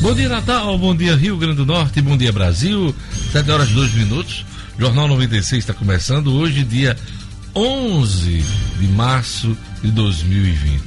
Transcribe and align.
Bom 0.00 0.14
dia 0.14 0.28
Natal, 0.28 0.78
bom 0.78 0.94
dia 0.94 1.16
Rio 1.16 1.36
Grande 1.36 1.56
do 1.56 1.66
Norte, 1.66 2.00
bom 2.00 2.16
dia 2.16 2.32
Brasil. 2.32 2.94
7 3.32 3.50
horas 3.50 3.68
e 3.68 3.74
2 3.74 3.94
minutos. 3.94 4.46
Jornal 4.78 5.08
96 5.08 5.58
está 5.58 5.74
começando 5.74 6.32
hoje, 6.34 6.62
dia 6.62 6.96
11 7.52 8.44
de 8.78 8.86
março 8.86 9.56
de 9.82 9.90
2020. 9.90 10.82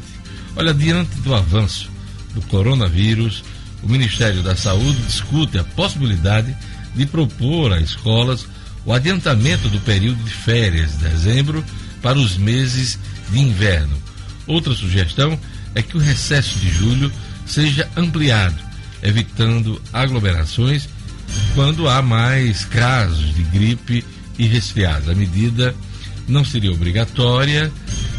Olha, 0.55 0.73
diante 0.73 1.13
do 1.19 1.35
avanço 1.35 1.91
do 2.33 2.41
coronavírus, 2.43 3.43
o 3.83 3.89
Ministério 3.89 4.41
da 4.41 4.55
Saúde 4.55 5.01
discute 5.01 5.59
a 5.59 5.63
possibilidade 5.63 6.55
de 6.95 7.05
propor 7.05 7.73
às 7.73 7.81
escolas 7.81 8.47
o 8.85 8.93
adiantamento 8.93 9.67
do 9.67 9.79
período 9.81 10.23
de 10.23 10.31
férias 10.31 10.97
de 10.97 11.09
dezembro 11.09 11.63
para 12.01 12.17
os 12.17 12.37
meses 12.37 12.97
de 13.29 13.39
inverno. 13.39 13.95
Outra 14.47 14.73
sugestão 14.73 15.37
é 15.75 15.81
que 15.81 15.97
o 15.97 15.99
recesso 15.99 16.57
de 16.59 16.71
julho 16.71 17.11
seja 17.45 17.89
ampliado, 17.95 18.55
evitando 19.01 19.81
aglomerações 19.91 20.87
quando 21.55 21.87
há 21.87 22.01
mais 22.01 22.65
casos 22.65 23.33
de 23.33 23.43
gripe 23.43 24.05
e 24.37 24.47
resfriados. 24.47 25.09
A 25.09 25.15
medida 25.15 25.75
não 26.27 26.45
seria 26.45 26.71
obrigatória 26.71 27.71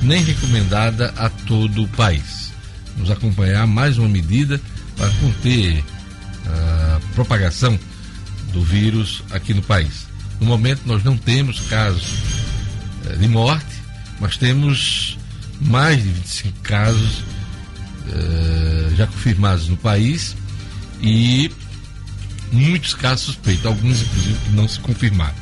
nem 0.03 0.23
recomendada 0.23 1.13
a 1.17 1.29
todo 1.29 1.85
o 1.85 1.89
país. 1.89 2.53
Vamos 2.95 3.11
acompanhar 3.11 3.67
mais 3.67 3.99
uma 3.99 4.09
medida 4.09 4.61
para 4.97 5.09
conter 5.11 5.83
a 6.47 7.01
propagação 7.15 7.79
do 8.53 8.63
vírus 8.63 9.23
aqui 9.31 9.55
no 9.55 9.63
país. 9.63 10.07
No 10.41 10.47
momento, 10.47 10.83
nós 10.85 11.03
não 11.03 11.17
temos 11.17 11.61
casos 11.61 12.15
eh, 13.07 13.17
de 13.17 13.29
morte, 13.29 13.75
mas 14.21 14.37
temos 14.37 15.17
mais 15.61 16.03
de 16.03 16.09
25 16.09 16.59
casos 16.61 17.25
eh, 18.09 18.93
já 18.97 19.07
confirmados 19.07 19.69
no 19.69 19.77
país 19.77 20.37
e 21.03 21.51
muitos 22.53 22.95
casos 22.95 23.27
suspeitos, 23.27 23.67
alguns 23.67 24.03
inclusive 24.03 24.39
que 24.47 24.53
não 24.53 24.69
se 24.69 24.79
confirmaram. 24.81 25.35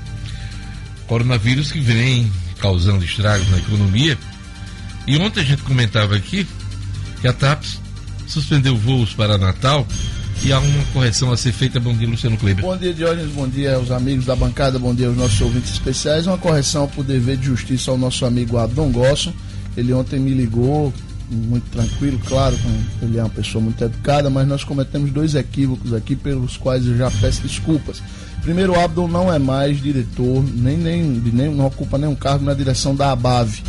Coronavírus 1.07 1.71
que 1.71 1.81
vem 1.81 2.31
causando 2.61 3.05
estragos 3.05 3.49
na 3.51 3.59
economia. 3.59 4.17
E 5.07 5.17
ontem 5.17 5.41
a 5.41 5.45
gente 5.45 5.63
comentava 5.63 6.15
aqui 6.15 6.47
que 7.21 7.29
a 7.29 7.33
TAPS 7.33 7.81
suspendeu 8.27 8.77
voos 8.77 9.13
para 9.13 9.37
Natal 9.37 9.87
e 10.43 10.53
há 10.53 10.59
uma 10.59 10.85
correção 10.93 11.33
a 11.33 11.37
ser 11.37 11.53
feita. 11.53 11.81
Bom 11.81 11.95
dia, 11.95 12.09
Luciano 12.09 12.37
Kleber. 12.37 12.65
Bom 12.65 12.77
dia, 12.77 12.95
Diógenes. 12.95 13.33
Bom 13.33 13.49
dia 13.49 13.75
aos 13.75 13.91
amigos 13.91 14.25
da 14.25 14.37
bancada. 14.37 14.79
Bom 14.79 14.95
dia 14.95 15.09
aos 15.09 15.17
nossos 15.17 15.41
ouvintes 15.41 15.73
especiais. 15.73 16.27
Uma 16.27 16.39
correção 16.39 16.87
por 16.89 17.05
dever 17.05 17.37
de 17.37 17.47
justiça 17.47 17.91
ao 17.91 17.99
nosso 17.99 18.25
amigo 18.25 18.57
Abdon 18.57 18.91
Gosso. 18.91 19.35
Ele 19.77 19.93
ontem 19.93 20.19
me 20.19 20.33
ligou, 20.33 20.93
muito 21.31 21.71
tranquilo, 21.71 22.21
claro, 22.27 22.59
ele 23.01 23.19
é 23.19 23.23
uma 23.23 23.31
pessoa 23.31 23.63
muito 23.63 23.83
educada, 23.83 24.29
mas 24.29 24.47
nós 24.47 24.65
cometemos 24.65 25.11
dois 25.11 25.35
equívocos 25.35 25.95
aqui 25.95 26.17
pelos 26.17 26.57
quais 26.57 26.87
eu 26.87 26.97
já 26.97 27.11
peço 27.11 27.43
desculpas. 27.43 28.03
Primeiro, 28.43 28.73
o 28.73 28.81
Abdon 28.81 29.07
não 29.07 29.33
é 29.33 29.39
mais 29.39 29.81
diretor, 29.81 30.43
nem, 30.55 30.77
nem, 30.77 31.03
nem 31.03 31.55
não 31.55 31.67
ocupa 31.67 31.99
nenhum 31.99 32.15
cargo 32.15 32.45
na 32.45 32.55
direção 32.55 32.95
da 32.95 33.13
ABAV. 33.13 33.63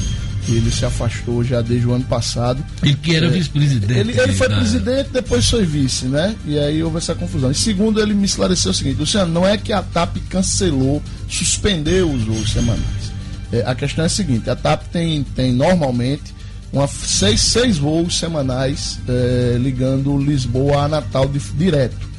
Ele 0.50 0.72
se 0.72 0.84
afastou 0.84 1.44
já 1.44 1.62
desde 1.62 1.86
o 1.86 1.94
ano 1.94 2.06
passado. 2.06 2.64
Ele 2.82 2.96
que 2.96 3.16
era 3.16 3.28
é, 3.28 3.30
vice-presidente. 3.30 3.94
Ele, 3.94 4.20
ele 4.20 4.34
foi 4.34 4.50
da... 4.50 4.58
presidente, 4.58 5.10
depois 5.14 5.48
foi 5.48 5.64
vice, 5.64 6.06
né? 6.06 6.36
E 6.46 6.58
aí 6.58 6.82
houve 6.82 6.98
essa 6.98 7.14
confusão. 7.14 7.52
E 7.52 7.56
segundo, 7.56 8.02
ele 8.02 8.16
me 8.16 8.26
esclareceu 8.26 8.72
o 8.72 8.74
seguinte: 8.74 8.98
Luciano, 8.98 9.32
não 9.32 9.48
é 9.48 9.56
que 9.56 9.72
a 9.72 9.84
TAP 9.84 10.18
cancelou, 10.30 11.02
suspendeu 11.30 12.12
os 12.12 12.24
voos 12.24 12.52
semanais. 12.52 13.12
É, 13.52 13.64
a 13.68 13.76
questão 13.76 14.04
é 14.04 14.08
a 14.08 14.10
seguinte: 14.10 14.50
a 14.50 14.56
TAP 14.56 14.84
tem, 14.92 15.24
tem 15.24 15.54
normalmente 15.54 16.34
uma, 16.72 16.88
seis, 16.88 17.42
seis 17.42 17.78
voos 17.78 18.18
semanais 18.18 19.00
é, 19.08 19.58
ligando 19.60 20.18
Lisboa 20.18 20.84
a 20.84 20.88
Natal 20.88 21.28
de, 21.28 21.40
direto. 21.40 22.10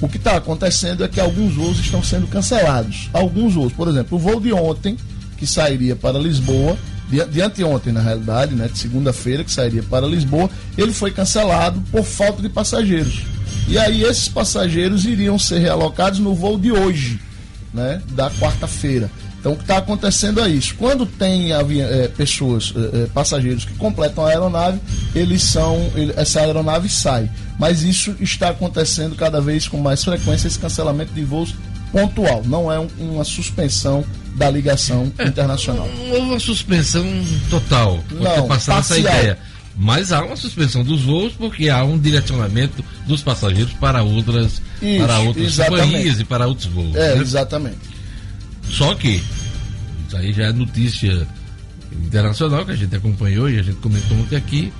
O 0.00 0.08
que 0.08 0.16
está 0.16 0.36
acontecendo 0.36 1.04
é 1.04 1.08
que 1.08 1.20
alguns 1.20 1.54
voos 1.54 1.78
estão 1.78 2.02
sendo 2.02 2.26
cancelados. 2.26 3.10
Alguns 3.12 3.54
voos, 3.54 3.72
por 3.72 3.86
exemplo, 3.86 4.16
o 4.16 4.20
voo 4.20 4.40
de 4.40 4.52
ontem, 4.52 4.96
que 5.36 5.46
sairia 5.46 5.94
para 5.94 6.18
Lisboa, 6.18 6.76
de, 7.08 7.24
de 7.26 7.42
anteontem 7.42 7.92
na 7.92 8.00
realidade, 8.00 8.54
né, 8.54 8.68
de 8.68 8.78
segunda-feira, 8.78 9.44
que 9.44 9.52
sairia 9.52 9.82
para 9.82 10.06
Lisboa, 10.06 10.48
ele 10.78 10.92
foi 10.92 11.10
cancelado 11.10 11.82
por 11.92 12.04
falta 12.04 12.40
de 12.40 12.48
passageiros. 12.48 13.22
E 13.68 13.76
aí 13.76 14.02
esses 14.02 14.28
passageiros 14.28 15.04
iriam 15.04 15.38
ser 15.38 15.58
realocados 15.58 16.18
no 16.18 16.34
voo 16.34 16.58
de 16.58 16.72
hoje, 16.72 17.20
né, 17.74 18.00
da 18.10 18.30
quarta-feira. 18.30 19.10
Então 19.40 19.52
o 19.52 19.56
que 19.56 19.62
está 19.62 19.78
acontecendo 19.78 20.40
é 20.40 20.48
isso. 20.48 20.74
Quando 20.76 21.06
tem 21.06 21.52
é, 21.52 22.08
pessoas, 22.08 22.74
é, 22.76 23.06
passageiros 23.06 23.64
que 23.64 23.72
completam 23.74 24.24
a 24.24 24.28
aeronave, 24.28 24.78
eles 25.14 25.42
são. 25.42 25.90
Ele, 25.94 26.12
essa 26.14 26.40
aeronave 26.40 26.88
sai. 26.88 27.28
Mas 27.58 27.82
isso 27.82 28.14
está 28.20 28.50
acontecendo 28.50 29.16
cada 29.16 29.40
vez 29.40 29.66
com 29.66 29.78
mais 29.78 30.04
frequência, 30.04 30.46
esse 30.46 30.58
cancelamento 30.58 31.12
de 31.12 31.24
voos 31.24 31.54
pontual, 31.90 32.42
não 32.44 32.70
é 32.70 32.78
um, 32.78 32.88
uma 32.98 33.24
suspensão 33.24 34.04
da 34.36 34.48
ligação 34.48 35.12
é, 35.18 35.26
internacional. 35.26 35.88
Uma 36.16 36.38
suspensão 36.38 37.04
total, 37.48 37.98
não, 38.12 38.46
passar 38.46 38.78
essa 38.78 38.98
ideia. 38.98 39.38
Mas 39.76 40.12
há 40.12 40.22
uma 40.22 40.36
suspensão 40.36 40.84
dos 40.84 41.02
voos 41.02 41.32
porque 41.32 41.68
há 41.68 41.82
um 41.82 41.98
direcionamento 41.98 42.84
dos 43.06 43.22
passageiros 43.22 43.72
para 43.74 44.02
outras, 44.02 44.60
Isso, 44.82 45.04
para 45.04 45.18
outras 45.20 45.56
companhias 45.56 46.20
e 46.20 46.24
para 46.24 46.46
outros 46.46 46.66
voos. 46.66 46.94
É, 46.94 47.14
né? 47.14 47.22
exatamente. 47.22 47.99
Só 48.70 48.94
que, 48.94 49.22
isso 50.06 50.16
aí 50.16 50.32
já 50.32 50.44
é 50.44 50.52
notícia 50.52 51.26
internacional 51.92 52.64
que 52.64 52.72
a 52.72 52.76
gente 52.76 52.94
acompanhou 52.94 53.50
e 53.50 53.58
a 53.58 53.62
gente 53.62 53.78
comentou 53.78 54.16
ontem 54.18 54.36
aqui, 54.36 54.72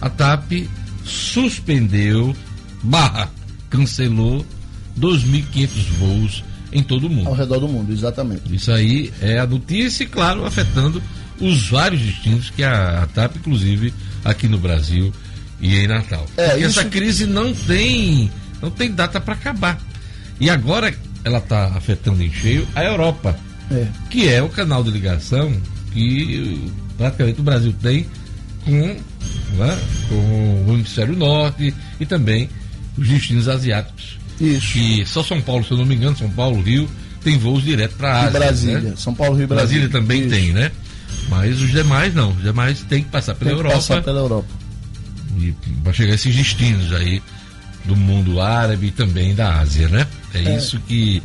a 0.00 0.10
TAP 0.10 0.68
suspendeu, 1.04 2.34
barra, 2.82 3.30
cancelou 3.70 4.44
2.500 4.98 5.68
voos 5.98 6.44
em 6.72 6.82
todo 6.82 7.06
o 7.06 7.10
mundo. 7.10 7.28
Ao 7.28 7.34
redor 7.34 7.60
do 7.60 7.68
mundo, 7.68 7.92
exatamente. 7.92 8.54
Isso 8.54 8.70
aí 8.70 9.12
é 9.20 9.38
a 9.38 9.46
notícia 9.46 10.04
e, 10.04 10.06
claro, 10.06 10.44
afetando 10.44 11.02
os 11.40 11.68
vários 11.68 12.02
destinos 12.02 12.50
que 12.50 12.62
a, 12.62 13.02
a 13.02 13.06
TAP, 13.06 13.36
inclusive, 13.36 13.94
aqui 14.24 14.48
no 14.48 14.58
Brasil 14.58 15.12
e 15.60 15.76
em 15.76 15.86
Natal. 15.86 16.26
É, 16.36 16.48
Porque 16.48 16.64
isso... 16.64 16.80
essa 16.80 16.88
crise 16.88 17.26
não 17.26 17.54
tem, 17.54 18.30
não 18.60 18.70
tem 18.70 18.90
data 18.90 19.20
para 19.20 19.34
acabar. 19.34 19.80
E 20.40 20.50
agora 20.50 20.94
ela 21.24 21.38
está 21.38 21.66
afetando 21.76 22.22
em 22.22 22.32
cheio 22.32 22.66
a 22.74 22.84
Europa, 22.84 23.38
é. 23.70 23.86
que 24.10 24.28
é 24.28 24.42
o 24.42 24.48
canal 24.48 24.82
de 24.82 24.90
ligação 24.90 25.52
que 25.92 26.70
praticamente 26.96 27.40
o 27.40 27.42
Brasil 27.42 27.74
tem 27.80 28.06
com, 28.64 28.96
né, 29.56 29.78
com 30.08 30.64
o 30.66 30.74
Hemisfério 30.74 31.16
Norte 31.16 31.74
e 31.98 32.06
também 32.06 32.48
os 32.96 33.08
destinos 33.08 33.48
asiáticos. 33.48 34.18
Isso. 34.40 34.72
Que 34.72 35.04
só 35.06 35.22
São 35.22 35.40
Paulo, 35.40 35.64
se 35.64 35.72
eu 35.72 35.78
não 35.78 35.86
me 35.86 35.94
engano, 35.94 36.16
São 36.16 36.30
Paulo, 36.30 36.60
Rio, 36.60 36.88
tem 37.22 37.38
voos 37.38 37.62
direto 37.62 37.96
para 37.96 38.10
a 38.10 38.20
Ásia. 38.20 38.30
Brasília. 38.30 38.80
Né? 38.80 38.94
São 38.96 39.14
Paulo, 39.14 39.36
Rio, 39.36 39.48
Brasília. 39.48 39.88
Brasília 39.88 40.00
também 40.00 40.20
Isso. 40.20 40.30
tem, 40.30 40.52
né? 40.52 40.70
Mas 41.28 41.60
os 41.60 41.70
demais 41.70 42.14
não. 42.14 42.30
Os 42.30 42.42
demais 42.42 42.80
tem 42.82 43.02
que 43.02 43.10
passar 43.10 43.34
pela 43.34 43.50
tem 43.50 43.58
Europa. 43.58 43.76
Passar 43.76 44.02
pela 44.02 44.20
Europa. 44.20 44.48
E 45.38 45.54
para 45.82 45.92
chegar 45.92 46.12
a 46.12 46.14
esses 46.14 46.34
destinos 46.34 46.92
aí 46.92 47.22
do 47.88 47.96
mundo 47.96 48.40
árabe 48.40 48.88
e 48.88 48.90
também 48.90 49.34
da 49.34 49.60
Ásia, 49.60 49.88
né? 49.88 50.06
É, 50.34 50.44
é. 50.44 50.56
isso 50.56 50.78
que 50.80 51.22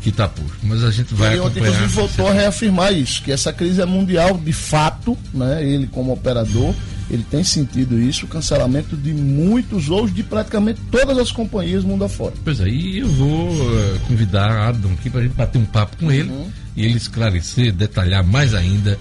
que 0.00 0.10
está 0.10 0.28
posto. 0.28 0.56
Mas 0.62 0.84
a 0.84 0.90
gente 0.90 1.12
vai 1.12 1.36
e 1.36 1.40
acompanhar. 1.40 1.68
Inclusive 1.68 1.86
voltou 1.88 2.28
a 2.28 2.32
reafirmar 2.32 2.92
isso, 2.92 3.20
que 3.22 3.32
essa 3.32 3.52
crise 3.52 3.80
é 3.80 3.84
mundial 3.84 4.38
de 4.38 4.52
fato, 4.52 5.18
né? 5.34 5.62
Ele 5.62 5.88
como 5.88 6.12
operador, 6.12 6.72
ele 7.10 7.24
tem 7.28 7.42
sentido 7.42 8.00
isso, 8.00 8.24
o 8.24 8.28
cancelamento 8.28 8.96
de 8.96 9.12
muitos 9.12 9.86
voos 9.86 10.14
de 10.14 10.22
praticamente 10.22 10.80
todas 10.90 11.18
as 11.18 11.32
companhias 11.32 11.82
mundo 11.82 12.04
afora. 12.04 12.34
Pois 12.44 12.60
aí 12.60 12.98
é, 12.98 13.02
eu 13.02 13.08
vou 13.08 13.50
uh, 13.50 14.00
convidar 14.06 14.68
Adam 14.68 14.92
aqui 14.92 15.10
para 15.10 15.20
a 15.20 15.22
gente 15.24 15.34
bater 15.34 15.58
um 15.58 15.64
papo 15.64 15.96
com 15.96 16.12
ele 16.12 16.30
uhum. 16.30 16.48
e 16.76 16.84
ele 16.84 16.96
esclarecer, 16.96 17.72
detalhar 17.72 18.22
mais 18.22 18.54
ainda 18.54 18.96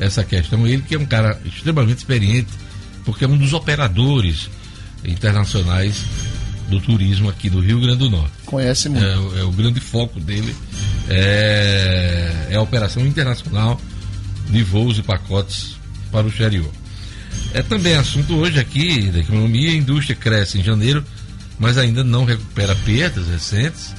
essa 0.00 0.24
questão. 0.24 0.66
Ele 0.66 0.82
que 0.82 0.96
é 0.96 0.98
um 0.98 1.06
cara 1.06 1.38
extremamente 1.44 1.98
experiente, 1.98 2.50
porque 3.04 3.24
é 3.24 3.28
um 3.28 3.38
dos 3.38 3.52
operadores 3.52 4.50
internacionais 5.04 6.04
do 6.70 6.80
turismo 6.80 7.28
aqui 7.28 7.50
do 7.50 7.60
Rio 7.60 7.80
Grande 7.80 7.98
do 7.98 8.10
Norte. 8.10 8.32
Conhece 8.46 8.88
muito. 8.88 9.04
É, 9.04 9.40
é 9.40 9.44
o 9.44 9.50
grande 9.50 9.80
foco 9.80 10.20
dele 10.20 10.54
é, 11.08 12.46
é, 12.50 12.56
a 12.56 12.62
operação 12.62 13.04
internacional 13.04 13.80
de 14.48 14.62
voos 14.62 14.96
e 14.96 15.02
pacotes 15.02 15.76
para 16.10 16.26
o 16.26 16.30
exterior. 16.30 16.70
É 17.52 17.62
também 17.62 17.94
assunto 17.94 18.34
hoje 18.36 18.58
aqui 18.58 19.10
da 19.10 19.18
economia, 19.18 19.70
a 19.70 19.74
indústria 19.74 20.16
cresce 20.16 20.58
em 20.58 20.62
janeiro, 20.62 21.04
mas 21.58 21.76
ainda 21.76 22.04
não 22.04 22.24
recupera 22.24 22.74
perdas 22.76 23.26
recentes, 23.26 23.94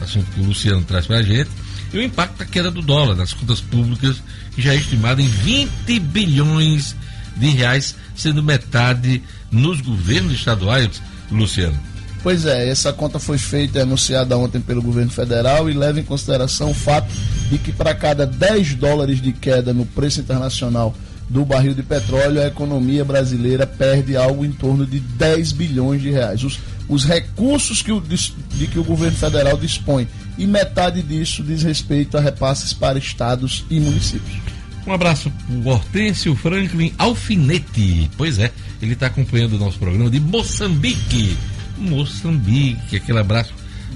assunto 0.00 0.30
que 0.32 0.40
o 0.40 0.44
Luciano 0.44 0.82
traz 0.82 1.06
para 1.06 1.18
a 1.18 1.22
gente, 1.22 1.50
e 1.92 1.98
o 1.98 2.02
impacto 2.02 2.38
da 2.38 2.44
queda 2.44 2.70
do 2.70 2.82
dólar 2.82 3.14
nas 3.14 3.32
contas 3.32 3.60
públicas, 3.60 4.20
que 4.54 4.60
já 4.60 4.72
é 4.72 4.76
estimado 4.76 5.20
em 5.20 5.28
20 5.28 5.98
bilhões 6.00 6.96
de 7.36 7.48
reais, 7.48 7.94
sendo 8.14 8.42
metade 8.42 9.22
nos 9.50 9.80
governos 9.80 10.32
estaduais, 10.32 11.00
Luciano. 11.30 11.78
Pois 12.26 12.44
é, 12.44 12.68
essa 12.68 12.92
conta 12.92 13.20
foi 13.20 13.38
feita 13.38 13.78
e 13.78 13.82
anunciada 13.82 14.36
ontem 14.36 14.60
pelo 14.60 14.82
governo 14.82 15.12
federal 15.12 15.70
e 15.70 15.72
leva 15.72 16.00
em 16.00 16.02
consideração 16.02 16.72
o 16.72 16.74
fato 16.74 17.06
de 17.48 17.56
que 17.56 17.70
para 17.70 17.94
cada 17.94 18.26
10 18.26 18.74
dólares 18.74 19.22
de 19.22 19.32
queda 19.32 19.72
no 19.72 19.86
preço 19.86 20.18
internacional 20.18 20.92
do 21.28 21.44
barril 21.44 21.72
de 21.72 21.84
petróleo, 21.84 22.42
a 22.42 22.48
economia 22.48 23.04
brasileira 23.04 23.64
perde 23.64 24.16
algo 24.16 24.44
em 24.44 24.50
torno 24.50 24.84
de 24.84 24.98
10 24.98 25.52
bilhões 25.52 26.02
de 26.02 26.10
reais. 26.10 26.42
Os, 26.42 26.58
os 26.88 27.04
recursos 27.04 27.80
que 27.80 27.92
o, 27.92 28.00
de 28.00 28.66
que 28.66 28.78
o 28.80 28.82
governo 28.82 29.16
federal 29.16 29.56
dispõe. 29.56 30.08
E 30.36 30.48
metade 30.48 31.02
disso 31.02 31.44
diz 31.44 31.62
respeito 31.62 32.18
a 32.18 32.20
repasses 32.20 32.72
para 32.72 32.98
estados 32.98 33.64
e 33.70 33.78
municípios. 33.78 34.36
Um 34.84 34.92
abraço 34.92 35.30
para 35.30 35.70
Hortêncio 35.70 36.34
Franklin 36.34 36.92
Alfinete. 36.98 38.10
Pois 38.16 38.40
é, 38.40 38.50
ele 38.82 38.94
está 38.94 39.06
acompanhando 39.06 39.52
o 39.52 39.58
nosso 39.60 39.78
programa 39.78 40.10
de 40.10 40.18
Moçambique. 40.18 41.36
Moçambique, 41.78 42.96
aquele 42.96 43.18
abraço. 43.18 43.52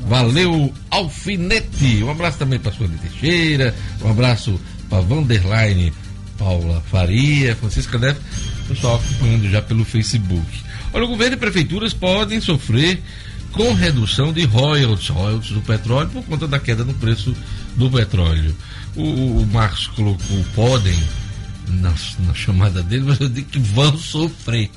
Valeu, 0.06 0.72
Alfinete. 0.90 2.02
Um 2.02 2.10
abraço 2.10 2.38
também 2.38 2.58
para 2.58 2.72
Sueli 2.72 2.96
Teixeira. 2.98 3.74
Um 4.02 4.10
abraço 4.10 4.60
para 4.88 5.00
Vanderline 5.02 5.92
Paula 6.38 6.82
Faria, 6.90 7.54
Francisca 7.54 7.98
Neves. 7.98 8.22
Pessoal 8.66 8.96
acompanhando 8.96 9.50
já 9.50 9.60
pelo 9.60 9.84
Facebook. 9.84 10.62
Olha, 10.92 11.04
o 11.04 11.08
governo 11.08 11.34
e 11.34 11.38
prefeituras 11.38 11.92
podem 11.92 12.40
sofrer 12.40 13.02
com 13.52 13.72
redução 13.74 14.32
de 14.32 14.44
royalties, 14.44 15.08
royalties 15.08 15.52
do 15.52 15.60
petróleo 15.60 16.08
por 16.08 16.24
conta 16.24 16.46
da 16.46 16.58
queda 16.58 16.84
no 16.84 16.94
preço 16.94 17.34
do 17.76 17.90
petróleo. 17.90 18.56
O, 18.96 19.02
o 19.40 19.46
Marcos 19.46 19.88
colocou 19.88 20.44
podem 20.54 20.98
na, 21.68 21.94
na, 22.20 22.34
chamada 22.34 22.82
dele, 22.82 23.04
mas 23.06 23.20
eu 23.20 23.28
digo 23.28 23.48
que 23.48 23.58
vão 23.58 23.96
sofrer. 23.96 24.70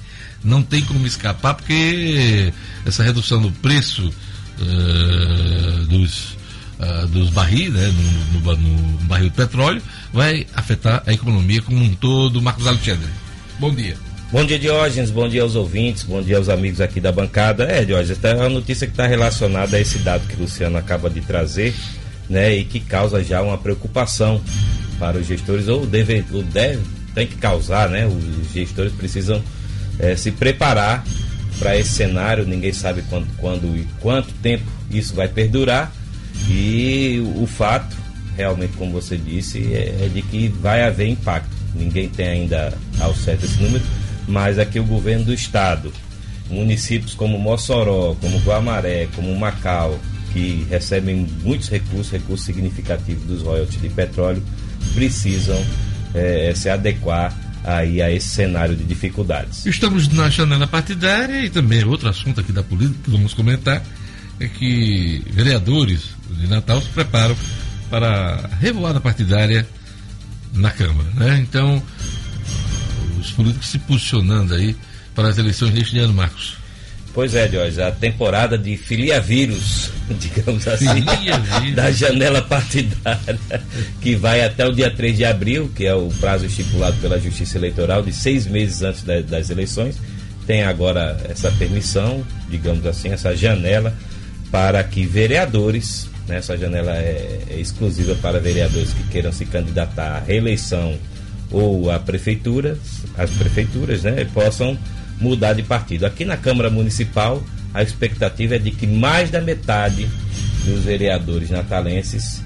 Não 0.43 0.61
tem 0.61 0.81
como 0.81 1.07
escapar, 1.07 1.55
porque 1.55 2.53
essa 2.85 3.03
redução 3.03 3.41
do 3.41 3.51
preço 3.51 4.13
uh, 4.59 5.85
dos, 5.85 6.37
uh, 6.79 7.07
dos 7.07 7.29
barris, 7.29 7.71
né, 7.71 7.93
no, 8.33 8.41
no, 8.41 8.57
no, 8.57 8.97
barril 9.05 9.29
de 9.29 9.35
petróleo, 9.35 9.81
vai 10.11 10.45
afetar 10.53 11.01
a 11.05 11.13
economia 11.13 11.61
como 11.61 11.81
um 11.81 11.95
todo. 11.95 12.41
Marcos 12.41 12.67
Alexandre, 12.67 13.09
bom 13.59 13.73
dia. 13.73 13.95
Bom 14.31 14.43
dia, 14.43 14.57
Diógenes. 14.57 15.11
Bom 15.11 15.29
dia 15.29 15.43
aos 15.43 15.55
ouvintes. 15.55 16.03
Bom 16.03 16.21
dia 16.21 16.37
aos 16.37 16.49
amigos 16.49 16.81
aqui 16.81 16.99
da 16.99 17.11
bancada. 17.11 17.65
É, 17.65 17.85
Diógenes, 17.85 18.21
é 18.23 18.33
uma 18.33 18.49
notícia 18.49 18.87
que 18.87 18.93
está 18.93 19.05
relacionada 19.05 19.77
a 19.77 19.79
esse 19.79 19.99
dado 19.99 20.27
que 20.27 20.35
o 20.35 20.39
Luciano 20.39 20.75
acaba 20.75 21.07
de 21.07 21.21
trazer, 21.21 21.73
né? 22.27 22.53
E 22.55 22.65
que 22.65 22.79
causa 22.79 23.23
já 23.23 23.43
uma 23.43 23.59
preocupação 23.59 24.41
para 24.97 25.19
os 25.19 25.27
gestores, 25.27 25.67
ou 25.67 25.85
deve, 25.85 26.25
ou 26.33 26.41
deve 26.41 26.81
tem 27.13 27.27
que 27.27 27.35
causar, 27.35 27.89
né? 27.89 28.07
Os 28.07 28.51
gestores 28.51 28.91
precisam 28.93 29.41
é, 29.99 30.15
se 30.15 30.31
preparar 30.31 31.03
para 31.59 31.77
esse 31.77 31.93
cenário. 31.93 32.45
Ninguém 32.45 32.73
sabe 32.73 33.03
quando, 33.09 33.27
quando 33.37 33.65
e 33.77 33.87
quanto 33.99 34.33
tempo 34.35 34.63
isso 34.89 35.13
vai 35.13 35.27
perdurar. 35.27 35.91
E 36.49 37.21
o, 37.35 37.45
fato, 37.45 37.95
realmente, 38.35 38.73
como 38.77 38.91
você 38.91 39.17
disse, 39.17 39.73
é, 39.73 40.05
é 40.05 40.09
de 40.13 40.21
que 40.21 40.47
vai 40.47 40.83
haver 40.83 41.07
impacto. 41.07 41.55
Ninguém 41.75 42.09
tem 42.09 42.27
ainda 42.27 42.73
ao 42.99 43.15
certo 43.15 43.45
esse 43.45 43.61
número 43.61 43.83
mas 44.27 44.59
aqui 44.59 44.79
o 44.79 44.83
governo 44.83 45.25
do 45.25 45.33
estado, 45.33 45.91
municípios 46.49 47.13
como 47.13 47.37
Mossoró, 47.37 48.15
como 48.19 48.37
Guamaré, 48.39 49.07
como 49.15 49.35
Macau, 49.35 49.99
que 50.31 50.65
recebem 50.69 51.27
muitos 51.43 51.69
recursos, 51.69 52.11
recursos 52.11 52.45
significativos 52.45 53.23
dos 53.25 53.41
royalties 53.43 53.81
de 53.81 53.89
petróleo, 53.89 54.43
precisam 54.93 55.61
é, 56.13 56.53
se 56.55 56.69
adequar 56.69 57.35
aí 57.63 58.01
a 58.01 58.11
esse 58.11 58.27
cenário 58.27 58.75
de 58.75 58.83
dificuldades. 58.83 59.65
Estamos 59.65 60.07
na 60.09 60.29
janela 60.29 60.67
partidária 60.67 61.45
e 61.45 61.49
também 61.49 61.83
outro 61.83 62.09
assunto 62.09 62.41
aqui 62.41 62.51
da 62.51 62.63
política 62.63 62.99
que 63.03 63.11
vamos 63.11 63.33
comentar 63.33 63.81
é 64.39 64.47
que 64.47 65.23
vereadores 65.31 66.09
de 66.29 66.47
Natal 66.47 66.81
se 66.81 66.89
preparam 66.89 67.35
para 67.89 68.49
a 68.51 68.55
revoada 68.55 68.99
partidária 68.99 69.67
na 70.53 70.71
Câmara, 70.71 71.09
né? 71.15 71.39
Então, 71.39 71.81
os 73.19 73.31
políticos 73.31 73.67
se 73.67 73.79
posicionando 73.79 74.53
aí 74.53 74.75
para 75.15 75.29
as 75.29 75.37
eleições 75.37 75.71
deste 75.71 75.97
ano, 75.99 76.13
Marcos. 76.13 76.62
Pois 77.13 77.35
é, 77.35 77.47
Jorge, 77.47 77.79
a 77.79 77.91
temporada 77.91 78.57
de 78.57 78.75
filia 78.75 79.21
vírus, 79.21 79.91
digamos 80.19 80.67
assim, 80.67 80.87
da 81.75 81.91
janela 81.91 82.41
partidária, 82.41 83.39
que 84.01 84.15
vai 84.15 84.43
até 84.43 84.65
o 84.65 84.71
dia 84.71 84.89
3 84.89 85.17
de 85.17 85.23
abril, 85.23 85.71
que 85.75 85.85
é 85.85 85.93
o 85.93 86.07
prazo 86.19 86.47
estipulado 86.47 86.97
pela 86.97 87.19
Justiça 87.19 87.59
Eleitoral, 87.59 88.01
de 88.01 88.11
seis 88.11 88.47
meses 88.47 88.81
antes 88.81 89.03
da, 89.03 89.21
das 89.21 89.51
eleições, 89.51 89.99
tem 90.47 90.63
agora 90.63 91.21
essa 91.29 91.51
permissão, 91.51 92.25
digamos 92.49 92.83
assim, 92.87 93.09
essa 93.09 93.35
janela, 93.35 93.93
para 94.49 94.83
que 94.83 95.05
vereadores, 95.05 96.09
né, 96.27 96.37
essa 96.37 96.57
janela 96.57 96.93
é, 96.93 97.43
é 97.47 97.59
exclusiva 97.59 98.15
para 98.15 98.39
vereadores 98.39 98.91
que 98.91 99.03
queiram 99.09 99.31
se 99.31 99.45
candidatar 99.45 100.17
à 100.17 100.19
reeleição 100.19 100.97
ou 101.51 101.91
a 101.91 101.99
prefeitura, 101.99 102.75
as 103.15 103.29
prefeituras, 103.29 104.01
né, 104.01 104.25
possam 104.33 104.75
mudar 105.23 105.53
de 105.53 105.63
partido. 105.63 106.05
Aqui 106.05 106.25
na 106.25 106.35
Câmara 106.35 106.69
Municipal, 106.69 107.41
a 107.73 107.81
expectativa 107.81 108.55
é 108.55 108.59
de 108.59 108.71
que 108.71 108.85
mais 108.85 109.31
da 109.31 109.41
metade 109.41 110.07
dos 110.65 110.83
vereadores 110.83 111.49
natalenses 111.49 112.41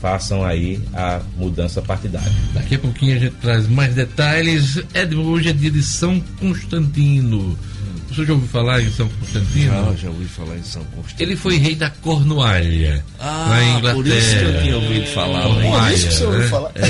façam 0.00 0.44
aí 0.44 0.80
a 0.92 1.20
mudança 1.36 1.80
partidária. 1.80 2.30
Daqui 2.52 2.74
a 2.74 2.78
pouquinho 2.78 3.16
a 3.16 3.20
gente 3.20 3.34
traz 3.36 3.66
mais 3.66 3.94
detalhes. 3.94 4.82
É, 4.92 5.06
hoje 5.14 5.48
é 5.48 5.52
dia 5.52 5.70
de 5.70 5.82
São 5.82 6.20
Constantino. 6.38 7.56
Você 8.08 8.24
já 8.24 8.32
ouviu 8.32 8.48
falar 8.48 8.82
em 8.82 8.90
São 8.90 9.08
Constantino? 9.08 9.72
Já, 9.72 9.94
já 9.96 10.08
ouvi 10.08 10.24
falar 10.26 10.56
em 10.56 10.62
São 10.62 10.84
Constantino. 10.84 11.30
Ele 11.30 11.36
foi 11.36 11.56
rei 11.56 11.74
da 11.74 11.90
Cornualha, 11.90 13.04
ah, 13.18 13.46
na 13.48 13.64
Inglaterra. 13.64 13.94
Por 13.94 14.06
isso 14.06 14.38
que 14.38 14.44
eu 14.44 14.62
tinha 14.62 14.76
ouvido 14.76 15.06
falar. 15.06 15.42
Cornualha, 15.42 15.86
por 15.86 15.94
isso 15.94 16.08
que 16.08 16.14
você 16.14 16.24
ouviu 16.24 16.40
né? 16.40 16.48
falar. 16.48 16.70
É. 16.74 16.86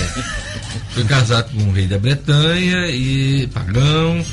Foi 0.90 1.04
casado 1.04 1.52
com 1.52 1.62
um 1.62 1.72
rei 1.72 1.86
da 1.86 1.98
Bretanha 1.98 2.88
e 2.88 3.46
pagão 3.48 4.24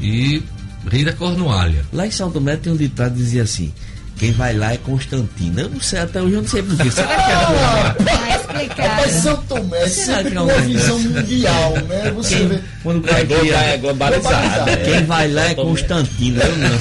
e 0.00 0.42
rei 0.90 1.04
da 1.04 1.12
Cornualha. 1.12 1.84
Lá 1.92 2.06
em 2.06 2.10
São 2.10 2.30
Tomé 2.30 2.56
tem 2.56 2.72
um 2.72 2.76
ditado 2.76 3.12
que 3.12 3.18
dizia 3.18 3.42
assim: 3.42 3.72
quem 4.20 4.32
vai 4.32 4.54
lá 4.54 4.74
é 4.74 4.76
Constantino. 4.76 5.60
Eu 5.60 5.70
não 5.70 5.80
sei, 5.80 5.98
até 5.98 6.20
hoje 6.20 6.34
eu 6.34 6.42
não 6.42 6.48
sei 6.48 6.62
porquê. 6.62 6.90
Será 6.90 7.08
que 7.08 8.02
é 8.02 8.04
Vai 8.04 8.36
explicar. 8.36 8.96
Mas 9.00 9.12
São 9.12 9.36
Tomé 9.44 9.88
com 10.34 10.44
uma 10.44 10.60
visão 10.60 10.98
mundial, 10.98 11.72
né? 11.88 12.10
Você 12.14 12.36
quem, 12.36 12.48
vê. 12.48 12.60
Quando 12.82 12.98
o 12.98 13.02
cara 13.02 13.20
é, 13.20 13.74
é 13.74 13.78
globalizado. 13.78 14.70
É. 14.70 14.76
Quem 14.76 15.04
vai 15.04 15.26
lá 15.26 15.44
é 15.46 15.54
Constantino, 15.54 16.38
eu 16.42 16.56
não. 16.58 16.78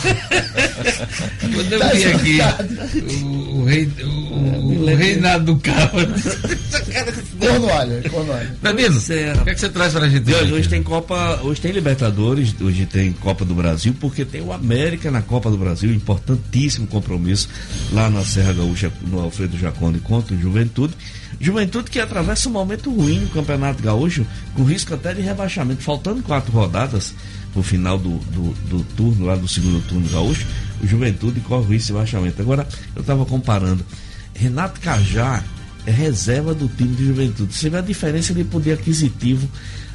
Quando 1.53 1.71
eu 1.71 1.89
vi 1.89 2.05
aqui 2.05 2.39
o, 3.23 3.59
o 3.59 3.65
rei, 3.65 3.89
o, 4.03 4.28
o 4.39 4.95
reinado 4.95 5.45
do 5.45 5.59
carro. 5.59 5.99
Cornualha, 7.39 8.09
Cornualha. 8.09 8.57
Danilo, 8.61 8.97
o 8.97 9.43
que, 9.43 9.49
é 9.49 9.53
que 9.53 9.59
você 9.59 9.69
traz 9.69 9.93
pra 9.93 10.07
gente 10.07 10.33
hoje? 10.33 10.53
Hoje 10.53 10.69
tem 10.69 10.83
Copa, 10.83 11.39
hoje 11.43 11.61
tem 11.61 11.71
Libertadores, 11.71 12.53
hoje 12.59 12.85
tem 12.85 13.11
Copa 13.13 13.45
do 13.45 13.53
Brasil, 13.53 13.95
porque 13.99 14.25
tem 14.25 14.41
o 14.41 14.51
América 14.51 15.09
na 15.11 15.21
Copa 15.21 15.49
do 15.49 15.57
Brasil, 15.57 15.93
importantíssimo 15.93 16.87
compromisso 16.87 17.49
lá 17.91 18.09
na 18.09 18.23
Serra 18.23 18.53
Gaúcha, 18.53 18.91
no 19.07 19.19
Alfredo 19.19 19.57
Jacone 19.57 19.99
contra 19.99 20.35
o 20.35 20.39
Juventude. 20.39 20.93
Juventude 21.39 21.89
que 21.89 21.99
atravessa 21.99 22.49
um 22.49 22.51
momento 22.51 22.93
ruim 22.93 23.19
no 23.19 23.27
Campeonato 23.29 23.81
Gaúcho, 23.81 24.25
com 24.55 24.63
risco 24.63 24.93
até 24.93 25.13
de 25.13 25.21
rebaixamento, 25.21 25.81
faltando 25.81 26.21
quatro 26.21 26.51
rodadas 26.51 27.13
no 27.55 27.63
final 27.63 27.97
do, 27.97 28.17
do, 28.17 28.53
do 28.69 28.83
turno, 28.95 29.25
lá 29.25 29.35
do 29.35 29.47
segundo 29.47 29.81
turno 29.87 30.07
gaúcho, 30.09 30.45
o 30.81 30.87
Juventude 30.87 31.39
corre 31.41 31.65
o 31.65 31.69
risco 31.69 31.87
de 31.87 31.93
rebaixamento. 31.93 32.41
Agora, 32.41 32.67
eu 32.95 33.01
estava 33.01 33.25
comparando, 33.25 33.85
Renato 34.39 34.79
Cajá 34.79 35.43
é 35.85 35.91
reserva 35.91 36.53
do 36.53 36.69
time 36.69 36.95
de 36.95 37.07
Juventude. 37.07 37.53
Você 37.53 37.69
vê 37.69 37.77
a 37.77 37.81
diferença 37.81 38.33
de 38.33 38.45
poder 38.45 38.73
aquisitivo 38.73 39.49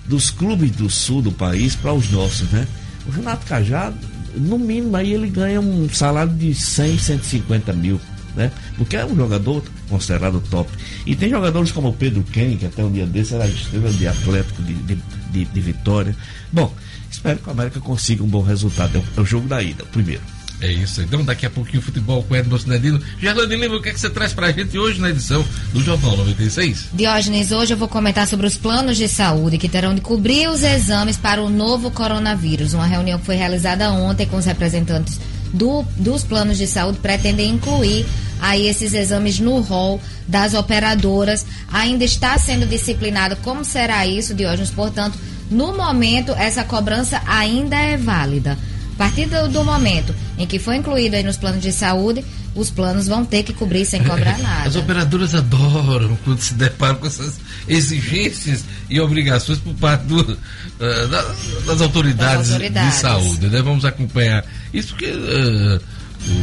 dos 0.07 0.31
clubes 0.31 0.71
do 0.73 0.91
sul 0.91 1.23
do 1.23 1.33
país 1.33 1.75
para 1.75 1.95
os 1.95 2.11
nossos, 2.11 2.51
né? 2.51 2.69
O 3.07 3.11
Renato 3.11 3.47
Cajá 3.47 3.91
no 4.37 4.59
mínimo 4.59 4.95
aí 4.97 5.15
ele 5.15 5.29
ganha 5.29 5.61
um 5.61 5.89
salário 5.89 6.35
de 6.35 6.55
100, 6.55 6.99
150 6.99 7.73
mil, 7.73 7.99
né? 8.37 8.53
Porque 8.77 8.97
é 8.97 9.07
um 9.07 9.17
jogador 9.17 9.63
considerado 9.89 10.43
top. 10.51 10.71
E 11.07 11.17
tem 11.17 11.31
jogadores 11.31 11.73
como 11.73 11.89
o 11.89 11.93
Pedro 11.95 12.23
Ken, 12.25 12.57
que 12.59 12.67
até 12.67 12.85
um 12.85 12.93
dia 12.93 13.07
desse 13.07 13.35
era 13.35 13.47
estrela 13.47 13.91
de 13.91 14.07
Atlético 14.07 14.63
de, 14.63 14.75
de, 14.75 14.99
de, 15.31 15.45
de 15.47 15.61
Vitória. 15.61 16.15
Bom, 16.53 16.71
espero 17.11 17.39
que 17.39 17.49
o 17.49 17.53
América 17.53 17.81
consiga 17.81 18.23
um 18.23 18.29
bom 18.29 18.43
resultado. 18.43 19.03
É 19.17 19.21
o 19.21 19.23
é 19.23 19.27
jogo 19.27 19.49
da 19.49 19.63
ida, 19.63 19.85
o 19.85 19.87
primeiro. 19.87 20.34
É 20.61 20.71
isso. 20.71 21.03
Então, 21.03 21.25
daqui 21.25 21.45
a 21.45 21.51
pouquinho, 21.51 21.83
futebol 21.83 22.23
com 22.23 22.35
Edmo 22.35 22.59
Cinedino. 22.59 23.01
Gerlane 23.21 23.57
Lima, 23.57 23.77
o 23.77 23.83
que, 23.83 23.89
é 23.89 23.93
que 23.93 24.01
você 24.01 24.09
traz 24.09 24.33
pra 24.33 24.53
gente 24.53 24.79
hoje 24.79 25.01
na 25.01 25.11
edição 25.11 25.45
do 25.73 25.83
Jornal 25.83 26.17
96? 26.17 26.87
Diógenes, 26.93 27.53
hoje 27.53 27.75
eu 27.75 27.77
vou 27.77 27.89
comentar 27.89 28.27
sobre 28.27 28.47
os 28.47 28.57
planos 28.57 28.97
de 28.97 29.09
saúde 29.09 29.59
que 29.59 29.69
terão 29.69 29.95
de 29.95 30.01
cobrir 30.01 30.49
os 30.49 30.63
exames 30.63 31.17
para 31.17 31.43
o 31.43 31.51
novo 31.51 31.91
coronavírus. 31.91 32.73
Uma 32.73 32.87
reunião 32.87 33.19
que 33.19 33.27
foi 33.27 33.35
realizada 33.35 33.91
ontem 33.91 34.27
com 34.27 34.37
os 34.37 34.45
representantes 34.45 35.21
do, 35.53 35.85
dos 35.97 36.25
planos 36.25 36.59
de 36.59 36.67
saúde 36.67 36.99
pretende 36.99 37.45
incluir 37.45 38.07
aí 38.41 38.67
esses 38.67 38.93
exames 38.93 39.39
no 39.39 39.61
rol 39.61 40.01
das 40.27 40.55
operadoras. 40.55 41.47
Ainda 41.73 42.05
está 42.05 42.37
sendo 42.39 42.67
disciplinado 42.67 43.37
como 43.37 43.65
será 43.65 44.07
isso, 44.07 44.35
Diógenes. 44.35 44.71
Portanto, 44.71 45.19
no 45.51 45.77
momento, 45.77 46.33
essa 46.33 46.65
cobrança 46.65 47.23
ainda 47.27 47.77
é 47.77 47.97
válida. 47.97 48.59
A 48.95 48.97
partir 48.97 49.27
do, 49.27 49.49
do, 49.49 49.65
momento 49.65 50.15
em 50.39 50.47
que 50.47 50.59
foi 50.59 50.77
incluído 50.77 51.17
aí 51.17 51.23
nos 51.25 51.37
planos 51.37 51.61
de 51.61 51.73
saúde, 51.73 52.25
os 52.55 52.71
planos 52.71 53.09
vão 53.09 53.25
ter 53.25 53.43
que 53.43 53.53
cobrir 53.53 53.85
sem 53.85 54.03
cobrar 54.05 54.39
nada. 54.39 54.69
As 54.69 54.77
operadoras 54.77 55.35
adoram 55.35 56.17
quando 56.25 56.41
se 56.41 56.55
deparam 56.55 56.95
com 56.97 57.07
essas 57.07 57.41
exigências 57.67 58.65
e 58.89 59.01
obrigações 59.01 59.59
por 59.59 59.75
parte 59.75 60.05
do, 60.05 60.21
uh, 60.21 61.09
da, 61.09 61.23
das, 61.67 61.81
autoridades 61.81 62.49
das, 62.49 62.53
autoridades 62.53 62.95
de 62.95 63.01
saúde. 63.01 63.47
Né? 63.49 63.63
Vamos 63.63 63.85
acompanhar 63.85 64.45
isso 64.73 64.95
que 64.95 65.07
uh, 65.07 65.81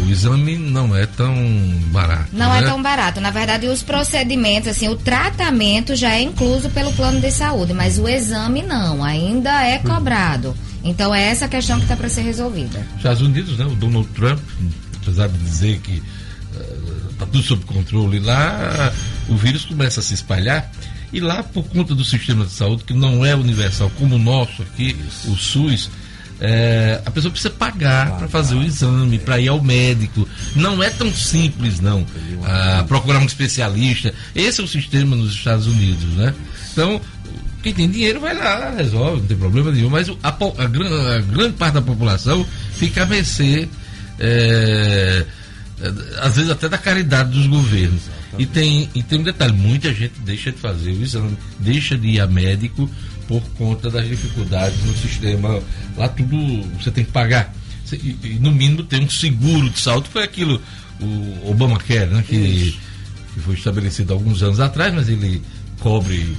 o 0.05 0.12
exame 0.12 0.58
não 0.58 0.93
é 0.93 1.05
tão 1.05 1.34
barato. 1.88 2.27
Não 2.34 2.51
né? 2.51 2.60
é 2.60 2.62
tão 2.63 2.81
barato. 2.81 3.22
Na 3.22 3.31
verdade, 3.31 3.67
os 3.67 3.81
procedimentos, 3.81 4.67
assim, 4.67 4.89
o 4.89 4.96
tratamento 4.98 5.96
já 5.96 6.15
é 6.15 6.22
incluso 6.22 6.70
pelo 6.70 6.91
plano 6.93 7.22
de 7.22 7.31
saúde, 7.31 7.74
mas 7.74 7.98
o 7.98 8.10
exame 8.10 8.62
não, 8.62 9.03
ainda 9.03 9.65
é 9.65 9.79
cobrado. 9.79 10.53
Então 10.83 11.13
é 11.13 11.23
essa 11.23 11.47
questão 11.47 11.77
que 11.77 11.83
está 11.83 11.95
para 11.95 12.09
ser 12.09 12.21
resolvida. 12.21 12.85
Estados 12.97 13.21
Unidos, 13.21 13.57
né? 13.57 13.65
O 13.65 13.75
Donald 13.75 14.07
Trump, 14.09 14.39
apesar 15.01 15.27
de 15.27 15.38
dizer 15.38 15.79
que 15.79 16.01
está 17.11 17.25
tudo 17.25 17.43
sob 17.43 17.65
controle 17.65 18.19
lá, 18.19 18.91
o 19.29 19.35
vírus 19.35 19.65
começa 19.65 20.00
a 20.00 20.03
se 20.03 20.13
espalhar. 20.13 20.71
E 21.13 21.19
lá, 21.19 21.43
por 21.43 21.63
conta 21.65 21.93
do 21.93 22.05
sistema 22.05 22.45
de 22.45 22.51
saúde, 22.51 22.83
que 22.83 22.93
não 22.93 23.25
é 23.25 23.35
universal 23.35 23.91
como 24.00 24.15
o 24.15 24.19
nosso 24.19 24.61
aqui, 24.61 24.95
o 25.25 25.35
SUS, 25.35 25.89
é, 26.39 27.01
a 27.05 27.11
pessoa 27.11 27.31
precisa 27.31 27.53
pagar 27.53 28.17
para 28.17 28.27
fazer 28.27 28.55
o 28.55 28.63
exame, 28.63 29.19
para 29.19 29.39
ir 29.39 29.50
ao 29.50 29.61
médico. 29.61 30.27
Não 30.55 30.81
é 30.81 30.89
tão 30.89 31.13
simples, 31.13 31.79
não. 31.79 32.05
Ah, 32.43 32.83
procurar 32.88 33.19
um 33.19 33.25
especialista. 33.25 34.13
Esse 34.33 34.61
é 34.61 34.63
o 34.63 34.67
sistema 34.67 35.15
nos 35.15 35.33
Estados 35.35 35.67
Unidos, 35.67 36.13
né? 36.15 36.33
Então, 36.71 37.00
quem 37.62 37.74
tem 37.74 37.89
dinheiro 37.89 38.20
vai 38.20 38.36
lá, 38.36 38.74
resolve, 38.75 39.22
não 39.22 39.27
tem 39.27 39.38
problema 39.38 39.72
nenhum. 39.72 39.89
Mas 39.89 40.10
a, 40.10 40.30
a, 40.30 40.63
a 40.63 41.22
grande 41.22 41.53
parte 41.58 41.75
da 41.75 41.82
população 41.82 42.46
fica 42.74 43.03
a 43.03 43.06
mercê, 43.06 43.68
é, 44.20 45.25
às 46.20 46.36
vezes 46.36 46.51
até 46.51 46.68
da 46.68 46.77
caridade 46.77 47.32
dos 47.32 47.48
governos. 47.48 48.03
E 48.38 48.46
tem, 48.46 48.89
e 48.96 49.03
tem 49.03 49.20
um 49.20 49.24
detalhe, 49.24 49.53
muita 49.53 49.94
gente 49.94 50.13
deixa 50.24 50.51
de 50.51 50.58
fazer 50.58 50.91
o 50.91 51.01
exame, 51.01 51.38
deixa 51.60 51.98
de 51.98 52.08
ir 52.08 52.20
a 52.22 52.27
médico 52.27 52.89
por 53.27 53.41
conta 53.58 53.89
das 53.89 54.08
dificuldades 54.08 54.84
no 54.84 54.96
sistema. 54.96 55.62
Lá 55.98 56.08
tudo 56.08 56.38
você 56.80 56.91
tem 56.91 57.03
que 57.03 57.12
pagar. 57.12 57.53
E, 57.91 58.15
e 58.24 58.38
no 58.39 58.51
mínimo 58.51 58.84
tem 58.84 59.03
um 59.03 59.10
seguro 59.10 59.70
de 59.70 59.80
saúde, 59.80 60.08
foi 60.10 60.24
aquilo, 60.24 60.62
o 61.00 61.51
Obamacare, 61.51 62.10
né, 62.10 62.24
que, 62.25 62.77
que 63.34 63.39
foi 63.41 63.56
estabelecido 63.56 64.13
alguns 64.13 64.41
anos 64.41 64.62
atrás, 64.62 64.94
mas 64.94 65.10
ele 65.10 65.41
cobre 65.80 66.38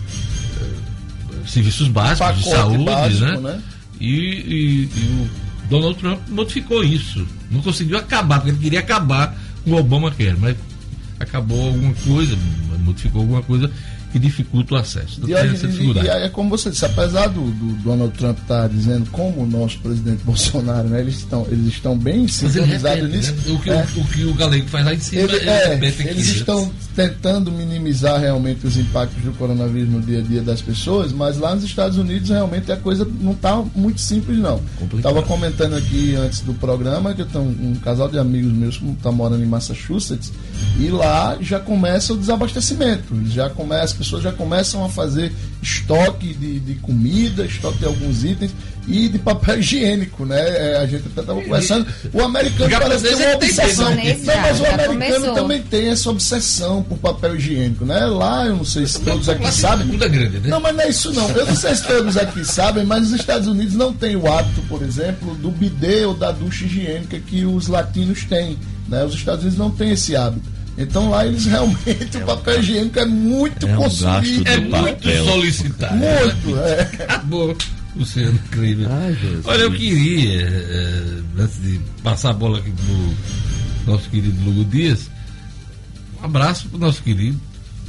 serviços 1.46 1.88
básicos 1.88 2.36
de 2.38 2.50
saúde, 2.50 2.84
básico, 2.84 3.24
né? 3.24 3.36
né? 3.38 3.62
E, 4.00 4.08
e, 4.08 4.88
e 4.94 5.28
o 5.64 5.68
Donald 5.68 5.98
Trump 5.98 6.20
modificou 6.28 6.82
isso. 6.82 7.26
Não 7.50 7.60
conseguiu 7.62 7.98
acabar, 7.98 8.38
porque 8.38 8.50
ele 8.50 8.58
queria 8.58 8.80
acabar 8.80 9.36
com 9.64 9.72
o 9.72 9.76
Obamacare, 9.76 10.36
mas 10.38 10.56
acabou 11.20 11.68
alguma 11.68 11.94
coisa, 11.94 12.36
modificou 12.80 13.20
alguma 13.22 13.42
coisa 13.42 13.70
que 14.12 14.18
dificulta 14.18 14.74
o 14.74 14.76
acesso. 14.76 15.18
Então, 15.18 15.30
e, 15.30 15.32
essa 15.32 15.66
dificuldade. 15.66 16.06
E, 16.06 16.10
é 16.10 16.28
como 16.28 16.50
você 16.50 16.70
disse, 16.70 16.84
apesar 16.84 17.28
do, 17.28 17.40
do 17.40 17.82
Donald 17.82 18.16
Trump 18.16 18.38
estar 18.38 18.62
tá 18.62 18.68
dizendo 18.68 19.10
como 19.10 19.42
o 19.42 19.46
nosso 19.46 19.78
presidente 19.78 20.22
Bolsonaro, 20.24 20.88
né, 20.88 21.00
eles, 21.00 21.16
estão, 21.16 21.46
eles 21.50 21.66
estão 21.66 21.96
bem 21.96 22.28
sintonizados 22.28 23.08
nisso. 23.08 23.32
Né? 23.32 23.54
O, 23.54 23.58
que, 23.58 23.70
é, 23.70 23.86
o, 23.96 24.00
o, 24.00 24.04
que 24.04 24.24
o 24.24 24.34
galego 24.34 24.68
faz 24.68 24.84
lá 24.84 24.94
em 24.94 25.00
cima, 25.00 25.22
ele, 25.22 25.48
é, 25.48 25.74
eles 25.74 26.00
aqui, 26.00 26.20
estão 26.20 26.70
tentando 26.94 27.50
minimizar 27.50 28.20
realmente 28.20 28.66
os 28.66 28.76
impactos 28.76 29.22
do 29.22 29.32
coronavírus 29.32 29.88
no 29.88 30.00
dia 30.00 30.18
a 30.18 30.22
dia 30.22 30.42
das 30.42 30.60
pessoas, 30.60 31.10
mas 31.10 31.38
lá 31.38 31.54
nos 31.54 31.64
Estados 31.64 31.96
Unidos 31.96 32.28
realmente 32.28 32.70
a 32.70 32.76
coisa 32.76 33.08
não 33.20 33.32
está 33.32 33.56
muito 33.74 34.00
simples 34.00 34.38
não. 34.38 34.60
Estava 34.94 35.22
comentando 35.22 35.74
aqui 35.74 36.14
antes 36.16 36.40
do 36.40 36.52
programa 36.54 37.14
que 37.14 37.22
eu 37.22 37.26
tenho 37.26 37.44
um, 37.44 37.70
um 37.70 37.74
casal 37.76 38.08
de 38.08 38.18
amigos 38.18 38.52
meus 38.52 38.76
que 38.76 38.90
está 38.90 39.10
morando 39.10 39.42
em 39.42 39.46
Massachusetts 39.46 40.32
e 40.78 40.88
lá 40.88 41.38
já 41.40 41.58
começa 41.58 42.12
o 42.12 42.16
desabastecimento, 42.16 43.14
já 43.26 43.48
começa 43.48 44.01
pessoas 44.02 44.22
já 44.22 44.32
começam 44.32 44.84
a 44.84 44.88
fazer 44.88 45.32
estoque 45.62 46.34
de, 46.34 46.58
de 46.58 46.74
comida, 46.74 47.44
estoque 47.44 47.78
de 47.78 47.84
alguns 47.84 48.24
itens 48.24 48.50
e 48.88 49.08
de 49.08 49.16
papel 49.16 49.58
higiênico, 49.60 50.26
né? 50.26 50.40
É, 50.40 50.76
a 50.78 50.86
gente 50.86 51.04
até 51.06 51.20
estava 51.20 51.40
conversando. 51.40 51.86
O 52.12 52.20
americano 52.20 52.68
já 52.68 52.80
parece 52.80 53.04
ter 53.04 53.14
uma 53.14 53.34
obsessão. 53.34 53.90
Não, 53.90 54.40
mas 54.42 54.60
o 54.60 54.66
americano 54.66 54.88
começou. 54.88 55.34
também 55.34 55.62
tem 55.62 55.88
essa 55.90 56.10
obsessão 56.10 56.82
por 56.82 56.98
papel 56.98 57.36
higiênico, 57.36 57.84
né? 57.84 58.04
Lá, 58.06 58.46
eu 58.46 58.56
não 58.56 58.64
sei 58.64 58.86
se 58.86 59.00
todos 59.00 59.28
aqui 59.28 59.52
sabem. 59.52 59.86
Grande, 59.96 60.40
né? 60.40 60.48
Não, 60.48 60.60
mas 60.60 60.74
não 60.74 60.82
é 60.82 60.88
isso 60.88 61.12
não. 61.12 61.28
Eu 61.30 61.46
não 61.46 61.54
sei 61.54 61.74
se 61.76 61.86
todos 61.86 62.16
aqui 62.16 62.44
sabem, 62.44 62.84
mas 62.84 63.04
os 63.04 63.12
Estados 63.12 63.46
Unidos 63.46 63.74
não 63.74 63.92
tem 63.92 64.16
o 64.16 64.30
hábito, 64.30 64.62
por 64.62 64.82
exemplo, 64.82 65.34
do 65.36 65.50
bidê 65.50 66.04
ou 66.04 66.14
da 66.14 66.32
ducha 66.32 66.64
higiênica 66.64 67.20
que 67.20 67.44
os 67.44 67.68
latinos 67.68 68.24
têm. 68.24 68.58
Né? 68.88 69.04
Os 69.04 69.14
Estados 69.14 69.42
Unidos 69.42 69.58
não 69.58 69.70
têm 69.70 69.92
esse 69.92 70.16
hábito. 70.16 70.51
Então 70.76 71.10
lá 71.10 71.26
eles 71.26 71.44
realmente, 71.44 72.16
é 72.16 72.22
o 72.22 72.26
papel 72.26 72.60
higiênico 72.60 72.98
é 72.98 73.04
muito 73.04 73.66
é 73.66 73.72
um 73.74 73.82
consumido. 73.82 74.48
É 74.48 74.56
muito 74.58 75.02
papel. 75.02 75.24
solicitado. 75.26 75.96
Muito, 75.96 76.58
é. 76.58 76.80
Acabou. 76.80 77.56
Luciano 77.94 78.38
Crime. 78.50 78.86
Olha, 79.44 79.62
eu 79.62 79.72
queria, 79.72 80.40
é, 80.40 81.02
antes 81.38 81.62
de 81.62 81.78
passar 82.02 82.30
a 82.30 82.32
bola 82.32 82.58
aqui 82.58 82.70
pro 82.72 83.92
nosso 83.92 84.08
querido 84.08 84.42
Lugo 84.44 84.64
Dias, 84.64 85.10
um 86.20 86.24
abraço 86.24 86.68
pro 86.68 86.78
nosso 86.78 87.02
querido 87.02 87.38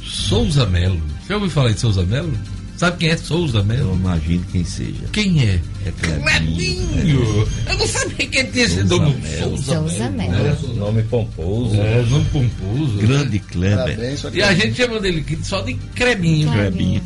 Souza 0.02 0.66
Melo. 0.66 1.00
Já 1.26 1.36
ouviu 1.36 1.50
falar 1.50 1.72
de 1.72 1.80
Souza 1.80 2.02
Melo? 2.04 2.36
Sabe 2.76 2.98
quem 2.98 3.10
é 3.10 3.16
Souza 3.16 3.62
Melo? 3.62 3.90
Eu 3.90 3.94
imagino 3.94 4.44
quem 4.50 4.64
seja. 4.64 5.04
Quem 5.12 5.42
é? 5.42 5.60
É 5.86 5.92
Clebinho. 5.92 7.48
Eu 7.68 7.78
não 7.78 7.86
sabia 7.86 8.26
quem 8.26 8.46
tinha 8.50 8.64
esse 8.64 8.82
nome. 8.84 9.14
Souza 9.64 10.10
Melo. 10.10 10.34
É, 10.34 10.74
nome 10.74 11.02
pomposo. 11.04 11.76
É, 11.80 12.02
nome 12.08 12.24
pomposo. 12.26 12.98
Grande 12.98 13.38
Kleber. 13.38 14.18
E 14.32 14.42
a 14.42 14.54
gente 14.54 14.74
chama 14.74 14.98
dele 15.00 15.24
só 15.42 15.60
de 15.60 15.74
Crebinho. 15.94 16.50
Crebinho. 16.50 17.02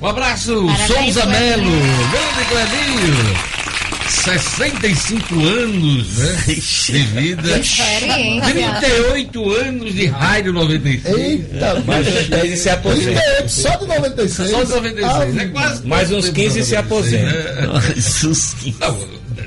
Um 0.00 0.06
abraço, 0.06 0.66
Parabéns, 0.66 1.14
Souza 1.14 1.26
Melo. 1.26 1.62
Grande 1.64 2.44
Clebinho. 2.48 3.53
65 4.14 5.34
anos 5.34 6.18
né, 6.18 6.44
de 6.46 6.98
vida. 6.98 7.42
38 8.44 9.52
anos 9.52 9.94
de 9.94 10.06
rádio 10.06 10.52
96. 10.52 11.16
Eita, 11.16 11.82
mais 11.86 12.06
uns 12.06 12.28
10 12.28 12.52
e 12.52 12.56
se 12.56 12.70
aposenta. 12.70 13.48
Só 13.48 13.76
de 13.76 13.86
96. 13.86 14.50
Só 14.50 14.64
de 14.64 14.70
96. 14.70 15.38
Ah, 15.38 15.42
é 15.42 15.46
quase 15.48 15.86
mais 15.86 16.12
uns 16.12 16.28
15 16.28 16.60
e 16.60 16.64
se 16.64 16.76
aposenta. 16.76 17.26
Né? 17.26 17.94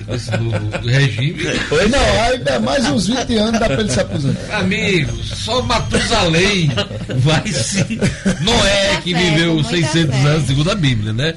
15. 0.07 0.31
do, 0.31 0.87
regime. 0.87 1.37
Pois 1.67 1.91
não, 1.91 2.21
ainda 2.23 2.59
mais 2.59 2.85
uns 2.85 3.07
20 3.07 3.35
anos 3.35 3.59
dá 3.59 3.67
pra 3.67 3.81
ele 3.81 3.91
se 3.91 3.99
aposentar. 3.99 4.59
Amigo, 4.59 5.23
só 5.23 5.61
Matusalém 5.61 6.71
vai 7.17 7.47
se. 7.47 7.83
Noé 8.41 9.01
que 9.03 9.13
viveu 9.13 9.63
600 9.63 10.15
anos, 10.25 10.47
segundo 10.47 10.71
a 10.71 10.75
Bíblia, 10.75 11.13
né? 11.13 11.35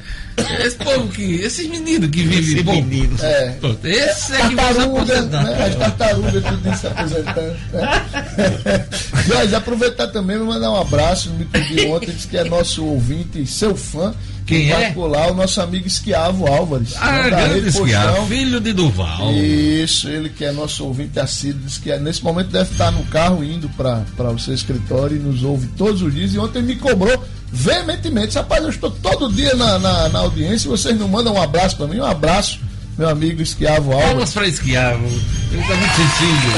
Esse 0.64 0.76
povo 0.76 1.08
que. 1.08 1.34
Esses 1.36 1.66
meninos 1.68 2.08
que 2.10 2.22
vivem. 2.22 2.38
Esses 2.38 2.64
meninos. 2.64 3.22
É. 3.22 3.58
Esse 3.84 4.34
é 4.34 4.48
que 4.48 4.54
vai 4.54 4.74
se 4.74 4.80
aposentar. 4.80 5.44
Né? 5.44 5.66
As 5.66 5.74
tartarugas 5.74 6.44
tudo 6.44 6.76
se 6.76 6.86
aposentando. 6.86 7.56
Né? 7.72 8.86
Jorge, 9.26 9.54
aproveitar 9.54 10.06
também 10.08 10.36
e 10.36 10.40
mandar 10.40 10.70
um 10.70 10.80
abraço. 10.80 11.30
Me 11.30 11.44
pediu 11.44 11.90
ontem, 11.90 12.12
disse 12.12 12.28
que 12.28 12.38
é 12.38 12.44
nosso 12.44 12.84
ouvinte, 12.84 13.44
seu 13.46 13.76
fã. 13.76 14.14
Quem 14.50 14.72
é? 14.72 14.74
Particular, 14.74 15.30
o 15.30 15.34
nosso 15.34 15.60
amigo 15.60 15.86
Esquiavo 15.86 16.44
Álvares. 16.44 16.94
Ah, 16.96 17.28
grande 17.28 17.68
Esquiavo, 17.68 18.26
filho 18.26 18.60
de 18.60 18.72
Duval. 18.72 19.32
Isso, 19.32 20.08
ele 20.08 20.28
que 20.28 20.44
é 20.44 20.50
nosso 20.50 20.84
ouvinte 20.84 21.20
assíduo, 21.20 21.60
diz 21.64 21.78
que 21.78 21.92
é, 21.92 22.00
nesse 22.00 22.24
momento 22.24 22.48
deve 22.48 22.68
estar 22.72 22.90
no 22.90 23.04
carro 23.04 23.44
indo 23.44 23.68
para 23.68 24.30
o 24.32 24.38
seu 24.40 24.52
escritório 24.52 25.16
e 25.16 25.20
nos 25.20 25.44
ouve 25.44 25.68
todos 25.68 26.02
os 26.02 26.12
dias. 26.12 26.34
E 26.34 26.38
ontem 26.40 26.62
me 26.62 26.74
cobrou 26.74 27.24
veementemente. 27.52 28.34
Rapaz, 28.34 28.64
eu 28.64 28.70
estou 28.70 28.90
todo 28.90 29.32
dia 29.32 29.54
na, 29.54 29.78
na, 29.78 30.08
na 30.08 30.18
audiência 30.18 30.66
e 30.66 30.70
vocês 30.70 30.98
não 30.98 31.06
mandam 31.06 31.34
um 31.34 31.40
abraço 31.40 31.76
para 31.76 31.86
mim. 31.86 32.00
Um 32.00 32.04
abraço, 32.04 32.58
meu 32.98 33.08
amigo 33.08 33.40
Esquiavo 33.40 33.92
Álvares. 33.92 34.14
Vamos 34.14 34.32
para 34.32 34.48
Esquiavo. 34.48 35.06
Ele 35.52 35.62
está 35.62 35.76
muito 35.76 35.94
sensível. 35.94 36.50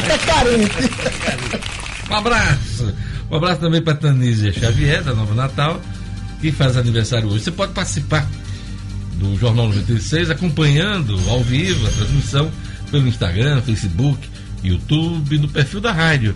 Está 0.00 0.18
carente. 0.18 1.66
Um 2.10 2.14
abraço. 2.14 2.94
Um 3.30 3.36
abraço 3.36 3.60
também 3.60 3.82
para 3.82 3.94
Tanísia 3.96 4.50
Xavier, 4.50 5.02
da 5.02 5.12
Nova 5.12 5.34
Natal 5.34 5.78
que 6.40 6.52
faz 6.52 6.76
aniversário 6.76 7.28
hoje. 7.28 7.44
Você 7.44 7.50
pode 7.50 7.72
participar 7.72 8.28
do 9.14 9.36
Jornal 9.36 9.68
96 9.68 10.30
acompanhando 10.30 11.18
ao 11.28 11.42
vivo 11.42 11.86
a 11.86 11.90
transmissão 11.90 12.50
pelo 12.90 13.08
Instagram, 13.08 13.62
Facebook, 13.62 14.28
YouTube, 14.62 15.38
no 15.38 15.48
perfil 15.48 15.80
da 15.80 15.92
rádio. 15.92 16.34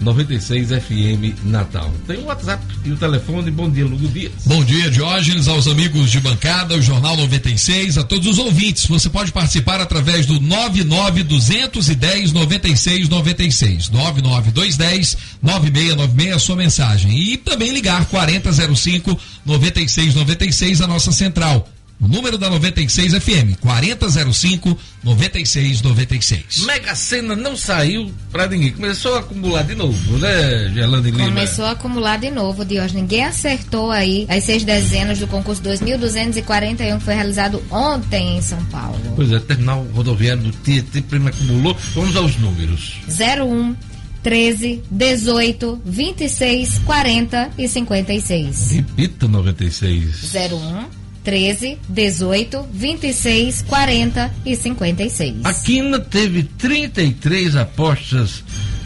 96 0.00 0.68
FM 0.68 1.44
Natal. 1.44 1.92
Tem 2.06 2.18
o 2.18 2.24
WhatsApp 2.24 2.64
e 2.84 2.90
o 2.90 2.96
telefone. 2.96 3.50
Bom 3.50 3.70
dia, 3.70 3.84
Lugo 3.84 4.08
Dias. 4.08 4.32
Bom 4.46 4.64
dia, 4.64 4.90
Diógenes, 4.90 5.46
aos 5.46 5.68
amigos 5.68 6.10
de 6.10 6.20
bancada, 6.20 6.74
o 6.74 6.82
Jornal 6.82 7.16
96, 7.16 7.98
a 7.98 8.04
todos 8.04 8.26
os 8.26 8.38
ouvintes. 8.38 8.86
Você 8.86 9.10
pode 9.10 9.30
participar 9.30 9.80
através 9.80 10.24
do 10.26 10.40
99210 10.40 12.32
9696. 12.32 13.90
99210 13.90 15.16
9696, 15.42 16.34
a 16.34 16.38
sua 16.38 16.56
mensagem. 16.56 17.18
E 17.18 17.36
também 17.36 17.72
ligar 17.72 18.06
4005 18.06 19.18
9696, 19.44 20.80
a 20.80 20.86
nossa 20.86 21.12
central. 21.12 21.68
O 22.00 22.08
número 22.08 22.38
da 22.38 22.48
96 22.48 23.12
FM, 23.22 23.60
4005 23.60 24.76
9696. 25.04 26.64
Mega 26.64 26.94
Sena 26.94 27.36
não 27.36 27.54
saiu 27.54 28.10
pra 28.32 28.46
ninguém. 28.46 28.72
Começou 28.72 29.16
a 29.16 29.20
acumular 29.20 29.62
de 29.62 29.74
novo, 29.74 30.16
né, 30.16 30.70
Gerlando 30.72 31.08
e 31.08 31.10
Lima? 31.10 31.28
Começou 31.28 31.66
a 31.66 31.72
acumular 31.72 32.16
de 32.16 32.30
novo, 32.30 32.64
Dios. 32.64 32.92
Ninguém 32.92 33.24
acertou 33.24 33.90
aí 33.90 34.26
as 34.30 34.44
seis 34.44 34.64
dezenas 34.64 35.18
do 35.18 35.26
concurso 35.26 35.62
2241 35.62 36.98
que 36.98 37.04
foi 37.04 37.14
realizado 37.14 37.62
ontem 37.70 38.38
em 38.38 38.42
São 38.42 38.64
Paulo. 38.66 38.98
Pois 39.14 39.30
é, 39.30 39.38
terminal 39.38 39.86
rodoviário 39.92 40.42
do 40.42 40.52
Tietê 40.52 41.02
prima 41.02 41.28
acumulou. 41.28 41.76
Vamos 41.94 42.16
aos 42.16 42.36
números. 42.36 42.94
01 43.08 43.76
13, 44.22 44.82
18, 44.90 45.80
26, 45.84 46.78
40 46.78 47.50
e 47.58 47.68
56. 47.68 48.70
Repita 48.72 49.28
96. 49.28 50.34
01 50.34 50.99
13, 51.24 51.78
18, 51.88 52.68
26, 52.72 53.62
40 53.62 54.34
e 54.44 54.56
56. 54.56 55.44
A 55.44 55.52
Quina 55.54 56.00
teve 56.00 56.44
33 56.44 57.56
apostas 57.56 58.42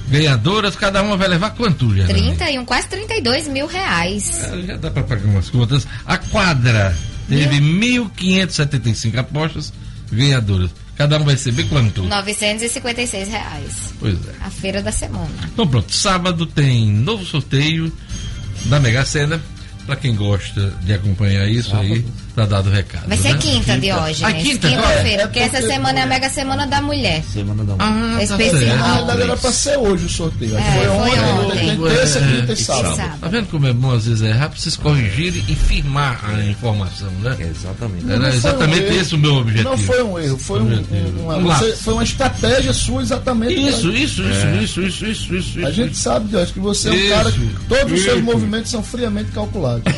ganhadoras, 0.09 0.76
cada 0.76 1.03
uma 1.03 1.17
vai 1.17 1.29
levar 1.29 1.50
quanto, 1.50 1.95
Gerlane? 1.95 2.35
31, 2.37 2.64
quase 2.64 2.88
32 2.88 3.49
mil 3.49 3.67
reais. 3.67 4.50
Ah, 4.53 4.57
Já 4.61 4.76
dá 4.76 4.91
pra 4.91 5.03
pagar 5.03 5.25
umas 5.25 5.49
contas. 5.49 5.87
A 6.05 6.19
quadra 6.19 6.97
teve 7.29 7.59
1.575 7.61 9.17
apostas 9.19 9.73
ganhadoras. 10.11 10.71
Cada 10.97 11.19
um 11.19 11.25
vai 11.25 11.35
receber 11.35 11.64
quanto? 11.64 12.03
956 12.05 13.29
reais. 13.29 13.95
Pois 13.99 14.14
é. 14.14 14.33
A 14.43 14.50
feira 14.50 14.81
da 14.83 14.93
semana. 14.93 15.29
Então 15.53 15.67
pronto, 15.67 15.93
sábado 15.93 16.47
tem 16.47 16.87
novo 16.93 17.25
sorteio 17.25 17.93
da 18.67 18.79
Mega 18.79 19.05
Sena. 19.05 19.41
Pra 19.87 19.97
quem 19.97 20.14
gosta 20.14 20.73
de 20.83 20.95
acompanhar 20.95 21.47
isso 21.47 21.76
aí, 21.76 22.03
tá 22.35 22.47
dado 22.47 22.69
o 22.69 22.73
recado. 22.73 23.09
Vai 23.09 23.17
ser 23.17 23.33
né? 23.33 23.38
quinta, 23.38 23.79
Diógenes. 23.79 24.23
Ah, 24.23 24.33
quinta 24.33 24.69
agora? 24.69 24.83
Quinta-feira, 24.88 25.23
É 25.23 25.26
porque 25.26 25.38
essa 25.41 25.62
semana 25.62 26.00
é 26.00 26.03
a 26.03 26.07
Mega 26.07 26.29
Semana 26.31 26.67
da 26.67 26.83
Mulher. 26.83 27.23
Semana 27.33 27.64
da 27.64 27.75
Ah, 27.79 28.14
tá 28.17 28.23
Especial. 28.23 28.76
Na 28.76 28.95
verdade 28.97 29.23
era 29.23 29.37
pra 29.37 29.53
ser 29.53 29.76
hoje 29.79 30.07
o 30.07 30.09
sorteio. 30.09 30.57
É, 30.59 30.61
foi 30.62 30.87
foi 30.88 31.19
ontem, 31.19 31.21
ontem. 31.47 31.59
tem 31.69 31.81
terça, 31.81 32.19
É, 32.19 32.23
quinta 32.41 32.53
e 32.53 32.57
sábado. 32.57 32.97
sábado. 32.97 33.19
Tá 33.21 33.29
vendo 33.29 33.47
como 33.49 33.67
é 33.67 33.73
bom 33.73 33.91
às 33.93 34.07
vezes 34.07 34.23
errar 34.23 34.49
pra 34.49 34.59
vocês 34.59 34.76
corrigirem 34.76 35.45
e 35.49 35.55
firmar 35.55 36.21
a 36.25 36.43
informação, 36.45 37.11
né? 37.23 37.37
Exatamente. 37.38 38.05
Era 38.09 38.19
Não 38.19 38.29
exatamente 38.29 38.93
um 38.93 39.00
esse 39.00 39.14
o 39.14 39.19
meu 39.19 39.35
objetivo. 39.37 39.71
Não 39.71 39.79
foi 39.79 40.03
um 40.03 40.19
erro, 40.19 40.38
foi 40.38 40.61
um, 40.61 40.64
um- 40.75 41.23
uma, 41.25 41.37
Um 41.37 41.43
você- 41.45 41.76
foi 41.76 41.95
uma 41.95 42.05
estratégia 42.05 42.73
sua 42.73 43.03
exatamente. 43.03 43.55
Isso, 43.55 43.91
isso, 43.93 44.23
isso, 44.23 44.47
isso, 44.62 44.83
isso, 44.83 45.07
isso, 45.07 45.35
isso. 45.37 45.67
A 45.67 45.71
gente 45.71 45.97
sabe, 45.97 46.26
Deus, 46.29 46.50
que 46.50 46.59
você 46.61 46.88
é 46.88 46.93
um 46.93 47.09
cara 47.11 47.31
que 47.33 47.50
todos 47.69 47.93
os 47.93 48.03
seus 48.05 48.23
movimentos 48.23 48.71
são 48.71 48.83
friamente 48.83 49.31
calculados. 49.33 49.85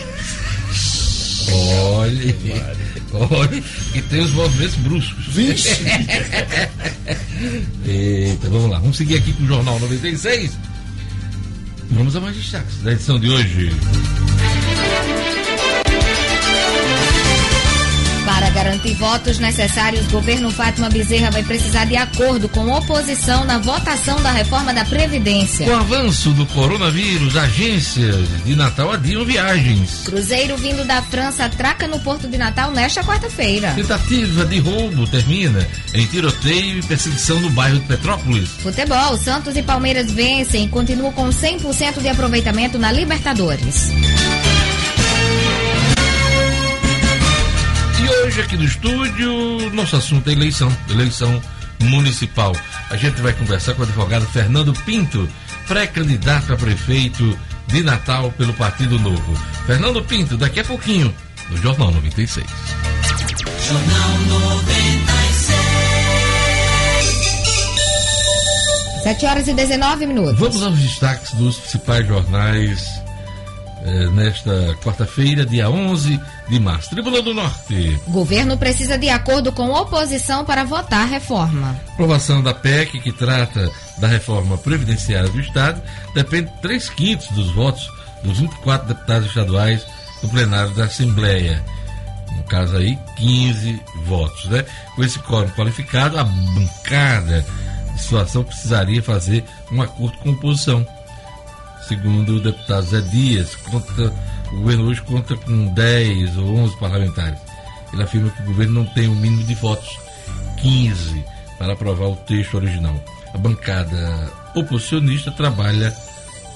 Olha, 1.53 2.35
olha, 3.13 3.63
que 3.93 4.03
tem 4.03 4.21
os 4.21 4.33
movimentos 4.33 4.77
bruscos. 4.77 5.27
Vixe! 5.29 5.69
Eita, 7.87 8.49
vamos 8.49 8.71
lá, 8.71 8.79
vamos 8.79 8.97
seguir 8.97 9.17
aqui 9.17 9.33
com 9.33 9.45
o 9.45 9.47
Jornal 9.47 9.79
96. 9.81 10.53
Vamos 11.91 12.17
a 12.17 12.21
mais 12.21 12.37
destaques 12.37 12.83
da 12.83 12.93
edição 12.93 13.19
de 13.19 13.31
hoje. 13.31 13.71
Garantir 18.57 18.95
votos 18.95 19.39
necessários, 19.39 20.07
o 20.07 20.11
governo 20.11 20.51
Fátima 20.51 20.89
Bezerra 20.89 21.31
vai 21.31 21.43
precisar 21.43 21.85
de 21.85 21.95
acordo 21.95 22.49
com 22.49 22.73
oposição 22.73 23.45
na 23.45 23.59
votação 23.59 24.19
da 24.23 24.33
reforma 24.33 24.73
da 24.73 24.83
Previdência. 24.83 25.67
Com 25.67 25.73
o 25.73 25.77
avanço 25.77 26.31
do 26.31 26.47
coronavírus, 26.47 27.37
agências 27.37 28.27
de 28.45 28.57
Natal 28.57 28.93
adiam 28.93 29.27
viagens. 29.27 30.05
Cruzeiro 30.07 30.57
vindo 30.57 30.87
da 30.87 31.03
França 31.03 31.45
atraca 31.45 31.87
no 31.87 32.01
Porto 32.01 32.27
de 32.27 32.39
Natal 32.39 32.71
nesta 32.71 33.05
quarta-feira. 33.05 33.73
Tentativa 33.73 34.47
de 34.47 34.59
roubo 34.59 35.07
termina 35.07 35.69
em 35.93 36.07
tiroteio 36.07 36.79
e 36.79 36.83
perseguição 36.83 37.39
no 37.39 37.51
bairro 37.51 37.79
de 37.79 37.85
Petrópolis. 37.85 38.49
Futebol, 38.63 39.19
Santos 39.19 39.55
e 39.55 39.63
Palmeiras 39.63 40.11
vencem 40.11 40.65
e 40.65 40.69
continuam 40.69 41.13
com 41.13 41.29
100% 41.29 42.01
de 42.01 42.09
aproveitamento 42.09 42.79
na 42.79 42.91
Libertadores. 42.91 43.91
E 47.99 48.09
hoje 48.09 48.41
aqui 48.41 48.57
no 48.57 48.65
estúdio, 48.65 49.71
nosso 49.73 49.97
assunto 49.97 50.29
é 50.29 50.33
eleição, 50.33 50.71
eleição 50.91 51.43
municipal. 51.81 52.55
A 52.91 52.97
gente 52.97 53.21
vai 53.21 53.33
conversar 53.33 53.75
com 53.75 53.81
o 53.81 53.85
advogado 53.85 54.27
Fernando 54.27 54.73
Pinto, 54.85 55.29
pré-candidato 55.67 56.53
a 56.53 56.57
prefeito 56.57 57.39
de 57.67 57.83
Natal 57.83 58.31
pelo 58.33 58.53
Partido 58.53 58.99
Novo. 58.99 59.35
Fernando 59.67 60.03
Pinto, 60.03 60.37
daqui 60.37 60.61
a 60.61 60.65
pouquinho, 60.65 61.15
no 61.51 61.57
Jornal 61.57 61.91
96. 61.93 62.47
Sete 69.03 69.25
horas 69.25 69.49
e 69.49 69.55
19 69.55 70.07
minutos. 70.07 70.39
Vamos 70.39 70.63
aos 70.63 70.79
destaques 70.79 71.33
dos 71.33 71.59
principais 71.59 72.07
jornais 72.07 73.06
eh, 73.87 74.11
nesta 74.11 74.77
quarta-feira, 74.83 75.47
dia 75.47 75.71
11 75.71 76.21
de 76.49 76.59
março. 76.59 76.91
Tribuna 76.91 77.23
do 77.23 77.33
Norte. 77.33 78.01
Governo 78.09 78.59
precisa 78.59 78.99
de 78.99 79.09
acordo 79.09 79.53
com 79.53 79.71
oposição 79.71 80.45
para 80.45 80.65
votar 80.65 81.03
a 81.03 81.05
reforma. 81.05 81.81
Aprovação 81.93 82.43
da 82.43 82.53
PEC, 82.53 83.01
que 83.01 83.13
trata 83.13 83.71
da 83.99 84.09
reforma 84.09 84.59
previdenciária 84.59 85.31
do 85.31 85.41
Estado, 85.41 85.81
depende 86.13 86.51
de 86.51 86.61
3 86.63 86.89
quintos 86.91 87.29
dos 87.29 87.53
votos 87.53 87.89
dos 88.25 88.39
24 88.41 88.89
deputados 88.89 89.29
estaduais 89.29 89.87
no 90.21 90.29
plenário 90.31 90.75
da 90.75 90.85
Assembleia. 90.85 91.63
No 92.37 92.43
caso 92.43 92.77
aí, 92.77 92.99
15 93.17 93.81
votos. 94.05 94.47
Né? 94.47 94.65
Com 94.97 95.05
esse 95.05 95.19
quórum 95.21 95.49
qualificado, 95.51 96.19
a 96.19 96.25
bancada 96.25 97.47
de 97.95 98.03
situação 98.03 98.43
precisaria 98.43 99.01
fazer 99.01 99.45
um 99.71 99.81
acordo 99.81 100.19
com 100.19 100.31
a 100.31 100.33
oposição. 100.33 100.87
Segundo 101.89 102.37
o 102.37 102.41
deputado 102.41 102.83
Zé 102.87 103.01
Dias, 103.01 103.55
conta, 103.57 104.13
o 104.53 104.57
governo 104.57 104.85
hoje 104.89 105.03
conta 105.03 105.37
com 105.37 105.67
10 105.69 106.37
ou 106.37 106.57
11 106.57 106.77
parlamentares. 106.79 107.39
Ele 107.93 108.03
afirma 108.03 108.31
que 108.31 108.43
o 108.43 108.47
governo 108.47 108.75
não 108.75 108.85
tem 108.87 109.07
o 109.09 109.15
mínimo 109.15 109.45
de 109.45 109.55
votos, 109.55 109.97
15, 110.59 111.25
para 111.59 111.75
aprovar 111.75 112.07
o 112.09 112.17
texto 112.17 112.55
original. 112.57 112.95
A 113.33 113.39
bancada 113.39 114.33
oposicionista 114.55 115.31
trabalha 115.31 115.95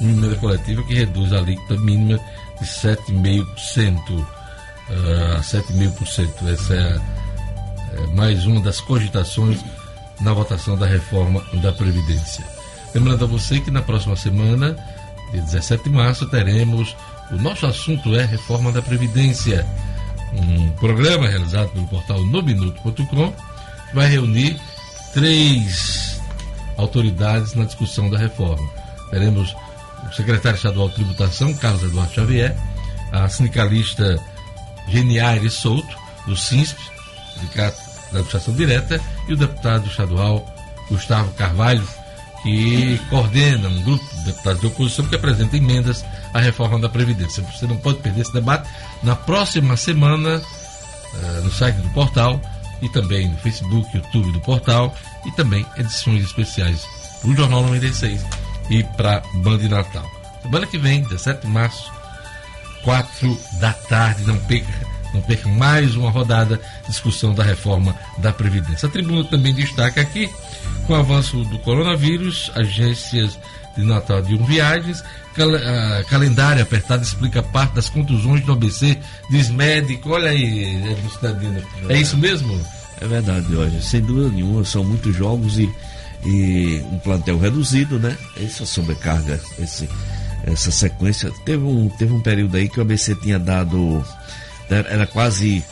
uma 0.00 0.10
emenda 0.10 0.34
coletiva 0.36 0.82
que 0.82 0.94
reduz 0.94 1.32
a 1.32 1.38
alíquota 1.38 1.76
mínima 1.80 2.18
de 2.60 2.66
7,5% 2.66 4.26
ah, 4.88 5.36
a 5.36 5.40
7,5%. 5.40 6.52
Essa 6.52 6.74
é, 6.74 6.80
a- 6.96 7.00
é 8.02 8.06
mais 8.14 8.46
uma 8.46 8.60
das 8.60 8.80
cogitações 8.80 9.60
na 10.20 10.32
votação 10.32 10.76
da 10.76 10.86
reforma 10.86 11.40
da 11.62 11.72
Previdência. 11.72 12.44
Lembrando 12.94 13.24
a 13.24 13.28
você 13.28 13.60
que 13.60 13.70
na 13.70 13.82
próxima 13.82 14.16
semana, 14.16 14.76
dia 15.30 15.42
17 15.42 15.84
de 15.84 15.90
março, 15.90 16.26
teremos 16.26 16.96
o 17.30 17.36
nosso 17.36 17.66
assunto 17.66 18.14
é 18.16 18.24
Reforma 18.24 18.72
da 18.72 18.82
Previdência, 18.82 19.66
um 20.32 20.70
programa 20.72 21.28
realizado 21.28 21.70
pelo 21.70 21.86
portal 21.86 22.24
nominuto.com 22.24 23.32
vai 23.94 24.08
reunir 24.08 24.56
três 25.12 26.20
autoridades 26.76 27.54
na 27.54 27.64
discussão 27.64 28.08
da 28.08 28.18
reforma. 28.18 28.68
Teremos 29.10 29.54
o 30.08 30.12
secretário 30.12 30.56
estadual 30.56 30.88
de 30.88 30.96
tributação, 30.96 31.52
Carlos 31.54 31.82
Eduardo 31.82 32.12
Xavier, 32.12 32.56
a 33.12 33.28
sindicalista 33.28 34.18
Geniaire 34.88 35.50
Souto, 35.50 35.96
do 36.26 36.36
SINSP, 36.36 36.80
Sindicato 37.34 37.78
da 38.12 38.18
Administração 38.18 38.54
Direta, 38.54 39.00
e 39.28 39.32
o 39.32 39.36
deputado 39.36 39.86
estadual 39.86 40.46
Gustavo 40.88 41.32
Carvalho, 41.32 41.86
que 42.42 42.98
coordena 43.10 43.68
um 43.68 43.82
grupo 43.82 44.04
de 44.04 44.09
deputados 44.24 44.60
de 44.60 44.66
oposição 44.66 45.06
que 45.06 45.14
apresenta 45.14 45.56
emendas 45.56 46.04
à 46.32 46.40
reforma 46.40 46.78
da 46.78 46.88
Previdência. 46.88 47.42
Você 47.42 47.66
não 47.66 47.76
pode 47.76 47.98
perder 47.98 48.22
esse 48.22 48.32
debate. 48.32 48.68
Na 49.02 49.16
próxima 49.16 49.76
semana, 49.76 50.42
eh, 51.14 51.40
no 51.42 51.50
site 51.50 51.76
do 51.76 51.90
portal 51.90 52.40
e 52.82 52.88
também 52.88 53.28
no 53.28 53.36
Facebook, 53.38 53.96
YouTube 53.96 54.32
do 54.32 54.40
portal 54.40 54.94
e 55.26 55.32
também 55.32 55.64
edições 55.76 56.24
especiais 56.24 56.86
para 57.20 57.30
o 57.30 57.36
Jornal 57.36 57.62
96 57.62 58.24
e 58.70 58.82
para 58.82 59.22
Band 59.34 59.58
Natal. 59.68 60.08
Semana 60.42 60.66
que 60.66 60.78
vem, 60.78 61.02
17 61.02 61.42
de 61.42 61.48
março, 61.48 61.92
4 62.82 63.38
da 63.60 63.72
tarde, 63.72 64.24
não 64.24 64.38
perca, 64.38 64.86
não 65.12 65.20
perca 65.20 65.48
mais 65.48 65.96
uma 65.96 66.10
rodada 66.10 66.56
de 66.82 66.88
discussão 66.88 67.34
da 67.34 67.42
reforma 67.42 67.94
da 68.18 68.32
Previdência. 68.32 68.88
A 68.88 68.92
tribuna 68.92 69.24
também 69.24 69.52
destaca 69.52 70.00
aqui, 70.00 70.30
com 70.86 70.94
o 70.94 70.96
avanço 70.96 71.44
do 71.44 71.58
coronavírus, 71.58 72.50
agências 72.54 73.38
de 73.80 73.86
Natal 73.86 74.22
de 74.22 74.34
um 74.34 74.44
viagens, 74.44 75.02
cal 75.34 75.48
ah, 75.54 76.04
calendário 76.08 76.62
apertado 76.62 77.02
explica 77.02 77.42
parte 77.42 77.74
das 77.74 77.88
contusões 77.88 78.44
do 78.44 78.52
ABC, 78.52 78.98
diz 79.30 79.48
médico, 79.48 80.10
olha 80.10 80.30
aí, 80.30 80.90
Edson 80.90 81.08
Cidadino. 81.10 81.62
é 81.88 81.98
isso 81.98 82.16
mesmo? 82.16 82.60
É 83.00 83.06
verdade, 83.06 83.54
hoje, 83.54 83.82
sem 83.82 84.00
dúvida 84.02 84.28
nenhuma, 84.28 84.64
são 84.64 84.84
muitos 84.84 85.16
jogos 85.16 85.58
e, 85.58 85.70
e 86.24 86.84
um 86.92 86.98
plantel 86.98 87.38
reduzido, 87.38 87.98
né? 87.98 88.16
Essa 88.36 88.66
sobrecarga, 88.66 89.40
esse, 89.58 89.88
essa 90.44 90.70
sequência. 90.70 91.32
Teve 91.44 91.64
um, 91.64 91.88
teve 91.88 92.12
um 92.12 92.20
período 92.20 92.56
aí 92.56 92.68
que 92.68 92.78
o 92.78 92.82
ABC 92.82 93.14
tinha 93.16 93.38
dado. 93.38 94.04
Era 94.68 95.06
quase 95.06 95.64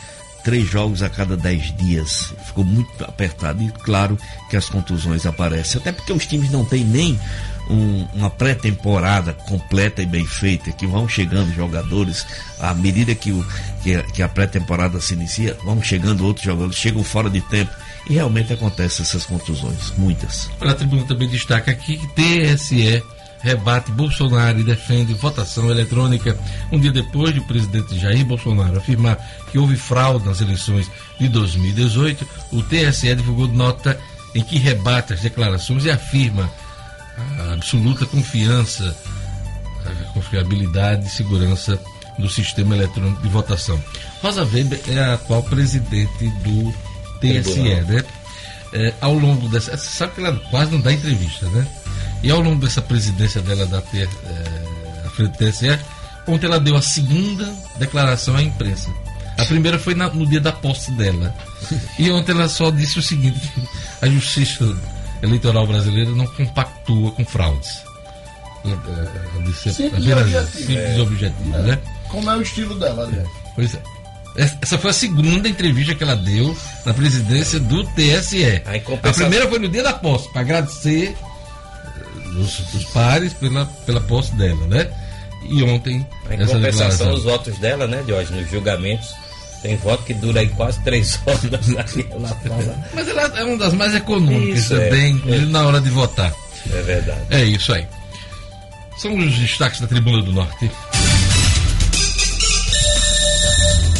três 0.43 0.67
jogos 0.67 1.03
a 1.03 1.09
cada 1.09 1.37
dez 1.37 1.71
dias. 1.77 2.33
Ficou 2.45 2.63
muito 2.63 3.03
apertado 3.03 3.61
e 3.61 3.69
claro 3.69 4.17
que 4.49 4.57
as 4.57 4.67
contusões 4.67 5.25
aparecem. 5.25 5.79
Até 5.79 5.91
porque 5.91 6.11
os 6.11 6.25
times 6.25 6.49
não 6.49 6.65
têm 6.65 6.83
nem 6.83 7.19
um, 7.69 8.07
uma 8.13 8.29
pré-temporada 8.29 9.33
completa 9.33 10.01
e 10.01 10.05
bem 10.05 10.25
feita, 10.25 10.71
que 10.71 10.87
vão 10.87 11.07
chegando 11.07 11.53
jogadores, 11.53 12.25
à 12.59 12.73
medida 12.73 13.13
que, 13.13 13.31
o, 13.31 13.45
que 13.83 13.95
a, 13.95 14.03
que 14.03 14.23
a 14.23 14.27
pré-temporada 14.27 14.99
se 14.99 15.13
inicia, 15.13 15.55
vão 15.63 15.81
chegando 15.81 16.25
outros 16.25 16.45
jogadores, 16.45 16.75
chegam 16.75 17.03
fora 17.03 17.29
de 17.29 17.41
tempo. 17.41 17.71
E 18.09 18.13
realmente 18.13 18.51
acontecem 18.51 19.03
essas 19.03 19.25
contusões, 19.25 19.93
muitas. 19.97 20.49
A 20.59 20.73
tribuna 20.73 21.03
também 21.03 21.29
destaca 21.29 21.69
aqui 21.69 21.97
que 21.97 22.07
TSE 22.07 23.03
rebate 23.41 23.91
Bolsonaro 23.91 24.59
e 24.59 24.63
defende 24.63 25.13
votação 25.13 25.69
eletrônica. 25.69 26.37
Um 26.71 26.79
dia 26.79 26.91
depois 26.91 27.33
de 27.33 27.39
o 27.39 27.43
presidente 27.43 27.97
Jair 27.97 28.25
Bolsonaro 28.25 28.77
afirmar 28.77 29.17
que 29.51 29.59
houve 29.59 29.75
fraude 29.75 30.25
nas 30.25 30.41
eleições 30.41 30.89
de 31.19 31.27
2018, 31.29 32.27
o 32.51 32.63
TSE 32.63 33.15
divulgou 33.15 33.47
nota 33.47 33.99
em 34.35 34.43
que 34.43 34.57
rebate 34.57 35.13
as 35.13 35.21
declarações 35.21 35.85
e 35.85 35.91
afirma 35.91 36.51
a 37.39 37.53
absoluta 37.53 38.05
confiança, 38.05 38.95
a 39.85 40.13
confiabilidade 40.13 41.07
e 41.07 41.09
segurança 41.09 41.79
do 42.17 42.29
sistema 42.29 42.75
eletrônico 42.75 43.21
de 43.21 43.29
votação. 43.29 43.81
Rosa 44.21 44.43
Weber 44.43 44.81
é 44.87 44.99
a 44.99 45.13
atual 45.13 45.43
presidente 45.43 46.29
do 46.43 46.73
TSE, 47.19 47.61
né? 47.61 48.03
É, 48.71 48.93
ao 49.01 49.13
longo 49.13 49.47
dessa. 49.49 49.75
Sabe 49.77 50.13
que 50.13 50.21
ela 50.21 50.35
quase 50.51 50.71
não 50.71 50.81
dá 50.81 50.91
entrevista, 50.91 51.47
né? 51.47 51.65
E 52.21 52.29
ao 52.29 52.41
longo 52.41 52.63
dessa 52.63 52.81
presidência 52.81 53.41
dela 53.41 53.65
da 53.65 53.81
ter, 53.81 54.07
é, 54.25 55.07
à 55.07 55.09
frente 55.09 55.31
do 55.31 55.37
TSE, 55.37 55.79
ontem 56.27 56.45
ela 56.45 56.59
deu 56.59 56.75
a 56.75 56.81
segunda 56.81 57.51
declaração 57.77 58.35
à 58.35 58.43
imprensa. 58.43 58.89
A 59.37 59.45
primeira 59.45 59.79
foi 59.79 59.95
na, 59.95 60.09
no 60.09 60.27
dia 60.27 60.41
da 60.41 60.51
posse 60.51 60.91
dela. 60.91 61.33
E 61.99 62.09
ontem 62.09 62.31
ela 62.31 62.47
só 62.47 62.71
disse 62.71 62.99
o 62.99 63.01
seguinte: 63.01 63.51
a 64.01 64.07
justiça 64.07 64.65
eleitoral 65.21 65.65
brasileira 65.67 66.11
não 66.11 66.25
compactua 66.27 67.11
com 67.11 67.25
fraudes. 67.25 67.83
Ela 68.65 69.43
disse 69.45 69.73
Simples 69.73 70.05
apenas 70.05 70.21
objetivo. 70.25 70.57
simples 70.67 70.77
É. 70.97 71.01
objetivo, 71.01 71.57
né? 71.59 71.79
Como 72.09 72.29
é 72.29 72.35
o 72.37 72.41
estilo 72.41 72.75
dela, 72.79 73.03
aliás. 73.05 73.27
Pois 73.55 73.73
é. 73.75 73.79
Essa 74.35 74.77
foi 74.77 74.89
a 74.91 74.93
segunda 74.93 75.49
entrevista 75.49 75.95
que 75.95 76.03
ela 76.03 76.15
deu 76.15 76.55
na 76.85 76.93
presidência 76.93 77.59
do 77.59 77.83
TSE. 77.93 78.61
A 78.65 78.71
A 78.75 78.79
compensação- 78.79 79.21
primeira 79.27 79.47
foi 79.49 79.59
no 79.59 79.67
dia 79.69 79.83
da 79.83 79.93
posse, 79.93 80.29
para 80.31 80.41
agradecer 80.41 81.15
eh, 81.15 82.29
os, 82.37 82.59
os 82.73 82.83
pares 82.85 83.33
pela, 83.33 83.65
pela 83.85 83.99
posse 84.01 84.33
dela, 84.35 84.65
né? 84.67 84.89
E 85.49 85.63
ontem, 85.63 86.05
Em 86.29 86.41
essa 86.41 86.53
compensação, 86.53 87.13
os 87.13 87.23
votos 87.23 87.57
dela, 87.59 87.87
né, 87.87 88.03
Jorge, 88.07 88.33
nos 88.33 88.49
julgamentos, 88.51 89.07
tem 89.61 89.75
voto 89.77 90.03
que 90.03 90.13
dura 90.13 90.39
aí 90.39 90.49
quase 90.49 90.79
três 90.81 91.19
horas 91.25 91.67
lá 91.67 92.29
fora. 92.29 92.89
Mas 92.93 93.07
ela 93.07 93.21
é 93.21 93.43
uma 93.43 93.57
das 93.57 93.73
mais 93.73 93.93
econômicas 93.95 94.59
Isso, 94.59 94.75
é. 94.75 94.85
também, 94.85 95.13
inclusive 95.13 95.45
na 95.47 95.65
hora 95.65 95.81
de 95.81 95.89
votar. 95.89 96.33
É 96.71 96.81
verdade. 96.81 97.21
É 97.29 97.43
isso 97.43 97.73
aí. 97.73 97.85
São 98.97 99.17
os 99.17 99.33
destaques 99.37 99.79
da 99.79 99.87
Tribuna 99.87 100.21
do 100.21 100.33
Norte. 100.33 100.69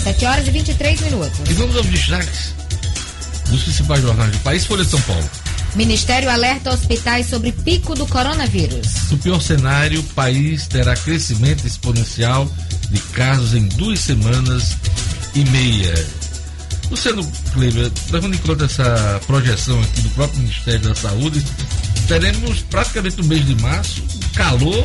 7 0.04 0.26
horas 0.26 0.48
e 0.48 0.52
23 0.52 1.02
minutos. 1.02 1.40
E 1.50 1.54
vamos 1.54 1.76
aos 1.76 1.86
destaques 1.88 2.54
dos 3.50 3.64
principais 3.64 4.02
jornais 4.02 4.32
do 4.32 4.40
país. 4.40 4.66
Folha 4.66 4.84
de 4.84 4.90
São 4.90 5.02
Paulo. 5.02 5.30
Ministério 5.76 6.30
alerta 6.30 6.72
hospitais 6.74 7.28
sobre 7.28 7.52
pico 7.52 7.94
do 7.94 8.08
coronavírus. 8.08 8.88
No 9.12 9.18
pior 9.20 9.40
cenário, 9.40 10.00
o 10.00 10.04
país 10.04 10.68
terá 10.68 10.96
crescimento 10.96 11.66
exponencial 11.66 12.50
de 12.90 13.00
casos 13.14 13.54
em 13.54 13.68
duas 13.68 14.00
semanas 14.00 14.76
e 15.36 15.46
meia. 15.46 16.08
Luciano 16.90 17.26
Kleber, 17.54 17.92
levando 18.12 18.34
em 18.34 18.38
conta 18.40 18.66
essa 18.66 19.22
projeção 19.28 19.80
aqui 19.82 20.02
do 20.02 20.10
próprio 20.10 20.40
Ministério 20.40 20.80
da 20.80 20.96
Saúde, 20.96 21.46
teremos 22.08 22.62
praticamente 22.64 23.18
no 23.18 23.26
mês 23.26 23.46
de 23.46 23.56
março 23.62 24.02
o 24.02 24.36
calor 24.36 24.84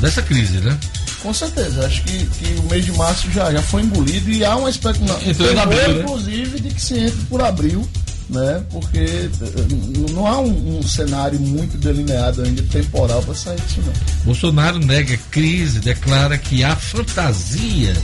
dessa 0.00 0.22
crise, 0.22 0.58
né? 0.58 0.78
Com 1.22 1.32
certeza, 1.32 1.86
acho 1.86 2.02
que, 2.02 2.26
que 2.26 2.54
o 2.58 2.62
mês 2.64 2.84
de 2.84 2.92
março 2.92 3.30
já, 3.30 3.52
já 3.52 3.62
foi 3.62 3.82
engolido 3.82 4.30
e 4.30 4.44
há 4.44 4.56
uma 4.56 4.70
expectativa, 4.70 5.30
Entrou 5.30 5.52
em 5.52 5.58
abril, 5.58 5.88
né? 5.88 6.00
inclusive, 6.00 6.60
de 6.60 6.74
que 6.74 6.80
se 6.80 6.98
entre 6.98 7.24
por 7.26 7.40
abril, 7.42 7.88
né? 8.28 8.64
Porque 8.70 8.98
eh, 8.98 10.10
não 10.12 10.26
há 10.26 10.40
um, 10.40 10.78
um 10.78 10.82
cenário 10.82 11.38
muito 11.38 11.76
delineado 11.78 12.42
ainda 12.42 12.62
temporal 12.62 13.22
para 13.22 13.34
sair 13.34 13.60
disso, 13.60 13.82
não. 13.86 13.92
Bolsonaro 14.24 14.78
nega 14.78 15.16
crise, 15.30 15.78
declara 15.78 16.36
que 16.38 16.64
há 16.64 16.74
fantasia 16.74 17.94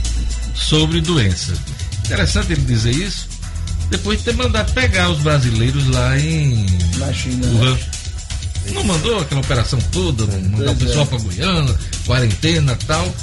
sobre 0.59 1.01
doença. 1.01 1.53
Interessante 2.05 2.51
ele 2.53 2.61
dizer 2.61 2.91
isso, 2.95 3.27
depois 3.89 4.19
de 4.19 4.25
ter 4.25 4.33
mandado 4.35 4.71
pegar 4.73 5.09
os 5.09 5.19
brasileiros 5.19 5.87
lá 5.87 6.17
em 6.19 6.65
Na 6.97 7.11
China. 7.13 7.47
né? 7.47 7.79
Não 8.73 8.83
mandou 8.83 9.19
aquela 9.19 9.41
operação 9.41 9.79
toda, 9.91 10.25
mandar 10.25 10.71
o 10.71 10.75
Pois 10.75 10.77
pessoal 10.89 11.05
é. 11.05 11.07
pra 11.07 11.17
Guiana, 11.19 11.75
quarentena 12.05 12.77
e 12.79 12.85
tal. 12.85 13.15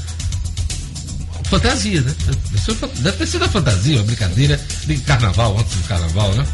Fantasia, 1.44 2.00
né? 2.00 2.12
Deve 2.50 2.74
fa- 2.74 2.88
Deve 2.96 3.16
ter 3.18 3.26
sido 3.26 3.44
a 3.44 3.48
fantasia, 3.48 3.96
uma 3.98 4.04
brincadeira 4.04 4.60
de 4.86 4.96
carnaval, 4.98 5.56
antes 5.58 5.76
do 5.76 5.82
carnaval, 5.86 6.34
né? 6.34 6.44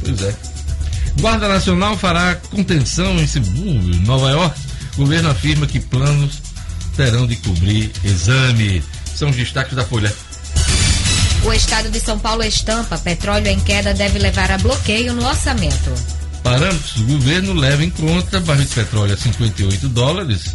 Pois 0.00 0.20
é. 0.22 0.34
Guarda 1.20 1.46
Nacional 1.46 1.96
fará 1.96 2.34
contenção 2.50 3.16
em 3.20 3.26
subúrbio, 3.26 4.00
Nova 4.00 4.30
York. 4.30 4.60
O 4.94 5.02
governo 5.02 5.30
afirma 5.30 5.66
que 5.66 5.78
planos 5.78 6.40
terão 6.96 7.24
de 7.26 7.36
cobrir 7.36 7.92
exame. 8.04 8.82
São 9.14 9.30
os 9.30 9.36
destaques 9.36 9.74
da 9.74 9.84
Folha. 9.84 10.12
O 11.44 11.52
estado 11.52 11.90
de 11.90 12.00
São 12.00 12.18
Paulo 12.18 12.42
estampa: 12.42 12.98
petróleo 12.98 13.48
em 13.48 13.60
queda 13.60 13.92
deve 13.92 14.18
levar 14.18 14.50
a 14.50 14.58
bloqueio 14.58 15.12
no 15.12 15.26
orçamento. 15.26 15.92
Parâmetros 16.42 16.94
do 16.94 17.04
governo 17.04 17.52
levam 17.54 17.84
em 17.84 17.90
conta 17.90 18.40
barril 18.40 18.64
de 18.64 18.74
petróleo 18.74 19.14
a 19.14 19.16
58 19.16 19.88
dólares 19.88 20.54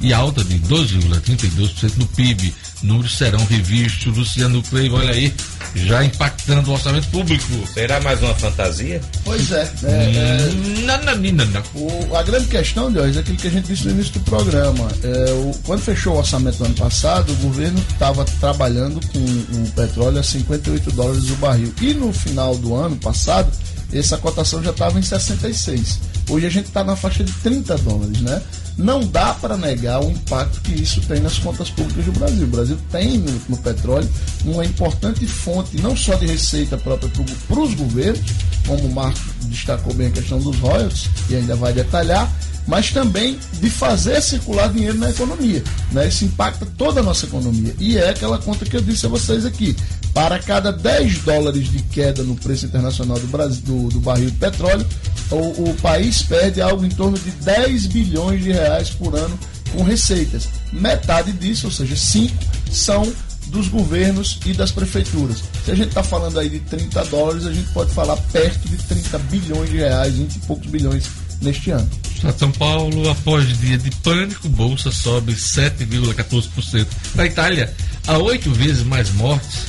e 0.00 0.12
alta 0.12 0.42
de 0.44 0.58
12,32% 0.60 1.96
no 1.96 2.06
PIB. 2.08 2.54
Números 2.82 3.16
serão 3.16 3.44
revistos. 3.46 4.16
Luciano 4.16 4.62
Cleiva, 4.64 4.96
olha 4.96 5.12
aí, 5.12 5.32
já 5.74 6.04
impactando 6.04 6.70
o 6.70 6.74
orçamento 6.74 7.06
público. 7.08 7.44
Será 7.72 8.00
mais 8.00 8.20
uma 8.22 8.34
fantasia? 8.34 9.00
Pois 9.24 9.50
é. 9.52 9.70
é, 9.84 9.86
é, 9.86 10.82
Não, 10.84 11.02
não, 11.04 11.16
não, 11.32 11.46
não. 11.46 11.62
O- 11.74 12.16
a 12.16 12.22
grande 12.22 12.46
questão, 12.46 12.92
Jorge, 12.92 13.18
é 13.18 13.20
aquilo 13.20 13.36
que 13.38 13.46
a 13.46 13.50
gente 13.50 13.66
disse 13.68 13.84
no 13.84 13.92
início 13.92 14.12
do 14.14 14.20
programa. 14.20 14.88
É, 15.02 15.32
o- 15.32 15.54
quando 15.64 15.80
fechou 15.80 16.14
o 16.14 16.18
orçamento 16.18 16.58
do 16.58 16.64
ano 16.64 16.74
passado, 16.74 17.32
o 17.32 17.36
governo 17.36 17.78
estava 17.92 18.24
trabalhando 18.24 19.00
com 19.08 19.18
o 19.18 19.70
petróleo 19.76 20.18
a 20.18 20.22
58 20.22 20.90
dólares 20.92 21.30
o 21.30 21.36
barril. 21.36 21.72
E 21.80 21.94
no 21.94 22.12
final 22.12 22.56
do 22.56 22.74
ano 22.74 22.96
passado, 22.96 23.50
essa 23.92 24.16
cotação 24.18 24.62
já 24.62 24.70
estava 24.70 24.98
em 24.98 25.02
66. 25.02 26.00
Hoje 26.28 26.46
a 26.46 26.50
gente 26.50 26.66
está 26.66 26.82
na 26.82 26.96
faixa 26.96 27.22
de 27.22 27.32
30 27.34 27.76
dólares, 27.78 28.20
né? 28.20 28.40
Não 28.76 29.06
dá 29.06 29.34
para 29.34 29.56
negar 29.56 30.02
o 30.02 30.10
impacto 30.10 30.60
que 30.62 30.74
isso 30.74 31.00
tem 31.02 31.20
nas 31.20 31.38
contas 31.38 31.70
públicas 31.70 32.04
do 32.04 32.12
Brasil. 32.12 32.44
O 32.44 32.50
Brasil 32.50 32.78
tem 32.90 33.18
no, 33.18 33.40
no 33.48 33.56
petróleo 33.58 34.08
uma 34.44 34.64
importante 34.64 35.26
fonte, 35.26 35.76
não 35.80 35.96
só 35.96 36.14
de 36.14 36.26
receita 36.26 36.76
própria 36.76 37.10
para 37.48 37.60
os 37.60 37.74
governos, 37.74 38.22
como 38.66 38.84
o 38.84 38.92
Marco 38.92 39.20
destacou 39.42 39.92
bem 39.94 40.08
a 40.08 40.10
questão 40.10 40.38
dos 40.38 40.56
royalties, 40.58 41.10
e 41.28 41.36
ainda 41.36 41.54
vai 41.54 41.72
detalhar, 41.72 42.30
mas 42.66 42.90
também 42.90 43.38
de 43.60 43.68
fazer 43.68 44.20
circular 44.22 44.72
dinheiro 44.72 44.98
na 44.98 45.10
economia. 45.10 45.62
Né? 45.90 46.08
Isso 46.08 46.24
impacta 46.24 46.66
toda 46.78 47.00
a 47.00 47.02
nossa 47.02 47.26
economia. 47.26 47.74
E 47.78 47.98
é 47.98 48.10
aquela 48.10 48.38
conta 48.38 48.64
que 48.64 48.76
eu 48.76 48.80
disse 48.80 49.06
a 49.06 49.08
vocês 49.08 49.44
aqui. 49.44 49.76
Para 50.14 50.38
cada 50.38 50.70
10 50.70 51.20
dólares 51.20 51.70
de 51.70 51.82
queda 51.84 52.22
no 52.22 52.36
preço 52.36 52.66
internacional 52.66 53.18
do, 53.18 53.26
Brasil, 53.28 53.62
do, 53.64 53.88
do 53.88 54.00
barril 54.00 54.30
de 54.30 54.36
petróleo, 54.36 54.86
o, 55.30 55.70
o 55.70 55.74
país 55.80 56.22
perde 56.22 56.60
algo 56.60 56.84
em 56.84 56.90
torno 56.90 57.18
de 57.18 57.30
10 57.30 57.86
bilhões 57.86 58.42
de 58.42 58.52
reais 58.52 58.90
por 58.90 59.14
ano 59.16 59.38
com 59.72 59.82
receitas. 59.82 60.48
Metade 60.70 61.32
disso, 61.32 61.66
ou 61.66 61.72
seja, 61.72 61.96
5, 61.96 62.34
são 62.70 63.10
dos 63.46 63.68
governos 63.68 64.38
e 64.44 64.52
das 64.52 64.70
prefeituras. 64.70 65.42
Se 65.64 65.70
a 65.70 65.74
gente 65.74 65.88
está 65.88 66.02
falando 66.02 66.38
aí 66.38 66.48
de 66.48 66.60
30 66.60 67.04
dólares, 67.06 67.46
a 67.46 67.52
gente 67.52 67.70
pode 67.72 67.92
falar 67.92 68.16
perto 68.16 68.68
de 68.68 68.76
30 68.76 69.18
bilhões 69.18 69.70
de 69.70 69.76
reais, 69.78 70.14
20 70.14 70.36
e 70.36 70.38
poucos 70.40 70.66
bilhões 70.68 71.04
neste 71.40 71.70
ano. 71.70 71.88
Estado 72.14 72.34
de 72.34 72.38
São 72.38 72.52
Paulo, 72.52 73.10
após 73.10 73.58
dia 73.58 73.78
de 73.78 73.90
pânico, 73.96 74.48
bolsa 74.48 74.90
sobe 74.90 75.32
7,14%. 75.32 76.86
Na 77.14 77.26
Itália, 77.26 77.74
há 78.06 78.18
oito 78.18 78.50
vezes 78.52 78.82
mais 78.82 79.10
mortes 79.12 79.66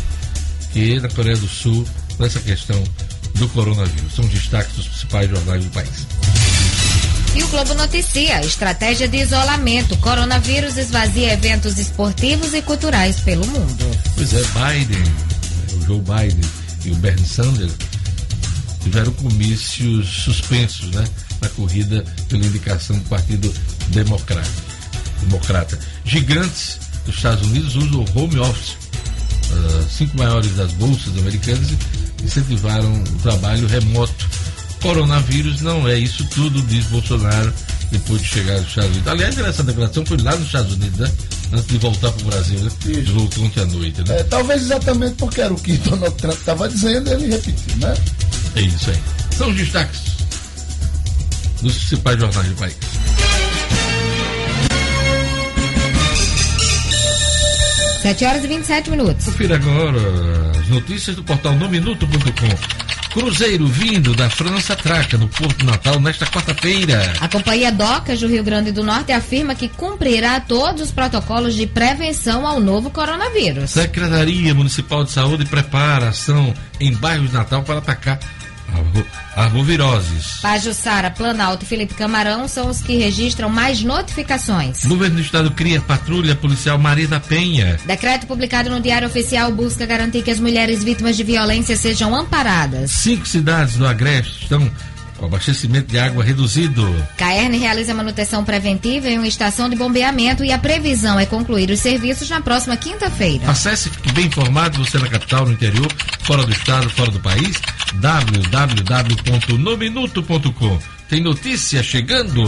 que 0.74 1.00
na 1.00 1.08
Coreia 1.10 1.38
do 1.38 1.48
Sul 1.48 1.86
nessa 2.20 2.40
questão 2.40 2.84
do 3.36 3.48
coronavírus. 3.50 4.14
São 4.16 4.26
os 4.26 4.32
destaques 4.32 4.76
dos 4.76 4.88
principais 4.88 5.30
jornais 5.30 5.64
do 5.64 5.70
país. 5.70 6.08
E 7.36 7.44
o 7.44 7.48
Globo 7.48 7.74
noticia: 7.76 8.44
estratégia 8.44 9.08
de 9.08 9.18
isolamento. 9.18 9.96
Coronavírus 9.98 10.78
esvazia 10.78 11.34
eventos 11.34 11.78
esportivos 11.78 12.54
e 12.54 12.62
culturais 12.62 13.20
pelo 13.22 13.46
mundo. 13.48 14.00
Pois 14.16 14.34
é, 14.34 14.42
Biden, 14.42 15.04
o 15.74 15.86
Joe 15.86 16.02
Biden 16.02 16.50
e 16.86 16.92
o 16.92 16.96
Bernie 16.96 17.26
Sanders 17.26 17.74
tiveram 18.82 19.14
comícios 19.14 20.08
suspensos 20.24 20.92
né, 20.92 21.06
na 21.42 21.50
corrida 21.50 22.04
pela 22.28 22.46
indicação 22.46 22.98
do 22.98 23.10
Partido 23.10 23.54
Democrata. 23.88 24.74
Democrata. 25.22 25.80
Gigantes 26.04 26.80
dos 27.06 27.16
Estados 27.16 27.48
Unidos 27.48 27.76
usam 27.76 28.02
o 28.02 28.20
home 28.20 28.40
office 28.40 28.83
uh, 29.54 29.90
cinco 29.90 30.18
maiores 30.18 30.56
das 30.56 30.72
bolsas 30.74 31.18
americanas 31.18 31.70
incentivaram 32.24 32.92
o 32.94 33.20
trabalho 33.20 33.68
remoto. 33.68 34.28
Coronavírus 34.82 35.62
não 35.62 35.88
é 35.88 35.98
isso 35.98 36.26
tudo, 36.26 36.62
diz 36.64 36.86
Bolsonaro, 36.88 37.54
depois 37.92 38.22
de 38.22 38.28
chegar 38.28 38.56
aos 38.58 38.68
Estados 38.68 38.90
Unidos. 38.92 39.08
Aliás, 39.08 39.38
essa 39.38 39.64
declaração 39.64 40.06
foi 40.06 40.18
lá 40.18 40.36
nos 40.36 40.48
Estados 40.48 40.74
Unidos, 40.74 41.00
né? 41.00 41.12
Antes 41.54 41.68
de 41.68 41.78
voltar 41.78 42.12
para 42.12 42.22
o 42.22 42.26
Brasil, 42.26 42.60
né? 42.60 42.72
Isso. 42.88 43.14
Voltou 43.14 43.46
ontem 43.46 43.62
à 43.62 43.66
noite, 43.66 44.02
né? 44.02 44.20
É, 44.20 44.24
talvez 44.24 44.62
exatamente 44.64 45.16
porque 45.16 45.42
era 45.42 45.54
o 45.54 45.60
que 45.60 45.78
Donald 45.90 46.16
Trump 46.16 46.38
estava 46.38 46.68
dizendo, 46.68 47.10
ele 47.12 47.28
repetiu, 47.28 47.78
né? 47.78 47.94
É 48.56 48.62
isso 48.62 48.90
aí. 48.90 49.00
São 49.38 49.50
os 49.50 49.56
destaques 49.56 50.02
dos 51.62 51.74
principais 51.76 52.20
jornais 52.20 52.48
do 52.50 52.56
país. 52.56 52.76
Sete 58.04 58.26
horas 58.26 58.44
e 58.44 58.48
27 58.48 58.92
minutos. 58.92 59.24
Confira 59.24 59.56
agora 59.56 59.98
as 60.60 60.68
notícias 60.68 61.16
do 61.16 61.24
portal 61.24 61.56
nominuto.com. 61.56 63.14
Cruzeiro 63.14 63.66
vindo 63.66 64.14
da 64.14 64.30
França 64.30 64.74
atraca 64.74 65.18
no 65.18 65.30
Porto 65.30 65.66
Natal 65.66 66.02
nesta 66.02 66.26
quarta-feira. 66.26 67.14
A 67.22 67.30
companhia 67.30 67.72
Docas 67.72 68.20
do 68.20 68.28
Rio 68.28 68.44
Grande 68.44 68.74
do 68.74 68.84
Norte 68.84 69.14
afirma 69.14 69.56
que 69.56 69.70
cumprirá 69.70 70.42
todos 70.42 70.82
os 70.82 70.92
protocolos 70.92 71.56
de 71.56 71.66
prevenção 71.66 72.46
ao 72.46 72.60
novo 72.60 72.90
coronavírus. 72.90 73.72
Secretaria 73.72 74.54
Municipal 74.54 75.06
de 75.06 75.12
Saúde 75.12 75.46
prepara 75.46 76.10
ação 76.10 76.54
em 76.82 76.94
bairros 76.94 77.30
de 77.30 77.36
Natal 77.36 77.64
para 77.64 77.78
atacar 77.78 78.20
arboviroses. 79.36 80.40
Pajussara, 80.42 81.10
Planalto 81.12 81.64
e 81.64 81.68
Felipe 81.68 81.94
Camarão 81.94 82.48
são 82.48 82.70
os 82.70 82.82
que 82.82 82.96
registram 82.96 83.50
mais 83.50 83.84
notificações. 83.84 84.84
O 84.84 84.90
governo 84.90 85.16
do 85.16 85.22
estado 85.22 85.52
cria 85.52 85.82
patrulha 85.82 86.36
policial 86.36 86.78
Maria 86.78 87.08
da 87.08 87.20
Penha. 87.20 87.78
Decreto 87.86 88.28
publicado 88.28 88.70
no 88.70 88.80
Diário 88.80 89.08
Oficial 89.08 89.52
busca 89.52 89.86
garantir 89.86 90.22
que 90.22 90.32
as 90.32 90.40
mulheres 90.40 90.84
vítimas 90.84 91.18
de 91.18 91.24
violência 91.24 91.76
sejam 91.76 92.16
amparadas. 92.16 92.92
Cinco 92.92 93.28
cidades 93.28 93.76
do 93.76 93.88
Agreste 93.88 94.44
estão 94.44 94.70
com 95.24 95.28
abastecimento 95.28 95.88
de 95.88 95.98
água 95.98 96.22
reduzido. 96.24 96.84
Caerne 97.16 97.58
realiza 97.58 97.94
manutenção 97.94 98.44
preventiva 98.44 99.08
em 99.08 99.18
uma 99.18 99.28
estação 99.28 99.70
de 99.70 99.78
bombeamento 99.78 100.44
e 100.44 100.52
a 100.52 100.58
previsão 100.58 101.18
é 101.18 101.26
concluir 101.26 101.70
os 101.70 101.80
serviços 101.80 102.30
na 102.30 102.42
próxima 102.42 102.76
quinta-feira. 102.76 103.50
Acesse, 103.50 103.90
fique 103.90 104.12
bem 104.12 104.26
informado, 104.26 104.84
você 104.84 105.00
na 105.00 105.08
capital, 105.08 105.46
no 105.46 105.54
interior, 105.54 105.88
fora 106.24 106.46
do 106.46 106.52
estado, 106.52 106.90
fora 106.90 107.10
do 107.10 107.22
país, 107.22 107.58
www.nominuto.com. 107.94 110.80
Tem 111.08 111.22
notícia 111.22 111.82
chegando. 111.82 112.44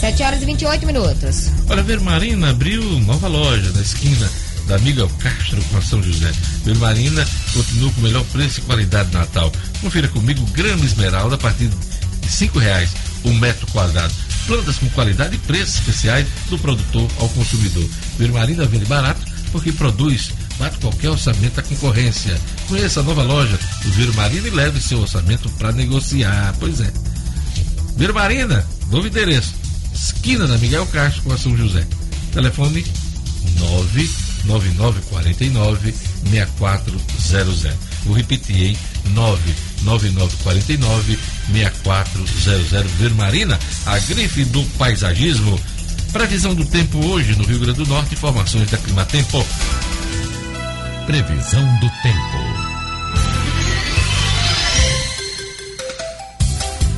7 0.00 0.22
horas 0.22 0.42
e 0.42 0.44
28 0.44 0.86
minutos. 0.86 1.50
Olha, 1.70 1.82
Vermarina 1.82 2.50
abriu 2.50 2.82
nova 3.00 3.26
loja 3.26 3.72
na 3.72 3.80
esquina 3.80 4.28
da 4.66 4.78
Miguel 4.78 5.08
Castro 5.20 5.62
com 5.70 5.80
São 5.80 6.02
José. 6.02 6.32
Vermarina 6.64 7.26
continua 7.52 7.92
com 7.92 8.00
o 8.00 8.04
melhor 8.04 8.24
preço 8.26 8.60
e 8.60 8.62
qualidade 8.62 9.10
de 9.10 9.16
Natal. 9.16 9.52
Confira 9.80 10.08
comigo 10.08 10.44
grama 10.46 10.84
esmeralda 10.84 11.36
a 11.36 11.38
partir 11.38 11.68
de 11.68 12.28
cinco 12.28 12.58
reais 12.58 12.90
um 13.24 13.34
metro 13.34 13.66
quadrado. 13.68 14.12
Plantas 14.46 14.78
com 14.78 14.88
qualidade 14.90 15.34
e 15.34 15.38
preços 15.38 15.76
especiais 15.76 16.26
do 16.48 16.58
produtor 16.58 17.10
ao 17.18 17.28
consumidor. 17.30 17.88
Vermarina 18.18 18.64
vende 18.66 18.84
barato 18.84 19.20
porque 19.50 19.72
produz 19.72 20.32
bate 20.58 20.78
qualquer 20.78 21.10
orçamento 21.10 21.54
da 21.54 21.62
concorrência. 21.62 22.38
Conheça 22.68 23.00
a 23.00 23.02
nova 23.02 23.22
loja 23.22 23.58
do 23.82 23.90
Vermarina 23.92 24.48
e 24.48 24.50
leve 24.50 24.80
seu 24.80 25.00
orçamento 25.00 25.48
para 25.50 25.72
negociar. 25.72 26.54
Pois 26.58 26.80
é. 26.80 26.92
Vermarina, 27.96 28.66
novo 28.90 29.06
endereço. 29.06 29.54
Esquina 29.94 30.46
da 30.46 30.58
Miguel 30.58 30.86
Castro 30.86 31.22
com 31.22 31.32
a 31.32 31.38
São 31.38 31.56
José. 31.56 31.86
Telefone 32.32 32.84
9 33.58 34.25
9949 34.44 35.94
6400. 36.30 37.72
Vou 38.04 38.14
repetir, 38.14 38.62
hein? 38.62 38.78
99949 39.10 41.18
6400. 41.52 42.90
Vermarina, 42.98 43.58
a 43.86 43.98
grife 43.98 44.44
do 44.46 44.62
paisagismo. 44.78 45.60
Previsão 46.12 46.54
do 46.54 46.64
tempo 46.64 47.04
hoje 47.06 47.36
no 47.36 47.44
Rio 47.44 47.58
Grande 47.58 47.84
do 47.84 47.86
Norte, 47.86 48.14
informações 48.14 48.70
da 48.70 48.78
Climatempo. 48.78 49.44
Previsão 51.06 51.64
do 51.80 51.90
tempo. 52.02 52.35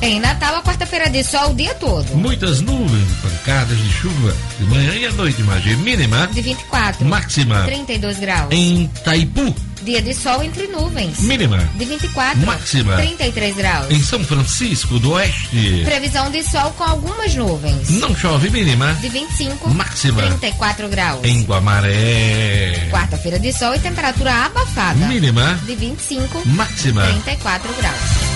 Em 0.01 0.17
Natal, 0.19 0.55
a 0.55 0.61
quarta-feira 0.63 1.09
de 1.09 1.21
sol 1.23 1.51
o 1.51 1.53
dia 1.53 1.73
todo. 1.75 2.05
Muitas 2.15 2.61
nuvens, 2.61 3.07
pancadas 3.21 3.77
de 3.77 3.91
chuva 3.91 4.33
de 4.57 4.65
manhã 4.65 4.93
e 4.95 5.05
à 5.05 5.11
noite, 5.11 5.41
margem 5.43 5.75
mínima 5.77 6.25
De 6.27 6.41
24. 6.41 7.05
máxima 7.05 7.63
32 7.63 8.17
graus. 8.19 8.47
em 8.51 8.87
Taipu, 9.03 9.53
Dia 9.83 10.01
de 10.01 10.13
sol 10.13 10.41
entre 10.43 10.67
nuvens. 10.67 11.19
mínima 11.19 11.57
De 11.75 11.83
24. 11.85 12.39
Máxima. 12.45 12.95
33 12.97 13.55
graus. 13.57 13.91
em 13.91 14.01
São 14.01 14.23
Francisco 14.23 14.99
do 14.99 15.11
Oeste. 15.11 15.81
Previsão 15.83 16.29
de 16.31 16.43
sol 16.43 16.71
com 16.77 16.83
algumas 16.85 17.35
nuvens. 17.35 17.89
Não 17.89 18.15
chove 18.15 18.49
mínima 18.49 18.93
De 19.01 19.09
25. 19.09 19.69
Máxima. 19.69 20.21
34 20.21 20.87
graus. 20.87 21.19
em 21.25 21.43
Guamaré. 21.43 22.87
Quarta-feira 22.91 23.37
de 23.39 23.51
sol 23.51 23.73
e 23.75 23.79
temperatura 23.79 24.33
abafada. 24.45 25.05
Mínima 25.07 25.59
De 25.65 25.75
25. 25.75 26.41
máxima 26.47 27.03
34 27.03 27.73
graus. 27.73 28.28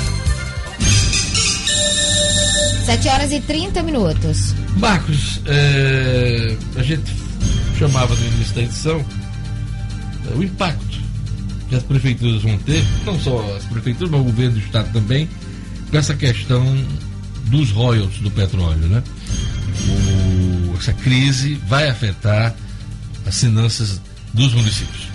7 2.86 3.08
horas 3.08 3.32
e 3.32 3.39
30 3.39 3.82
minutos. 3.84 4.54
Marcos, 4.78 5.39
é, 5.46 6.56
a 6.76 6.84
gente 6.84 7.12
chamava 7.78 8.13
no 8.13 8.26
início 8.28 8.54
da 8.56 8.62
edição 8.62 9.06
é, 10.30 10.36
o 10.36 10.43
impacto 10.43 11.00
que 11.69 11.76
as 11.76 11.84
prefeituras 11.84 12.41
vão 12.41 12.58
ter, 12.60 12.84
não 13.06 13.17
só 13.19 13.56
as 13.58 13.63
prefeituras, 13.65 14.12
mas 14.12 14.22
o 14.22 14.24
governo 14.26 14.52
do 14.54 14.60
estado 14.60 14.91
também, 14.91 15.30
com 15.89 15.98
essa 15.98 16.13
questão 16.13 16.63
dos 17.46 17.72
royalties 17.72 18.19
do 18.22 18.30
petróleo, 18.32 18.88
né? 18.88 19.02
O- 19.89 20.78
essa 20.78 20.93
crise 20.93 21.56
vai 21.67 21.88
afetar 21.89 22.54
as 23.26 23.39
finanças 23.39 24.02
dos 24.34 24.54
municípios. 24.54 25.08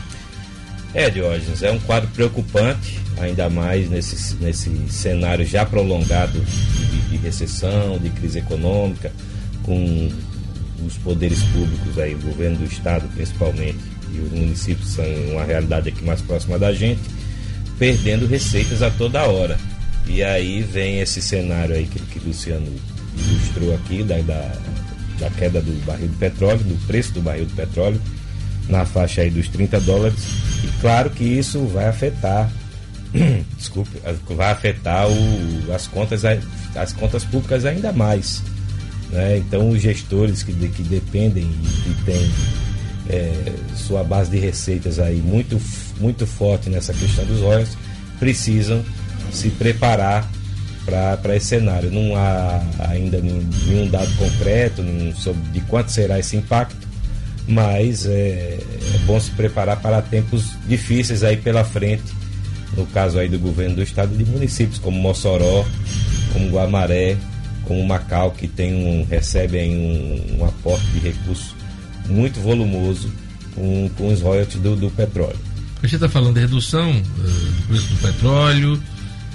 É, 0.95 1.11
Diógenes, 1.11 1.63
é 1.63 1.71
um 1.71 1.79
quadro 1.81 2.09
preocupante, 2.11 2.99
ainda 3.19 3.51
mais 3.51 3.91
nesse, 3.91 4.35
nesse 4.37 4.71
cenário 4.89 5.45
já 5.45 5.65
prolongado 5.67 6.41
de, 6.41 7.01
de 7.11 7.17
recessão, 7.19 7.99
de 7.99 8.09
crise 8.11 8.39
econômica, 8.39 9.13
com 9.63 10.09
os 10.87 10.97
poderes 10.99 11.43
públicos 11.45 11.99
aí, 11.99 12.15
o 12.15 12.19
governo 12.19 12.59
do 12.59 12.65
estado 12.65 13.07
principalmente, 13.15 13.79
e 14.15 14.19
os 14.19 14.33
municípios 14.33 14.89
são 14.91 15.05
uma 15.33 15.45
realidade 15.45 15.91
aqui 15.91 16.03
mais 16.03 16.23
próxima 16.23 16.59
da 16.59 16.73
gente, 16.73 17.01
perdendo 17.79 18.27
receitas 18.27 18.83
a 18.83 18.91
toda 18.91 19.27
hora. 19.27 19.59
E 20.07 20.23
aí 20.23 20.63
vem 20.63 21.01
esse 21.01 21.21
cenário 21.21 21.75
aí 21.75 21.87
que, 21.87 22.01
que 22.01 22.19
o 22.19 22.29
Luciano 22.29 22.67
ilustrou 23.15 23.75
aqui, 23.75 24.03
da, 24.03 24.17
da, 24.23 24.53
da 25.21 25.31
queda 25.31 25.61
do 25.61 25.85
barril 25.85 26.09
de 26.09 26.17
petróleo, 26.17 26.61
do 26.61 26.87
preço 26.87 27.13
do 27.13 27.21
barril 27.21 27.45
de 27.45 27.53
petróleo, 27.53 28.01
na 28.69 28.85
faixa 28.85 29.23
aí 29.23 29.31
dos 29.31 29.49
30 29.49 29.81
dólares. 29.81 30.19
E 30.63 30.81
claro 30.81 31.11
que 31.11 31.25
isso 31.25 31.67
vai 31.67 31.87
afetar, 31.87 32.51
desculpe, 33.57 33.91
vai 34.35 34.51
afetar 34.51 35.09
o, 35.09 35.73
as, 35.73 35.87
contas, 35.87 36.23
as 36.75 36.93
contas 36.93 37.25
públicas 37.25 37.65
ainda 37.65 37.93
mais. 37.93 38.43
né? 39.11 39.39
Então 39.39 39.71
os 39.71 39.81
gestores 39.81 40.43
que, 40.43 40.53
que 40.53 40.83
dependem 40.83 41.45
e 41.45 41.95
que 41.95 42.05
têm 42.05 42.31
é, 43.09 43.53
sua 43.75 44.05
base 44.05 44.31
de 44.31 44.39
receitas 44.39 44.99
aí 44.99 45.17
muito, 45.17 45.61
muito 45.99 46.27
forte 46.27 46.69
nessa 46.69 46.93
questão 46.93 47.25
dos 47.25 47.41
royalties, 47.41 47.77
precisam 48.19 48.85
se 49.33 49.49
preparar 49.51 50.29
para 51.21 51.37
esse 51.37 51.47
cenário. 51.47 51.91
Não 51.91 52.17
há 52.17 52.63
ainda 52.91 53.21
nenhum, 53.21 53.47
nenhum 53.67 53.89
dado 53.89 54.11
concreto 54.17 54.83
nenhum 54.83 55.15
sobre 55.15 55.43
de 55.51 55.61
quanto 55.63 55.91
será 55.91 56.19
esse 56.19 56.37
impacto, 56.37 56.88
mas 57.49 58.05
é, 58.05 58.59
é 58.95 58.99
bom 59.07 59.19
se 59.19 59.31
preparar 59.31 59.81
para 59.81 60.03
tempos 60.03 60.51
difíceis 60.69 61.25
aí 61.25 61.39
pela 61.39 61.65
frente, 61.65 62.05
no 62.77 62.85
caso 62.87 63.19
aí 63.19 63.29
do 63.29 63.39
governo 63.39 63.77
do 63.77 63.83
estado 63.83 64.15
de 64.15 64.25
municípios 64.25 64.79
como 64.79 64.99
Mossoró, 65.01 65.65
como 66.33 66.51
Guamaré, 66.51 67.17
como 67.65 67.85
Macau, 67.87 68.33
que 68.33 68.47
tem 68.47 68.75
um, 68.75 69.05
recebe 69.05 69.59
aí 69.59 69.71
um, 69.71 70.39
um 70.39 70.45
aporte 70.45 70.85
de 70.89 70.99
recursos 70.99 71.55
muito 72.07 72.39
volumoso 72.41 73.11
com, 73.55 73.91
com 73.97 74.13
os 74.13 74.21
royalties 74.21 74.61
do, 74.61 74.77
do 74.77 74.91
petróleo. 74.91 75.39
A 75.83 75.87
gente 75.87 75.97
está 75.97 76.09
falando 76.09 76.35
de 76.35 76.41
redução 76.41 76.91
eh, 76.91 77.03
do 77.23 77.67
preço 77.69 77.89
do 77.89 77.97
petróleo, 77.97 78.83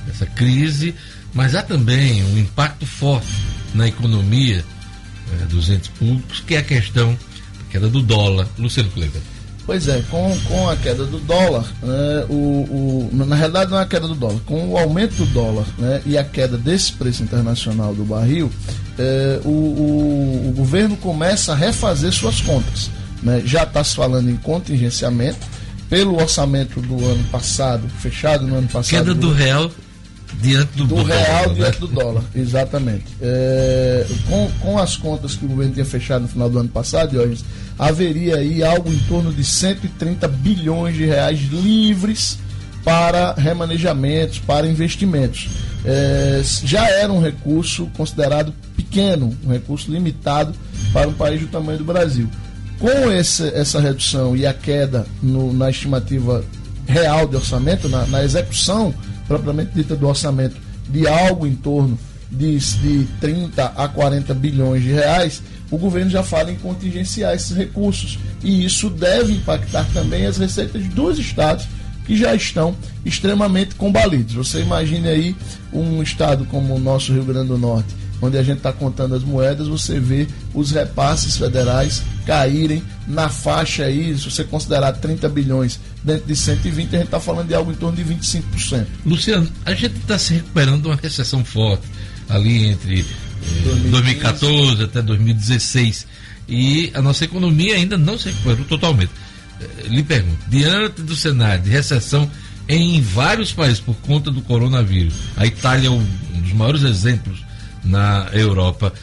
essa 0.09 0.25
crise, 0.25 0.93
mas 1.33 1.55
há 1.55 1.63
também 1.63 2.23
um 2.23 2.37
impacto 2.37 2.85
forte 2.85 3.27
na 3.73 3.87
economia 3.87 4.63
eh, 5.31 5.45
dos 5.45 5.69
entes 5.69 5.87
públicos, 5.89 6.43
que 6.45 6.55
é 6.55 6.59
a 6.59 6.63
questão 6.63 7.17
queda 7.73 7.89
do 7.89 8.01
dólar. 8.01 8.47
Luciano 8.57 8.89
Kleber. 8.91 9.21
Pois 9.65 9.87
é, 9.87 10.01
com, 10.11 10.37
com 10.47 10.69
a 10.69 10.75
queda 10.75 11.05
do 11.05 11.19
dólar, 11.19 11.65
né, 11.81 12.25
o, 12.29 12.33
o- 12.33 13.09
na 13.13 13.33
realidade 13.35 13.71
não 13.71 13.79
é 13.79 13.83
a 13.83 13.85
queda 13.85 14.07
do 14.09 14.13
dólar, 14.15 14.39
com 14.45 14.67
o 14.69 14.77
aumento 14.77 15.15
do 15.15 15.25
dólar 15.27 15.65
né, 15.77 16.01
e 16.05 16.17
a 16.17 16.23
queda 16.23 16.57
desse 16.57 16.91
preço 16.91 17.23
internacional 17.23 17.95
do 17.95 18.03
barril, 18.03 18.51
eh, 18.99 19.39
o, 19.45 19.49
o- 19.49 20.49
o 20.49 20.51
governo 20.53 20.97
começa 20.97 21.53
a 21.53 21.55
refazer 21.55 22.11
suas 22.11 22.41
contas. 22.41 22.89
né, 23.21 23.41
já 23.45 23.63
está 23.63 23.81
se 23.85 23.95
falando 23.95 24.29
em 24.29 24.35
contingenciamento 24.35 25.39
pelo 25.89 26.15
orçamento 26.21 26.81
do 26.81 26.95
ano 27.05 27.23
passado, 27.31 27.87
fechado 27.99 28.45
no 28.45 28.57
ano 28.57 28.67
passado. 28.67 28.89
Queda 28.99 29.13
do, 29.13 29.29
do 29.29 29.33
real 29.33 29.71
diante 30.41 30.77
do, 30.77 30.85
do, 30.85 30.95
do 30.95 31.03
real 31.03 31.43
dólar, 31.43 31.55
diante 31.55 31.73
né? 31.73 31.79
do 31.79 31.87
dólar, 31.87 32.23
exatamente. 32.35 33.05
É, 33.21 34.05
com, 34.27 34.51
com 34.61 34.77
as 34.77 34.97
contas 34.97 35.35
que 35.35 35.45
o 35.45 35.47
governo 35.47 35.73
tinha 35.73 35.85
fechado 35.85 36.23
no 36.23 36.27
final 36.27 36.49
do 36.49 36.59
ano 36.59 36.69
passado, 36.69 37.11
Diógenes, 37.11 37.43
haveria 37.77 38.37
aí 38.37 38.63
algo 38.63 38.91
em 38.91 38.99
torno 38.99 39.31
de 39.33 39.43
130 39.43 40.27
bilhões 40.27 40.95
de 40.95 41.05
reais 41.05 41.39
livres 41.51 42.37
para 42.83 43.33
remanejamentos, 43.33 44.39
para 44.39 44.67
investimentos. 44.67 45.49
É, 45.85 46.41
já 46.63 46.87
era 46.89 47.11
um 47.11 47.21
recurso 47.21 47.89
considerado 47.95 48.53
pequeno, 48.75 49.35
um 49.45 49.51
recurso 49.51 49.91
limitado 49.91 50.53
para 50.91 51.07
um 51.07 51.13
país 51.13 51.41
do 51.41 51.47
tamanho 51.47 51.77
do 51.77 51.85
Brasil. 51.85 52.29
Com 52.79 53.11
esse, 53.11 53.47
essa 53.49 53.79
redução 53.79 54.35
e 54.35 54.45
a 54.45 54.53
queda 54.53 55.05
no, 55.21 55.53
na 55.53 55.69
estimativa 55.69 56.43
real 56.85 57.27
de 57.27 57.35
orçamento, 57.35 57.87
na, 57.87 58.05
na, 58.07 58.23
execução 58.23 58.93
propriamente 59.27 59.71
dita 59.73 59.95
do 59.95 60.07
orçamento, 60.07 60.55
de 60.89 61.07
algo 61.07 61.47
em 61.47 61.55
torno 61.55 61.97
de, 62.29 62.57
de 62.57 63.05
30 63.21 63.65
a 63.75 63.87
40 63.87 64.33
bilhões 64.33 64.83
de 64.83 64.91
reais, 64.91 65.41
o 65.69 65.77
governo 65.77 66.09
já 66.09 66.23
fala 66.23 66.51
em 66.51 66.55
contingenciar 66.55 67.33
esses 67.33 67.55
recursos. 67.55 68.17
E 68.43 68.65
isso 68.65 68.89
deve 68.89 69.33
impactar 69.33 69.85
também 69.93 70.25
as 70.25 70.37
receitas 70.37 70.83
dos 70.89 71.19
estados 71.19 71.67
que 72.05 72.17
já 72.17 72.35
estão 72.35 72.75
extremamente 73.05 73.75
combalidos. 73.75 74.33
Você 74.33 74.61
imagine 74.61 75.07
aí 75.07 75.35
um 75.71 76.01
estado 76.01 76.45
como 76.45 76.75
o 76.75 76.79
nosso 76.79 77.13
Rio 77.13 77.23
Grande 77.23 77.47
do 77.47 77.57
Norte, 77.57 77.95
onde 78.21 78.37
a 78.37 78.43
gente 78.43 78.57
está 78.57 78.71
contando 78.71 79.15
as 79.15 79.23
moedas, 79.23 79.67
você 79.67 79.99
vê 79.99 80.27
os 80.53 80.71
repasses 80.71 81.37
federais 81.37 82.03
caírem 82.25 82.81
na 83.07 83.27
faixa 83.29 83.83
aí, 83.83 84.17
se 84.17 84.29
você 84.29 84.43
considerar 84.43 84.93
30 84.93 85.27
bilhões 85.29 85.79
dentro 86.03 86.25
de 86.25 86.35
120, 86.35 86.87
a 86.87 86.97
gente 86.99 87.05
está 87.05 87.19
falando 87.19 87.47
de 87.47 87.53
algo 87.53 87.71
em 87.71 87.75
torno 87.75 87.97
de 87.97 88.03
25%. 88.03 88.85
Luciano, 89.05 89.47
a 89.65 89.73
gente 89.73 89.97
está 89.97 90.17
se 90.17 90.35
recuperando 90.35 90.83
de 90.83 90.87
uma 90.87 90.95
recessão 90.95 91.43
forte 91.43 91.83
ali 92.29 92.67
entre 92.67 93.01
eh, 93.01 93.89
2014 93.89 94.83
até 94.83 95.01
2016 95.01 96.07
e 96.47 96.91
a 96.93 97.01
nossa 97.01 97.25
economia 97.25 97.75
ainda 97.75 97.97
não 97.97 98.17
se 98.17 98.29
recuperou 98.29 98.65
totalmente. 98.65 99.11
Eh, 99.59 99.87
Lhe 99.87 100.03
pergunto, 100.03 100.39
diante 100.47 101.01
do 101.01 101.15
cenário 101.15 101.63
de 101.63 101.69
recessão 101.69 102.29
em 102.67 103.01
vários 103.01 103.51
países 103.51 103.79
por 103.79 103.95
conta 103.97 104.31
do 104.31 104.41
coronavírus, 104.41 105.13
a 105.35 105.45
Itália 105.45 105.87
é 105.87 105.91
um 105.91 106.05
dos 106.41 106.53
maiores 106.53 106.83
exemplos 106.83 107.43
na 107.83 108.29
Europa. 108.33 108.93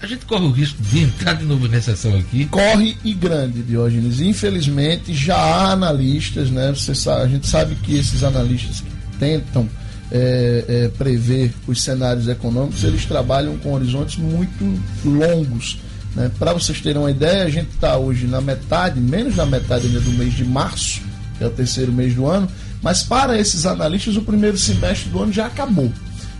A 0.00 0.06
gente 0.06 0.24
corre 0.26 0.44
o 0.44 0.50
risco 0.50 0.80
de 0.80 1.00
entrar 1.00 1.34
de 1.34 1.44
novo 1.44 1.66
recessão 1.66 2.16
aqui? 2.16 2.46
Corre 2.46 2.96
e 3.04 3.12
grande, 3.12 3.62
Diógenes. 3.62 4.20
Infelizmente, 4.20 5.12
já 5.12 5.36
há 5.36 5.72
analistas, 5.72 6.50
né? 6.50 6.70
Você 6.70 6.94
sabe, 6.94 7.22
a 7.22 7.26
gente 7.26 7.46
sabe 7.48 7.74
que 7.76 7.96
esses 7.96 8.22
analistas 8.22 8.80
que 8.80 9.18
tentam 9.18 9.68
é, 10.10 10.64
é, 10.68 10.88
prever 10.96 11.52
os 11.66 11.82
cenários 11.82 12.28
econômicos, 12.28 12.84
eles 12.84 13.04
trabalham 13.04 13.58
com 13.58 13.72
horizontes 13.72 14.16
muito 14.16 14.80
longos. 15.04 15.78
Né? 16.14 16.30
Para 16.38 16.52
vocês 16.52 16.80
terem 16.80 17.00
uma 17.00 17.10
ideia, 17.10 17.44
a 17.44 17.50
gente 17.50 17.70
está 17.70 17.96
hoje 17.96 18.26
na 18.26 18.40
metade, 18.40 19.00
menos 19.00 19.34
da 19.34 19.44
metade 19.44 19.86
ainda 19.86 20.00
do 20.00 20.12
mês 20.12 20.34
de 20.34 20.44
março, 20.44 21.00
que 21.36 21.44
é 21.44 21.46
o 21.46 21.50
terceiro 21.50 21.92
mês 21.92 22.14
do 22.14 22.26
ano, 22.26 22.48
mas 22.82 23.02
para 23.02 23.38
esses 23.38 23.66
analistas, 23.66 24.16
o 24.16 24.22
primeiro 24.22 24.56
semestre 24.56 25.10
do 25.10 25.22
ano 25.22 25.32
já 25.32 25.46
acabou. 25.46 25.92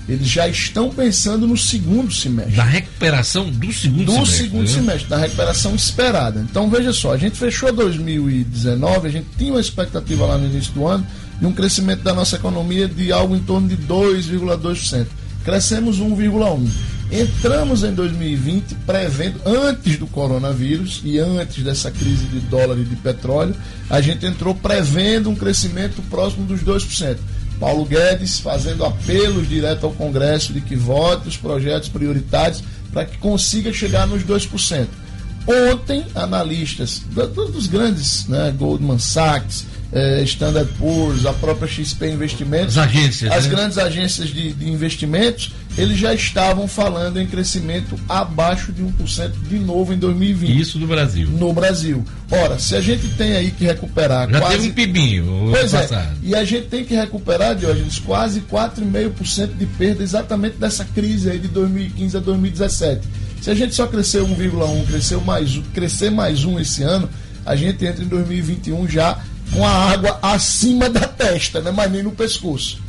Eles 0.08 0.26
já 0.26 0.48
estão 0.48 0.88
pensando 0.88 1.46
no 1.46 1.56
segundo 1.56 2.12
semestre. 2.12 2.56
Da 2.56 2.64
recuperação 2.64 3.50
do 3.50 3.72
segundo 3.72 4.04
do 4.06 4.12
semestre. 4.12 4.36
segundo 4.36 4.62
né? 4.62 4.66
semestre, 4.66 5.08
da 5.08 5.18
recuperação 5.18 5.74
esperada. 5.74 6.40
Então 6.40 6.70
veja 6.70 6.92
só, 6.92 7.12
a 7.12 7.18
gente 7.18 7.36
fechou 7.36 7.70
2019, 7.72 9.06
a 9.06 9.10
gente 9.10 9.26
tinha 9.36 9.52
uma 9.52 9.60
expectativa 9.60 10.24
lá 10.24 10.38
no 10.38 10.46
início 10.46 10.72
do 10.72 10.86
ano 10.86 11.06
de 11.38 11.46
um 11.46 11.52
crescimento 11.52 12.02
da 12.02 12.14
nossa 12.14 12.36
economia 12.36 12.88
de 12.88 13.12
algo 13.12 13.36
em 13.36 13.40
torno 13.40 13.68
de 13.68 13.76
2,2%. 13.76 15.06
Crescemos 15.44 16.00
1,1%. 16.00 16.68
Entramos 17.10 17.84
em 17.84 17.94
2020 17.94 18.74
prevendo, 18.86 19.40
antes 19.46 19.96
do 19.96 20.06
coronavírus 20.06 21.00
e 21.04 21.18
antes 21.18 21.64
dessa 21.64 21.90
crise 21.90 22.26
de 22.26 22.38
dólar 22.40 22.78
e 22.78 22.84
de 22.84 22.96
petróleo, 22.96 23.54
a 23.88 23.98
gente 24.00 24.26
entrou 24.26 24.54
prevendo 24.54 25.30
um 25.30 25.34
crescimento 25.34 26.02
próximo 26.10 26.44
dos 26.44 26.60
2%. 26.62 27.16
Paulo 27.58 27.84
Guedes 27.84 28.40
fazendo 28.40 28.84
apelos 28.84 29.48
direto 29.48 29.86
ao 29.86 29.92
Congresso 29.92 30.52
de 30.52 30.60
que 30.60 30.76
vote 30.76 31.28
os 31.28 31.36
projetos 31.36 31.88
prioritários 31.88 32.62
para 32.92 33.04
que 33.04 33.18
consiga 33.18 33.72
chegar 33.72 34.06
nos 34.06 34.22
2%. 34.24 34.86
Ontem, 35.72 36.04
analistas 36.14 37.02
dos 37.08 37.66
grandes, 37.66 38.26
né, 38.26 38.54
Goldman 38.56 38.98
Sachs, 38.98 39.64
eh, 39.92 40.22
Standard 40.24 40.70
Poor's, 40.78 41.24
a 41.26 41.32
própria 41.32 41.66
XP 41.68 42.08
Investimentos, 42.10 42.76
As 42.76 42.86
agências, 42.88 43.32
as 43.32 43.44
né? 43.46 43.50
grandes 43.50 43.78
agências 43.78 44.28
de, 44.28 44.52
de 44.52 44.68
investimentos, 44.70 45.52
eles 45.76 45.96
já 45.98 46.12
estavam 46.12 46.66
falando 46.68 47.20
em 47.20 47.26
crescimento 47.26 47.98
abaixo 48.08 48.72
de 48.72 48.82
1% 48.82 49.30
de 49.48 49.58
novo 49.58 49.92
em 49.94 49.98
2020 49.98 50.58
Isso 50.60 50.78
do 50.78 50.86
Brasil. 50.86 51.28
no 51.30 51.52
Brasil. 51.52 52.04
Ora, 52.30 52.58
se 52.58 52.74
a 52.74 52.80
gente 52.80 53.08
tem 53.10 53.32
aí 53.36 53.50
que 53.50 53.64
recuperar 53.64 54.28
Já 54.30 54.40
quase 54.40 54.56
teve 54.56 54.68
um 54.68 54.74
pibinho 54.74 55.48
Pois 55.50 55.72
é, 55.72 55.80
passado. 55.82 56.16
e 56.22 56.34
a 56.34 56.44
gente 56.44 56.66
tem 56.66 56.84
que 56.84 56.94
recuperar, 56.94 57.54
Diógenes, 57.54 57.98
quase 57.98 58.40
4,5% 58.42 59.56
de 59.56 59.66
perda 59.66 60.02
exatamente 60.02 60.56
dessa 60.56 60.84
crise 60.84 61.30
aí 61.30 61.38
de 61.38 61.48
2015 61.48 62.16
a 62.16 62.20
2017. 62.20 63.08
Se 63.40 63.50
a 63.50 63.54
gente 63.54 63.74
só 63.74 63.86
cresceu 63.86 64.26
1,1, 64.26 64.86
cresceu 64.86 65.20
mais, 65.20 65.58
crescer 65.72 66.10
mais 66.10 66.44
um 66.44 66.58
esse 66.58 66.82
ano, 66.82 67.08
a 67.46 67.54
gente 67.56 67.84
entra 67.86 68.04
em 68.04 68.08
2021 68.08 68.88
já 68.88 69.18
com 69.52 69.64
a 69.64 69.70
água 69.70 70.18
acima 70.22 70.88
da 70.88 71.06
testa, 71.06 71.60
né? 71.60 71.70
mas 71.70 71.90
nem 71.90 72.02
no 72.02 72.12
pescoço. 72.12 72.88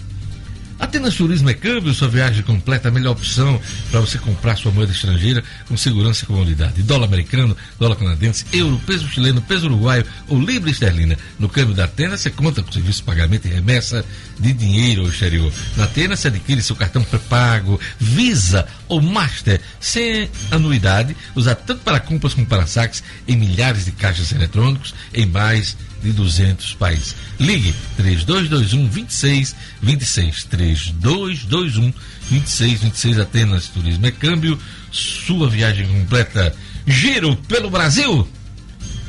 Atenas 0.80 1.16
Turismo 1.16 1.50
é 1.50 1.54
câmbio, 1.54 1.94
sua 1.94 2.08
viagem 2.08 2.42
completa, 2.42 2.88
a 2.88 2.92
melhor 2.92 3.12
opção 3.12 3.60
para 3.92 4.00
você 4.00 4.18
comprar 4.18 4.56
sua 4.56 4.72
moeda 4.72 4.94
estrangeira 4.94 5.44
com 5.68 5.76
segurança 5.76 6.24
e 6.24 6.28
comodidade. 6.28 6.82
Dólar 6.84 7.06
americano, 7.06 7.56
dólar 7.78 7.98
canadense, 7.98 8.46
euro, 8.54 8.80
peso 8.88 9.06
chileno, 9.10 9.42
peso 9.42 9.66
uruguaio 9.66 10.06
ou 10.30 10.40
libra 10.40 10.72
esterlina. 10.72 11.18
No 11.38 11.50
câmbio 11.50 11.76
da 11.76 11.84
Atenas 11.84 12.22
você 12.22 12.30
conta 12.30 12.64
com 12.64 12.72
serviço 12.72 13.00
de 13.00 13.04
pagamento 13.04 13.46
e 13.46 13.52
remessa 13.52 14.06
de 14.40 14.54
dinheiro 14.54 15.02
ao 15.02 15.10
exterior. 15.10 15.52
Na 15.76 15.84
Atenas 15.84 16.22
você 16.22 16.30
adquire 16.30 16.62
seu 16.62 16.78
cartão 16.78 17.04
pré-pago, 17.04 17.78
Visa 18.00 18.66
ou 18.88 19.02
Master, 19.02 19.60
sem 19.82 20.30
anuidade, 20.50 21.16
usar 21.36 21.56
tanto 21.56 21.82
para 21.82 22.00
compras 22.00 22.34
como 22.34 22.48
para 22.48 22.66
saques 22.66 23.04
em 23.28 23.36
milhares 23.36 23.84
de 23.84 23.92
caixas 23.92 24.32
eletrônicos 24.32 24.96
em 25.14 25.26
mais 25.26 25.76
de 26.02 26.12
200 26.12 26.74
países. 26.76 27.16
Ligue 27.40 27.74
3221 27.98 28.90
26 28.90 29.56
26 29.82 30.44
3221 30.46 31.94
26 32.30 32.82
26 32.82 33.20
Atenas 33.20 33.68
Turismo 33.68 34.06
é 34.06 34.12
câmbio. 34.12 34.60
Sua 34.92 35.50
viagem 35.50 35.88
completa. 35.88 36.56
Giro 36.88 37.36
pelo 37.48 37.70
Brasil 37.70 38.28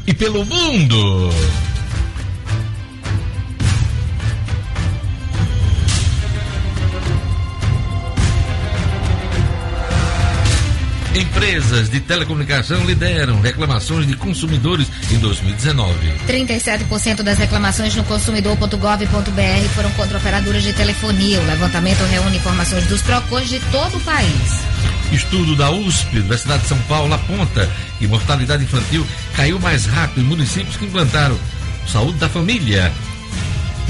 e 0.07 0.13
pelo 0.15 0.45
mundo. 0.45 1.31
Empresas 11.15 11.91
de 11.91 11.99
telecomunicação 11.99 12.85
lideram 12.85 13.41
reclamações 13.41 14.07
de 14.07 14.15
consumidores 14.15 14.87
em 15.11 15.19
2019. 15.19 15.93
37% 16.29 17.23
das 17.23 17.37
reclamações 17.37 17.97
no 17.97 18.05
consumidor.gov.br 18.05 19.69
foram 19.75 19.91
contra 19.93 20.19
operadoras 20.19 20.63
de 20.63 20.73
telefonia. 20.73 21.41
O 21.41 21.47
levantamento 21.47 22.05
reúne 22.05 22.37
informações 22.37 22.87
dos 22.87 23.03
PROCONs 23.03 23.49
de 23.49 23.59
todo 23.73 23.97
o 23.97 24.01
país. 24.01 24.61
Estudo 25.13 25.57
da 25.57 25.73
USP, 25.73 26.19
Universidade 26.19 26.63
de 26.63 26.69
São 26.69 26.79
Paulo, 26.83 27.13
aponta 27.13 27.69
que 27.99 28.07
mortalidade 28.07 28.63
infantil 28.63 29.05
caiu 29.35 29.59
mais 29.59 29.87
rápido 29.87 30.21
em 30.21 30.25
municípios 30.25 30.77
que 30.77 30.85
implantaram 30.85 31.37
saúde 31.89 32.19
da 32.19 32.29
família. 32.29 32.93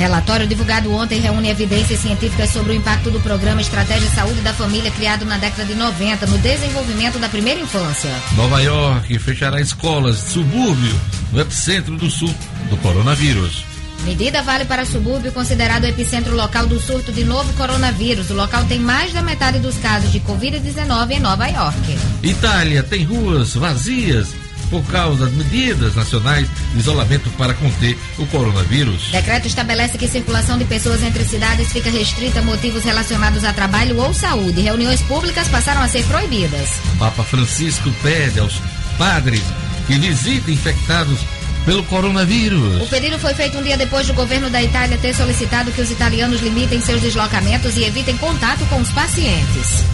Relatório 0.00 0.46
divulgado 0.46 0.90
ontem 0.94 1.20
reúne 1.20 1.50
evidências 1.50 2.00
científicas 2.00 2.48
sobre 2.48 2.72
o 2.72 2.74
impacto 2.74 3.10
do 3.10 3.20
programa 3.20 3.60
Estratégia 3.60 4.08
de 4.08 4.14
Saúde 4.14 4.40
da 4.40 4.54
Família 4.54 4.90
criado 4.90 5.26
na 5.26 5.36
década 5.36 5.66
de 5.66 5.74
90 5.74 6.24
no 6.24 6.38
desenvolvimento 6.38 7.18
da 7.18 7.28
primeira 7.28 7.60
infância. 7.60 8.10
Nova 8.34 8.62
York 8.62 9.18
fechará 9.18 9.60
escolas 9.60 10.16
de 10.16 10.30
subúrbio 10.30 10.98
no 11.30 11.38
epicentro 11.42 11.98
do 11.98 12.10
sul 12.10 12.34
do 12.70 12.78
coronavírus. 12.78 13.62
Medida 14.02 14.42
vale 14.42 14.64
para 14.64 14.86
subúrbio 14.86 15.32
considerado 15.32 15.84
o 15.84 15.88
epicentro 15.88 16.34
local 16.34 16.66
do 16.66 16.80
surto 16.80 17.12
de 17.12 17.22
novo 17.22 17.52
coronavírus. 17.52 18.30
O 18.30 18.34
local 18.34 18.64
tem 18.64 18.78
mais 18.78 19.12
da 19.12 19.20
metade 19.20 19.58
dos 19.58 19.76
casos 19.76 20.10
de 20.10 20.20
Covid-19 20.20 21.10
em 21.10 21.20
Nova 21.20 21.46
York. 21.46 21.98
Itália 22.22 22.82
tem 22.82 23.04
ruas 23.04 23.54
vazias 23.54 24.28
por 24.70 24.82
causa 24.84 25.26
das 25.26 25.34
medidas 25.34 25.94
nacionais 25.94 26.48
de 26.72 26.78
isolamento 26.78 27.28
para 27.30 27.52
conter 27.54 27.98
o 28.18 28.26
coronavírus. 28.26 29.10
Decreto 29.10 29.48
estabelece 29.48 29.98
que 29.98 30.08
circulação 30.08 30.56
de 30.56 30.64
pessoas 30.64 31.02
entre 31.02 31.24
cidades 31.24 31.72
fica 31.72 31.90
restrita 31.90 32.38
a 32.38 32.42
motivos 32.42 32.84
relacionados 32.84 33.44
a 33.44 33.52
trabalho 33.52 33.98
ou 33.98 34.14
saúde. 34.14 34.60
Reuniões 34.60 35.02
públicas 35.02 35.48
passaram 35.48 35.82
a 35.82 35.88
ser 35.88 36.04
proibidas. 36.04 36.70
Papa 36.98 37.24
Francisco 37.24 37.90
pede 38.02 38.38
aos 38.38 38.60
padres 38.96 39.42
que 39.86 39.98
visita 39.98 40.50
infectados 40.50 41.18
pelo 41.64 41.82
coronavírus. 41.84 42.82
O 42.82 42.86
pedido 42.86 43.18
foi 43.18 43.34
feito 43.34 43.58
um 43.58 43.62
dia 43.62 43.76
depois 43.76 44.06
do 44.06 44.14
governo 44.14 44.48
da 44.48 44.62
Itália 44.62 44.96
ter 44.98 45.14
solicitado 45.14 45.70
que 45.72 45.80
os 45.80 45.90
italianos 45.90 46.40
limitem 46.40 46.80
seus 46.80 47.00
deslocamentos 47.00 47.76
e 47.76 47.84
evitem 47.84 48.16
contato 48.16 48.64
com 48.68 48.80
os 48.80 48.90
pacientes. 48.90 49.84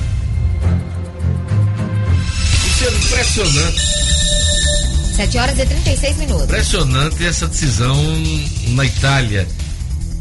Isso 2.67 2.85
é 2.85 2.89
impressionante. 2.89 4.16
7 5.17 5.39
horas 5.39 5.59
e 5.59 5.65
36 5.65 6.17
minutos. 6.19 6.45
Impressionante 6.45 7.25
essa 7.25 7.49
decisão 7.49 7.97
na 8.69 8.85
Itália 8.85 9.49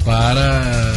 para 0.06 0.94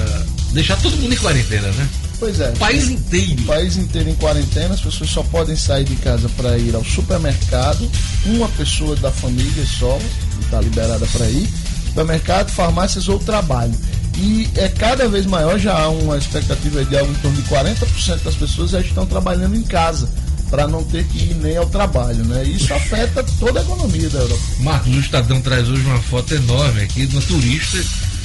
deixar 0.53 0.77
todo 0.77 0.97
mundo 0.99 1.13
em 1.13 1.17
quarentena, 1.17 1.67
né? 1.73 1.89
Pois 2.21 2.39
é. 2.39 2.51
O 2.51 2.57
país 2.59 2.89
inteiro. 2.89 3.43
O 3.43 3.47
país 3.47 3.77
inteiro 3.77 4.09
em 4.09 4.15
quarentena, 4.15 4.75
as 4.75 4.81
pessoas 4.81 5.11
só 5.11 5.25
podem 5.25 5.57
sair 5.57 5.83
de 5.83 5.97
casa 5.97 6.29
para 6.37 6.57
ir 6.57 6.77
ao 6.77 6.85
supermercado, 6.85 7.91
uma 8.27 8.49
pessoa 8.51 8.95
da 8.95 9.11
família 9.11 9.67
só 9.67 9.99
está 10.43 10.61
liberada 10.61 11.05
para 11.07 11.27
ir, 11.27 11.49
supermercado, 11.89 12.51
farmácias 12.51 13.09
ou 13.09 13.19
trabalho. 13.19 13.75
E 14.17 14.49
é 14.55 14.69
cada 14.69 15.09
vez 15.09 15.27
maior, 15.27 15.59
já 15.59 15.77
há 15.77 15.89
uma 15.89 16.17
expectativa 16.17 16.85
de 16.85 16.97
algo 16.97 17.11
em 17.11 17.17
torno 17.17 17.37
de 17.37 17.49
40% 17.49 18.23
das 18.23 18.37
pessoas 18.37 18.71
já 18.71 18.81
estão 18.81 19.05
trabalhando 19.07 19.57
em 19.57 19.63
casa 19.63 20.09
para 20.51 20.67
não 20.67 20.83
ter 20.85 21.05
que 21.05 21.19
ir 21.19 21.35
nem 21.37 21.57
ao 21.57 21.67
trabalho, 21.67 22.25
né? 22.25 22.43
Isso 22.45 22.73
afeta 22.73 23.25
toda 23.39 23.61
a 23.61 23.63
economia 23.63 24.09
da 24.11 24.19
Europa. 24.21 24.43
Marcos, 24.61 24.95
o 24.97 25.01
Estadão 25.01 25.41
traz 25.41 25.69
hoje 25.69 25.83
uma 25.83 26.01
foto 26.03 26.35
enorme 26.35 26.83
aqui 26.83 27.07
de 27.07 27.17
uma 27.17 27.23
turista 27.23 27.79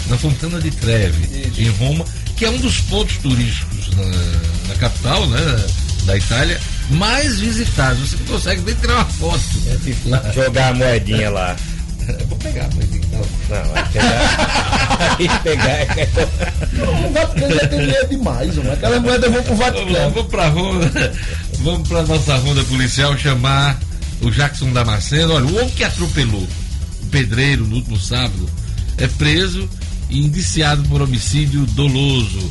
na 0.07 0.17
Fontana 0.17 0.59
de 0.59 0.71
Trevi, 0.71 1.47
Isso. 1.47 1.61
em 1.61 1.69
Roma, 1.69 2.05
que 2.35 2.45
é 2.45 2.49
um 2.49 2.57
dos 2.57 2.79
pontos 2.81 3.17
turísticos 3.17 3.89
na, 3.95 4.05
na 4.67 4.75
capital, 4.75 5.25
né, 5.27 5.65
da 6.05 6.17
Itália, 6.17 6.59
mais 6.89 7.39
visitados. 7.39 8.09
Você 8.09 8.17
não 8.17 8.25
consegue 8.25 8.61
nem 8.63 8.75
tirar 8.75 8.95
uma 8.95 9.05
foto. 9.05 9.43
Lá. 10.05 10.31
Jogar 10.33 10.69
a 10.69 10.73
moedinha 10.73 11.29
lá. 11.29 11.55
Vou 12.27 12.37
pegar, 12.37 12.67
mas 12.75 12.93
então. 12.93 13.21
Não, 13.49 13.75
aí 13.75 13.85
pegar. 13.93 15.17
aí 15.19 15.27
pegar. 15.43 16.27
O 17.07 17.13
Vaticano 17.13 17.55
já 17.55 17.67
tem 17.67 17.79
dinheiro 17.79 18.07
demais, 18.09 18.55
mano. 18.57 18.73
Aquela 18.73 18.99
moeda 18.99 19.29
vão 19.29 19.41
pro 19.43 19.55
Vamos 19.55 19.73
lá, 19.73 19.81
Vaticano. 19.81 20.11
vamos 20.11 20.29
pra 20.29 20.47
ronda, 20.49 21.13
vamos 21.61 21.87
pra 21.87 22.03
nossa 22.03 22.35
ronda 22.37 22.63
policial 22.65 23.17
chamar 23.17 23.79
o 24.21 24.29
Jackson 24.29 24.71
Damasceno. 24.71 25.33
Olha, 25.33 25.45
o 25.45 25.55
homem 25.55 25.69
que 25.69 25.83
atropelou 25.83 26.47
o 27.01 27.05
pedreiro 27.07 27.65
no 27.65 27.75
último 27.75 27.99
sábado 27.99 28.49
é 28.97 29.07
preso 29.07 29.67
e 30.09 30.19
indiciado 30.19 30.83
por 30.83 31.01
homicídio 31.01 31.65
doloso. 31.67 32.49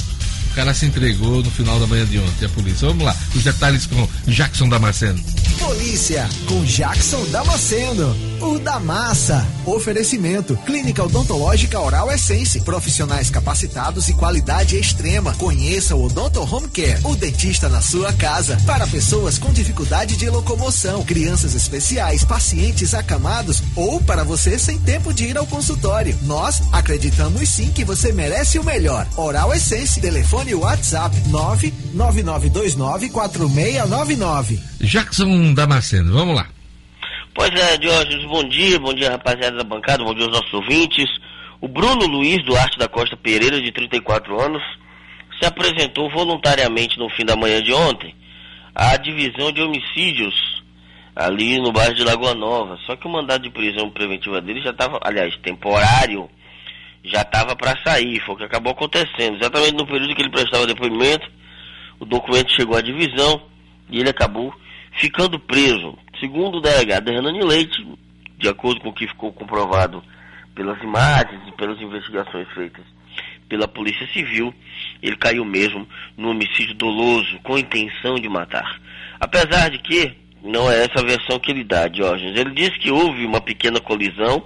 O 0.53 0.55
cara 0.55 0.75
se 0.75 0.85
entregou 0.85 1.43
no 1.43 1.51
final 1.51 1.81
da 1.81 1.87
manhã 1.87 2.05
de 2.05 2.19
ontem, 2.19 2.45
a 2.45 2.49
polícia. 2.51 2.87
Vamos 2.87 3.05
lá, 3.05 3.17
os 3.35 3.43
detalhes 3.43 3.87
com 3.87 4.07
Jackson 4.27 4.69
Damasceno. 4.69 5.19
Polícia, 5.59 6.29
com 6.47 6.63
Jackson 6.65 7.25
Damasceno, 7.31 8.15
o 8.39 8.59
da 8.59 8.79
massa. 8.79 9.47
Oferecimento, 9.65 10.57
Clínica 10.67 11.05
Odontológica 11.05 11.81
Oral 11.81 12.11
Essence, 12.13 12.61
profissionais 12.61 13.31
capacitados 13.31 14.09
e 14.09 14.13
qualidade 14.13 14.77
extrema. 14.77 15.33
Conheça 15.35 15.95
o 15.95 16.05
Odonto 16.05 16.41
Home 16.41 16.69
Care, 16.69 17.01
o 17.05 17.17
dentista 17.17 17.71
na 17.71 17.81
sua 17.81 18.13
casa. 18.13 18.61
Para 18.67 18.87
pessoas 18.87 19.39
com 19.39 19.53
dificuldade 19.53 20.17
de 20.17 20.29
locomoção, 20.29 21.03
crianças 21.03 21.55
especiais, 21.55 22.25
pacientes 22.25 22.93
acamados 22.93 23.63
ou 23.75 24.03
para 24.03 24.23
você 24.23 24.59
sem 24.59 24.79
tempo 24.81 25.15
de 25.15 25.29
ir 25.29 25.39
ao 25.39 25.47
consultório. 25.47 26.19
Nós 26.23 26.61
acreditamos 26.73 27.49
sim 27.49 27.71
que 27.71 27.85
você 27.85 28.13
merece 28.13 28.59
o 28.59 28.65
melhor. 28.65 29.07
Oral 29.17 29.55
Essence, 29.55 30.01
telefone 30.01 30.42
WhatsApp 30.55 31.15
999294699. 31.95 34.59
Jackson 34.81 35.55
Damasceno, 35.55 36.13
vamos 36.13 36.35
lá. 36.35 36.49
Pois 37.35 37.51
é, 37.51 37.79
Diógenes, 37.79 38.27
bom 38.27 38.47
dia, 38.49 38.79
bom 38.79 38.93
dia 38.93 39.13
rapaziada 39.13 39.57
da 39.57 39.65
bancada, 39.65 40.05
bom 40.05 40.15
dia 40.15 40.25
aos 40.25 40.33
nossos 40.33 40.53
ouvintes. 40.53 41.09
O 41.61 41.69
Bruno 41.69 42.07
Luiz 42.07 42.45
Duarte 42.45 42.79
da 42.79 42.89
Costa 42.89 43.17
Pereira, 43.17 43.61
de 43.61 43.73
34 43.73 44.41
anos, 44.41 44.63
se 45.39 45.47
apresentou 45.47 46.11
voluntariamente 46.11 46.99
no 46.99 47.09
fim 47.11 47.25
da 47.25 47.37
manhã 47.37 47.63
de 47.63 47.73
ontem 47.73 48.15
à 48.75 48.97
divisão 48.97 49.53
de 49.53 49.63
homicídios 49.63 50.35
ali 51.15 51.61
no 51.61 51.73
bairro 51.73 51.95
de 51.95 52.05
Lagoa 52.05 52.35
Nova. 52.35 52.79
Só 52.87 52.97
que 52.97 53.07
o 53.07 53.11
mandado 53.11 53.45
de 53.45 53.51
prisão 53.51 53.91
preventiva 53.91 54.41
dele 54.41 54.61
já 54.61 54.71
estava, 54.71 54.99
aliás, 55.03 55.35
temporário, 55.37 56.29
já 57.05 57.23
estava 57.23 57.57
para 57.57 57.77
sair, 57.85 58.21
foi 58.21 58.35
o 58.35 58.39
que 58.39 58.45
acabou 58.45 58.73
acontecendo. 58.73 59.37
Exatamente 59.37 59.75
no 59.75 59.87
período 59.87 60.15
que 60.15 60.23
ele 60.23 60.31
prestava 60.31 60.67
depoimento, 60.67 61.29
o 61.99 62.05
documento 62.05 62.53
chegou 62.53 62.77
à 62.77 62.81
divisão 62.81 63.43
e 63.91 64.01
ele 64.01 64.11
acabou 64.11 64.55
ficando 64.93 65.39
preso. 65.39 65.99
Segundo 66.21 66.59
o 66.59 66.61
delegado 66.61 67.09
Hernani 67.09 67.43
Leite, 67.43 67.87
de 68.39 68.49
acordo 68.49 68.81
com 68.81 68.91
o 68.91 68.93
que 68.93 69.09
ficou 69.09 69.33
comprovado 69.33 70.03
pelas 70.55 70.81
imagens 70.83 71.41
e 71.49 71.53
pelas 71.53 71.81
investigações 71.81 72.49
feitas 72.55 72.85
pela 73.49 73.69
Polícia 73.69 74.07
Civil, 74.15 74.55
ele 75.03 75.17
caiu 75.17 75.45
mesmo 75.45 75.87
no 76.17 76.31
homicídio 76.31 76.75
doloso 76.75 77.39
com 77.43 77.59
intenção 77.59 78.15
de 78.15 78.27
matar. 78.27 78.81
Apesar 79.21 79.69
de 79.69 79.79
que 79.79 80.17
não 80.43 80.71
é 80.71 80.85
essa 80.85 81.01
a 81.01 81.05
versão 81.05 81.39
que 81.39 81.51
ele 81.51 81.63
dá, 81.63 81.87
Diógenes. 81.87 82.39
Ele 82.39 82.51
disse 82.51 82.79
que 82.79 82.91
houve 82.91 83.25
uma 83.25 83.41
pequena 83.41 83.81
colisão. 83.81 84.43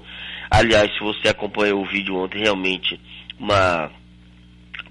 Aliás, 0.51 0.93
se 0.95 1.01
você 1.01 1.29
acompanhou 1.29 1.83
o 1.83 1.87
vídeo 1.87 2.17
ontem, 2.17 2.41
realmente 2.43 2.99
uma 3.39 3.91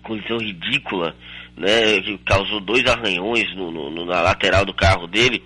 colisão 0.04 0.38
ridícula, 0.38 1.16
né, 1.58 2.02
que 2.02 2.18
causou 2.20 2.60
dois 2.60 2.86
arranhões 2.86 3.54
no, 3.56 3.72
no- 3.72 4.06
na 4.06 4.22
lateral 4.22 4.66
do 4.66 4.74
carro 4.74 5.08
dele, 5.08 5.42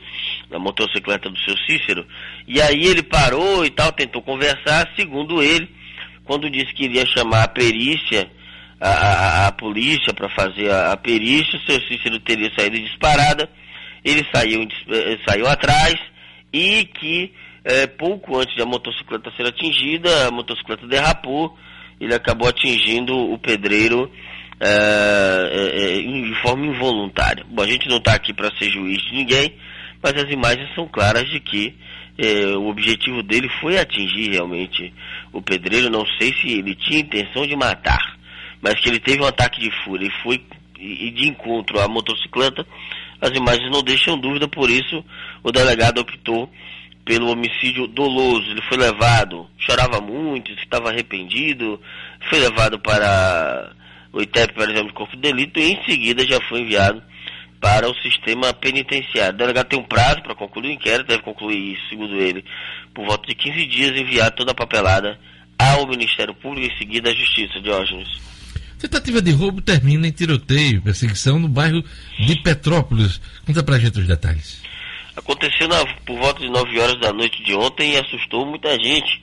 na 0.49 0.57
motocicleta 0.59 1.29
do 1.29 1.39
seu 1.39 1.55
Cícero. 1.59 2.05
E 2.47 2.59
aí 2.61 2.83
ele 2.85 3.03
parou 3.03 3.63
e 3.65 3.69
tal, 3.69 3.91
tentou 3.91 4.21
conversar, 4.21 4.89
segundo 4.95 5.41
ele, 5.41 5.69
quando 6.25 6.49
disse 6.49 6.73
que 6.73 6.85
iria 6.85 7.05
chamar 7.05 7.43
a 7.43 7.47
perícia, 7.47 8.29
a, 8.81 8.89
a- 8.89 9.47
a 9.47 9.51
polícia 9.51 10.13
para 10.13 10.29
fazer 10.29 10.69
a, 10.71 10.93
a 10.93 10.97
perícia, 10.97 11.57
o 11.59 11.61
seu 11.71 11.79
Cícero 11.87 12.19
teria 12.19 12.51
saído 12.57 12.77
disparada, 12.79 13.49
ele 14.03 14.25
saiu, 14.33 14.67
eh, 14.89 15.17
saiu 15.27 15.47
atrás 15.47 15.95
e 16.51 16.85
que 16.85 17.31
eh, 17.63 17.87
pouco 17.87 18.37
antes 18.37 18.55
da 18.55 18.65
motocicleta 18.65 19.31
ser 19.35 19.45
atingida, 19.47 20.27
a 20.27 20.31
motocicleta 20.31 20.87
derrapou, 20.87 21.57
ele 21.99 22.13
acabou 22.13 22.47
atingindo 22.47 23.15
o 23.15 23.37
pedreiro 23.37 24.11
eh, 24.61 25.49
eh, 25.51 25.99
eh, 25.99 26.01
de 26.01 26.41
forma 26.41 26.65
involuntária. 26.65 27.45
Bom, 27.49 27.61
a 27.61 27.67
gente 27.67 27.87
não 27.87 27.97
está 27.97 28.13
aqui 28.13 28.33
para 28.33 28.55
ser 28.57 28.69
juiz 28.69 29.01
de 29.03 29.13
ninguém, 29.13 29.55
mas 30.01 30.13
as 30.13 30.29
imagens 30.31 30.73
são 30.75 30.87
claras 30.87 31.29
de 31.29 31.39
que 31.39 31.75
eh, 32.17 32.57
o 32.57 32.67
objetivo 32.67 33.23
dele 33.23 33.49
foi 33.61 33.77
atingir 33.77 34.31
realmente 34.31 34.93
o 35.31 35.41
pedreiro. 35.41 35.89
Não 35.89 36.05
sei 36.19 36.33
se 36.33 36.59
ele 36.59 36.75
tinha 36.75 36.99
intenção 36.99 37.47
de 37.47 37.55
matar, 37.55 38.17
mas 38.61 38.75
que 38.75 38.89
ele 38.89 38.99
teve 38.99 39.21
um 39.21 39.27
ataque 39.27 39.61
de 39.61 39.71
fúria 39.83 40.07
e 40.07 40.23
foi 40.23 40.43
e 40.77 41.11
de 41.11 41.27
encontro 41.27 41.79
à 41.79 41.87
motocicleta. 41.87 42.65
As 43.21 43.31
imagens 43.31 43.69
não 43.71 43.83
deixam 43.83 44.17
dúvida, 44.17 44.47
por 44.47 44.69
isso 44.69 45.03
o 45.43 45.51
delegado 45.51 45.99
optou 45.99 46.49
pelo 47.09 47.31
homicídio 47.31 47.87
doloso. 47.87 48.51
Ele 48.51 48.61
foi 48.69 48.77
levado, 48.77 49.47
chorava 49.57 49.99
muito, 49.99 50.51
estava 50.51 50.89
arrependido, 50.89 51.81
foi 52.29 52.37
levado 52.37 52.77
para 52.77 53.71
o 54.13 54.21
ITEP 54.21 54.53
para 54.53 54.71
exame 54.71 54.89
de 54.89 54.93
corpo 54.93 55.15
de 55.15 55.21
delito 55.23 55.59
e 55.59 55.71
em 55.71 55.83
seguida 55.85 56.23
já 56.23 56.39
foi 56.41 56.61
enviado 56.61 57.01
para 57.59 57.89
o 57.89 57.95
sistema 57.95 58.53
penitenciário. 58.53 59.33
O 59.33 59.37
delegado 59.39 59.69
tem 59.69 59.79
um 59.79 59.83
prazo 59.83 60.21
para 60.21 60.35
concluir 60.35 60.67
o 60.67 60.73
inquérito, 60.73 61.07
deve 61.07 61.23
concluir 61.23 61.73
isso, 61.73 61.89
segundo 61.89 62.15
ele, 62.15 62.45
por 62.93 63.07
volta 63.07 63.25
de 63.27 63.33
15 63.33 63.65
dias, 63.65 63.99
enviar 63.99 64.29
toda 64.29 64.51
a 64.51 64.55
papelada 64.55 65.19
ao 65.57 65.87
Ministério 65.87 66.35
Público 66.35 66.67
e 66.67 66.75
em 66.75 66.77
seguida 66.77 67.09
à 67.09 67.13
Justiça, 67.15 67.59
Diógenes. 67.59 68.07
Tentativa 68.77 69.19
de 69.19 69.31
roubo 69.31 69.61
termina 69.61 70.07
em 70.07 70.11
tiroteio, 70.11 70.83
perseguição 70.83 71.39
no 71.39 71.47
bairro 71.47 71.83
de 72.19 72.35
Petrópolis. 72.43 73.19
Conta 73.47 73.63
pra 73.63 73.79
gente 73.79 73.99
os 73.99 74.05
detalhes. 74.05 74.68
Aconteceu 75.19 75.67
na- 75.67 75.85
por 76.05 76.17
volta 76.17 76.39
de 76.39 76.49
9 76.49 76.79
horas 76.79 76.99
da 76.99 77.11
noite 77.11 77.43
de 77.43 77.53
ontem 77.53 77.93
e 77.93 77.97
assustou 77.97 78.45
muita 78.45 78.71
gente. 78.81 79.21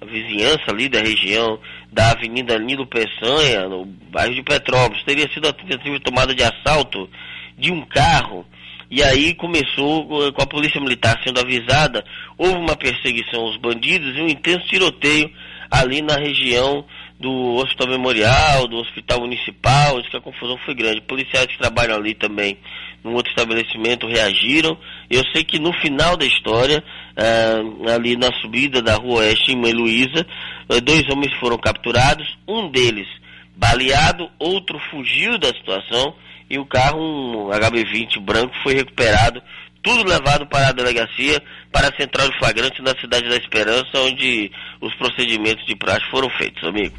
A 0.00 0.04
vizinhança 0.04 0.62
ali 0.68 0.88
da 0.88 1.00
região 1.00 1.58
da 1.90 2.10
Avenida 2.12 2.58
Nilo 2.58 2.86
Peçanha, 2.86 3.66
no 3.68 3.84
bairro 3.86 4.34
de 4.34 4.42
Petrópolis, 4.42 5.02
teria 5.04 5.28
sido 5.32 5.48
a 5.48 5.52
tentativa 5.52 5.96
de 5.98 6.04
tomada 6.04 6.34
de 6.34 6.42
assalto 6.42 7.08
de 7.56 7.72
um 7.72 7.80
carro. 7.86 8.46
E 8.90 9.02
aí 9.02 9.34
começou 9.34 10.26
eh, 10.26 10.32
com 10.32 10.42
a 10.42 10.46
polícia 10.46 10.80
militar 10.80 11.18
sendo 11.24 11.40
avisada, 11.40 12.04
houve 12.38 12.54
uma 12.58 12.76
perseguição 12.76 13.40
aos 13.40 13.56
bandidos 13.56 14.16
e 14.16 14.20
um 14.20 14.28
intenso 14.28 14.66
tiroteio 14.66 15.30
ali 15.70 16.00
na 16.02 16.14
região 16.14 16.84
do 17.18 17.56
Hospital 17.56 17.88
Memorial, 17.88 18.68
do 18.68 18.76
Hospital 18.76 19.20
Municipal, 19.20 20.00
que 20.02 20.16
a 20.16 20.20
confusão 20.20 20.56
foi 20.64 20.74
grande. 20.74 21.00
Policiais 21.00 21.46
que 21.46 21.58
trabalham 21.58 21.96
ali 21.96 22.14
também 22.14 22.56
num 23.02 23.14
outro 23.14 23.30
estabelecimento 23.30 24.06
reagiram. 24.06 24.78
Eu 25.10 25.24
sei 25.32 25.42
que 25.42 25.58
no 25.58 25.72
final 25.80 26.16
da 26.16 26.24
história, 26.24 26.82
ah, 27.16 27.92
ali 27.94 28.16
na 28.16 28.32
subida 28.40 28.80
da 28.80 28.94
Rua 28.94 29.20
Oeste 29.20 29.52
em 29.52 29.56
Mãe 29.56 29.72
Luísa, 29.72 30.26
eh, 30.68 30.80
dois 30.80 31.08
homens 31.10 31.34
foram 31.40 31.58
capturados, 31.58 32.26
um 32.46 32.70
deles 32.70 33.08
baleado, 33.56 34.30
outro 34.38 34.78
fugiu 34.90 35.36
da 35.38 35.48
situação 35.48 36.14
e 36.48 36.58
o 36.58 36.64
carro, 36.64 37.48
um 37.48 37.50
HB20 37.50 38.20
branco, 38.20 38.54
foi 38.62 38.74
recuperado 38.74 39.42
tudo 39.82 40.08
levado 40.08 40.46
para 40.46 40.68
a 40.68 40.72
delegacia, 40.72 41.42
para 41.72 41.88
a 41.88 41.96
central 41.96 42.28
de 42.28 42.38
flagrante 42.38 42.82
na 42.82 42.94
cidade 43.00 43.28
da 43.28 43.36
Esperança, 43.36 43.90
onde 43.96 44.50
os 44.80 44.94
procedimentos 44.96 45.64
de 45.66 45.76
praxe 45.76 46.04
foram 46.10 46.28
feitos, 46.30 46.62
amigo. 46.64 46.94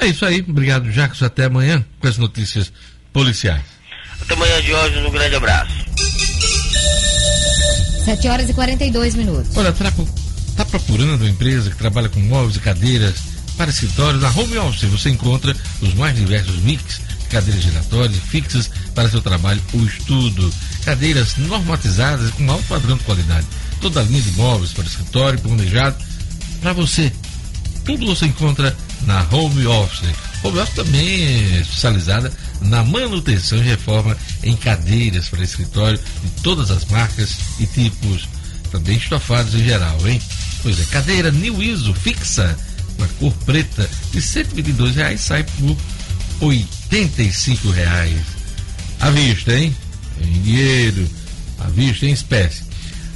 É 0.00 0.06
isso 0.06 0.24
aí, 0.24 0.40
obrigado, 0.48 0.90
Jacques. 0.90 1.22
Até 1.22 1.44
amanhã 1.44 1.84
com 2.00 2.08
as 2.08 2.16
notícias 2.16 2.72
policiais. 3.12 3.62
Até 4.22 4.34
amanhã, 4.34 4.62
Jorge, 4.62 4.98
um 4.98 5.10
grande 5.10 5.34
abraço. 5.34 5.72
7 8.04 8.28
horas 8.28 8.48
e 8.48 8.54
42 8.54 9.14
minutos. 9.14 9.56
Olha, 9.56 9.68
está 9.68 9.92
tá 10.56 10.64
procurando 10.64 11.20
uma 11.20 11.28
empresa 11.28 11.70
que 11.70 11.76
trabalha 11.76 12.08
com 12.08 12.18
móveis 12.20 12.56
e 12.56 12.60
cadeiras 12.60 13.14
para 13.58 13.70
escritório 13.70 14.18
na 14.18 14.30
Home 14.30 14.56
Office. 14.56 14.88
Você 14.90 15.10
encontra 15.10 15.54
os 15.82 15.92
mais 15.92 16.16
diversos 16.16 16.56
mix, 16.62 17.00
cadeiras 17.28 17.62
giratórias 17.62 18.16
e 18.16 18.20
fixas 18.20 18.70
para 18.94 19.10
seu 19.10 19.20
trabalho 19.20 19.60
ou 19.74 19.84
estudo. 19.84 20.50
Cadeiras 20.82 21.36
normatizadas 21.36 22.30
com 22.30 22.50
alto 22.50 22.64
padrão 22.64 22.96
de 22.96 23.04
qualidade. 23.04 23.46
Toda 23.82 24.00
a 24.00 24.02
linha 24.02 24.22
de 24.22 24.32
móveis 24.32 24.72
para 24.72 24.84
escritório 24.84 25.38
planejado 25.38 25.96
para 26.62 26.72
você. 26.72 27.12
Tudo 27.84 28.06
você 28.06 28.26
encontra 28.26 28.74
na 29.06 29.26
Home 29.30 29.66
Office. 29.66 30.14
Home 30.42 30.58
Office 30.58 30.74
também 30.74 31.24
é 31.24 31.60
especializada 31.60 32.32
na 32.62 32.84
manutenção 32.84 33.58
e 33.58 33.62
reforma 33.62 34.16
em 34.42 34.56
cadeiras 34.56 35.28
para 35.28 35.42
escritório 35.42 35.98
de 35.98 36.30
todas 36.42 36.70
as 36.70 36.84
marcas 36.86 37.36
e 37.58 37.66
tipos, 37.66 38.28
também 38.70 38.96
estofados 38.96 39.54
em 39.54 39.64
geral, 39.64 39.98
hein? 40.08 40.20
Pois 40.62 40.78
é, 40.80 40.84
cadeira 40.84 41.30
New 41.30 41.62
ISO 41.62 41.94
fixa, 41.94 42.56
na 42.98 43.06
cor 43.18 43.32
preta, 43.46 43.88
de 44.12 44.20
122 44.20 44.96
reais 44.96 45.20
sai 45.20 45.42
por 45.42 45.76
85 46.40 47.70
reais. 47.70 48.20
À 49.00 49.10
vista, 49.10 49.52
hein? 49.54 49.74
Em 50.20 50.42
dinheiro, 50.42 51.08
à 51.58 51.68
vista, 51.68 52.06
em 52.06 52.12
espécie. 52.12 52.62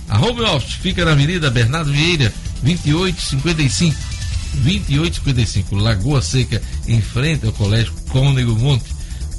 A 0.08 0.18
Home 0.18 0.42
Office 0.42 0.74
fica 0.74 1.04
na 1.04 1.12
Avenida 1.12 1.50
Bernardo 1.50 1.92
Vieira, 1.92 2.32
2855. 2.62 4.13
2855, 4.56 5.74
Lagoa 5.76 6.22
Seca, 6.22 6.60
em 6.86 7.00
frente 7.00 7.46
ao 7.46 7.52
Colégio 7.52 7.92
Cônego 8.08 8.54
Monte 8.56 8.94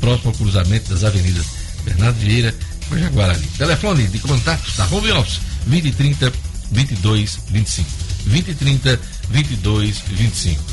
próximo 0.06 0.30
ao 0.30 0.38
cruzamento 0.38 0.90
das 0.90 1.04
avenidas 1.04 1.46
Bernardo 1.84 2.20
Vieira 2.20 2.54
com 2.90 2.98
Jaguarari. 2.98 3.42
Telefone 3.58 4.08
de 4.08 4.20
contato 4.20 4.72
da 4.78 4.86
Home 4.88 5.12
Office 5.12 5.42
2030 5.66 6.32
22 6.72 7.40
25. 7.50 7.90
2030 8.26 9.00
22 9.30 10.00
25. 10.08 10.64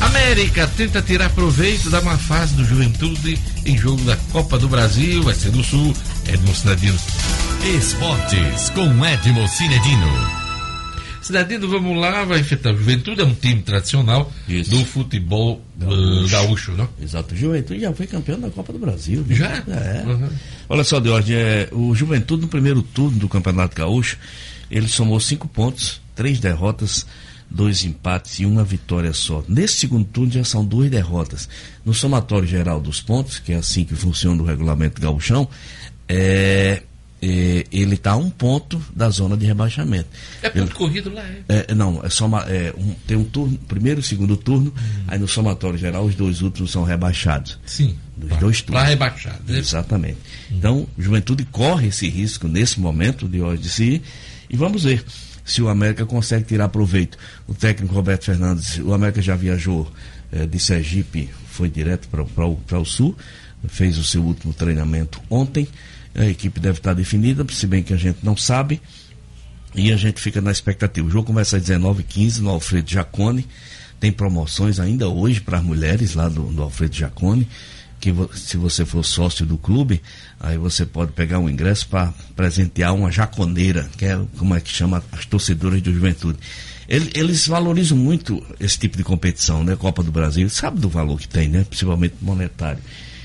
América 0.00 0.66
tenta 0.76 1.00
tirar 1.00 1.30
proveito 1.30 1.88
da 1.88 2.00
má 2.02 2.18
fase 2.18 2.54
do 2.54 2.64
Juventude 2.64 3.38
em 3.64 3.76
jogo 3.78 4.02
da 4.02 4.16
Copa 4.32 4.58
do 4.58 4.68
Brasil, 4.68 5.22
vai 5.22 5.34
ser 5.34 5.50
do 5.50 5.62
Sul, 5.62 5.94
Edmo 6.26 6.54
Sinadino. 6.54 6.98
Esportes 7.78 8.70
com 8.70 9.04
Edmo 9.04 9.48
Cinedino. 9.48 10.43
Cidadino, 11.24 11.66
vamos 11.66 11.96
lá, 11.98 12.22
vai 12.26 12.40
enfrentar 12.40 12.74
o 12.74 12.76
Juventude, 12.76 13.22
é 13.22 13.24
um 13.24 13.34
time 13.34 13.62
tradicional 13.62 14.30
Isso. 14.46 14.70
do 14.70 14.84
futebol 14.84 15.64
uh, 15.80 16.28
gaúcho, 16.28 16.72
não? 16.72 16.86
Exato. 17.00 17.32
O 17.32 17.36
Juventude 17.36 17.80
já 17.80 17.94
foi 17.94 18.06
campeão 18.06 18.38
da 18.38 18.50
Copa 18.50 18.74
do 18.74 18.78
Brasil. 18.78 19.24
Já? 19.30 19.64
É. 19.66 20.04
Uhum. 20.06 20.28
Olha 20.68 20.84
só, 20.84 21.00
Deorde, 21.00 21.34
é, 21.34 21.70
o 21.72 21.94
Juventude 21.94 22.42
no 22.42 22.48
primeiro 22.48 22.82
turno 22.82 23.18
do 23.18 23.26
Campeonato 23.26 23.74
Gaúcho, 23.74 24.18
ele 24.70 24.86
somou 24.86 25.18
cinco 25.18 25.48
pontos, 25.48 25.98
três 26.14 26.38
derrotas, 26.40 27.06
dois 27.50 27.86
empates 27.86 28.40
e 28.40 28.44
uma 28.44 28.62
vitória 28.62 29.14
só. 29.14 29.42
Nesse 29.48 29.78
segundo 29.78 30.04
turno 30.04 30.30
já 30.30 30.44
são 30.44 30.62
duas 30.62 30.90
derrotas. 30.90 31.48
No 31.86 31.94
somatório 31.94 32.46
geral 32.46 32.82
dos 32.82 33.00
pontos, 33.00 33.38
que 33.38 33.54
é 33.54 33.56
assim 33.56 33.82
que 33.84 33.94
funciona 33.94 34.42
o 34.42 34.44
regulamento 34.44 35.00
gauchão, 35.00 35.48
é, 36.06 36.16
é, 36.16 36.82
ele 37.26 37.94
está 37.94 38.12
a 38.12 38.16
um 38.16 38.28
ponto 38.30 38.80
da 38.94 39.08
zona 39.10 39.36
de 39.36 39.46
rebaixamento. 39.46 40.08
É 40.42 40.50
ponto 40.50 40.64
Ele- 40.64 40.74
corrido 40.74 41.12
lá, 41.12 41.22
é. 41.48 41.66
é, 41.68 41.74
não, 41.74 42.04
é 42.04 42.10
soma, 42.10 42.42
é, 42.48 42.72
um- 42.76 42.94
tem 43.06 43.16
um 43.16 43.24
turno, 43.24 43.56
primeiro 43.68 44.00
e 44.00 44.02
segundo 44.02 44.36
turno, 44.36 44.72
Hum. 44.76 45.04
aí 45.08 45.18
no 45.18 45.26
somatório 45.28 45.78
geral 45.78 46.04
os 46.04 46.14
dois 46.14 46.42
últimos 46.42 46.70
são 46.70 46.84
rebaixados. 46.84 47.58
Sim. 47.64 47.96
Dos 48.16 48.28
Pra- 48.28 48.38
dois 48.38 48.60
turnos. 48.62 48.88
rebaixar. 48.88 49.40
né? 49.46 49.58
Exatamente. 49.58 50.18
Então, 50.50 50.86
Juventude 50.98 51.44
corre 51.46 51.88
esse 51.88 52.08
risco 52.08 52.46
nesse 52.48 52.78
momento 52.80 53.28
de 53.28 53.40
hoje 53.40 53.62
de 53.62 53.68
si 53.68 54.02
e 54.50 54.56
vamos 54.56 54.84
ver 54.84 55.04
se 55.44 55.60
o 55.62 55.68
América 55.68 56.06
consegue 56.06 56.44
tirar 56.44 56.68
proveito. 56.68 57.18
O 57.46 57.54
técnico 57.54 57.94
Roberto 57.94 58.24
Fernandes, 58.24 58.78
o 58.78 58.92
América 58.94 59.20
já 59.20 59.34
viajou 59.36 59.90
eh, 60.32 60.46
de 60.46 60.58
Sergipe, 60.58 61.28
foi 61.50 61.68
direto 61.68 62.08
para 62.08 62.78
o 62.78 62.84
sul, 62.84 63.16
fez 63.68 63.96
o 63.98 64.04
seu 64.04 64.22
último 64.22 64.52
treinamento 64.52 65.20
ontem. 65.30 65.66
A 66.14 66.24
equipe 66.26 66.60
deve 66.60 66.78
estar 66.78 66.94
definida, 66.94 67.44
se 67.50 67.66
bem 67.66 67.82
que 67.82 67.92
a 67.92 67.96
gente 67.96 68.18
não 68.22 68.36
sabe. 68.36 68.80
E 69.74 69.92
a 69.92 69.96
gente 69.96 70.20
fica 70.20 70.40
na 70.40 70.52
expectativa. 70.52 71.06
O 71.06 71.10
jogo 71.10 71.26
começa 71.26 71.56
às 71.56 71.62
19h15 71.64 72.38
no 72.38 72.50
Alfredo 72.50 72.88
Jacone. 72.90 73.46
Tem 73.98 74.12
promoções 74.12 74.78
ainda 74.78 75.08
hoje 75.08 75.40
para 75.40 75.58
as 75.58 75.64
mulheres 75.64 76.14
lá 76.14 76.28
do, 76.28 76.42
do 76.44 76.62
Alfredo 76.62 76.94
Jacone. 76.94 77.48
Que 78.00 78.12
se 78.34 78.56
você 78.56 78.84
for 78.84 79.02
sócio 79.04 79.44
do 79.46 79.56
clube, 79.56 80.00
aí 80.38 80.58
você 80.58 80.84
pode 80.84 81.12
pegar 81.12 81.38
um 81.38 81.48
ingresso 81.48 81.88
para 81.88 82.12
presentear 82.36 82.94
uma 82.94 83.10
jaconeira, 83.10 83.88
que 83.96 84.04
é 84.04 84.20
como 84.36 84.54
é 84.54 84.60
que 84.60 84.68
chama 84.70 85.02
as 85.10 85.24
torcedoras 85.26 85.80
do 85.80 85.92
Juventude. 85.92 86.38
Ele- 86.86 87.10
Eles 87.14 87.46
valorizam 87.48 87.96
muito 87.96 88.44
esse 88.60 88.78
tipo 88.78 88.96
de 88.96 89.02
competição, 89.02 89.64
né? 89.64 89.74
Copa 89.74 90.02
do 90.02 90.12
Brasil, 90.12 90.48
sabe 90.50 90.78
do 90.80 90.88
valor 90.88 91.18
que 91.18 91.26
tem, 91.26 91.48
né? 91.48 91.64
Principalmente 91.66 92.14
monetário. 92.20 92.78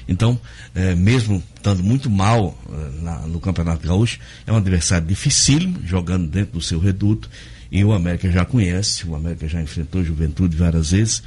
Então, 0.09 0.39
eh, 0.73 0.95
mesmo 0.95 1.41
estando 1.55 1.83
muito 1.83 2.09
mal 2.09 2.57
eh, 2.67 3.01
na- 3.03 3.19
no 3.27 3.39
Campeonato 3.39 3.87
Gaúcho, 3.87 4.17
é 4.47 4.51
um 4.51 4.57
adversário 4.57 5.05
dificílimo, 5.07 5.79
jogando 5.85 6.27
dentro 6.27 6.53
do 6.53 6.61
seu 6.61 6.79
reduto, 6.79 7.29
e 7.71 7.83
o 7.85 7.93
América 7.93 8.31
já 8.31 8.43
conhece, 8.43 9.05
o 9.07 9.13
América 9.15 9.47
já 9.47 9.61
enfrentou 9.61 10.03
Juventude 10.03 10.57
várias 10.57 10.89
vezes, 10.89 11.21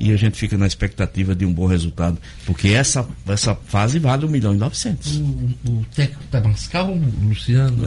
e 0.00 0.12
a 0.12 0.16
gente 0.16 0.38
fica 0.38 0.56
na 0.56 0.66
expectativa 0.66 1.34
de 1.34 1.44
um 1.44 1.52
bom 1.52 1.66
resultado, 1.66 2.16
porque 2.46 2.68
essa, 2.68 3.06
essa 3.28 3.54
fase 3.54 3.98
vale 3.98 4.24
1 4.24 4.28
milhão 4.28 4.54
e 4.54 4.56
900. 4.56 5.16
O, 5.18 5.20
o 5.68 5.86
técnico 5.94 6.22
tá 6.30 6.40
mais 6.40 6.66
calmo, 6.68 7.12
Luciano. 7.22 7.84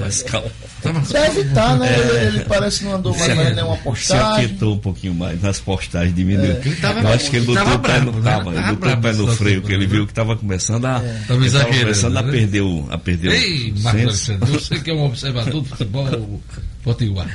Mas 0.00 0.22
calma. 0.30 0.48
Tá 0.82 0.92
mais 0.92 1.10
calmo. 1.12 1.26
Deve 1.28 1.40
estar, 1.48 1.76
né? 1.78 1.98
Ele, 1.98 2.36
ele 2.36 2.44
parece 2.44 2.78
que 2.78 2.84
não 2.84 2.94
andou 2.94 3.16
mais 3.18 3.34
nenhuma 3.54 3.76
Se 3.76 3.82
postagem. 3.82 4.44
aquietou 4.44 4.74
um 4.74 4.78
pouquinho 4.78 5.14
mais 5.14 5.42
nas 5.42 5.58
postagens, 5.58 6.14
diminuiu. 6.14 6.56
Tava- 6.80 7.00
Eu 7.00 7.08
acho 7.08 7.28
que 7.30 7.36
ele 7.36 7.46
botou 7.46 7.74
o 7.74 7.78
pé 7.80 8.00
no, 8.00 8.12
né? 8.12 8.20
tava, 8.22 8.52
Tava 8.52 8.72
botou 8.72 8.74
o 8.74 8.76
pé 8.78 8.96
bravo 8.96 9.22
no 9.26 9.32
freio, 9.36 9.62
que 9.62 9.72
ele 9.72 9.86
viu 9.86 10.06
que 10.06 10.12
estava 10.12 10.36
começando 10.36 10.84
a. 10.84 11.00
Tava 11.00 11.06
ele 11.08 11.24
tava 11.26 11.44
exagerando, 11.46 11.80
começando 11.80 12.16
a 12.18 12.22
né? 12.22 12.30
perder 12.30 12.60
o. 12.60 12.86
A 12.88 12.98
perder 12.98 13.32
Ei, 13.32 13.72
o 13.72 13.80
Marcos. 13.80 14.02
Alexandre, 14.30 14.50
você 14.52 14.78
que 14.78 14.90
é 14.90 14.94
um 14.94 15.04
observador 15.04 15.60
do 15.62 15.64
futebol 15.68 16.40
potiguar. 16.84 17.28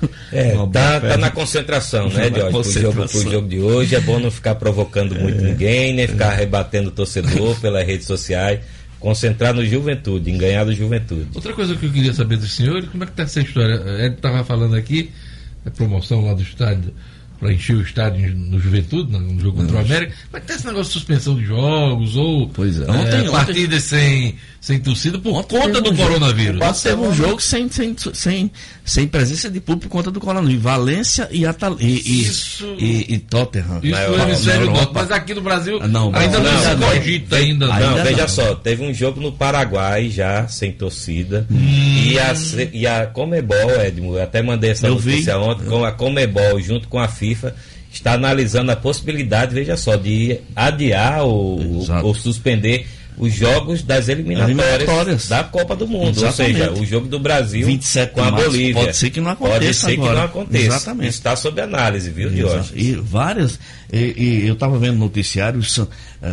É, 0.32 0.52
Uma 0.52 0.68
tá, 0.68 1.00
tá 1.00 1.16
na 1.16 1.30
concentração, 1.30 2.08
né, 2.10 2.30
Jorge? 2.30 2.32
Pro 2.32 2.40
jogo, 2.40 2.52
concentração. 2.52 3.22
pro 3.22 3.30
jogo 3.32 3.48
de 3.48 3.58
hoje. 3.58 3.94
É 3.96 4.00
bom 4.00 4.18
não 4.18 4.30
ficar 4.30 4.54
provocando 4.54 5.14
muito 5.14 5.42
ninguém, 5.42 5.92
nem 5.92 6.06
ficar 6.06 6.30
rebatendo 6.30 6.88
o 6.88 6.92
torcedor 6.92 7.58
pelas 7.60 7.86
redes 7.86 8.06
sociais. 8.06 8.60
Concentrar 8.98 9.54
no 9.54 9.64
juventude, 9.64 10.30
em 10.30 10.36
ganhar 10.36 10.64
do 10.64 10.74
juventude. 10.74 11.26
Outra 11.34 11.52
coisa 11.52 11.74
que 11.74 11.86
eu 11.86 11.90
queria 11.90 12.12
saber 12.12 12.36
do 12.36 12.46
senhor, 12.46 12.86
como 12.88 13.02
é 13.02 13.06
que 13.06 13.12
tá 13.12 13.22
essa 13.22 13.40
história? 13.40 13.82
Ele 14.04 14.14
estava 14.14 14.44
falando 14.44 14.76
aqui, 14.76 15.10
a 15.64 15.70
promoção 15.70 16.24
lá 16.24 16.34
do 16.34 16.42
estádio, 16.42 16.92
para 17.40 17.52
encher 17.52 17.74
o 17.76 17.80
estádio 17.82 18.36
no 18.36 18.60
Juventude, 18.60 19.10
no 19.10 19.40
jogo 19.40 19.56
contra 19.62 19.76
o 19.76 19.80
América. 19.80 20.12
É 20.32 20.40
que 20.40 20.46
tá 20.46 20.54
esse 20.54 20.66
negócio 20.66 20.84
de 20.88 20.92
suspensão 20.92 21.34
de 21.34 21.46
jogos 21.46 22.14
ou 22.16 22.48
Pois 22.50 22.78
é. 22.78 22.84
é, 22.84 22.90
Ontem- 22.90 23.20
ontem- 23.20 23.30
partidas 23.30 23.82
sem, 23.84 24.34
sem 24.60 24.78
torcida 24.78 25.18
por 25.18 25.32
Ontem 25.32 25.58
conta 25.58 25.80
do 25.80 25.90
um 25.90 25.96
jogo- 25.96 26.08
coronavírus? 26.08 26.60
Ontem 26.60 26.82
teve 26.82 27.00
um 27.00 27.14
jogo 27.14 27.40
sem, 27.40 27.68
sem, 27.70 27.96
sem, 28.12 28.50
sem 28.84 29.08
presença 29.08 29.48
de 29.50 29.58
público 29.58 29.88
por 29.88 29.96
conta 29.96 30.10
do 30.10 30.20
coronavírus. 30.20 30.62
Valência 30.62 31.28
e, 31.32 31.46
Atal 31.46 31.76
e, 31.80 31.86
e, 31.86 32.20
Isso- 32.22 32.76
e, 32.78 33.14
e 33.14 33.18
Tottenham. 33.18 33.80
Isso 33.82 34.10
no 34.10 34.22
hemisfério 34.22 34.66
norte, 34.66 34.90
mas 34.94 35.10
aqui 35.10 35.32
no 35.34 35.40
Brasil 35.40 35.78
não, 35.88 36.14
ainda 36.14 36.36
não, 36.38 36.42
Brasil 36.42 36.60
se 36.60 36.66
ainda 36.68 36.86
cogita 36.86 37.36
ainda. 37.36 37.72
Ainda 37.74 37.90
não, 37.96 38.04
veja 38.04 38.20
não. 38.22 38.28
só, 38.28 38.54
teve 38.54 38.84
um 38.84 38.92
jogo 38.92 39.20
no 39.20 39.32
Paraguai 39.32 40.10
já, 40.10 40.46
sem 40.46 40.72
torcida. 40.72 41.46
Hum. 41.50 41.56
E, 42.00 42.18
a, 42.18 42.34
e 42.72 42.86
a 42.86 43.06
Comebol, 43.06 43.70
Edmo, 43.80 44.14
eu 44.16 44.22
até 44.22 44.42
mandei 44.42 44.70
essa 44.70 44.86
Eu 44.86 44.98
vi. 44.98 45.10
notícia 45.12 45.38
ontem, 45.38 45.66
com 45.66 45.84
a 45.84 45.92
Comebol 45.92 46.60
junto 46.60 46.88
com 46.88 46.98
a 46.98 47.08
FIFA, 47.08 47.54
está 47.92 48.12
analisando 48.14 48.70
a 48.72 48.76
possibilidade, 48.76 49.54
veja 49.54 49.76
só, 49.76 49.96
de 49.96 50.38
adiar 50.54 51.22
ou, 51.24 51.60
ou 52.02 52.14
suspender 52.14 52.86
os 53.18 53.34
jogos 53.34 53.82
das 53.82 54.08
eliminatórias, 54.08 54.58
Eliminatórias. 54.58 55.28
da 55.28 55.44
Copa 55.44 55.76
do 55.76 55.86
Mundo. 55.86 56.16
Exatamente. 56.16 56.60
Ou 56.62 56.68
seja, 56.68 56.82
o 56.82 56.86
jogo 56.86 57.06
do 57.06 57.18
Brasil 57.18 57.66
27 57.66 58.14
com 58.14 58.22
a 58.22 58.30
março, 58.30 58.46
Bolívia. 58.46 58.74
pode 58.82 58.96
ser 58.96 59.10
que 59.10 59.20
não 59.20 59.36
Pode 59.36 59.52
aconteça 59.52 59.80
ser 59.88 59.94
que 59.94 60.00
agora. 60.00 60.14
não 60.14 60.24
aconteça. 60.24 60.64
Exatamente. 60.66 61.08
Está 61.10 61.36
sob 61.36 61.60
análise, 61.60 62.10
viu. 62.10 62.30
Diógenes? 62.30 62.72
E 62.74 62.92
várias. 62.94 63.58
E, 63.92 64.14
e 64.16 64.46
eu 64.48 64.54
estava 64.54 64.78
vendo 64.78 64.96
noticiários, 64.96 65.80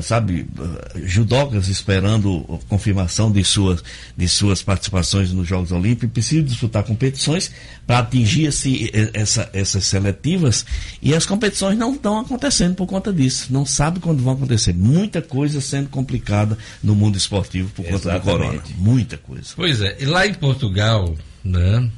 sabe, 0.01 0.45
eh, 0.59 1.01
judocas 1.05 1.69
esperando 1.69 2.59
confirmação 2.67 3.31
de 3.31 3.43
suas, 3.43 3.83
de 4.15 4.27
suas 4.27 4.61
participações 4.61 5.31
nos 5.31 5.47
Jogos 5.47 5.71
Olímpicos, 5.71 6.11
precisam 6.11 6.43
disputar 6.43 6.83
competições 6.83 7.51
para 7.85 7.99
atingir 7.99 8.45
esse, 8.45 8.91
eh, 8.93 9.11
essa, 9.13 9.49
essas 9.53 9.85
seletivas 9.85 10.65
e 11.01 11.15
as 11.15 11.25
competições 11.25 11.77
não 11.77 11.93
estão 11.93 12.19
acontecendo 12.19 12.75
por 12.75 12.85
conta 12.85 13.13
disso. 13.13 13.47
Não 13.49 13.65
sabe 13.65 13.99
quando 13.99 14.21
vão 14.21 14.33
acontecer. 14.33 14.73
Muita 14.73 15.21
coisa 15.21 15.61
sendo 15.61 15.89
complicada 15.89 16.57
no 16.83 16.93
mundo 16.93 17.17
esportivo 17.17 17.69
por 17.71 17.85
conta 17.85 18.11
do 18.11 18.21
corona. 18.21 18.61
Muita 18.77 19.17
coisa. 19.17 19.47
Pois 19.55 19.81
é, 19.81 19.95
e 19.99 20.05
lá 20.05 20.27
em 20.27 20.33
Portugal, 20.33 21.15
né? 21.43 21.89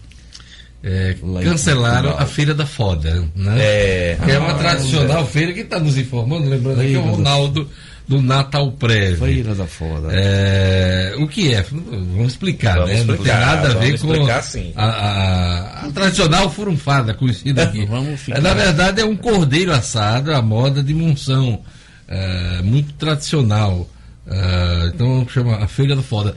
É, 0.84 1.16
cancelaram 1.44 2.16
a 2.18 2.26
Feira 2.26 2.54
da 2.54 2.66
Foda, 2.66 3.26
né? 3.36 3.56
É. 3.60 4.18
Que 4.24 4.32
é 4.32 4.40
uma 4.40 4.54
tradicional 4.54 5.26
feira 5.28 5.52
que 5.54 5.62
está 5.62 5.80
nos 5.80 5.98
informando, 5.98 6.48
lembrando 6.50 6.80
aqui, 6.82 6.96
é 6.96 7.00
o 7.00 7.04
da- 7.04 7.10
Ronaldo 7.12 7.70
do 8.08 8.22
Natal 8.24 8.72
Prévio. 8.72 9.18
Feira 9.28 9.54
da 9.54 9.68
foda. 9.68 10.08
É, 10.12 11.14
o 11.20 11.28
que 11.28 11.54
é? 11.54 11.62
Vamos 11.62 12.32
explicar, 12.34 12.76
Vamos 12.80 12.90
né? 12.90 12.98
Não 13.00 13.06
tem 13.06 13.16
explicar, 13.18 13.40
nada 13.46 13.68
a 13.68 13.74
ver 13.76 14.00
com 14.00 14.14
explicar, 14.14 14.42
sim. 14.42 14.74
a, 14.76 14.86
a- 14.86 15.86
a 15.86 15.92
tradicional 15.92 16.50
furunfada 16.50 17.14
conhecida 17.14 17.64
aqui. 17.64 17.88
É, 18.32 18.40
Na 18.42 18.54
verdade, 18.56 19.02
é 19.02 19.06
um 19.06 19.16
cordeiro 19.16 19.72
assado 19.72 20.34
à 20.34 20.42
moda 20.42 20.82
de 20.82 20.94
Monção, 20.94 21.62
é, 22.08 22.62
muito 22.64 22.94
tradicional. 22.94 23.88
É, 24.26 24.92
então 24.94 25.28
chama 25.30 25.58
a 25.58 25.68
Feira 25.68 25.96
do 25.96 26.02
Foda. 26.04 26.36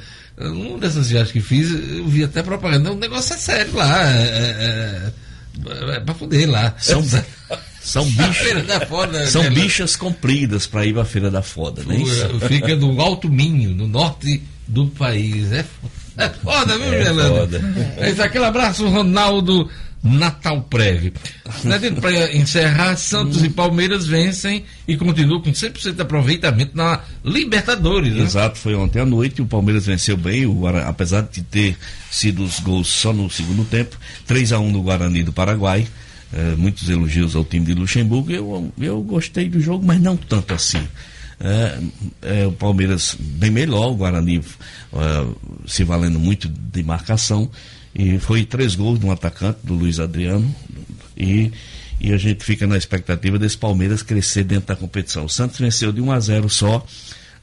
Uma 0.51 0.78
dessas 0.78 1.11
viagens 1.11 1.32
que 1.32 1.40
fiz, 1.40 1.70
eu 1.70 2.07
vi 2.07 2.24
até 2.24 2.43
propaganda. 2.43 2.93
O 2.93 2.97
negócio 2.97 3.34
é 3.34 3.36
sério 3.38 3.74
lá. 3.74 4.03
É, 4.11 4.22
é, 4.22 5.12
é, 5.93 5.95
é 5.97 6.01
pra 6.01 6.14
fuder 6.14 6.51
lá. 6.51 6.74
São, 6.78 7.05
são 7.82 8.05
bichos. 8.11 8.66
Da 8.66 8.80
Foda. 8.86 9.26
São 9.26 9.43
né? 9.45 9.51
bichas 9.51 9.97
compridas 9.97 10.66
para 10.66 10.84
ir 10.86 10.93
para 10.93 11.03
a 11.03 11.07
Feira 11.07 11.30
da 11.30 11.43
Foda, 11.43 11.82
não 11.84 11.93
é 11.93 11.97
isso? 11.99 12.26
O- 12.36 12.40
Fica 12.40 12.74
no 12.76 13.01
Alto 13.01 13.28
Minho, 13.28 13.70
no 13.70 13.86
norte 13.86 14.43
do 14.66 14.86
país. 14.88 15.53
É, 15.53 15.62
fo- 15.62 15.90
é 16.16 16.28
foda, 16.28 16.76
viu, 16.78 16.93
É 16.95 17.05
Gelando? 17.05 17.36
foda. 17.36 17.74
É 17.97 18.11
isso, 18.11 18.22
aquele 18.22 18.45
abraço, 18.45 18.86
Ronaldo 18.88 19.68
Natal 20.03 20.62
Prévio. 20.62 21.12
Para 22.00 22.36
encerrar, 22.36 22.96
Santos 22.96 23.44
e 23.44 23.48
Palmeiras 23.48 24.07
vencem 24.07 24.64
e 24.86 24.96
continuam 24.96 25.40
com 25.40 25.53
100% 25.53 25.94
de 25.94 26.03
aproveitamento 26.03 26.76
na 26.76 27.00
Libertadores. 27.24 28.12
Né? 28.12 28.22
Exato, 28.22 28.59
foi 28.59 28.74
ontem 28.74 29.00
à 29.00 29.07
noite, 29.07 29.40
o 29.40 29.46
Palmeiras 29.46 29.86
venceu 29.86 30.16
bem, 30.16 30.44
o 30.44 30.66
apesar 30.66 31.22
de 31.22 31.42
ter 31.42 31.76
sido 32.11 32.42
os 32.42 32.59
gols 32.59 32.88
só 32.88 33.12
no 33.12 33.30
segundo 33.30 33.64
tempo, 33.64 33.96
3 34.26 34.53
a 34.53 34.59
1 34.59 34.72
no 34.72 34.82
Guarani 34.82 35.22
do 35.22 35.32
Paraguai. 35.32 35.86
Eh, 36.34 36.55
muitos 36.57 36.88
elogios 36.88 37.36
ao 37.36 37.44
time 37.44 37.66
de 37.66 37.74
Luxemburgo. 37.74 38.32
Eu, 38.32 38.72
eu 38.80 39.03
gostei 39.03 39.48
do 39.50 39.61
jogo, 39.61 39.84
mas 39.84 40.00
não 40.00 40.16
tanto 40.16 40.55
assim. 40.55 40.82
Eh, 41.38 41.78
eh, 42.22 42.46
o 42.46 42.53
Palmeiras 42.53 43.16
bem 43.18 43.50
melhor, 43.50 43.90
o 43.90 43.96
Guarani 43.96 44.40
se 45.66 45.84
valendo 45.84 46.18
muito 46.18 46.48
de 46.48 46.82
marcação. 46.82 47.50
E 47.95 48.18
foi 48.18 48.45
três 48.45 48.74
gols 48.74 48.99
de 48.99 49.07
um 49.07 49.11
atacante, 49.11 49.59
do 49.62 49.74
Luiz 49.74 50.01
Adriano. 50.01 50.55
E, 51.16 51.53
e 52.01 52.12
a 52.12 52.16
gente 52.16 52.45
fica 52.45 52.66
na 52.66 52.76
expectativa 52.76 53.38
desse 53.38 53.59
Palmeiras 53.59 54.03
crescer 54.03 54.45
dentro 54.45 54.68
da 54.68 54.76
competição. 54.76 55.26
O 55.26 55.28
Santos 55.28 55.59
venceu 55.59 55.93
de 55.93 56.01
1 56.01 56.12
a 56.12 56.20
0 56.20 56.49
só. 56.49 56.86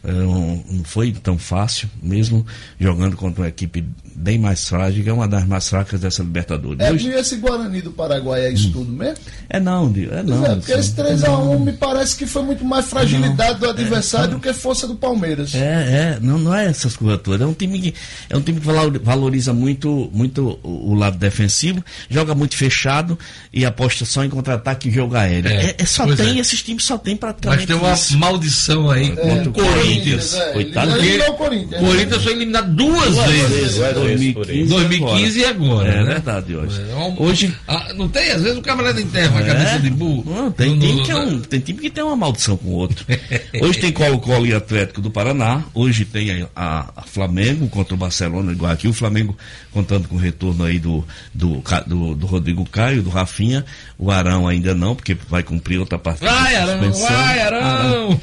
É, 0.01 0.11
Não, 0.13 0.63
não 0.69 0.83
foi 0.85 1.11
tão 1.11 1.37
fácil, 1.37 1.89
mesmo 2.01 2.45
jogando 2.79 3.17
contra 3.17 3.41
uma 3.41 3.49
equipe 3.49 3.83
bem 4.15 4.37
mais 4.39 4.65
frágil, 4.67 5.03
que 5.03 5.09
é 5.09 5.13
uma 5.13 5.27
das 5.27 5.45
mais 5.45 5.67
fracas 5.69 5.99
dessa 5.99 6.21
Libertadores. 6.23 6.79
É, 6.79 6.91
Hoje- 6.91 7.09
esse 7.09 7.35
Guarani 7.37 7.81
do 7.81 7.91
Paraguai 7.91 8.45
é 8.45 8.51
isso 8.51 8.71
tudo 8.71 8.91
mesmo? 8.91 9.17
é 9.49 9.59
não, 9.59 9.91
Dio, 9.91 10.13
é 10.13 10.23
não. 10.23 10.45
É, 10.45 10.55
porque 10.55 10.71
esse 10.73 10.89
são- 10.95 11.05
3x1 11.05 11.59
me 11.59 11.73
parece 11.73 12.15
que 12.17 12.25
foi 12.25 12.43
muito 12.43 12.63
mais 12.63 12.85
fragilidade 12.85 13.59
do 13.59 13.69
adversário 13.69 14.31
do 14.35 14.39
que 14.39 14.53
força 14.53 14.87
do 14.87 14.95
Palmeiras. 14.95 15.53
É, 15.55 16.15
é, 16.15 16.19
não, 16.21 16.37
não 16.39 16.53
é 16.55 16.65
essas 16.67 16.95
coisas 16.95 17.19
todas. 17.21 17.41
É 17.41 17.45
um 17.45 17.53
time 17.53 17.79
que, 17.79 17.93
é 18.29 18.37
um 18.37 18.41
time 18.41 18.59
que 18.59 18.65
valor- 18.65 18.99
valoriza 19.01 19.53
muito, 19.53 20.09
muito 20.13 20.59
o, 20.63 20.93
lado 20.95 21.17
defensivo, 21.17 21.83
joga 22.09 22.33
muito 22.35 22.55
fechado 22.55 23.17
e 23.53 23.65
aposta 23.65 24.05
só 24.05 24.23
em 24.23 24.29
contra-ataque 24.29 24.87
e 24.89 24.91
jogo 24.91 25.15
aéreo. 25.15 25.49
É, 25.51 25.65
É, 25.71 25.75
é 25.79 25.85
só 25.85 26.05
pois 26.05 26.17
tem, 26.17 26.37
é. 26.37 26.39
esses 26.41 26.61
times 26.63 26.83
só 26.85 26.97
tem 26.97 27.13
Mas 27.15 27.19
praticamente 27.19 27.67
tem 27.67 27.75
uma 27.75 27.93
isso. 27.93 28.17
maldição 28.17 28.89
aí 28.91 29.09
contra 29.15 29.49
o 29.49 29.53
Corinthians. 29.89 30.33
é, 30.35 30.51
coitado. 30.53 30.91
ele 30.97 30.99
eliminou 31.07 31.27
o 31.29 31.31
O 31.31 31.37
Corinthians. 31.37 31.81
Corinthians 31.81 32.23
foi 32.23 32.33
eliminado 32.33 32.75
duas, 32.75 33.15
vezes. 33.17 33.75
Duas 33.77 33.93
vezes 33.95 34.33
por 34.33 34.49
isso. 34.49 34.69
2015 34.69 35.39
e 35.39 35.45
agora. 35.45 35.89
É 35.89 35.97
né? 35.97 36.03
verdade, 36.03 36.55
hoje. 36.55 36.81
É 36.89 36.95
um- 36.95 37.21
Hoje 37.21 37.53
Ah, 37.67 37.93
não 37.95 38.07
tem? 38.07 38.31
Às 38.31 38.41
vezes 38.41 38.57
o 38.57 38.61
camarada 38.61 38.99
enterra 39.01 39.39
a 39.39 39.43
cabeça 39.43 39.79
de 39.79 39.89
burro. 39.89 40.23
Não, 40.33 40.51
tem, 40.51 40.75
No- 40.75 40.79
time 40.79 41.03
que 41.03 41.11
é 41.11 41.15
um, 41.15 41.39
tem 41.39 41.59
time 41.59 41.79
que 41.79 41.89
tem 41.89 42.03
uma 42.03 42.15
maldição 42.15 42.55
com 42.57 42.69
o 42.69 42.73
outro. 42.73 43.05
Hoje 43.61 43.79
tem 43.79 43.91
Colo-Colo 43.91 44.45
e 44.45 44.53
Atlético 44.53 45.01
do 45.01 45.09
Paraná. 45.11 45.63
Hoje 45.73 46.05
tem 46.05 46.47
a, 46.55 46.89
a 46.95 47.01
Flamengo 47.03 47.67
contra 47.67 47.93
o 47.93 47.97
Barcelona, 47.97 48.51
igual 48.51 48.71
aqui. 48.71 48.87
O 48.87 48.93
Flamengo 48.93 49.37
contando 49.71 50.07
com 50.07 50.15
o 50.15 50.19
retorno 50.19 50.63
aí 50.63 50.79
do, 50.79 51.05
do, 51.33 51.61
do, 51.87 52.15
do 52.15 52.25
Rodrigo 52.25 52.65
Caio, 52.69 53.01
do 53.01 53.09
Rafinha. 53.09 53.65
O 53.97 54.09
Arão 54.11 54.47
ainda 54.47 54.73
não, 54.73 54.95
porque 54.95 55.15
vai 55.29 55.43
cumprir 55.43 55.77
outra 55.79 55.97
partida. 55.99 56.31
Vai, 56.31 56.55
Arão, 56.55 56.91
vai, 56.93 57.39
Arão! 57.41 58.21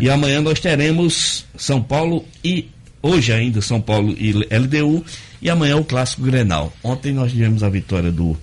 E 0.00 0.08
amanhã 0.10 0.40
nós 0.40 0.60
teremos 0.60 0.79
São 1.56 1.82
Paulo 1.82 2.24
e. 2.44 2.68
Hoje 3.02 3.32
ainda 3.32 3.62
São 3.62 3.80
Paulo 3.80 4.14
e 4.18 4.32
LDU. 4.32 5.04
E 5.40 5.48
amanhã 5.48 5.76
o 5.76 5.84
clássico 5.84 6.22
Grenal. 6.22 6.72
Ontem 6.82 7.12
nós 7.12 7.32
tivemos 7.32 7.62
a 7.62 7.70
vitória 7.70 8.12
do, 8.12 8.36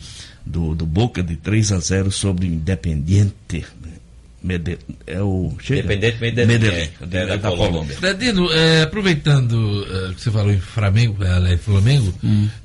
do, 0.43 0.73
do 0.73 0.85
Boca 0.85 1.21
de 1.21 1.35
3 1.35 1.73
a 1.73 1.79
0 1.79 2.11
sobre 2.11 2.47
o 2.47 2.49
Independiente. 2.49 3.65
Mede, 4.41 4.77
é 5.05 5.21
o. 5.21 5.53
Chega? 5.59 5.81
Independiente 5.81 6.21
Medellín, 6.21 6.53
Medellín, 6.53 6.89
é, 7.01 7.05
da, 7.05 7.25
da 7.25 7.35
da 7.35 7.49
Colômbia. 7.49 7.71
Colômbia. 7.71 7.95
Fredino, 7.97 8.51
é, 8.51 8.81
aproveitando 8.83 9.87
é, 9.89 10.13
que 10.13 10.21
você 10.21 10.31
falou 10.31 10.51
em 10.51 10.59
Flamengo, 10.59 11.23
é, 11.23 11.53
é, 11.53 11.57
Flamengo, 11.57 12.13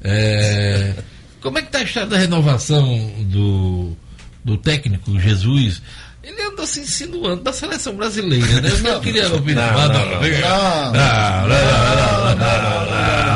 é, 0.03 0.95
como 1.41 1.59
é 1.59 1.63
que 1.63 1.69
está 1.69 1.79
a 1.81 1.83
história 1.83 2.09
da 2.09 2.19
renovação 2.19 3.13
do, 3.23 3.97
do 4.45 4.57
técnico 4.57 5.19
Jesus? 5.19 5.83
Ele 6.23 6.41
anda 6.43 6.65
se 6.67 6.81
insinuando 6.81 7.43
da 7.43 7.53
seleção 7.53 7.95
brasileira, 7.97 8.61
né? 8.61 8.71
Eu 8.71 8.79
não 8.93 9.01
queria 9.01 9.29
ouvir. 9.33 9.59
Ah, 9.59 9.89
não, 9.89 10.07
não. 10.07 10.21
Ah, 10.47 10.93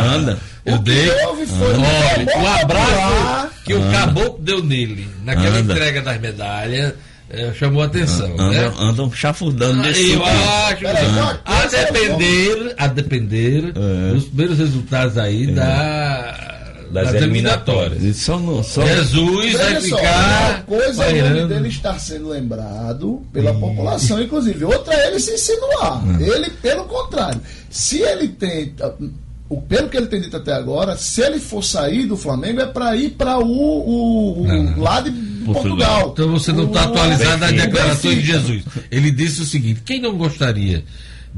Não. 0.02 0.14
Anda. 0.14 0.38
Eu 0.64 0.78
dei. 0.78 1.10
um 1.10 2.42
o 2.42 2.46
abraço 2.60 3.50
que 3.64 3.74
o 3.74 3.80
caboclo 3.90 4.38
deu 4.42 4.62
nele, 4.64 5.08
naquela 5.24 5.58
entrega 5.60 6.00
das 6.02 6.20
medalhas, 6.20 6.94
é, 7.30 7.52
chamou 7.54 7.82
a 7.82 7.86
atenção. 7.86 8.28
né? 8.36 8.66
Andam, 8.66 8.80
andam 8.80 9.12
chafurdando 9.12 9.82
nesse 9.82 10.12
Eu 10.12 10.24
acho 10.24 10.84
uma 11.08 11.40
a 11.44 11.62
é 11.64 11.68
depender, 11.92 12.74
a 12.78 12.86
depender 12.88 13.72
É. 13.76 14.12
dos 14.12 14.24
primeiros 14.26 14.58
resultados 14.58 15.16
aí 15.18 15.46
da, 15.48 16.55
Das 16.90 17.14
eliminatórias. 17.14 18.02
Jesus 18.02 19.52
vai 19.52 19.74
Veja 19.74 19.80
só, 19.88 19.96
ficar 19.96 20.50
uma 20.50 20.62
coisa 20.78 21.04
é 21.04 21.08
o 21.08 21.10
nome 21.16 21.22
pairando. 21.22 21.48
dele 21.54 21.68
estar 21.68 21.98
sendo 21.98 22.28
lembrado 22.28 23.22
pela 23.32 23.52
população, 23.54 24.20
inclusive. 24.22 24.64
Outra 24.64 24.94
é 24.94 25.08
ele 25.08 25.20
se 25.20 25.32
insinuar. 25.34 26.02
Ele, 26.20 26.50
pelo 26.50 26.84
contrário, 26.84 27.40
se 27.70 28.00
ele 28.00 28.28
tenta. 28.28 28.94
O, 29.48 29.62
pelo 29.62 29.88
que 29.88 29.96
ele 29.96 30.06
tem 30.06 30.20
dito 30.20 30.36
até 30.36 30.52
agora, 30.52 30.96
se 30.96 31.20
ele 31.22 31.38
for 31.38 31.62
sair 31.62 32.04
do 32.06 32.16
Flamengo 32.16 32.60
é 32.60 32.66
para 32.66 32.96
ir 32.96 33.10
para 33.10 33.38
o, 33.38 33.44
o, 33.46 34.42
o 34.42 34.44
Não. 34.46 34.82
lá 34.82 35.00
de 35.00 35.12
Portugal. 35.44 36.10
Então 36.12 36.32
você 36.32 36.52
não 36.52 36.64
está 36.66 36.82
atualizado 36.82 37.40
das 37.40 37.50
o 37.52 37.54
declarações 37.54 38.16
de. 38.16 38.22
Jesus. 38.26 38.64
Ele 38.90 39.10
disse 39.12 39.42
o 39.42 39.44
seguinte: 39.46 39.82
quem 39.84 40.00
não 40.00 40.16
gostaria 40.18 40.82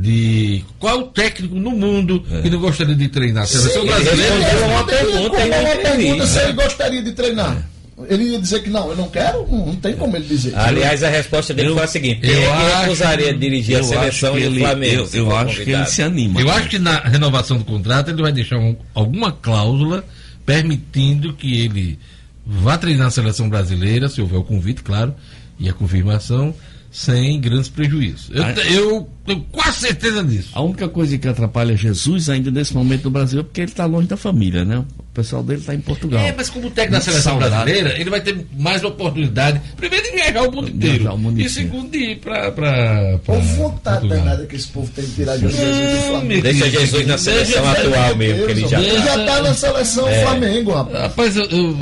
de. 0.00 0.64
Qual 0.78 1.08
técnico 1.08 1.56
no 1.56 1.72
mundo 1.72 2.20
que 2.42 2.48
não 2.48 2.60
gostaria 2.60 2.94
de 2.94 3.08
treinar 3.08 3.42
a 3.42 3.46
seleção 3.46 3.82
Sim, 3.82 3.88
brasileira? 3.88 4.34
ele 4.34 4.44
respondeu 4.44 4.68
uma 4.68 4.84
pergunta 4.86 5.36
uma 5.46 5.76
pergunta 5.76 6.26
se 6.26 6.38
ele 6.38 6.52
gostaria 6.52 7.02
de 7.02 7.12
treinar. 7.12 7.68
Ele 8.08 8.22
ia 8.30 8.38
dizer 8.40 8.62
que 8.62 8.70
não, 8.70 8.90
eu 8.90 8.96
não 8.96 9.08
quero, 9.08 9.44
não, 9.50 9.74
tem 9.74 9.96
como 9.96 10.14
ele 10.16 10.24
dizer. 10.24 10.56
Aliás, 10.56 11.02
a 11.02 11.08
resposta 11.08 11.52
dele 11.52 11.70
Eu- 11.70 11.74
foi 11.74 11.82
a 11.82 11.88
seguinte: 11.88 12.20
eu 12.22 12.30
é 12.38 12.44
que 12.44 12.46
acho- 12.52 12.80
recusaria 12.82 13.34
dirigir 13.34 13.74
a 13.74 13.78
eu 13.80 13.84
seleção 13.84 14.38
e 14.38 14.42
o 14.42 14.46
ele, 14.46 14.60
Flamengo? 14.60 14.94
eu, 14.94 15.06
se 15.06 15.16
eu 15.18 15.36
acho 15.36 15.46
que 15.46 15.52
ele 15.62 15.64
convidado? 15.64 15.90
se 15.90 16.02
anima. 16.02 16.40
Eu 16.40 16.48
acho 16.48 16.68
que 16.68 16.78
na 16.78 17.00
renovação 17.00 17.58
do 17.58 17.64
contrato 17.64 18.10
ele 18.12 18.22
vai 18.22 18.30
deixar 18.30 18.56
um- 18.58 18.76
alguma 18.94 19.32
cláusula 19.32 20.04
permitindo 20.46 21.32
que 21.34 21.60
ele 21.60 21.98
vá 22.46 22.78
treinar 22.78 23.08
a 23.08 23.10
seleção 23.10 23.48
brasileira, 23.48 24.08
se 24.08 24.20
houver 24.20 24.38
o 24.38 24.44
convite, 24.44 24.80
claro, 24.82 25.12
e 25.58 25.68
a 25.68 25.72
confirmação, 25.72 26.54
sem 26.98 27.40
grandes 27.40 27.68
prejuízos. 27.68 28.28
Eu, 28.32 28.42
Ah. 28.42 28.50
eu 28.72 29.08
tenho 29.24 29.40
quase 29.52 29.78
certeza 29.78 30.24
disso. 30.24 30.48
A 30.52 30.60
única 30.60 30.88
coisa 30.88 31.16
que 31.16 31.28
atrapalha 31.28 31.76
Jesus 31.76 32.28
ainda 32.28 32.50
nesse 32.50 32.74
momento 32.74 33.04
no 33.04 33.10
Brasil 33.10 33.38
é 33.38 33.42
porque 33.44 33.60
ele 33.60 33.70
está 33.70 33.84
longe 33.84 34.08
da 34.08 34.16
família, 34.16 34.64
né? 34.64 34.84
O 35.18 35.20
pessoal 35.20 35.42
dele 35.42 35.58
está 35.58 35.74
em 35.74 35.80
Portugal. 35.80 36.20
É, 36.24 36.32
mas 36.36 36.48
como 36.48 36.70
técnico 36.70 36.92
da 36.92 37.00
seleção 37.00 37.40
Saudade. 37.40 37.50
brasileira, 37.64 38.00
ele 38.00 38.08
vai 38.08 38.20
ter 38.20 38.38
mais 38.56 38.84
oportunidade, 38.84 39.60
primeiro 39.76 40.04
de 40.04 40.12
viajar 40.12 40.42
o 40.42 40.52
mundo 40.52 40.68
inteiro, 40.70 41.12
o 41.12 41.18
mundo 41.18 41.40
e 41.40 41.48
segundo 41.50 41.90
de 41.90 41.98
ir 41.98 42.16
para. 42.18 42.52
Pra, 42.52 43.18
pra 43.24 43.34
Ou 43.34 43.40
vontade 43.42 43.98
Portugal. 44.02 44.24
danada 44.24 44.46
que 44.46 44.54
esse 44.54 44.68
povo 44.68 44.88
tem 44.94 45.04
de 45.04 45.10
tirar 45.12 45.36
de 45.36 45.48
Jesus 45.48 45.58
do 45.58 46.08
Flamengo. 46.10 46.42
Deixa 46.42 46.70
Jesus 46.70 47.06
na 47.08 47.18
seleção 47.18 47.68
atual 47.68 48.14
mesmo, 48.16 48.46
que 48.46 48.52
ele 48.52 48.68
já 48.68 48.80
Ele 48.80 48.96
tá. 48.96 49.02
já 49.06 49.24
tá 49.26 49.42
na 49.42 49.54
seleção 49.54 50.06
Flamengo, 50.22 50.72
rapaz. 50.72 50.98
Rapaz, 51.02 51.36
eu, 51.36 51.44
eu- 51.46 51.76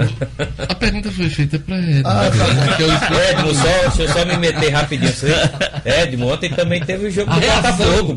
a 0.66 0.74
pergunta 0.74 1.10
foi 1.12 1.28
feita 1.28 1.58
para 1.58 1.76
ele. 1.76 2.02
Ah, 2.06 2.30
tá. 2.30 2.76
que 2.76 2.82
eu 2.84 2.94
estou- 2.94 3.20
Edmo, 3.20 3.54
só, 3.54 3.80
deixa 3.82 4.02
eu 4.02 4.08
só 4.08 4.24
me 4.24 4.36
meter 4.38 4.70
rapidinho. 4.70 5.12
Você- 5.12 5.34
Edmo, 5.84 6.32
ontem 6.32 6.48
também 6.50 6.80
teve 6.82 7.08
o 7.08 7.10
jogo 7.10 7.30
do 7.34 7.40
Botafogo. 7.40 8.14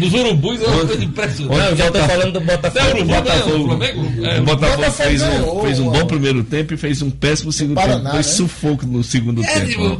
dos 0.00 0.14
urubus, 0.14 0.62
é 0.62 0.66
uma 0.66 0.76
coisa 0.78 0.94
Não, 0.96 1.02
impressionante. 1.04 1.70
eu 1.70 1.76
já 1.76 1.90
tô 1.90 1.98
falando 1.98 2.32
do 2.32 2.40
Botafogo. 2.40 3.04
Botafogo. 3.22 3.56
o 3.58 3.66
Flamengo. 3.66 4.26
É, 4.26 4.40
o 4.40 4.42
Botafogo 4.44 4.76
Botafogo 4.82 4.90
fez 4.92 5.22
um, 5.22 5.28
ganhou, 5.30 5.62
fez 5.62 5.78
um 5.80 5.90
bom 5.90 6.06
primeiro 6.06 6.44
tempo 6.44 6.74
e 6.74 6.76
fez 6.76 7.02
um 7.02 7.10
péssimo 7.10 7.52
segundo 7.52 7.74
Paraná, 7.76 7.96
tempo. 7.98 8.10
Foi 8.10 8.16
né? 8.18 8.22
sufoco 8.22 8.86
no 8.86 9.02
segundo 9.04 9.44
É, 9.44 9.46
tempo. 9.60 9.66
tipo, 9.68 9.96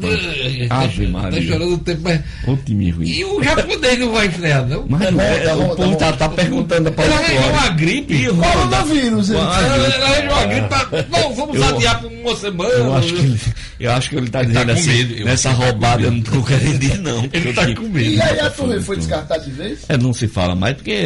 tá 0.68 0.76
Ave 0.82 1.06
Maria. 1.08 1.42
chorando 1.42 1.74
o 1.74 1.78
tempo, 1.78 2.00
mas. 2.04 2.20
Ô 2.46 2.56
time 2.56 2.90
ruim. 2.90 3.06
E 3.08 3.24
o 3.24 3.42
japonês 3.42 3.98
não 3.98 4.12
vai 4.12 4.26
estrear, 4.26 4.66
não? 4.66 4.84
Mas 4.88 5.12
não 5.12 5.20
é, 5.20 5.38
tá 5.40 5.54
o 5.56 5.68
tá 5.68 5.74
povo 5.76 5.96
tá, 5.96 6.12
tá 6.12 6.28
perguntando 6.28 6.92
pra 6.92 7.04
Ele 7.04 7.14
Paulo 7.14 7.26
arranjou 7.28 7.50
uma 7.52 7.68
gripe. 7.70 8.26
Coronavírus, 8.28 9.26
disse. 9.26 9.34
Ela 9.38 9.58
ela 9.58 10.06
arranjou 10.06 10.32
uma 10.32 10.44
gripe. 10.46 10.68
pra- 10.68 10.88
Não, 11.18 11.34
vamos 11.34 11.62
adiar 11.62 12.00
por 12.00 12.10
uma 12.12 12.36
semana. 12.36 12.70
Eu 12.70 12.94
acho 12.94 13.14
que 13.14 13.20
ele, 13.20 13.40
eu 13.80 13.92
acho 13.92 14.10
que 14.10 14.16
ele 14.16 14.30
tá 14.30 14.40
Ele 14.42 14.52
tá 14.52 14.64
dizendo 14.64 14.72
assim, 14.72 15.24
nessa 15.24 15.50
tá 15.50 15.54
roubada 15.54 16.02
eu 16.02 16.10
não 16.12 16.20
tô 16.22 16.42
querendo 16.42 16.82
ir 16.82 16.98
não. 16.98 17.28
Ele 17.32 17.52
tá 17.52 17.74
com 17.74 17.82
medo. 17.82 17.98
E 18.10 18.20
aí 18.20 18.40
a 18.40 18.50
Torre 18.50 18.80
foi 18.80 18.96
descartada 18.96 19.44
de 19.44 19.50
vez? 19.50 19.78
É, 19.88 19.96
não 19.96 20.12
se 20.12 20.26
fala 20.28 20.54
mais, 20.54 20.74
porque 20.76 20.96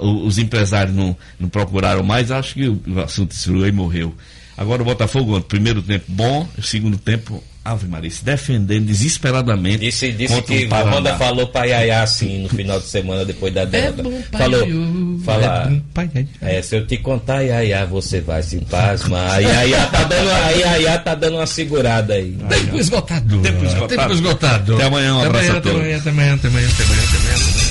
o- 0.00 0.26
os 0.26 0.38
empresários 0.38 0.89
não, 0.90 1.16
não 1.38 1.48
procuraram 1.48 2.02
mais, 2.02 2.30
acho 2.30 2.54
que 2.54 2.68
o, 2.68 2.80
assunto 3.04 3.32
esfriou 3.32 3.66
e 3.66 3.72
morreu. 3.72 4.14
Agora 4.56 4.82
o 4.82 4.84
Botafogo, 4.84 5.40
primeiro 5.40 5.80
tempo 5.80 6.04
bom, 6.08 6.46
o 6.58 6.62
segundo 6.62 6.98
tempo, 6.98 7.42
Ave 7.64 7.86
Maria, 7.86 8.10
se 8.10 8.22
defendendo 8.22 8.84
desesperadamente. 8.86 9.78
Disse, 9.78 10.12
disse 10.12 10.42
que 10.42 10.66
o. 10.66 10.70
Wanda 10.70 11.16
falou 11.16 11.46
pra 11.46 11.64
Yaya 11.64 12.02
assim 12.02 12.42
no 12.42 12.48
final 12.50 12.78
de 12.78 12.86
semana 12.86 13.24
depois 13.24 13.54
da 13.54 13.64
derrota. 13.64 14.02
bom, 14.02 14.22
pai, 14.30 14.40
falou, 14.42 14.60
eu- 14.66 15.20
fala, 15.24 15.62
é 15.64 15.68
bom, 15.68 15.80
pai, 15.94 16.10
é. 16.42 16.58
é, 16.58 16.62
se 16.62 16.76
eu 16.76 16.86
te 16.86 16.98
contar, 16.98 17.40
Yaya, 17.40 17.86
você 17.86 18.20
vai 18.20 18.42
se 18.42 18.58
pasmar. 18.58 19.30
A 19.30 19.38
Yaya 19.38 19.86
tá 19.86 20.04
dando, 20.04 20.30
a 20.30 20.50
Yaya 20.50 20.98
tá 20.98 21.14
dando 21.14 21.36
uma 21.36 21.46
segurada 21.46 22.14
aí. 22.14 22.36
Tempo 22.48 22.76
esgotado. 22.76 23.40
Tempo 23.40 23.64
esgotado. 23.64 23.88
Tempo 23.88 24.12
esgotado. 24.12 24.74
Até 24.74 24.84
amanhã, 24.84 25.14
um 25.14 25.18
até 25.18 25.26
abraço 25.26 25.44
amanhã, 25.46 25.54
a 25.54 25.58
até 25.58 25.70
todos. 25.70 25.80
amanhã, 25.80 25.96
até 25.98 26.10
amanhã, 26.10 26.34
até 26.34 26.48
amanhã, 26.48 26.68
até 26.68 26.82
amanhã, 26.84 27.02
até 27.02 27.16
amanhã. 27.16 27.36
até 27.36 27.54
amanhã. 27.54 27.69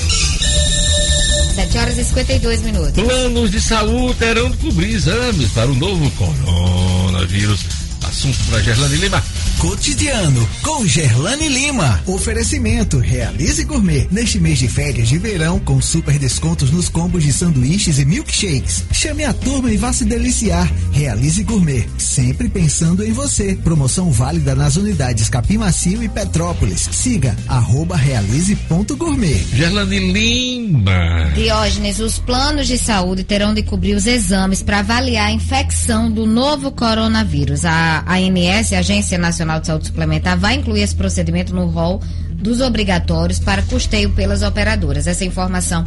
7 1.50 1.78
horas 1.78 1.98
e 1.98 2.04
52 2.04 2.62
minutos. 2.62 2.92
Planos 2.92 3.50
de 3.50 3.60
saúde 3.60 4.14
terão 4.18 4.50
de 4.50 4.56
cobrir 4.58 4.94
exames 4.94 5.50
para 5.52 5.70
o 5.70 5.74
novo 5.74 6.10
coronavírus. 6.12 7.60
Assunto 8.02 8.38
para 8.50 8.62
Gerlane 8.62 8.96
Lima. 8.96 9.22
Cotidiano 9.60 10.48
com 10.62 10.86
Gerlane 10.86 11.46
Lima. 11.46 12.00
Oferecimento 12.06 12.98
Realize 12.98 13.62
Gourmet. 13.64 14.08
Neste 14.10 14.40
mês 14.40 14.58
de 14.58 14.66
férias 14.66 15.06
de 15.06 15.18
verão, 15.18 15.60
com 15.60 15.82
super 15.82 16.18
descontos 16.18 16.70
nos 16.70 16.88
combos 16.88 17.22
de 17.22 17.30
sanduíches 17.30 17.98
e 17.98 18.06
milkshakes. 18.06 18.86
Chame 18.90 19.22
a 19.22 19.34
turma 19.34 19.70
e 19.70 19.76
vá 19.76 19.92
se 19.92 20.06
deliciar. 20.06 20.66
Realize 20.92 21.42
Gourmet. 21.42 21.86
Sempre 21.98 22.48
pensando 22.48 23.04
em 23.04 23.12
você. 23.12 23.54
Promoção 23.54 24.10
válida 24.10 24.54
nas 24.54 24.76
unidades 24.76 25.28
Capim 25.28 25.58
Macio 25.58 26.02
e 26.02 26.08
Petrópolis. 26.08 26.88
Siga 26.90 27.36
arroba 27.46 27.96
realize.gourmet. 27.96 29.44
Gerlane 29.52 30.10
Lima. 30.10 31.32
Diógenes, 31.34 32.00
os 32.00 32.18
planos 32.18 32.66
de 32.66 32.78
saúde 32.78 33.24
terão 33.24 33.52
de 33.52 33.62
cobrir 33.62 33.94
os 33.94 34.06
exames 34.06 34.62
para 34.62 34.78
avaliar 34.78 35.26
a 35.26 35.32
infecção 35.32 36.10
do 36.10 36.24
novo 36.24 36.72
coronavírus. 36.72 37.66
A 37.66 38.02
ANS, 38.08 38.72
a 38.72 38.78
Agência 38.78 39.18
Nacional 39.18 39.49
de 39.58 39.66
Saúde 39.66 39.86
Suplementar, 39.86 40.38
vai 40.38 40.54
incluir 40.54 40.82
esse 40.82 40.94
procedimento 40.94 41.52
no 41.52 41.66
rol 41.66 42.00
dos 42.30 42.60
obrigatórios 42.60 43.38
para 43.38 43.62
custeio 43.62 44.10
pelas 44.10 44.42
operadoras. 44.42 45.06
Essa 45.06 45.24
informação 45.24 45.86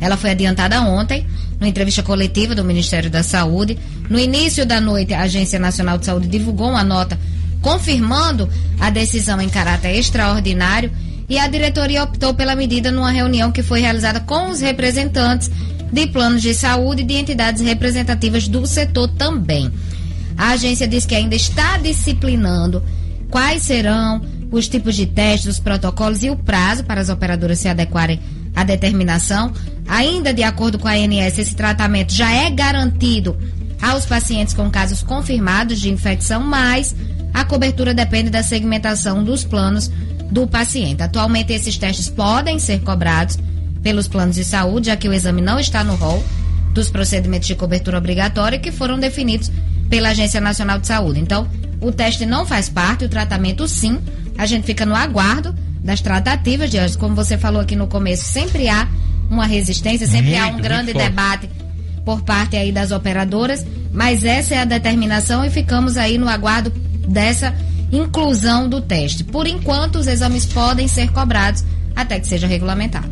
ela 0.00 0.16
foi 0.16 0.30
adiantada 0.30 0.80
ontem, 0.80 1.26
numa 1.58 1.68
entrevista 1.68 2.02
coletiva 2.02 2.54
do 2.54 2.64
Ministério 2.64 3.10
da 3.10 3.22
Saúde. 3.22 3.78
No 4.08 4.18
início 4.18 4.64
da 4.64 4.80
noite, 4.80 5.12
a 5.12 5.22
Agência 5.22 5.58
Nacional 5.58 5.98
de 5.98 6.06
Saúde 6.06 6.28
divulgou 6.28 6.70
uma 6.70 6.82
nota 6.82 7.18
confirmando 7.60 8.48
a 8.78 8.88
decisão 8.88 9.40
em 9.40 9.48
caráter 9.48 9.94
extraordinário 9.94 10.90
e 11.28 11.38
a 11.38 11.46
diretoria 11.46 12.02
optou 12.02 12.32
pela 12.32 12.56
medida 12.56 12.90
numa 12.90 13.10
reunião 13.10 13.52
que 13.52 13.62
foi 13.62 13.80
realizada 13.80 14.20
com 14.20 14.48
os 14.48 14.60
representantes 14.60 15.50
de 15.92 16.06
planos 16.06 16.40
de 16.40 16.54
saúde 16.54 17.02
e 17.02 17.04
de 17.04 17.14
entidades 17.14 17.62
representativas 17.62 18.48
do 18.48 18.66
setor 18.66 19.08
também. 19.08 19.70
A 20.36 20.52
agência 20.52 20.88
diz 20.88 21.04
que 21.04 21.14
ainda 21.14 21.36
está 21.36 21.76
disciplinando 21.76 22.82
quais 23.30 23.62
serão 23.62 24.20
os 24.50 24.68
tipos 24.68 24.96
de 24.96 25.06
testes, 25.06 25.54
os 25.54 25.60
protocolos 25.60 26.22
e 26.22 26.30
o 26.30 26.36
prazo 26.36 26.84
para 26.84 27.00
as 27.00 27.08
operadoras 27.08 27.58
se 27.58 27.68
adequarem 27.68 28.20
à 28.54 28.64
determinação. 28.64 29.52
Ainda 29.86 30.34
de 30.34 30.42
acordo 30.42 30.78
com 30.78 30.88
a 30.88 30.92
ANS, 30.92 31.38
esse 31.38 31.54
tratamento 31.54 32.12
já 32.12 32.30
é 32.32 32.50
garantido 32.50 33.36
aos 33.80 34.04
pacientes 34.04 34.52
com 34.54 34.70
casos 34.70 35.02
confirmados 35.02 35.80
de 35.80 35.90
infecção, 35.90 36.40
mas 36.40 36.94
a 37.32 37.44
cobertura 37.44 37.94
depende 37.94 38.28
da 38.28 38.42
segmentação 38.42 39.22
dos 39.24 39.44
planos 39.44 39.90
do 40.30 40.46
paciente. 40.46 41.02
Atualmente, 41.02 41.52
esses 41.52 41.76
testes 41.78 42.08
podem 42.08 42.58
ser 42.58 42.80
cobrados 42.80 43.38
pelos 43.82 44.06
planos 44.06 44.36
de 44.36 44.44
saúde, 44.44 44.88
já 44.88 44.96
que 44.96 45.08
o 45.08 45.12
exame 45.12 45.40
não 45.40 45.58
está 45.58 45.82
no 45.82 45.94
rol 45.94 46.22
dos 46.74 46.90
procedimentos 46.90 47.48
de 47.48 47.54
cobertura 47.54 47.98
obrigatória 47.98 48.58
que 48.58 48.70
foram 48.70 48.98
definidos 48.98 49.50
pela 49.88 50.10
Agência 50.10 50.40
Nacional 50.40 50.78
de 50.78 50.86
Saúde. 50.86 51.18
Então, 51.18 51.48
o 51.80 51.90
teste 51.90 52.26
não 52.26 52.44
faz 52.44 52.68
parte, 52.68 53.04
o 53.04 53.08
tratamento 53.08 53.66
sim. 53.66 53.98
A 54.36 54.46
gente 54.46 54.64
fica 54.64 54.84
no 54.84 54.94
aguardo 54.94 55.54
das 55.82 56.00
tratativas. 56.00 56.70
Como 56.96 57.14
você 57.14 57.38
falou 57.38 57.60
aqui 57.60 57.74
no 57.74 57.86
começo, 57.86 58.24
sempre 58.24 58.68
há 58.68 58.86
uma 59.30 59.46
resistência, 59.46 60.06
sempre 60.06 60.36
há 60.36 60.46
um 60.46 60.52
Muito, 60.52 60.62
grande 60.62 60.92
muito 60.92 60.98
debate 60.98 61.48
por 62.04 62.22
parte 62.22 62.56
aí 62.56 62.72
das 62.72 62.90
operadoras, 62.90 63.64
mas 63.92 64.24
essa 64.24 64.54
é 64.54 64.58
a 64.58 64.64
determinação 64.64 65.44
e 65.44 65.50
ficamos 65.50 65.96
aí 65.96 66.18
no 66.18 66.28
aguardo 66.28 66.70
dessa 67.06 67.54
inclusão 67.92 68.68
do 68.68 68.80
teste. 68.80 69.22
Por 69.24 69.46
enquanto, 69.46 69.96
os 69.96 70.06
exames 70.06 70.46
podem 70.46 70.88
ser 70.88 71.10
cobrados 71.10 71.64
até 71.94 72.18
que 72.18 72.26
seja 72.26 72.46
regulamentado. 72.46 73.10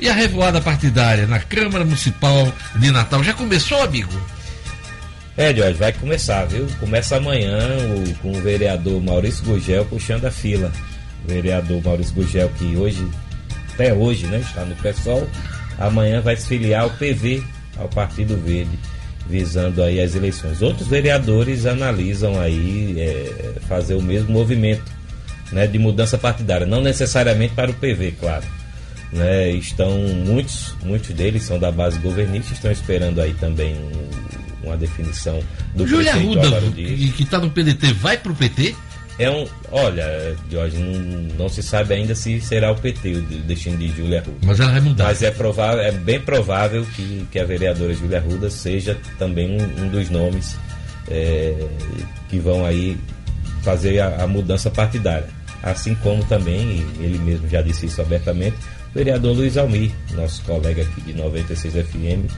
e 0.00 0.08
a 0.08 0.14
revoada 0.14 0.60
partidária 0.60 1.26
na 1.26 1.40
Câmara 1.40 1.84
Municipal 1.84 2.52
de 2.76 2.90
Natal 2.90 3.22
já 3.24 3.34
começou, 3.34 3.82
amigo? 3.82 4.12
É, 5.36 5.54
Jorge, 5.54 5.74
vai 5.74 5.92
começar, 5.92 6.44
viu? 6.46 6.66
Começa 6.80 7.16
amanhã 7.16 7.58
com 8.20 8.32
o 8.32 8.40
vereador 8.40 9.00
Maurício 9.02 9.44
Gugel 9.44 9.84
puxando 9.84 10.24
a 10.24 10.30
fila. 10.30 10.72
O 11.24 11.28
vereador 11.28 11.82
Maurício 11.84 12.14
Gugel, 12.14 12.48
que 12.58 12.76
hoje, 12.76 13.06
até 13.72 13.92
hoje, 13.92 14.26
né, 14.26 14.38
está 14.38 14.64
no 14.64 14.74
PSOL, 14.76 15.28
amanhã 15.78 16.20
vai 16.20 16.36
se 16.36 16.46
filiar 16.46 16.82
ao 16.82 16.90
PV, 16.90 17.42
ao 17.78 17.88
Partido 17.88 18.36
Verde, 18.36 18.78
visando 19.28 19.82
aí 19.82 20.00
as 20.00 20.14
eleições. 20.14 20.62
Outros 20.62 20.88
vereadores 20.88 21.66
analisam 21.66 22.40
aí 22.40 22.94
é, 22.98 23.54
fazer 23.68 23.94
o 23.94 24.02
mesmo 24.02 24.30
movimento 24.32 24.82
né, 25.52 25.66
de 25.66 25.78
mudança 25.78 26.16
partidária, 26.18 26.66
não 26.66 26.80
necessariamente 26.82 27.54
para 27.54 27.70
o 27.70 27.74
PV, 27.74 28.14
claro. 28.20 28.44
Né, 29.12 29.50
estão 29.52 29.90
muitos, 29.98 30.74
muitos 30.84 31.10
deles 31.14 31.42
são 31.42 31.58
da 31.58 31.72
base 31.72 31.98
governista, 31.98 32.52
estão 32.52 32.70
esperando 32.70 33.20
aí 33.20 33.32
também 33.34 33.74
um- 33.74 34.66
uma 34.66 34.76
definição 34.76 35.40
do 35.74 35.86
Júlia 35.86 36.12
Arruda, 36.12 36.60
Dias. 36.74 37.14
que 37.14 37.22
está 37.22 37.38
no 37.38 37.48
PDT, 37.50 37.92
vai 37.94 38.18
pro 38.18 38.34
PT? 38.34 38.74
É 39.18 39.28
um, 39.30 39.46
olha, 39.72 40.36
Jorge, 40.50 40.76
não, 40.78 41.00
não 41.36 41.48
se 41.48 41.60
sabe 41.62 41.94
ainda 41.94 42.14
se 42.14 42.40
será 42.40 42.70
o 42.70 42.76
PT 42.76 43.14
o 43.14 43.22
de- 43.22 43.38
destino 43.40 43.76
de 43.76 43.88
Júlia 43.88 44.20
Arruda. 44.20 44.38
Mas 44.46 44.60
ela 44.60 44.70
vai 44.70 44.80
mudar. 44.80 45.04
Mas 45.06 45.22
é 45.22 45.30
provável, 45.32 45.80
é 45.80 45.90
bem 45.90 46.20
provável 46.20 46.86
que, 46.94 47.26
que 47.32 47.38
a 47.38 47.44
vereadora 47.44 47.92
Júlia 47.94 48.18
Arruda 48.18 48.48
seja 48.48 48.96
também 49.18 49.50
um, 49.60 49.84
um 49.84 49.88
dos 49.88 50.08
nomes 50.08 50.56
é, 51.10 51.52
que 52.28 52.38
vão 52.38 52.64
aí 52.64 52.96
fazer 53.62 53.98
a, 53.98 54.22
a 54.22 54.26
mudança 54.28 54.70
partidária. 54.70 55.26
Assim 55.64 55.96
como 55.96 56.22
também, 56.24 56.86
ele 57.00 57.18
mesmo 57.18 57.48
já 57.48 57.60
disse 57.60 57.86
isso 57.86 58.00
abertamente, 58.00 58.56
o 58.92 58.94
vereador 58.94 59.34
Luiz 59.34 59.56
Almir, 59.56 59.90
nosso 60.12 60.42
colega 60.44 60.82
aqui 60.82 61.00
de 61.00 61.12
96 61.14 61.74
FM, 61.74 62.30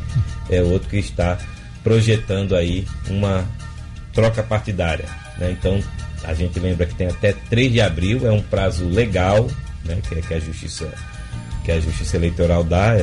é 0.49 0.62
outro 0.62 0.89
que 0.89 0.97
está 0.97 1.39
projetando 1.85 2.57
aí 2.57 2.87
uma 3.09 3.45
troca 4.14 4.43
partidária. 4.43 5.05
né? 5.39 5.51
Então 5.59 5.78
a 6.24 6.34
gente 6.34 6.58
lembra 6.58 6.86
que 6.86 6.94
tem 6.94 7.08
até 7.08 7.32
3 7.32 7.72
de 7.72 7.80
abril, 7.80 8.26
é 8.26 8.32
um 8.32 8.42
prazo 8.42 8.88
legal, 8.88 9.48
né, 9.84 9.98
que, 10.08 10.20
que 10.22 10.34
a 10.34 10.40
justiça 10.40 10.92
que 11.64 11.70
a 11.70 11.78
justiça 11.78 12.16
eleitoral 12.16 12.64
dá, 12.64 12.94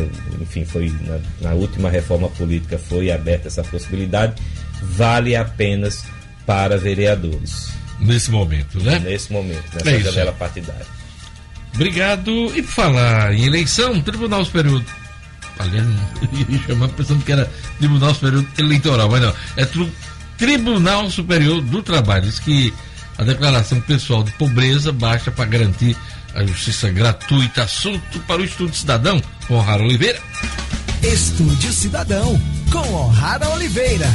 enfim, 0.41 0.65
foi 0.65 0.91
na, 1.01 1.19
na 1.49 1.53
última 1.53 1.91
reforma 1.91 2.27
política 2.29 2.77
foi 2.77 3.11
aberta 3.11 3.47
essa 3.47 3.63
possibilidade, 3.63 4.41
vale 4.81 5.35
apenas 5.35 6.03
para 6.45 6.77
vereadores. 6.77 7.69
Nesse 7.99 8.31
momento, 8.31 8.81
né? 8.83 8.99
Nesse 8.99 9.31
momento, 9.31 9.63
nessa 9.73 9.91
É 9.91 9.99
janela 9.99 10.31
partidária. 10.31 10.85
Obrigado. 11.73 12.31
E 12.55 12.63
por 12.63 12.71
falar 12.71 13.33
em 13.33 13.45
eleição, 13.45 14.01
Tribunal 14.01 14.43
Superior. 14.43 14.83
Aliás, 15.59 15.85
ia 16.49 16.59
chamar 16.59 16.89
pensando 16.89 17.23
que 17.23 17.31
era 17.31 17.49
Tribunal 17.77 18.13
Superior 18.13 18.45
Eleitoral, 18.57 19.09
mas 19.09 19.21
não. 19.21 19.33
É 19.55 19.67
Tribunal 20.37 21.09
Superior 21.09 21.61
do 21.61 21.81
Trabalho. 21.83 22.23
Diz 22.23 22.39
que 22.39 22.73
a 23.17 23.23
declaração 23.23 23.81
pessoal 23.81 24.23
de 24.23 24.31
pobreza 24.33 24.91
basta 24.91 25.31
para 25.31 25.45
garantir 25.45 25.95
a 26.35 26.45
justiça 26.45 26.89
gratuita. 26.89 27.63
Assunto 27.63 28.19
para 28.27 28.41
o 28.41 28.45
Estudo 28.45 28.75
Cidadão, 28.75 29.21
com 29.47 29.59
Rara 29.59 29.83
Oliveira. 29.83 30.19
Estúdio 31.03 31.71
Cidadão, 31.71 32.39
com 32.71 32.93
O'Hara 32.93 33.49
Oliveira. 33.49 34.07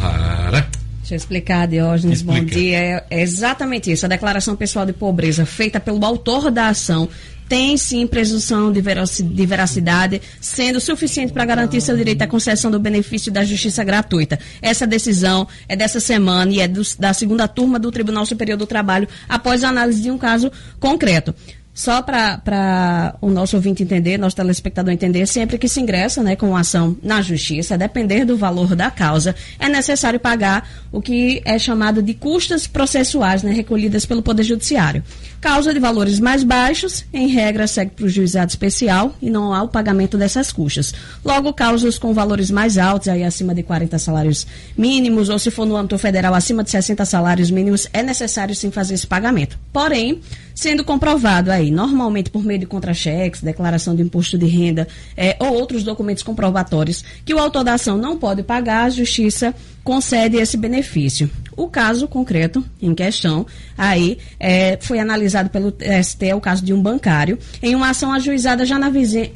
Rara. 0.00 0.66
Deixa 1.00 1.14
eu 1.14 1.16
explicar, 1.16 1.66
Diógenes, 1.66 2.22
bom 2.22 2.34
Explica. 2.34 2.54
dia. 2.54 2.78
É 2.78 3.04
é 3.10 3.22
exatamente 3.22 3.90
isso. 3.90 4.06
A 4.06 4.08
declaração 4.08 4.54
pessoal 4.54 4.86
de 4.86 4.92
pobreza 4.92 5.44
feita 5.44 5.80
pelo 5.80 6.04
autor 6.04 6.50
da 6.50 6.68
ação 6.68 7.08
tem 7.50 7.76
sim 7.76 8.06
presunção 8.06 8.70
de 8.70 8.80
veraci- 8.80 9.24
de 9.24 9.44
veracidade, 9.44 10.22
sendo 10.40 10.80
suficiente 10.80 11.32
para 11.32 11.44
garantir 11.44 11.80
seu 11.80 11.96
direito 11.96 12.22
à 12.22 12.28
concessão 12.28 12.70
do 12.70 12.78
benefício 12.78 13.32
da 13.32 13.42
justiça 13.44 13.82
gratuita. 13.82 14.38
Essa 14.62 14.86
decisão 14.86 15.48
é 15.68 15.74
dessa 15.74 15.98
semana 15.98 16.52
e 16.52 16.60
é 16.60 16.68
dos- 16.68 16.94
da 16.94 17.12
segunda 17.12 17.48
turma 17.48 17.76
do 17.76 17.90
Tribunal 17.90 18.24
Superior 18.24 18.56
do 18.56 18.66
Trabalho, 18.66 19.08
após 19.28 19.64
a 19.64 19.68
análise 19.68 20.00
de 20.00 20.12
um 20.12 20.16
caso 20.16 20.48
concreto. 20.78 21.34
Só 21.80 22.02
para 22.02 23.16
o 23.22 23.30
nosso 23.30 23.56
ouvinte 23.56 23.82
entender, 23.82 24.18
nosso 24.18 24.36
telespectador 24.36 24.92
entender, 24.92 25.26
sempre 25.26 25.56
que 25.56 25.66
se 25.66 25.80
ingressa 25.80 26.22
né, 26.22 26.36
com 26.36 26.54
ação 26.54 26.94
na 27.02 27.22
justiça, 27.22 27.72
a 27.72 27.78
depender 27.78 28.26
do 28.26 28.36
valor 28.36 28.76
da 28.76 28.90
causa, 28.90 29.34
é 29.58 29.66
necessário 29.66 30.20
pagar 30.20 30.68
o 30.92 31.00
que 31.00 31.40
é 31.42 31.58
chamado 31.58 32.02
de 32.02 32.12
custas 32.12 32.66
processuais 32.66 33.42
né, 33.42 33.52
recolhidas 33.52 34.04
pelo 34.04 34.20
Poder 34.20 34.42
Judiciário. 34.42 35.02
Causa 35.40 35.72
de 35.72 35.80
valores 35.80 36.20
mais 36.20 36.44
baixos, 36.44 37.06
em 37.14 37.28
regra, 37.28 37.66
segue 37.66 37.92
para 37.92 38.04
o 38.04 38.10
juizado 38.10 38.50
especial 38.50 39.16
e 39.22 39.30
não 39.30 39.54
há 39.54 39.62
o 39.62 39.68
pagamento 39.68 40.18
dessas 40.18 40.52
custas. 40.52 40.92
Logo, 41.24 41.50
causas 41.54 41.98
com 41.98 42.12
valores 42.12 42.50
mais 42.50 42.76
altos, 42.76 43.08
aí 43.08 43.24
acima 43.24 43.54
de 43.54 43.62
40 43.62 43.98
salários 43.98 44.46
mínimos, 44.76 45.30
ou 45.30 45.38
se 45.38 45.50
for 45.50 45.64
no 45.64 45.76
âmbito 45.76 45.96
federal, 45.96 46.34
acima 46.34 46.62
de 46.62 46.68
60 46.68 47.06
salários 47.06 47.50
mínimos, 47.50 47.88
é 47.90 48.02
necessário 48.02 48.54
sim 48.54 48.70
fazer 48.70 48.92
esse 48.92 49.06
pagamento. 49.06 49.58
Porém, 49.72 50.20
sendo 50.60 50.84
comprovado 50.84 51.50
aí, 51.50 51.70
normalmente 51.70 52.28
por 52.28 52.44
meio 52.44 52.60
de 52.60 52.66
contra-cheques, 52.66 53.40
declaração 53.40 53.96
de 53.96 54.02
imposto 54.02 54.36
de 54.36 54.44
renda 54.44 54.86
eh, 55.16 55.34
ou 55.40 55.54
outros 55.54 55.82
documentos 55.82 56.22
comprobatórios, 56.22 57.02
que 57.24 57.32
o 57.32 57.38
autor 57.38 57.64
da 57.64 57.72
ação 57.72 57.96
não 57.96 58.18
pode 58.18 58.42
pagar, 58.42 58.84
a 58.84 58.90
justiça 58.90 59.54
concede 59.82 60.36
esse 60.36 60.58
benefício. 60.58 61.30
O 61.56 61.66
caso 61.66 62.06
concreto 62.06 62.62
em 62.80 62.94
questão 62.94 63.46
aí 63.76 64.18
eh, 64.38 64.76
foi 64.82 64.98
analisado 64.98 65.48
pelo 65.48 65.72
TST, 65.72 66.34
o 66.34 66.40
caso 66.42 66.62
de 66.62 66.74
um 66.74 66.82
bancário, 66.82 67.38
em 67.62 67.74
uma 67.74 67.88
ação 67.88 68.12
ajuizada 68.12 68.66
já 68.66 68.78
na, 68.78 68.90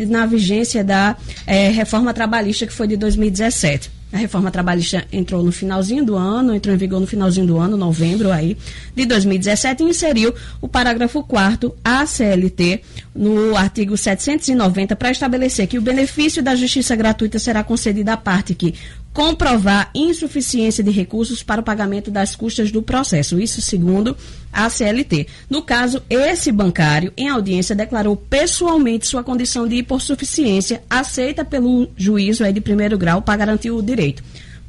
na 0.07 0.27
vigência 0.27 0.85
da 0.85 1.17
eh, 1.47 1.71
reforma 1.71 2.13
trabalhista 2.13 2.67
que 2.67 2.73
foi 2.75 2.87
de 2.87 2.99
2017. 2.99 3.91
A 4.15 4.17
reforma 4.17 4.49
trabalhista 4.49 5.05
entrou 5.13 5.43
no 5.43 5.51
finalzinho 5.51 6.05
do 6.05 6.15
ano, 6.15 6.55
entrou 6.55 6.73
em 6.73 6.79
vigor 6.79 7.01
no 7.01 7.07
finalzinho 7.07 7.49
do 7.49 7.59
ano, 7.59 7.77
novembro 7.77 8.31
aí, 8.31 8.57
de 8.95 9.05
2017, 9.07 9.83
e 9.83 9.87
inseriu 9.89 10.33
o 10.61 10.69
parágrafo 10.69 11.21
4 11.25 11.75
ACLT 11.85 12.81
no 13.13 13.57
artigo 13.57 13.97
790 13.97 14.95
para 14.95 15.11
estabelecer 15.11 15.67
que 15.67 15.79
o 15.79 15.83
benefício 15.83 16.45
da 16.45 16.55
justiça 16.55 16.95
gratuita 16.95 17.41
será 17.41 17.65
concedido 17.65 18.09
à 18.09 18.17
parte 18.17 18.55
que 18.55 18.75
comprovar 19.15 19.91
insuficiência 19.95 20.83
de 20.83 20.91
recursos 20.91 21.41
para 21.41 21.61
o 21.61 21.65
pagamento 21.65 22.11
das 22.11 22.35
custas 22.35 22.73
do 22.73 22.83
processo. 22.83 23.39
Isso 23.39 23.63
segundo 23.63 24.17
a 24.53 24.69
CLT. 24.69 25.29
No 25.49 25.63
caso, 25.63 26.03
esse 26.11 26.51
bancário, 26.51 27.13
em 27.17 27.29
audiência, 27.29 27.77
declarou 27.77 28.17
pessoalmente 28.17 29.07
sua 29.07 29.23
condição 29.23 29.69
de 29.69 29.77
hipossuficiência, 29.77 30.83
aceita 30.91 31.45
pelo 31.45 31.89
juízo 31.97 32.43
aí 32.43 32.53
de 32.53 32.61
primeiro 32.61 32.99
grau 32.99 33.23
para 33.23 33.37
garantir 33.39 33.71
o 33.71 33.81
direito. 33.81 34.23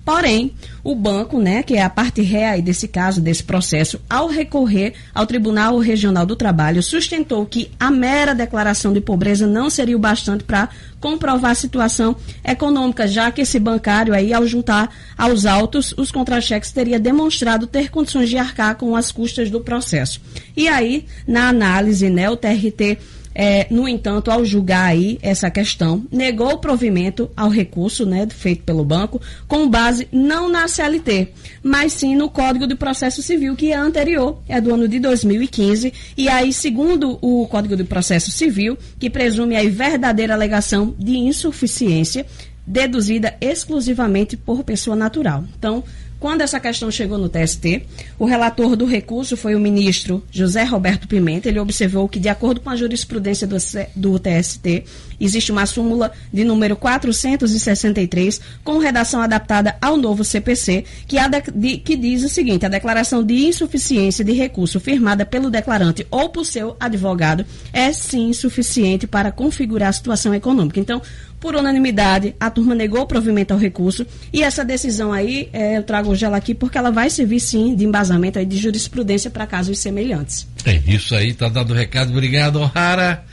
Porém, 0.06 0.54
o 0.84 0.94
banco, 0.94 1.42
né, 1.42 1.64
que 1.64 1.74
é 1.74 1.82
a 1.82 1.90
parte 1.90 2.22
ré 2.22 2.48
aí 2.48 2.62
desse 2.62 2.88
caso, 2.88 3.20
desse 3.20 3.44
processo, 3.44 4.00
ao 4.08 4.28
recorrer 4.28 4.94
ao 5.16 5.26
Tribunal 5.26 5.80
Regional 5.80 6.28
do 6.28 6.36
Trabalho, 6.36 6.84
sustentou 6.84 7.44
que 7.44 7.72
a 7.80 7.90
mera 7.90 8.36
declaração 8.36 8.94
de 8.94 9.02
pobreza 9.02 9.48
não 9.48 9.68
seria 9.68 9.96
o 9.96 10.00
bastante 10.00 10.44
para 10.44 10.70
comprovar 11.00 11.52
a 11.52 11.56
situação 11.56 12.16
econômica, 12.44 13.08
já 13.08 13.32
que 13.32 13.42
esse 13.42 13.60
bancário 13.60 14.14
aí, 14.14 14.32
ao 14.32 14.46
juntar 14.46 14.92
aos 15.18 15.48
autos 15.48 15.92
os 15.98 16.12
contra-cheques, 16.12 16.72
teria 16.72 17.00
demonstrado 17.00 17.66
ter 17.66 17.90
condições 17.90 18.30
de 18.30 18.38
arcar 18.38 18.76
com 18.76 18.96
as 18.96 19.12
custas 19.12 19.50
do 19.50 19.60
processo. 19.62 20.22
E 20.56 20.68
aí, 20.68 21.06
na 21.28 21.50
análise, 21.50 22.12
né, 22.12 22.30
o 22.30 22.38
TRT 22.38 23.00
é, 23.38 23.68
no 23.70 23.86
entanto, 23.86 24.32
ao 24.32 24.46
julgar 24.46 24.86
aí 24.86 25.20
essa 25.22 25.52
questão, 25.52 26.06
negou 26.10 26.54
o 26.54 26.58
provimento 26.58 27.30
ao 27.36 27.50
recurso 27.50 28.06
né, 28.06 28.26
feito 28.30 28.64
pelo 28.64 28.86
banco 28.86 29.22
com 29.46 29.70
base 29.70 30.08
não 30.10 30.48
na 30.48 30.70
CLT, 30.70 31.34
mas 31.62 31.92
sim 31.92 32.16
no 32.16 32.30
Código 32.30 32.66
de 32.66 32.76
Processo 32.76 33.22
Civil, 33.22 33.54
que 33.56 33.74
é 33.74 33.76
anterior, 33.76 34.42
é 34.48 34.62
do 34.62 34.74
ano 34.74 34.88
de 34.88 35.00
2015, 35.00 35.94
e 36.16 36.30
aí, 36.30 36.54
segundo 36.54 37.20
o 37.22 37.46
Código 37.48 37.76
de 37.76 37.84
Processo 37.84 38.32
Civil, 38.32 38.78
que 38.98 39.10
presume 39.10 39.58
aí 39.58 39.68
verdadeira 39.70 40.34
alegação 40.34 40.96
de 40.98 41.18
insuficiência, 41.18 42.26
deduzida 42.66 43.36
exclusivamente 43.42 44.36
por 44.38 44.64
pessoa 44.64 44.96
natural. 44.96 45.44
Então, 45.58 45.84
quando 46.20 46.42
essa 46.42 46.60
questão 46.60 46.90
chegou 46.90 47.18
no 47.18 47.30
TST, 47.30 47.84
o 48.18 48.26
relator 48.26 48.76
do 48.76 48.86
recurso 48.86 49.36
foi 49.38 49.54
o 49.54 49.60
ministro 49.60 50.24
José 50.32 50.64
Roberto 50.64 51.08
Pimenta. 51.08 51.48
Ele 51.50 51.60
observou 51.60 52.08
que, 52.10 52.20
de 52.20 52.30
acordo 52.30 52.60
com 52.62 52.70
a 52.70 52.76
jurisprudência 52.76 53.46
do, 53.46 54.18
TST, 54.20 54.84
existe 55.20 55.52
uma 55.52 55.66
súmula 55.66 56.12
de 56.34 56.44
número 56.44 56.76
463, 56.76 58.42
com 58.64 58.78
redação 58.78 59.22
adaptada 59.22 59.76
ao 59.82 59.98
novo 59.98 60.24
CPC, 60.24 60.84
que, 61.08 61.18
de- 61.54 61.78
que 61.78 61.96
diz 61.96 62.24
o 62.24 62.30
seguinte: 62.30 62.66
a 62.66 62.70
declaração 62.70 63.24
de 63.24 63.46
insuficiência 63.46 64.24
de 64.24 64.32
recurso 64.34 64.80
firmada 64.80 65.26
pelo 65.26 65.50
declarante 65.50 66.06
ou 66.10 66.30
por 66.30 66.46
seu 66.46 66.76
advogado 66.80 67.46
é 67.72 67.92
sim 67.94 68.34
suficiente 68.34 69.06
para 69.08 69.32
configurar 69.32 69.90
a 69.90 69.94
situação 69.94 70.34
econômica. 70.34 70.80
Então, 70.80 71.02
por 71.46 71.56
unanimidade, 71.56 72.34
a 72.40 72.50
turma 72.50 72.74
negou 72.74 73.02
o 73.02 73.06
provimento 73.06 73.54
ao 73.54 73.60
recurso 73.60 74.04
e 74.34 74.42
essa 74.42 74.66
decisão 74.66 75.14
aí, 75.14 75.48
eh, 75.54 75.78
eu 75.78 75.84
trago 75.84 76.10
hoje 76.10 76.26
ela 76.26 76.38
aqui 76.38 76.56
porque 76.56 76.76
ela 76.76 76.90
vai 76.90 77.08
servir 77.08 77.40
sim 77.40 77.76
de 77.76 77.86
embasamento 77.86 78.40
aí 78.40 78.48
de 78.48 78.58
jurisprudência 78.58 79.30
para 79.30 79.46
casos 79.46 79.78
semelhantes. 79.78 80.48
É 80.66 80.74
isso 80.88 81.14
aí, 81.14 81.36
tá 81.36 81.48
dado 81.48 81.70
o 81.70 81.76
recado. 81.76 82.10
Obrigado, 82.10 82.60
O'Hara. 82.60 83.24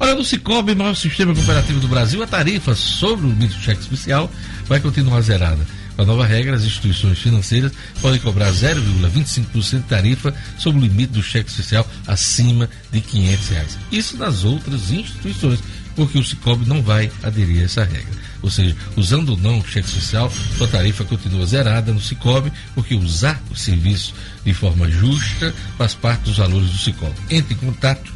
Olha, 0.00 0.16
no 0.16 0.24
Cicobi, 0.24 0.74
maior 0.74 0.96
sistema 0.96 1.32
cooperativo 1.32 1.78
do 1.78 1.86
Brasil, 1.86 2.20
a 2.24 2.26
tarifa 2.26 2.74
sobre 2.74 3.26
o 3.26 3.28
limite 3.28 3.54
do 3.54 3.62
cheque 3.62 3.82
especial 3.82 4.28
vai 4.66 4.80
continuar 4.80 5.20
zerada. 5.20 5.64
Com 5.94 6.02
a 6.02 6.06
nova 6.06 6.26
regra, 6.26 6.56
as 6.56 6.64
instituições 6.64 7.18
financeiras 7.18 7.70
podem 8.00 8.18
cobrar 8.18 8.50
0,25% 8.50 9.76
de 9.76 9.82
tarifa 9.82 10.34
sobre 10.58 10.80
o 10.80 10.82
limite 10.82 11.12
do 11.12 11.22
cheque 11.22 11.50
especial 11.50 11.86
acima 12.06 12.68
de 12.90 13.00
500 13.00 13.48
reais. 13.48 13.78
Isso 13.92 14.16
nas 14.16 14.42
outras 14.42 14.90
instituições, 14.90 15.60
porque 15.96 16.18
o 16.18 16.24
Cicobi 16.24 16.68
não 16.68 16.82
vai 16.82 17.10
aderir 17.22 17.62
a 17.62 17.64
essa 17.64 17.84
regra. 17.84 18.20
Ou 18.42 18.50
seja, 18.50 18.74
usando 18.96 19.30
ou 19.30 19.36
não 19.36 19.62
cheque 19.62 19.88
especial, 19.88 20.32
sua 20.56 20.66
tarifa 20.66 21.04
continua 21.04 21.46
zerada 21.46 21.92
no 21.92 22.00
Cicobi, 22.00 22.52
porque 22.74 22.94
usar 22.94 23.40
o 23.50 23.56
serviço 23.56 24.14
de 24.44 24.54
forma 24.54 24.90
justa 24.90 25.54
faz 25.76 25.94
parte 25.94 26.22
dos 26.22 26.38
valores 26.38 26.70
do 26.70 26.78
Cicobi. 26.78 27.14
Entre 27.30 27.54
em 27.54 27.58
contato 27.58 28.12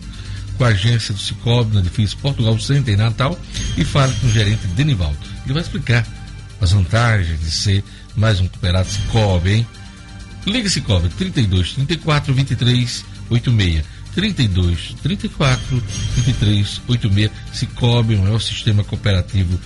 com 0.56 0.64
a 0.64 0.68
agência 0.68 1.12
do 1.12 1.20
Cicobi 1.20 1.74
no 1.74 1.80
edifício 1.80 2.16
Portugal 2.18 2.58
Center 2.58 2.94
em 2.94 2.96
Natal 2.96 3.38
e 3.76 3.84
fale 3.84 4.14
com 4.14 4.26
o 4.26 4.30
gerente 4.30 4.66
Denivaldo. 4.68 5.18
Ele 5.44 5.52
vai 5.52 5.62
explicar 5.62 6.06
as 6.60 6.72
vantagens 6.72 7.40
de 7.40 7.50
ser 7.50 7.84
mais 8.16 8.40
um 8.40 8.48
cooperado 8.48 8.88
Cicobi, 8.88 9.52
hein? 9.52 9.66
Liga 10.46 10.68
Cicobi 10.68 11.08
32 11.08 11.72
34 11.72 12.32
23 12.32 13.04
86. 13.30 13.93
32 14.14 14.96
34 15.02 15.82
23 16.16 16.82
86. 16.88 17.30
Cicobi, 17.52 18.14
o 18.14 18.22
maior 18.22 18.40
sistema 18.40 18.84
cooperativo 18.84 19.58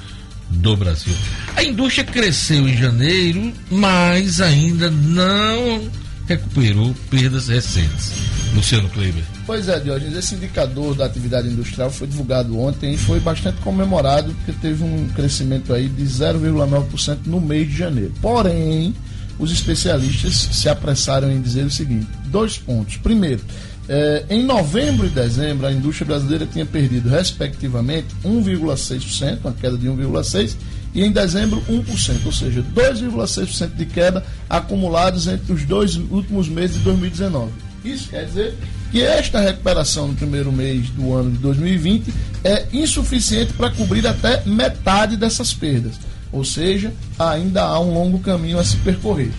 do 0.50 0.76
Brasil. 0.76 1.14
A 1.56 1.62
indústria 1.62 2.04
cresceu 2.04 2.68
em 2.68 2.76
janeiro, 2.76 3.52
mas 3.70 4.40
ainda 4.40 4.90
não 4.90 5.90
recuperou 6.26 6.94
perdas 7.10 7.48
recentes. 7.48 8.12
Luciano 8.54 8.88
Kleber. 8.88 9.22
Pois 9.46 9.68
é, 9.68 9.78
Diógenes, 9.78 10.16
esse 10.16 10.34
indicador 10.34 10.94
da 10.94 11.06
atividade 11.06 11.48
industrial 11.48 11.90
foi 11.90 12.06
divulgado 12.06 12.58
ontem 12.58 12.94
e 12.94 12.98
foi 12.98 13.20
bastante 13.20 13.58
comemorado 13.60 14.32
porque 14.34 14.52
teve 14.52 14.84
um 14.84 15.08
crescimento 15.08 15.72
aí 15.72 15.88
de 15.88 16.04
0,9% 16.04 17.18
no 17.26 17.40
mês 17.40 17.68
de 17.68 17.76
janeiro. 17.76 18.12
Porém, 18.20 18.94
os 19.38 19.52
especialistas 19.52 20.34
se 20.34 20.68
apressaram 20.68 21.30
em 21.30 21.40
dizer 21.40 21.64
o 21.64 21.70
seguinte: 21.70 22.08
dois 22.26 22.58
pontos. 22.58 22.96
Primeiro, 22.96 23.42
eh, 23.88 24.24
em 24.28 24.44
novembro 24.44 25.06
e 25.06 25.10
dezembro, 25.10 25.66
a 25.66 25.72
indústria 25.72 26.06
brasileira 26.06 26.46
tinha 26.46 26.66
perdido, 26.66 27.08
respectivamente, 27.08 28.08
1,6%, 28.24 29.38
uma 29.42 29.52
queda 29.52 29.78
de 29.78 29.88
1,6%, 29.88 30.56
e 30.94 31.02
em 31.02 31.10
dezembro 31.10 31.62
1%, 31.68 32.26
ou 32.26 32.32
seja, 32.32 32.62
2,6% 32.74 33.74
de 33.74 33.86
queda 33.86 34.24
acumulados 34.48 35.26
entre 35.26 35.52
os 35.52 35.64
dois 35.64 35.96
últimos 35.96 36.48
meses 36.48 36.76
de 36.76 36.82
2019. 36.82 37.52
Isso 37.84 38.08
quer 38.08 38.26
dizer 38.26 38.54
que 38.90 39.02
esta 39.02 39.40
recuperação 39.40 40.08
no 40.08 40.14
primeiro 40.14 40.50
mês 40.50 40.88
do 40.90 41.14
ano 41.14 41.30
de 41.30 41.38
2020 41.38 42.12
é 42.44 42.66
insuficiente 42.72 43.52
para 43.52 43.70
cobrir 43.70 44.06
até 44.06 44.42
metade 44.44 45.16
dessas 45.16 45.54
perdas. 45.54 45.94
Ou 46.32 46.44
seja, 46.44 46.92
ainda 47.18 47.62
há 47.62 47.80
um 47.80 47.94
longo 47.94 48.18
caminho 48.18 48.58
a 48.58 48.64
se 48.64 48.76
percorrer. 48.78 49.30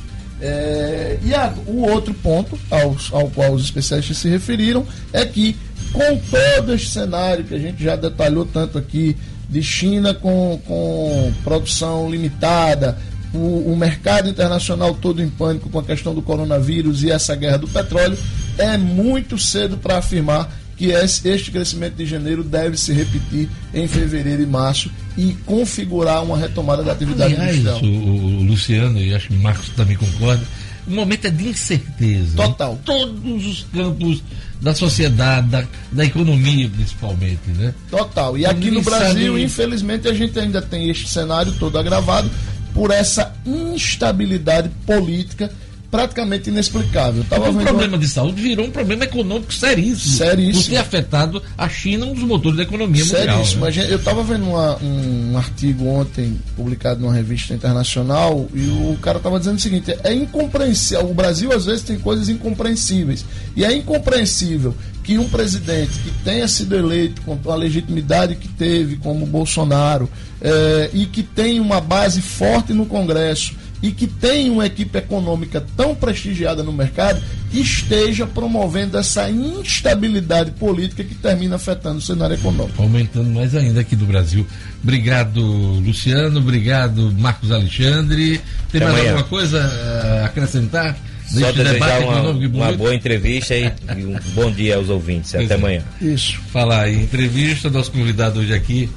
É, 0.42 1.18
e 1.24 1.34
a, 1.34 1.54
o 1.68 1.82
outro 1.90 2.14
ponto 2.14 2.58
ao, 2.72 2.96
ao 3.12 3.30
qual 3.30 3.52
os 3.52 3.64
especialistas 3.64 4.18
se 4.18 4.30
referiram 4.30 4.86
é 5.12 5.26
que, 5.26 5.56
com 5.92 6.18
todo 6.18 6.74
este 6.74 6.90
cenário 6.90 7.44
que 7.44 7.54
a 7.54 7.60
gente 7.60 7.84
já 7.84 7.96
detalhou 7.96 8.46
tanto 8.46 8.78
aqui, 8.78 9.18
de 9.50 9.64
China 9.64 10.14
com, 10.14 10.62
com 10.66 11.34
produção 11.44 12.10
limitada, 12.10 12.98
o, 13.34 13.72
o, 13.72 13.76
mercado 13.76 14.30
internacional 14.30 14.94
todo 14.94 15.22
em 15.22 15.30
pânico 15.30 15.70
com 15.70 15.80
a 15.80 15.84
questão 15.84 16.14
do 16.14 16.22
coronavírus 16.22 17.04
e 17.04 17.12
essa 17.12 17.36
guerra 17.36 17.58
do 17.58 17.68
petróleo, 17.68 18.18
é 18.58 18.78
muito 18.78 19.38
cedo 19.38 19.78
para 19.78 19.98
afirmar 19.98 20.52
que 20.80 20.92
este 20.92 21.52
crescimento 21.52 21.96
de 21.96 22.06
janeiro 22.06 22.42
deve 22.42 22.78
se 22.78 22.94
repetir 22.94 23.50
em 23.74 23.86
fevereiro 23.86 24.42
e 24.42 24.46
março 24.46 24.90
e 25.18 25.34
configurar 25.46 26.24
uma 26.24 26.38
retomada 26.38 26.82
da 26.82 26.94
atividade 26.94 27.36
Aliás, 27.36 27.58
industrial. 27.58 27.92
O, 27.92 28.40
o 28.40 28.44
Luciano, 28.44 28.98
e 28.98 29.14
acho 29.14 29.28
que 29.28 29.34
o 29.34 29.42
Marcos 29.42 29.68
também 29.76 29.98
concorda, 29.98 30.42
o 30.88 30.92
momento 30.92 31.26
é 31.26 31.30
de 31.30 31.50
incerteza. 31.50 32.38
Total. 32.38 32.74
Em 32.76 32.78
todos 32.78 33.46
os 33.46 33.66
campos 33.74 34.24
da 34.62 34.74
sociedade, 34.74 35.50
da, 35.50 35.66
da 35.92 36.06
economia 36.06 36.70
principalmente, 36.70 37.50
né? 37.50 37.74
Total. 37.92 38.38
E 38.38 38.46
aqui 38.46 38.72
no 38.72 38.82
Brasil, 38.82 39.34
sabe... 39.34 39.44
infelizmente, 39.44 40.08
a 40.08 40.14
gente 40.14 40.40
ainda 40.40 40.62
tem 40.62 40.90
este 40.90 41.10
cenário 41.10 41.52
todo 41.60 41.78
agravado 41.78 42.32
por 42.74 42.90
essa 42.90 43.36
instabilidade 43.46 44.70
política 44.86 45.52
praticamente 45.92 46.50
inexplicável. 46.50 47.24
Tava 47.24 47.50
o 47.50 47.54
problema 47.54 47.98
de 47.98 48.08
saúde 48.08 48.42
virou 48.42 48.66
um 48.66 48.72
problema 48.72 49.04
econômico 49.06 49.54
seríssimo. 49.54 50.18
Seríssimo. 50.18 50.64
Por 50.64 50.70
ter 50.70 50.78
afetado 50.78 51.44
a 51.58 51.68
China, 51.68 52.06
um 52.06 52.14
dos 52.14 52.24
motores 52.24 52.58
da 52.58 52.64
economia 52.64 53.04
seríssimo. 53.04 53.66
mundial. 53.66 53.86
Né? 53.86 53.94
Eu 53.94 53.98
estava 53.98 54.24
vendo 54.24 54.46
uma, 54.46 54.78
um, 54.78 55.32
um, 55.32 55.38
artigo 55.38 55.88
ontem, 55.88 56.40
publicado 56.56 57.02
numa 57.02 57.14
revista 57.14 57.54
internacional, 57.54 58.48
e 58.54 58.68
o 58.92 58.98
cara 59.02 59.18
estava 59.18 59.40
dizendo 59.40 59.58
o 59.58 59.62
seguinte: 59.62 59.96
é 60.04 60.14
incompreensível. 60.14 61.10
O 61.10 61.14
Brasil, 61.14 61.52
às 61.52 61.66
vezes, 61.66 61.84
tem 61.84 61.98
coisas 61.98 62.30
incompreensíveis. 62.30 63.26
E 63.56 63.66
é 63.66 63.76
incompreensível 63.76 64.76
que 65.04 65.18
um 65.18 65.28
presidente 65.28 65.94
que 66.00 66.12
tenha 66.24 66.48
sido 66.48 66.76
eleito 66.76 67.22
com 67.24 67.52
a 67.52 67.56
legitimidade 67.56 68.36
que 68.36 68.48
teve, 68.48 68.98
como 68.98 69.26
Bolsonaro, 69.26 70.08
é, 70.40 70.92
e 70.94 71.08
que 71.08 71.24
tem 71.24 71.60
uma 71.60 71.82
base 71.82 72.22
forte 72.22 72.74
no 72.74 72.86
Congresso, 72.86 73.56
e 73.82 73.92
que 73.92 74.08
tem 74.08 74.50
uma 74.50 74.66
equipe 74.66 74.98
econômica 74.98 75.64
tão 75.76 75.96
prestigiada 75.96 76.64
no 76.64 76.72
mercado 76.72 77.22
esteja 77.52 78.28
promovendo 78.28 78.98
essa 78.98 79.30
instabilidade 79.30 80.52
política 80.52 81.04
que 81.04 81.16
termina 81.16 81.56
afetando 81.56 81.98
o 81.98 82.02
cenário 82.02 82.36
econômico. 82.36 82.82
Aumentando 82.82 83.30
mais 83.30 83.56
ainda 83.56 83.82
aqui 83.82 83.96
do 83.96 84.06
Brasil. 84.06 84.46
Obrigado, 84.84 85.42
Luciano. 85.42 86.40
Obrigado, 86.40 87.12
Marcos 87.18 87.52
Alexandre. 87.52 88.42
Tem 88.72 88.82
Até 88.82 88.86
mais 88.86 88.96
amanhã. 88.96 89.12
alguma 89.12 89.28
coisa 89.28 89.62
a 89.62 90.26
acrescentar? 90.26 90.98
Só 91.28 91.52
desejar 91.52 92.02
uma, 92.02 92.32
uma 92.32 92.72
boa 92.74 92.94
entrevista 92.94 93.56
e, 93.56 93.72
e, 93.98 94.04
um 94.04 94.18
bom 94.34 94.52
dia 94.52 94.78
aos 94.78 94.90
ouvintes. 94.90 95.36
Até 95.36 95.54
amanhã. 95.54 95.84
Isso. 96.02 96.40
Falar 96.52 96.90
em 96.90 97.04
entrevista, 97.04 97.70
nosso 97.70 97.92
convidado 97.92 98.40
hoje 98.40 98.52
aqui 98.52 98.90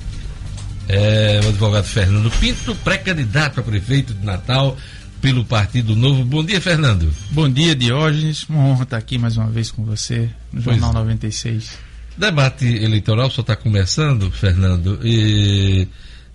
é, 0.88 1.40
o 1.44 1.48
advogado 1.48 1.84
Fernando 1.84 2.30
Pinto, 2.38 2.74
pré-candidato 2.76 3.60
a 3.60 3.62
prefeito 3.62 4.14
de 4.14 4.24
Natal 4.24 4.76
pelo 5.20 5.44
Partido 5.44 5.94
Novo. 5.94 6.24
Bom 6.24 6.44
dia, 6.44 6.60
Fernando. 6.60 7.12
Bom 7.30 7.48
dia, 7.48 7.74
Diógenes. 7.76 8.44
Uma 8.48 8.64
honra 8.64 8.82
estar 8.82 8.96
aqui 8.96 9.18
mais 9.18 9.36
uma 9.36 9.48
vez 9.48 9.70
com 9.70 9.84
você 9.84 10.28
no 10.52 10.62
pois 10.62 10.76
Jornal 10.76 10.92
96. 11.04 11.78
Debate 12.16 12.66
eleitoral 12.66 13.30
só 13.30 13.40
está 13.40 13.54
começando, 13.56 14.30
Fernando. 14.30 14.98
E 15.02 15.86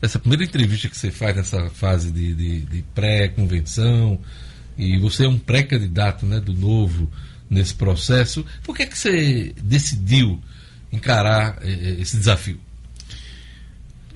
essa 0.01 0.17
primeira 0.17 0.43
entrevista 0.43 0.87
que 0.87 0.97
você 0.97 1.11
faz 1.11 1.35
nessa 1.35 1.69
fase 1.69 2.11
de, 2.11 2.33
de, 2.33 2.59
de 2.61 2.81
pré-convenção, 2.95 4.19
e 4.77 4.97
você 4.99 5.25
é 5.25 5.27
um 5.27 5.37
pré-candidato 5.37 6.25
né, 6.25 6.39
do 6.39 6.53
Novo 6.53 7.11
nesse 7.49 7.73
processo, 7.73 8.45
por 8.63 8.75
que, 8.75 8.83
é 8.83 8.85
que 8.85 8.97
você 8.97 9.53
decidiu 9.61 10.41
encarar 10.91 11.57
eh, 11.61 11.69
eh, 11.69 11.95
esse 11.99 12.17
desafio? 12.17 12.59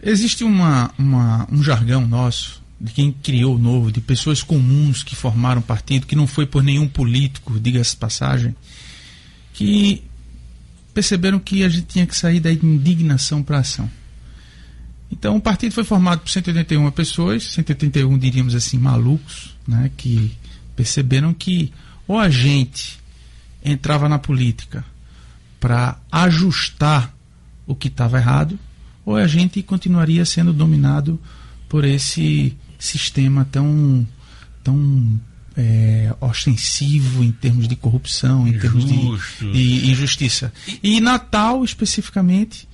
Existe 0.03 0.43
uma, 0.43 0.91
uma, 0.97 1.47
um 1.51 1.61
jargão 1.61 2.07
nosso, 2.07 2.61
de 2.79 2.91
quem 2.91 3.11
criou 3.11 3.55
o 3.55 3.59
novo, 3.59 3.91
de 3.91 4.01
pessoas 4.01 4.41
comuns 4.41 5.03
que 5.03 5.15
formaram 5.15 5.61
partido, 5.61 6.07
que 6.07 6.15
não 6.15 6.25
foi 6.25 6.47
por 6.47 6.63
nenhum 6.63 6.87
político, 6.87 7.59
diga-se 7.59 7.95
passagem, 7.95 8.55
que 9.53 10.03
perceberam 10.93 11.39
que 11.39 11.63
a 11.63 11.69
gente 11.69 11.85
tinha 11.85 12.07
que 12.07 12.17
sair 12.17 12.39
da 12.39 12.51
indignação 12.51 13.43
para 13.43 13.59
ação. 13.59 13.89
Então 15.11 15.35
o 15.35 15.41
partido 15.41 15.73
foi 15.73 15.83
formado 15.83 16.21
por 16.21 16.29
181 16.29 16.89
pessoas, 16.91 17.43
181 17.43 18.17
diríamos 18.17 18.55
assim, 18.55 18.77
malucos, 18.77 19.55
né, 19.67 19.91
que 19.95 20.31
perceberam 20.75 21.33
que 21.33 21.71
ou 22.07 22.17
a 22.17 22.29
gente 22.29 22.99
entrava 23.63 24.09
na 24.09 24.17
política 24.17 24.83
para 25.59 25.99
ajustar 26.11 27.13
o 27.67 27.75
que 27.75 27.87
estava 27.87 28.17
errado, 28.17 28.57
ou 29.11 29.17
a 29.17 29.27
gente 29.27 29.61
continuaria 29.61 30.25
sendo 30.25 30.53
dominado 30.53 31.19
por 31.67 31.83
esse 31.83 32.55
sistema 32.79 33.47
tão, 33.51 34.07
tão 34.63 35.19
é, 35.55 36.13
ostensivo 36.19 37.23
em 37.23 37.31
termos 37.31 37.67
de 37.67 37.75
corrupção, 37.75 38.47
em 38.47 38.57
termos 38.57 38.85
de, 38.85 39.51
de, 39.51 39.91
injustiça. 39.91 40.51
E 40.81 40.99
Natal, 40.99 41.63
especificamente, 41.63 42.67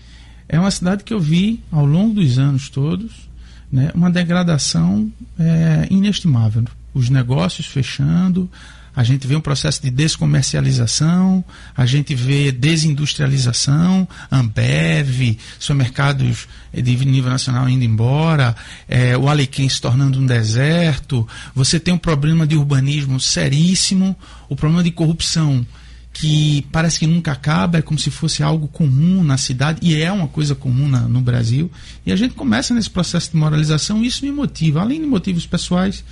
é 0.48 0.60
uma 0.60 0.72
cidade 0.72 1.04
que 1.04 1.14
eu 1.14 1.20
vi 1.20 1.62
ao 1.72 1.86
longo 1.86 2.16
dos 2.16 2.38
anos 2.38 2.70
todos 2.70 3.28
né, 3.72 3.92
uma 3.94 4.10
degradação 4.10 5.12
é, 5.38 5.88
inestimável. 5.90 6.64
Os 6.94 7.10
negócios 7.10 7.68
fechando, 7.68 8.50
a 8.98 9.04
gente 9.04 9.28
vê 9.28 9.36
um 9.36 9.42
processo 9.42 9.80
de 9.80 9.92
descomercialização, 9.92 11.46
a 11.76 11.86
gente 11.86 12.16
vê 12.16 12.52
desindustrialização, 12.52 14.08
Ambev, 14.32 15.38
supermercados 15.60 16.48
de 16.74 17.06
nível 17.06 17.30
nacional 17.30 17.70
indo 17.70 17.84
embora, 17.84 18.56
é, 18.90 19.16
o 19.16 19.30
Alequim 19.30 19.70
se 19.70 19.80
tornando 19.80 20.20
um 20.20 20.26
deserto, 20.26 21.28
você 21.54 21.80
tem 21.80 21.94
um 21.94 21.98
problema 22.00 22.48
de 22.48 22.58
urbanismo 22.58 23.20
seríssimo, 23.20 24.16
o 24.50 24.56
problema 24.56 24.84
de 24.84 24.90
corrupção 24.90 25.64
que 26.12 26.66
parece 26.72 26.98
que 26.98 27.06
nunca 27.06 27.34
acaba, 27.34 27.78
é 27.78 27.84
como 27.84 28.00
se 28.00 28.10
fosse 28.10 28.42
algo 28.42 28.68
comum 28.68 29.24
na 29.24 29.38
cidade, 29.38 29.78
e 29.84 29.94
é 29.94 30.12
uma 30.12 30.28
coisa 30.28 30.56
comum 30.56 30.88
na, 30.88 31.02
no 31.02 31.22
Brasil. 31.22 31.70
E 32.04 32.12
a 32.12 32.16
gente 32.16 32.34
começa 32.34 32.74
nesse 32.74 32.90
processo 32.90 33.30
de 33.30 33.38
moralização, 33.38 34.04
e 34.04 34.08
isso 34.08 34.26
me 34.26 34.32
motiva, 34.32 34.82
além 34.82 35.00
de 35.00 35.06
motivos 35.06 35.46
pessoais, 35.46 36.04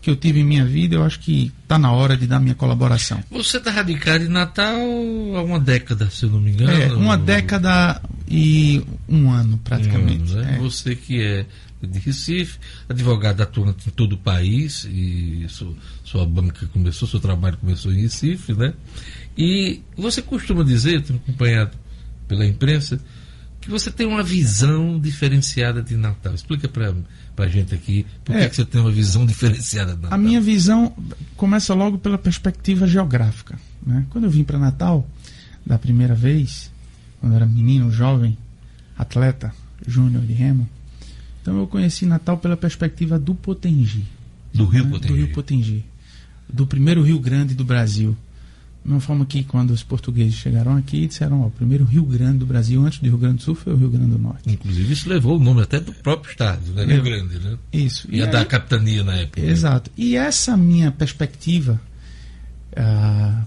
que 0.00 0.08
eu 0.10 0.16
tive 0.16 0.40
em 0.40 0.44
minha 0.44 0.64
vida, 0.64 0.94
eu 0.96 1.02
acho 1.02 1.18
que 1.20 1.52
está 1.62 1.78
na 1.78 1.92
hora 1.92 2.16
de 2.16 2.26
dar 2.26 2.40
minha 2.40 2.54
colaboração. 2.54 3.22
Você 3.30 3.58
está 3.58 3.70
radicado 3.70 4.24
em 4.24 4.28
Natal 4.28 4.76
há 5.36 5.42
uma 5.42 5.58
década, 5.58 6.08
se 6.10 6.24
eu 6.24 6.30
não 6.30 6.40
me 6.40 6.52
engano. 6.52 6.72
É, 6.72 6.92
uma 6.92 7.18
década 7.18 8.00
e 8.28 8.84
um 9.08 9.30
ano, 9.30 9.58
praticamente. 9.58 10.32
Um 10.32 10.38
ano, 10.38 10.42
né? 10.42 10.56
é. 10.56 10.58
Você 10.58 10.94
que 10.94 11.20
é 11.20 11.46
de 11.82 11.98
Recife, 12.00 12.58
advogado 12.88 13.40
atuante 13.40 13.88
em 13.88 13.92
todo 13.92 14.14
o 14.14 14.18
país, 14.18 14.84
e 14.84 15.46
sua, 15.48 15.74
sua 16.04 16.26
banca 16.26 16.66
começou, 16.66 17.06
seu 17.06 17.20
trabalho 17.20 17.56
começou 17.56 17.92
em 17.92 18.02
Recife, 18.02 18.52
né? 18.52 18.74
E 19.36 19.80
você 19.96 20.20
costuma 20.20 20.64
dizer, 20.64 21.02
tenho 21.02 21.20
acompanhado 21.20 21.76
pela 22.26 22.44
imprensa, 22.44 23.00
que 23.68 23.72
você 23.72 23.90
tem 23.90 24.06
uma 24.06 24.22
visão 24.22 24.98
diferenciada 24.98 25.82
de 25.82 25.94
Natal. 25.94 26.34
Explica 26.34 26.66
para 26.66 26.94
a 27.36 27.48
gente 27.48 27.74
aqui 27.74 28.06
por 28.24 28.34
é, 28.34 28.48
que 28.48 28.56
você 28.56 28.64
tem 28.64 28.80
uma 28.80 28.90
visão 28.90 29.26
diferenciada 29.26 29.94
de 29.94 30.00
Natal. 30.00 30.18
A 30.18 30.18
minha 30.18 30.40
visão 30.40 30.96
começa 31.36 31.74
logo 31.74 31.98
pela 31.98 32.16
perspectiva 32.16 32.86
geográfica. 32.86 33.60
Né? 33.86 34.06
Quando 34.08 34.24
eu 34.24 34.30
vim 34.30 34.42
para 34.42 34.58
Natal, 34.58 35.06
da 35.66 35.78
primeira 35.78 36.14
vez, 36.14 36.70
quando 37.20 37.32
eu 37.32 37.36
era 37.36 37.44
menino, 37.44 37.90
jovem, 37.90 38.38
atleta, 38.96 39.52
júnior 39.86 40.24
de 40.24 40.32
remo, 40.32 40.66
então 41.42 41.58
eu 41.58 41.66
conheci 41.66 42.06
Natal 42.06 42.38
pela 42.38 42.56
perspectiva 42.56 43.18
do 43.18 43.34
Potengi. 43.34 44.06
Do 44.54 44.64
Rio 44.64 44.84
né? 44.84 44.90
Potengi. 44.92 45.12
Do 45.12 45.18
Rio 45.18 45.32
Potengi. 45.34 45.84
Do 46.50 46.66
primeiro 46.66 47.02
Rio 47.02 47.20
Grande 47.20 47.54
do 47.54 47.66
Brasil. 47.66 48.16
Uma 48.92 49.00
forma 49.00 49.26
que 49.26 49.44
quando 49.44 49.70
os 49.70 49.82
portugueses 49.82 50.34
chegaram 50.34 50.76
aqui, 50.76 51.06
disseram, 51.06 51.42
ó, 51.42 51.46
o 51.46 51.50
primeiro 51.50 51.84
Rio 51.84 52.04
Grande 52.04 52.38
do 52.38 52.46
Brasil, 52.46 52.84
antes 52.84 52.98
do 52.98 53.06
Rio 53.06 53.18
Grande 53.18 53.36
do 53.36 53.42
Sul, 53.42 53.54
foi 53.54 53.72
o 53.72 53.76
Rio 53.76 53.90
Grande 53.90 54.12
do 54.12 54.18
Norte. 54.18 54.50
Inclusive, 54.50 54.92
isso 54.92 55.08
levou 55.08 55.36
o 55.36 55.42
nome 55.42 55.62
até 55.62 55.78
do 55.80 55.92
próprio 55.92 56.30
estado, 56.30 56.72
né? 56.72 56.84
Rio 56.84 57.02
Grande, 57.02 57.38
né? 57.38 57.56
Isso. 57.72 58.08
E, 58.10 58.16
e 58.16 58.22
a 58.22 58.26
aí, 58.26 58.30
da 58.30 58.44
capitania 58.44 59.04
na 59.04 59.16
época. 59.16 59.40
né? 59.40 59.50
Exato. 59.50 59.90
E 59.96 60.16
essa 60.16 60.56
minha 60.56 60.90
perspectiva, 60.90 61.80
ah, 62.76 63.44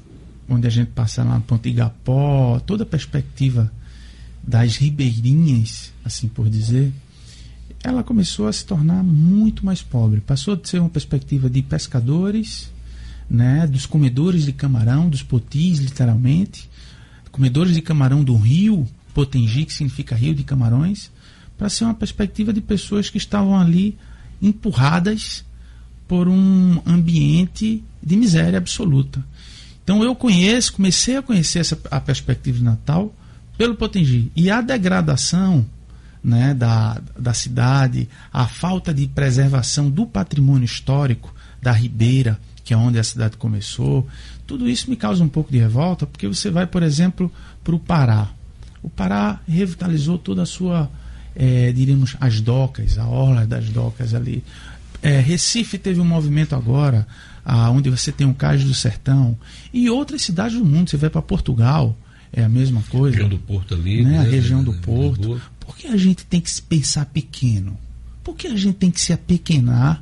onde 0.48 0.68
a 0.68 0.70
gente 0.70 0.90
passa 0.92 1.24
lá 1.24 1.36
no 1.36 1.42
Ponte 1.42 1.70
Igapó, 1.70 2.60
toda 2.60 2.84
a 2.84 2.86
perspectiva 2.86 3.72
das 4.44 4.78
ribeirinhas, 4.78 5.94
assim 6.04 6.28
por 6.28 6.50
dizer, 6.50 6.92
ela 7.84 8.04
começou 8.04 8.48
a 8.48 8.54
se 8.54 8.66
tornar 8.66 9.04
muito 9.04 9.66
mais 9.66 9.82
pobre. 9.82 10.22
Passou 10.22 10.56
de 10.56 10.70
ser 10.70 10.80
uma 10.80 10.90
perspectiva 10.90 11.50
de 11.50 11.62
pescadores, 11.62 12.72
né, 13.32 13.66
dos 13.66 13.86
comedores 13.86 14.44
de 14.44 14.52
camarão, 14.52 15.08
dos 15.08 15.24
potis, 15.24 15.80
literalmente, 15.80 16.70
comedores 17.32 17.74
de 17.74 17.82
camarão 17.82 18.22
do 18.22 18.36
rio 18.36 18.86
Potengi, 19.14 19.66
que 19.66 19.74
significa 19.74 20.16
rio 20.16 20.36
de 20.36 20.44
camarões, 20.44 21.10
para 21.58 21.70
ser 21.70 21.86
uma 21.86 21.94
perspectiva 21.94 22.52
de 22.52 22.60
pessoas 22.60 23.10
que 23.10 23.18
estavam 23.18 23.58
ali 23.58 23.98
empurradas 24.42 25.46
por 26.10 26.28
um 26.28 26.82
ambiente 26.86 27.82
de 28.04 28.18
miséria 28.18 28.58
absoluta. 28.58 29.24
Então 29.82 30.04
eu 30.04 30.14
conheço, 30.14 30.74
comecei 30.74 31.16
a 31.16 31.22
conhecer 31.22 31.60
essa, 31.60 31.80
a 31.90 32.02
perspectiva 32.02 32.58
de 32.58 32.64
Natal 32.64 33.14
pelo 33.58 33.76
Potengi. 33.76 34.30
E 34.36 34.50
a 34.52 34.62
degradação 34.62 35.66
né, 36.22 36.54
da, 36.54 37.02
da 37.18 37.34
cidade, 37.34 38.10
a 38.32 38.46
falta 38.46 38.94
de 38.94 39.08
preservação 39.08 39.90
do 39.90 40.06
patrimônio 40.06 40.66
histórico 40.66 41.34
da 41.62 41.72
Ribeira, 41.72 42.40
que 42.72 42.74
é 42.74 42.78
onde 42.78 42.98
a 42.98 43.04
cidade 43.04 43.36
começou, 43.36 44.08
tudo 44.48 44.70
isso 44.70 44.90
me 44.90 44.96
causa 44.96 45.22
um 45.22 45.28
pouco 45.28 45.52
de 45.52 45.58
revolta, 45.58 46.08
porque 46.08 46.26
você 46.26 46.50
vai, 46.50 46.66
por 46.66 46.82
exemplo, 46.82 47.30
para 47.66 47.76
o 47.76 47.80
Pará. 47.80 48.30
O 48.82 48.90
Pará 48.90 49.42
revitalizou 49.46 50.18
toda 50.18 50.44
a 50.44 50.46
sua, 50.46 50.90
é, 51.36 51.74
diríamos, 51.74 52.16
as 52.22 52.40
docas, 52.40 52.98
a 52.98 53.06
orla 53.06 53.46
das 53.46 53.68
docas 53.68 54.14
ali. 54.14 54.42
É, 55.02 55.20
Recife 55.20 55.78
teve 55.78 56.00
um 56.00 56.06
movimento 56.06 56.56
agora, 56.56 57.06
ah, 57.44 57.70
onde 57.70 57.90
você 57.90 58.10
tem 58.10 58.26
o 58.26 58.34
Cais 58.34 58.64
do 58.64 58.74
Sertão, 58.74 59.38
e 59.74 59.90
outras 59.90 60.22
cidades 60.22 60.58
do 60.58 60.64
mundo. 60.64 60.92
Você 60.92 60.96
vai 60.96 61.10
para 61.10 61.22
Portugal, 61.22 61.94
é 62.32 62.42
a 62.42 62.48
mesma 62.48 62.82
coisa. 62.84 63.18
A 63.18 63.24
região 63.24 63.30
do 63.30 63.38
Porto 63.38 63.74
ali. 63.74 64.02
Né? 64.02 64.18
A 64.18 64.24
né? 64.24 64.30
região 64.30 64.64
do? 64.64 64.74
Porto. 64.76 65.42
Por 65.60 65.76
que 65.76 65.88
a 65.88 65.98
gente 65.98 66.26
tem 66.26 66.40
que 66.40 66.50
se 66.50 66.62
pensar 66.62 67.06
pequeno? 67.08 67.78
Por 68.24 68.34
que 68.34 68.48
a 68.48 68.56
gente 68.56 68.76
tem 68.76 68.90
que 68.90 69.02
se 69.02 69.12
apequenar 69.12 70.02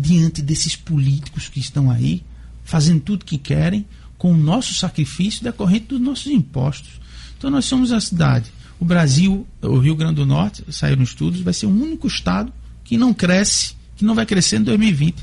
diante 0.00 0.40
desses 0.40 0.76
políticos 0.76 1.48
que 1.48 1.58
estão 1.58 1.90
aí, 1.90 2.22
fazendo 2.64 3.00
tudo 3.00 3.24
que 3.24 3.36
querem, 3.36 3.84
com 4.16 4.32
o 4.32 4.36
nosso 4.36 4.74
sacrifício 4.74 5.42
decorrente 5.42 5.86
dos 5.86 6.00
nossos 6.00 6.26
impostos? 6.28 7.00
Então 7.36 7.50
nós 7.50 7.64
somos 7.64 7.90
a 7.90 8.00
cidade. 8.00 8.52
O 8.78 8.84
Brasil, 8.84 9.44
o 9.60 9.78
Rio 9.78 9.96
Grande 9.96 10.16
do 10.16 10.26
Norte, 10.26 10.64
saíram 10.70 11.02
estudos, 11.02 11.40
vai 11.40 11.52
ser 11.52 11.66
o 11.66 11.70
único 11.70 12.06
estado 12.06 12.52
que 12.84 12.96
não 12.96 13.12
cresce, 13.12 13.74
que 13.96 14.04
não 14.04 14.14
vai 14.14 14.24
crescer 14.24 14.58
em 14.58 14.62
2020. 14.62 15.16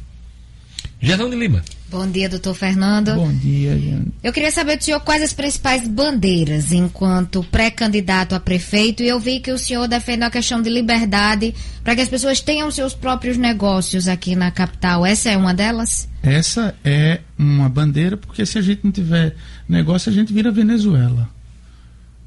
Gerão 1.05 1.29
de 1.29 1.35
Lima. 1.35 1.63
Bom 1.87 2.09
dia, 2.09 2.27
doutor 2.27 2.55
Fernando. 2.55 3.13
Bom 3.13 3.31
dia, 3.31 3.79
Jane. 3.79 4.07
Eu 4.23 4.33
queria 4.33 4.49
saber 4.49 4.75
do 4.75 4.83
senhor 4.83 4.99
quais 5.01 5.21
as 5.21 5.33
principais 5.33 5.87
bandeiras 5.87 6.71
enquanto 6.71 7.43
pré-candidato 7.43 8.33
a 8.33 8.39
prefeito 8.39 9.03
e 9.03 9.07
eu 9.07 9.19
vi 9.19 9.39
que 9.39 9.51
o 9.51 9.57
senhor 9.57 9.87
defendeu 9.87 10.27
a 10.27 10.31
questão 10.31 10.59
de 10.63 10.67
liberdade 10.67 11.53
para 11.83 11.95
que 11.95 12.01
as 12.01 12.09
pessoas 12.09 12.41
tenham 12.41 12.71
seus 12.71 12.95
próprios 12.95 13.37
negócios 13.37 14.07
aqui 14.07 14.35
na 14.35 14.49
capital. 14.49 15.05
Essa 15.05 15.29
é 15.29 15.37
uma 15.37 15.53
delas? 15.53 16.09
Essa 16.23 16.73
é 16.83 17.21
uma 17.37 17.69
bandeira, 17.69 18.17
porque 18.17 18.43
se 18.43 18.57
a 18.57 18.61
gente 18.63 18.83
não 18.83 18.91
tiver 18.91 19.35
negócio, 19.69 20.11
a 20.11 20.13
gente 20.13 20.33
vira 20.33 20.51
Venezuela. 20.51 21.29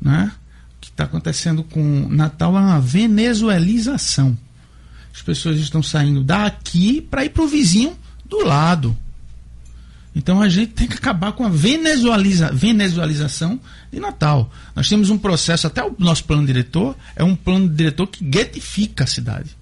Né? 0.01 0.31
O 0.77 0.81
que 0.81 0.91
está 0.91 1.03
acontecendo 1.03 1.65
com 1.65 2.07
Natal 2.09 2.57
é 2.57 2.61
uma 2.61 2.81
venezuelização. 2.81 4.39
As 5.13 5.21
pessoas 5.21 5.59
estão 5.59 5.83
saindo 5.83 6.23
daqui 6.23 7.01
para 7.01 7.25
ir 7.25 7.31
para 7.31 7.43
o 7.43 7.49
vizinho 7.49 7.97
do 8.29 8.45
lado. 8.45 8.97
Então 10.15 10.41
a 10.41 10.49
gente 10.49 10.73
tem 10.73 10.89
que 10.89 10.97
acabar 10.97 11.33
com 11.33 11.45
a 11.45 11.49
venezualiza, 11.49 12.51
venezualização 12.53 13.61
de 13.93 14.01
Natal. 14.01 14.51
Nós 14.75 14.89
temos 14.89 15.11
um 15.11 15.19
processo, 15.19 15.67
até 15.67 15.85
o 15.85 15.95
nosso 15.99 16.25
plano 16.25 16.47
diretor 16.47 16.97
é 17.15 17.23
um 17.23 17.37
plano 17.37 17.69
diretor 17.69 18.07
que 18.07 18.25
guetifica 18.25 19.05
a 19.05 19.07
cidade. 19.07 19.57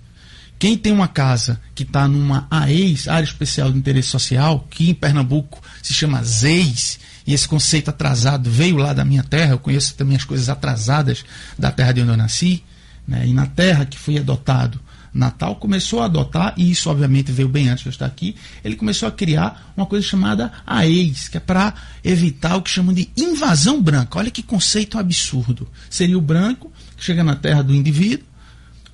Quem 0.58 0.78
tem 0.78 0.92
uma 0.92 1.08
casa 1.08 1.60
que 1.74 1.82
está 1.82 2.08
numa 2.08 2.46
AES, 2.50 3.08
área 3.08 3.26
especial 3.26 3.70
de 3.70 3.78
interesse 3.78 4.08
social, 4.08 4.66
que 4.70 4.88
em 4.88 4.94
Pernambuco 4.94 5.60
se 5.82 5.92
chama 5.92 6.22
ZEIS, 6.24 6.98
e 7.26 7.34
esse 7.34 7.46
conceito 7.46 7.90
atrasado 7.90 8.50
veio 8.50 8.76
lá 8.76 8.92
da 8.92 9.04
minha 9.04 9.22
terra, 9.22 9.52
eu 9.52 9.58
conheço 9.58 9.94
também 9.94 10.16
as 10.16 10.24
coisas 10.24 10.48
atrasadas 10.48 11.24
da 11.58 11.70
terra 11.70 11.92
de 11.92 12.00
onde 12.00 12.10
eu 12.10 12.16
nasci, 12.16 12.64
né? 13.06 13.26
e 13.26 13.34
na 13.34 13.46
terra 13.46 13.84
que 13.84 13.98
fui 13.98 14.16
adotado, 14.16 14.80
Natal 15.16 15.56
começou 15.56 16.00
a 16.00 16.04
adotar, 16.04 16.52
e 16.56 16.70
isso 16.70 16.90
obviamente 16.90 17.32
veio 17.32 17.48
bem 17.48 17.68
antes 17.68 17.82
de 17.82 17.88
eu 17.88 17.90
estar 17.90 18.06
aqui, 18.06 18.36
ele 18.62 18.76
começou 18.76 19.08
a 19.08 19.12
criar 19.12 19.72
uma 19.76 19.86
coisa 19.86 20.06
chamada 20.06 20.52
AES, 20.66 21.28
que 21.28 21.38
é 21.38 21.40
para 21.40 21.74
evitar 22.04 22.56
o 22.56 22.62
que 22.62 22.70
chamam 22.70 22.92
de 22.92 23.08
invasão 23.16 23.80
branca. 23.80 24.18
Olha 24.18 24.30
que 24.30 24.42
conceito 24.42 24.98
absurdo. 24.98 25.66
Seria 25.88 26.18
o 26.18 26.20
branco 26.20 26.70
que 26.96 27.04
chega 27.04 27.24
na 27.24 27.34
terra 27.34 27.62
do 27.62 27.74
indivíduo, 27.74 28.26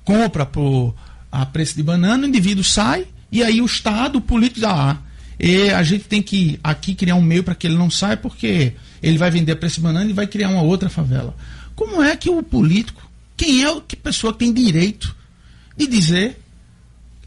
compra 0.03 0.45
por 0.45 0.95
a 1.31 1.45
preço 1.45 1.75
de 1.75 1.83
banana, 1.83 2.23
o 2.23 2.29
indivíduo 2.29 2.63
sai, 2.63 3.05
e 3.31 3.43
aí 3.43 3.61
o 3.61 3.65
Estado, 3.65 4.17
o 4.17 4.21
político 4.21 4.61
diz, 4.61 4.69
ah, 4.69 4.97
e 5.39 5.71
a 5.71 5.83
gente 5.83 6.05
tem 6.05 6.21
que 6.21 6.59
aqui 6.63 6.95
criar 6.95 7.15
um 7.15 7.21
meio 7.21 7.43
para 7.43 7.55
que 7.55 7.67
ele 7.67 7.75
não 7.75 7.89
saia, 7.89 8.15
porque 8.15 8.73
ele 9.01 9.17
vai 9.17 9.29
vender 9.29 9.51
a 9.51 9.55
preço 9.55 9.75
de 9.75 9.81
banana 9.81 10.09
e 10.09 10.13
vai 10.13 10.27
criar 10.27 10.49
uma 10.49 10.61
outra 10.61 10.89
favela. 10.89 11.35
Como 11.75 12.01
é 12.01 12.15
que 12.15 12.29
o 12.29 12.41
político, 12.43 13.01
quem 13.35 13.65
é 13.65 13.81
que 13.85 13.95
pessoa 13.95 14.31
que 14.31 14.39
tem 14.39 14.53
direito 14.53 15.15
de 15.77 15.87
dizer 15.87 16.39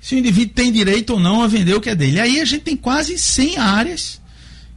se 0.00 0.14
o 0.14 0.18
indivíduo 0.18 0.54
tem 0.54 0.72
direito 0.72 1.14
ou 1.14 1.20
não 1.20 1.42
a 1.42 1.46
vender 1.48 1.74
o 1.74 1.80
que 1.80 1.90
é 1.90 1.94
dele? 1.94 2.20
Aí 2.20 2.40
a 2.40 2.44
gente 2.44 2.62
tem 2.62 2.76
quase 2.76 3.18
100 3.18 3.58
áreas 3.58 4.20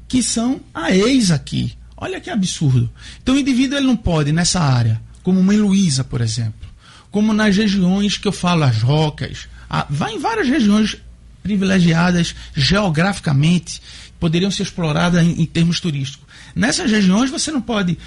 que 0.07 0.23
são 0.23 0.59
a 0.73 0.91
ex 0.95 1.29
aqui. 1.29 1.73
Olha 1.95 2.19
que 2.19 2.29
absurdo. 2.29 2.89
Então 3.21 3.35
o 3.35 3.39
indivíduo 3.39 3.77
ele 3.77 3.87
não 3.87 3.95
pode 3.95 4.31
nessa 4.31 4.59
área, 4.59 5.01
como 5.21 5.43
Mãe 5.43 5.57
Luísa, 5.57 6.03
por 6.03 6.21
exemplo, 6.21 6.67
como 7.11 7.33
nas 7.33 7.55
regiões 7.55 8.17
que 8.17 8.27
eu 8.27 8.31
falo, 8.31 8.63
as 8.63 8.81
rocas, 8.81 9.47
a, 9.69 9.85
vai 9.89 10.13
em 10.13 10.19
várias 10.19 10.47
regiões 10.47 10.97
privilegiadas 11.43 12.35
geograficamente, 12.55 13.81
poderiam 14.19 14.51
ser 14.51 14.63
exploradas 14.63 15.23
em, 15.23 15.41
em 15.41 15.45
termos 15.45 15.79
turísticos. 15.79 16.27
Nessas 16.55 16.89
regiões 16.89 17.29
você 17.29 17.51
não 17.51 17.61
pode, 17.61 17.97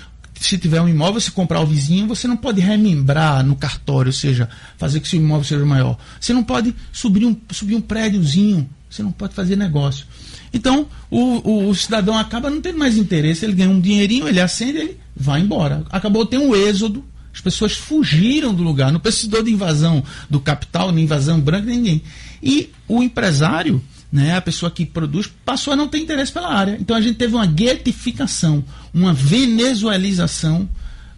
se 0.45 0.59
tiver 0.59 0.80
um 0.80 0.88
imóvel, 0.88 1.20
se 1.20 1.30
comprar 1.30 1.61
o 1.61 1.66
vizinho, 1.66 2.07
você 2.07 2.26
não 2.26 2.36
pode 2.36 2.61
remembrar 2.61 3.45
no 3.45 3.57
cartório, 3.57 4.09
ou 4.09 4.12
seja, 4.12 4.49
fazer 4.76 5.01
que 5.01 5.09
seu 5.09 5.20
imóvel 5.20 5.45
seja 5.45 5.64
maior. 5.64 5.97
Você 6.20 6.32
não 6.32 6.43
pode 6.43 6.74
subir 6.93 7.26
um, 7.26 7.36
subir 7.51 7.74
um 7.74 7.80
prédiozinho, 7.80 8.68
você 8.88 9.03
não 9.03 9.12
pode 9.12 9.34
fazer 9.34 9.57
negócio. 9.57 10.07
Então, 10.53 10.86
o, 11.11 11.18
o, 11.18 11.68
o, 11.68 11.74
cidadão 11.74 12.16
acaba 12.16 12.51
não 12.51 12.61
tendo 12.61 12.78
mais 12.78 12.97
interesse, 12.97 13.45
ele 13.45 13.55
ganha 13.55 13.70
um 13.70 13.80
dinheirinho, 13.80 14.28
ele 14.28 14.40
acende, 14.40 14.78
ele 14.78 14.97
vai 15.16 15.40
embora. 15.40 15.84
Acabou 15.90 16.26
tem 16.26 16.38
um 16.38 16.55
êxodo, 16.55 17.03
as 17.32 17.40
pessoas 17.40 17.72
fugiram 17.72 18.53
do 18.53 18.62
lugar, 18.62 18.93
não 18.93 19.01
precisou 19.01 19.43
de 19.43 19.51
invasão 19.51 20.05
do 20.28 20.38
capital, 20.38 20.93
nem 20.93 21.05
invasão 21.05 21.40
branca, 21.40 21.66
ninguém. 21.66 22.03
E 22.43 22.70
o 22.86 23.03
empresário, 23.03 23.82
né, 24.12 24.36
a 24.36 24.42
pessoa 24.42 24.70
que 24.70 24.84
produz, 24.84 25.26
passou 25.26 25.72
a 25.72 25.76
não 25.76 25.88
ter 25.88 25.98
interesse 25.98 26.30
pela 26.30 26.52
área. 26.54 26.76
Então 26.78 26.94
a 26.94 27.00
gente 27.00 27.16
teve 27.16 27.34
uma 27.34 27.46
guetificação, 27.46 28.62
uma 28.92 29.14
venezuelização 29.14 30.68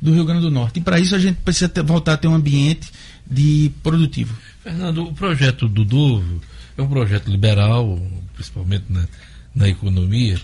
do 0.01 0.12
Rio 0.14 0.24
Grande 0.24 0.42
do 0.42 0.51
Norte. 0.51 0.78
E 0.78 0.82
para 0.82 1.01
isso 1.01 1.14
a 1.14 1.18
gente 1.18 1.36
precisa 1.38 1.68
ter, 1.68 1.82
voltar 1.82 2.12
a 2.12 2.16
ter 2.16 2.28
um 2.28 2.34
ambiente 2.34 2.92
de 3.28 3.72
produtivo. 3.82 4.36
Fernando, 4.62 5.03
o 5.03 5.12
projeto 5.12 5.68
do 5.68 5.84
Dovo 5.84 6.40
é 6.76 6.82
um 6.82 6.88
projeto 6.88 7.28
liberal, 7.28 8.01
principalmente 8.34 8.84
na, 8.88 9.07
na 9.55 9.68
economia. 9.68 10.38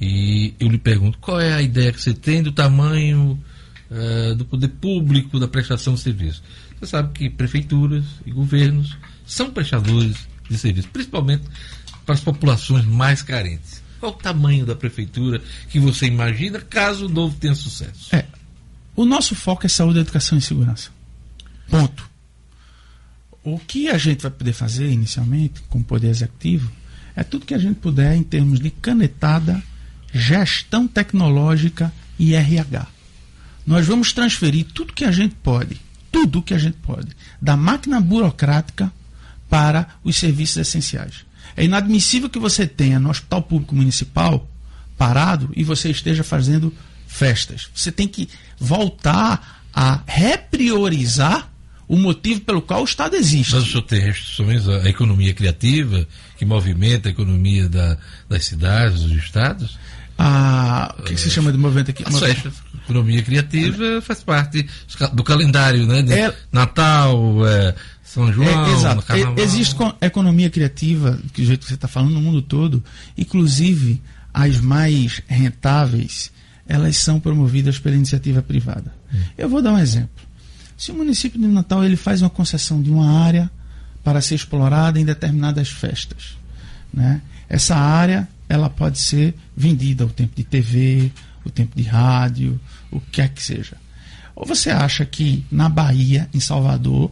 E 0.00 0.54
eu 0.60 0.68
lhe 0.68 0.78
pergunto, 0.78 1.18
qual 1.18 1.40
é 1.40 1.52
a 1.52 1.60
ideia 1.60 1.92
que 1.92 2.00
você 2.00 2.14
tem 2.14 2.42
do 2.42 2.52
tamanho 2.52 3.38
uh, 3.90 4.34
do 4.36 4.44
poder 4.44 4.68
público 4.68 5.40
da 5.40 5.48
prestação 5.48 5.94
de 5.94 6.00
serviço? 6.00 6.42
Você 6.78 6.86
sabe 6.86 7.12
que 7.12 7.28
prefeituras 7.28 8.04
e 8.24 8.30
governos 8.30 8.96
são 9.26 9.50
prestadores 9.50 10.16
de 10.48 10.58
serviço, 10.58 10.88
principalmente 10.88 11.44
para 12.10 12.14
as 12.14 12.20
populações 12.20 12.84
mais 12.84 13.22
carentes. 13.22 13.80
Qual 14.00 14.10
o 14.10 14.16
tamanho 14.16 14.66
da 14.66 14.74
prefeitura 14.74 15.40
que 15.68 15.78
você 15.78 16.06
imagina 16.06 16.60
caso 16.60 17.06
o 17.06 17.08
novo 17.08 17.36
tenha 17.36 17.54
sucesso? 17.54 18.14
É, 18.14 18.24
o 18.96 19.04
nosso 19.04 19.36
foco 19.36 19.64
é 19.64 19.68
saúde, 19.68 20.00
educação 20.00 20.36
e 20.36 20.40
segurança. 20.40 20.90
Ponto. 21.68 22.10
O 23.44 23.60
que 23.60 23.88
a 23.88 23.96
gente 23.96 24.22
vai 24.22 24.30
poder 24.32 24.52
fazer 24.52 24.90
inicialmente, 24.90 25.60
com 25.68 25.78
o 25.78 25.84
poder 25.84 26.08
executivo, 26.08 26.72
é 27.14 27.22
tudo 27.22 27.46
que 27.46 27.54
a 27.54 27.58
gente 27.58 27.76
puder 27.76 28.16
em 28.16 28.24
termos 28.24 28.58
de 28.58 28.70
canetada, 28.70 29.62
gestão 30.12 30.88
tecnológica 30.88 31.92
e 32.18 32.34
RH. 32.34 32.88
Nós 33.64 33.86
vamos 33.86 34.12
transferir 34.12 34.66
tudo 34.74 34.92
que 34.92 35.04
a 35.04 35.12
gente 35.12 35.36
pode, 35.36 35.80
tudo 36.10 36.42
que 36.42 36.54
a 36.54 36.58
gente 36.58 36.78
pode, 36.78 37.10
da 37.40 37.56
máquina 37.56 38.00
burocrática 38.00 38.92
para 39.48 39.86
os 40.02 40.16
serviços 40.16 40.56
essenciais. 40.56 41.29
É 41.56 41.64
inadmissível 41.64 42.28
que 42.28 42.38
você 42.38 42.66
tenha 42.66 42.98
no 42.98 43.10
Hospital 43.10 43.42
Público 43.42 43.74
Municipal 43.74 44.48
parado 44.96 45.50
e 45.56 45.64
você 45.64 45.90
esteja 45.90 46.22
fazendo 46.22 46.72
festas. 47.06 47.68
Você 47.74 47.90
tem 47.90 48.06
que 48.06 48.28
voltar 48.58 49.62
a 49.74 50.00
repriorizar 50.06 51.50
o 51.88 51.96
motivo 51.96 52.40
pelo 52.42 52.62
qual 52.62 52.82
o 52.82 52.84
Estado 52.84 53.16
existe. 53.16 53.52
Mas 53.54 53.64
o 53.64 53.66
senhor 53.66 53.82
tem 53.82 54.00
restrições 54.00 54.68
à 54.68 54.88
economia 54.88 55.34
criativa, 55.34 56.06
que 56.38 56.44
movimenta 56.44 57.08
a 57.08 57.12
economia 57.12 57.68
da, 57.68 57.98
das 58.28 58.44
cidades, 58.44 59.02
dos 59.02 59.16
estados? 59.16 59.76
Ah, 60.16 60.94
o 60.98 61.02
que, 61.02 61.14
que 61.14 61.20
se 61.20 61.30
chama 61.30 61.50
de 61.50 61.58
movimento 61.58 61.90
aqui? 61.90 62.04
As 62.06 62.18
festas. 62.20 62.52
Economia 62.84 63.22
criativa 63.22 64.00
faz 64.02 64.22
parte 64.22 64.68
do 65.14 65.24
calendário, 65.24 65.86
né? 65.86 66.04
É- 66.10 66.34
Natal, 66.52 67.46
é, 67.46 67.74
São 68.12 68.32
João, 68.32 68.66
É, 68.66 68.72
exato. 68.72 69.02
Carnaval. 69.02 69.38
E- 69.38 69.40
Existe 69.42 69.74
co- 69.74 69.94
economia 70.00 70.50
criativa, 70.50 71.12
do 71.12 71.44
jeito 71.44 71.60
que 71.60 71.68
você 71.68 71.74
está 71.74 71.86
falando, 71.86 72.12
no 72.12 72.20
mundo 72.20 72.42
todo. 72.42 72.82
Inclusive, 73.16 74.02
as 74.34 74.58
mais 74.60 75.22
rentáveis, 75.28 76.32
elas 76.66 76.96
são 76.96 77.20
promovidas 77.20 77.78
pela 77.78 77.94
iniciativa 77.96 78.42
privada. 78.42 78.92
Eu 79.38 79.48
vou 79.48 79.62
dar 79.62 79.72
um 79.74 79.78
exemplo. 79.78 80.24
Se 80.76 80.90
o 80.90 80.94
município 80.94 81.38
de 81.40 81.46
Natal 81.46 81.84
ele 81.84 81.96
faz 81.96 82.20
uma 82.22 82.30
concessão 82.30 82.80
de 82.82 82.90
uma 82.90 83.22
área 83.24 83.50
para 84.02 84.20
ser 84.20 84.34
explorada 84.34 84.98
em 84.98 85.04
determinadas 85.04 85.68
festas, 85.68 86.36
né? 86.92 87.20
essa 87.48 87.76
área 87.76 88.28
ela 88.48 88.68
pode 88.70 88.98
ser 88.98 89.34
vendida 89.56 90.04
o 90.06 90.08
tempo 90.08 90.32
de 90.34 90.42
TV, 90.42 91.12
o 91.44 91.50
tempo 91.50 91.76
de 91.76 91.82
rádio, 91.82 92.58
o 92.90 92.98
que 93.00 93.10
quer 93.12 93.28
que 93.28 93.42
seja. 93.42 93.76
Ou 94.34 94.46
você 94.46 94.70
acha 94.70 95.04
que 95.04 95.44
na 95.52 95.68
Bahia, 95.68 96.28
em 96.32 96.40
Salvador, 96.40 97.10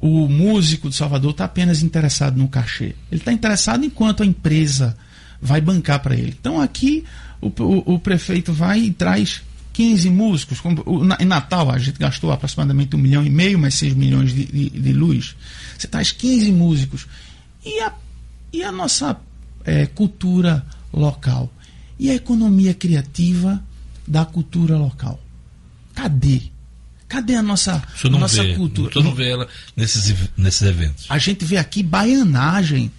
o 0.00 0.28
músico 0.28 0.88
de 0.88 0.94
Salvador 0.96 1.30
está 1.32 1.44
apenas 1.44 1.82
interessado 1.82 2.36
no 2.36 2.48
cachê. 2.48 2.94
Ele 3.10 3.20
está 3.20 3.32
interessado 3.32 3.84
enquanto 3.84 4.22
a 4.22 4.26
empresa 4.26 4.96
vai 5.40 5.60
bancar 5.60 6.00
para 6.00 6.14
ele. 6.14 6.34
Então 6.38 6.60
aqui 6.60 7.04
o, 7.40 7.48
o- 7.48 7.94
o 7.94 7.98
prefeito 7.98 8.52
vai 8.52 8.80
e 8.80 8.90
traz 8.92 9.42
15 9.72 10.08
músicos. 10.10 10.60
Como, 10.60 10.82
o- 10.86 11.04
na- 11.04 11.16
em 11.20 11.24
Natal 11.24 11.70
a 11.70 11.78
gente 11.78 11.98
gastou 11.98 12.30
aproximadamente 12.32 12.94
um 12.96 12.98
milhão 12.98 13.24
e 13.24 13.30
meio, 13.30 13.58
mais 13.58 13.74
6 13.74 13.94
milhões 13.94 14.32
de, 14.32 14.44
de- 14.46 14.70
de 14.70 14.92
luz. 14.92 15.34
Você 15.78 15.86
traz 15.88 16.12
15 16.12 16.52
músicos. 16.52 17.06
E 17.64 17.80
a, 17.80 17.92
e 18.52 18.62
a 18.62 18.72
nossa 18.72 19.16
eh, 19.64 19.86
cultura 19.86 20.64
local? 20.92 21.52
E 21.98 22.10
a 22.10 22.14
economia 22.14 22.74
criativa 22.74 23.62
da 24.06 24.24
cultura 24.24 24.76
local? 24.76 25.18
Cadê? 25.94 26.42
Cadê 27.08 27.36
a 27.36 27.42
nossa, 27.42 27.82
nossa 28.10 28.42
vê, 28.42 28.54
cultura? 28.54 28.92
Senhor 28.92 29.04
não 29.04 29.14
vê 29.14 29.30
ela 29.30 29.46
nesses, 29.76 30.28
nesses 30.36 30.62
eventos. 30.62 31.06
A 31.08 31.18
gente 31.18 31.44
vê 31.44 31.56
aqui 31.56 31.82
baianagem. 31.82 32.90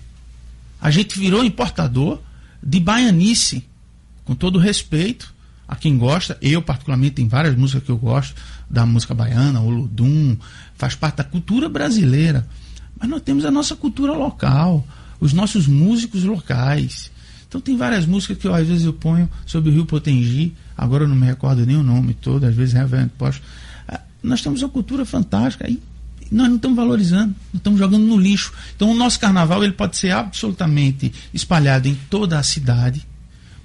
A 0.80 0.90
gente 0.90 1.20
virou 1.20 1.44
importador 1.44 2.22
de 2.64 2.80
baianice. 2.80 3.66
Com 4.24 4.36
todo 4.36 4.60
respeito 4.60 5.34
a 5.68 5.76
quem 5.76 5.98
gosta, 5.98 6.38
eu 6.42 6.62
particularmente 6.62 7.16
tem 7.16 7.28
várias 7.28 7.56
músicas 7.56 7.84
que 7.84 7.90
eu 7.90 7.98
gosto, 7.98 8.36
da 8.70 8.86
música 8.86 9.14
baiana, 9.14 9.62
o 9.62 9.70
Ludum, 9.70 10.38
faz 10.76 10.96
parte 10.96 11.18
da 11.18 11.24
cultura 11.24 11.68
brasileira. 11.68 12.48
Mas 13.00 13.10
nós 13.10 13.22
temos 13.22 13.46
a 13.46 13.52
nossa 13.52 13.76
cultura 13.76 14.14
local, 14.14 14.86
os 15.20 15.34
nossos 15.34 15.68
músicos 15.68 16.24
locais. 16.24 17.12
Então 17.48 17.60
tem 17.62 17.78
várias 17.78 18.06
músicas 18.06 18.38
que 18.38 18.48
eu, 18.48 18.54
às 18.54 18.68
vezes 18.68 18.86
eu 18.86 18.94
ponho 18.94 19.30
sobre 19.46 19.70
o 19.70 19.74
Rio 19.74 19.86
Potengi, 19.86 20.54
agora 20.78 21.04
eu 21.04 21.08
não 21.08 21.16
me 21.16 21.26
recordo 21.26 21.66
nem 21.66 21.76
o 21.76 21.84
nome 21.84 22.14
todo, 22.14 22.46
às 22.46 22.56
vezes 22.56 22.74
Reverendo 22.74 23.12
Posto. 23.18 23.42
Ah, 23.88 24.02
Nós 24.22 24.42
temos 24.42 24.62
uma 24.62 24.70
cultura 24.70 25.06
fantástica 25.06 25.70
e 25.70 25.82
nós 26.32 26.48
não 26.48 26.58
estamos 26.58 26.76
valorizando, 26.76 27.28
nós 27.54 27.56
estamos 27.56 27.80
jogando 27.80 28.06
no 28.06 28.18
lixo. 28.18 28.54
Então 28.76 28.92
o 28.92 28.94
nosso 28.94 29.20
carnaval 29.20 29.64
ele 29.64 29.74
pode 29.74 29.98
ser 29.98 30.12
absolutamente 30.12 31.14
espalhado 31.34 31.88
em 31.88 31.96
toda 32.10 32.38
a 32.38 32.44
cidade 32.44 33.06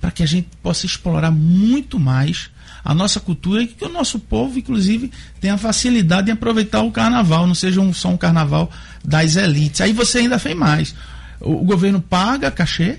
para 0.01 0.11
que 0.11 0.23
a 0.23 0.27
gente 0.27 0.49
possa 0.63 0.87
explorar 0.87 1.31
muito 1.31 1.99
mais 1.99 2.51
a 2.85 2.95
nossa 2.95 3.21
cultura 3.21 3.63
e 3.63 3.69
que 3.69 3.85
o 3.85 3.89
nosso 3.89 4.19
povo, 4.19 4.59
inclusive, 4.59 5.13
tenha 5.41 5.57
facilidade 5.57 6.31
em 6.31 6.33
aproveitar 6.33 6.83
o 6.83 6.91
carnaval, 6.91 7.47
não 7.47 7.55
seja 7.55 7.81
um, 7.81 7.93
só 7.93 8.09
um 8.09 8.17
carnaval 8.17 8.71
das 9.05 9.37
elites. 9.37 9.81
Aí 9.81 9.93
você 9.93 10.19
ainda 10.19 10.39
fez 10.39 10.57
mais. 10.57 10.95
O, 11.41 11.53
o 11.63 11.65
governo 11.65 12.01
paga 12.01 12.51
cachê 12.51 12.99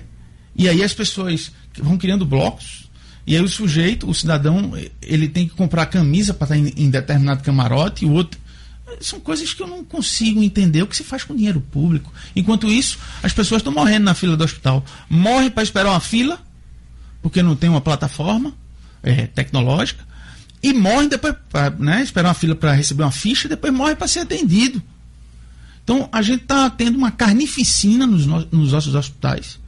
e 0.56 0.68
aí 0.68 0.82
as 0.82 0.94
pessoas 0.94 1.52
vão 1.78 1.98
criando 1.98 2.24
blocos 2.24 2.83
e 3.26 3.36
aí 3.36 3.42
o 3.42 3.48
sujeito, 3.48 4.08
o 4.08 4.14
cidadão, 4.14 4.72
ele 5.00 5.28
tem 5.28 5.48
que 5.48 5.54
comprar 5.54 5.86
camisa 5.86 6.34
para 6.34 6.56
estar 6.56 6.56
em, 6.58 6.84
em 6.86 6.90
determinado 6.90 7.42
camarote 7.42 8.04
e 8.04 8.08
o 8.08 8.12
outro 8.12 8.38
são 9.00 9.18
coisas 9.18 9.52
que 9.52 9.62
eu 9.62 9.66
não 9.66 9.82
consigo 9.82 10.42
entender 10.42 10.82
o 10.82 10.86
que 10.86 10.94
se 10.96 11.02
faz 11.02 11.24
com 11.24 11.34
dinheiro 11.34 11.60
público. 11.60 12.12
Enquanto 12.36 12.70
isso, 12.70 12.98
as 13.22 13.32
pessoas 13.32 13.60
estão 13.60 13.72
morrendo 13.72 14.04
na 14.04 14.14
fila 14.14 14.36
do 14.36 14.44
hospital. 14.44 14.84
Morrem 15.08 15.50
para 15.50 15.62
esperar 15.62 15.90
uma 15.90 16.00
fila, 16.00 16.38
porque 17.22 17.42
não 17.42 17.56
tem 17.56 17.68
uma 17.70 17.80
plataforma 17.80 18.52
eh, 19.02 19.26
tecnológica, 19.28 20.04
e 20.62 20.72
morrem 20.72 21.08
depois 21.08 21.34
né, 21.78 22.02
esperar 22.02 22.28
uma 22.28 22.34
fila 22.34 22.54
para 22.54 22.72
receber 22.72 23.02
uma 23.02 23.10
ficha, 23.10 23.46
e 23.46 23.50
depois 23.50 23.72
morrem 23.72 23.96
para 23.96 24.06
ser 24.06 24.20
atendido. 24.20 24.80
Então, 25.82 26.08
a 26.12 26.22
gente 26.22 26.42
está 26.42 26.70
tendo 26.70 26.96
uma 26.96 27.10
carnificina 27.10 28.06
nos, 28.06 28.26
no- 28.26 28.46
nos 28.52 28.70
nossos 28.72 28.94
hospitais. 28.94 29.58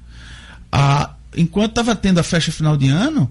Ah, 0.70 1.14
enquanto 1.36 1.70
estava 1.70 1.96
tendo 1.96 2.18
a 2.18 2.22
festa 2.22 2.52
final 2.52 2.76
de 2.76 2.88
ano, 2.88 3.30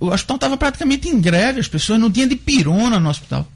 o 0.00 0.08
hospital 0.08 0.36
estava 0.36 0.56
praticamente 0.56 1.08
em 1.08 1.20
greve, 1.20 1.60
as 1.60 1.68
pessoas 1.68 1.98
não 2.00 2.10
tinham 2.10 2.28
de 2.28 2.36
pirona 2.36 2.98
no 3.00 3.08
hospital. 3.08 3.46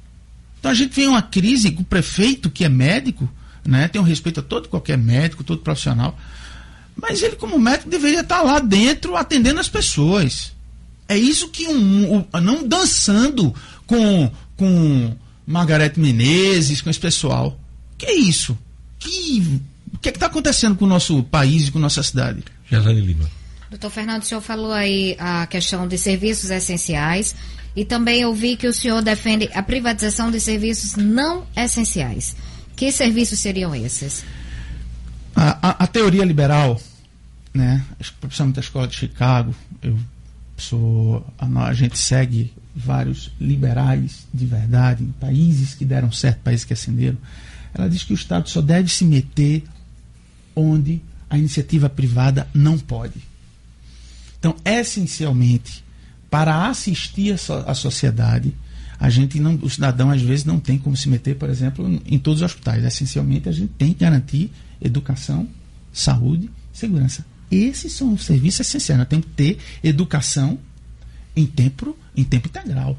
Então 0.58 0.70
a 0.70 0.74
gente 0.74 0.94
vem 0.94 1.08
uma 1.08 1.22
crise 1.22 1.70
com 1.70 1.82
o 1.82 1.84
prefeito, 1.84 2.50
que 2.50 2.64
é 2.64 2.68
médico, 2.68 3.28
né, 3.64 3.88
tem 3.88 4.00
um 4.00 4.04
respeito 4.04 4.40
a 4.40 4.42
todo 4.42 4.68
qualquer 4.68 4.96
médico, 4.98 5.44
todo 5.44 5.60
profissional, 5.62 6.18
mas 6.96 7.22
ele, 7.22 7.36
como 7.36 7.58
médico, 7.58 7.88
deveria 7.88 8.20
estar 8.20 8.42
lá 8.42 8.58
dentro 8.58 9.16
atendendo 9.16 9.60
as 9.60 9.68
pessoas. 9.68 10.52
É 11.08 11.16
isso 11.16 11.48
que 11.48 11.66
um. 11.66 12.16
um- 12.18 12.40
não 12.40 12.66
dançando 12.66 13.54
com, 13.86 14.30
com 14.56 15.16
Margarete 15.46 15.98
Menezes, 15.98 16.80
com 16.82 16.90
esse 16.90 17.00
pessoal. 17.00 17.58
Que 17.96 18.06
é 18.06 18.14
isso? 18.14 18.56
Que, 18.98 19.60
o 19.94 19.98
que 19.98 20.08
é 20.08 20.12
está 20.12 20.26
acontecendo 20.26 20.76
com 20.76 20.84
o 20.84 20.88
nosso 20.88 21.22
país 21.24 21.68
e 21.68 21.70
com 21.72 21.78
nossa 21.78 22.02
cidade? 22.02 22.44
Jazane 22.70 23.00
Lima. 23.00 23.28
Doutor 23.70 23.90
Fernando, 23.90 24.22
o 24.22 24.24
senhor 24.24 24.40
falou 24.40 24.72
aí 24.72 25.16
a 25.18 25.46
questão 25.46 25.86
de 25.86 25.96
serviços 25.96 26.50
essenciais 26.50 27.36
e 27.76 27.84
também 27.84 28.22
eu 28.22 28.34
vi 28.34 28.56
que 28.56 28.66
o 28.66 28.72
senhor 28.72 29.00
defende 29.00 29.48
a 29.54 29.62
privatização 29.62 30.30
de 30.30 30.40
serviços 30.40 30.96
não 30.96 31.46
essenciais. 31.56 32.34
Que 32.74 32.90
serviços 32.90 33.38
seriam 33.38 33.72
esses? 33.74 34.24
A, 35.36 35.68
a- 35.70 35.84
a 35.84 35.86
teoria 35.86 36.24
liberal, 36.24 36.80
né, 37.54 37.84
principalmente 38.20 38.58
a 38.58 38.60
escola 38.62 38.88
de 38.88 38.96
Chicago, 38.96 39.54
eu 39.82 39.96
sou, 40.56 41.24
a, 41.38 41.46
a 41.66 41.72
gente 41.72 41.96
segue 41.96 42.52
vários 42.74 43.30
liberais 43.40 44.26
de 44.34 44.46
verdade, 44.46 45.04
em 45.04 45.12
países 45.12 45.74
que 45.74 45.84
deram 45.84 46.10
certo, 46.10 46.40
países 46.40 46.64
que 46.64 46.72
ascenderam. 46.72 47.18
Ela 47.72 47.88
diz 47.88 48.02
que 48.02 48.12
o 48.12 48.14
Estado 48.14 48.48
só 48.50 48.60
deve 48.60 48.88
se 48.90 49.04
meter 49.04 49.62
onde 50.56 51.00
a 51.28 51.38
iniciativa 51.38 51.88
privada 51.88 52.48
não 52.52 52.76
pode. 52.76 53.29
Então, 54.40 54.56
essencialmente, 54.64 55.84
para 56.28 56.66
assistir 56.68 57.32
a, 57.32 57.38
so- 57.38 57.64
a 57.66 57.74
sociedade, 57.74 58.52
a 58.98 59.08
gente 59.08 59.38
não, 59.38 59.54
o 59.62 59.70
cidadão 59.70 60.10
às 60.10 60.20
vezes 60.20 60.44
não 60.44 60.58
tem 60.58 60.76
como 60.78 60.96
se 60.96 61.08
meter, 61.08 61.36
por 61.36 61.48
exemplo, 61.48 61.86
em 62.04 62.18
todos 62.18 62.40
os 62.42 62.46
hospitais. 62.46 62.84
Essencialmente, 62.84 63.48
a 63.48 63.52
gente 63.52 63.72
tem 63.78 63.92
que 63.92 64.00
garantir 64.00 64.50
educação, 64.80 65.46
saúde, 65.92 66.50
segurança. 66.72 67.24
Esses 67.50 67.92
são 67.92 68.12
os 68.14 68.24
serviços 68.24 68.60
essenciais. 68.60 68.98
Nós 68.98 69.08
temos 69.08 69.26
que 69.26 69.32
ter 69.32 69.58
educação 69.84 70.58
em 71.36 71.46
tempo, 71.46 71.96
em 72.16 72.24
tempo 72.24 72.48
integral. 72.48 72.98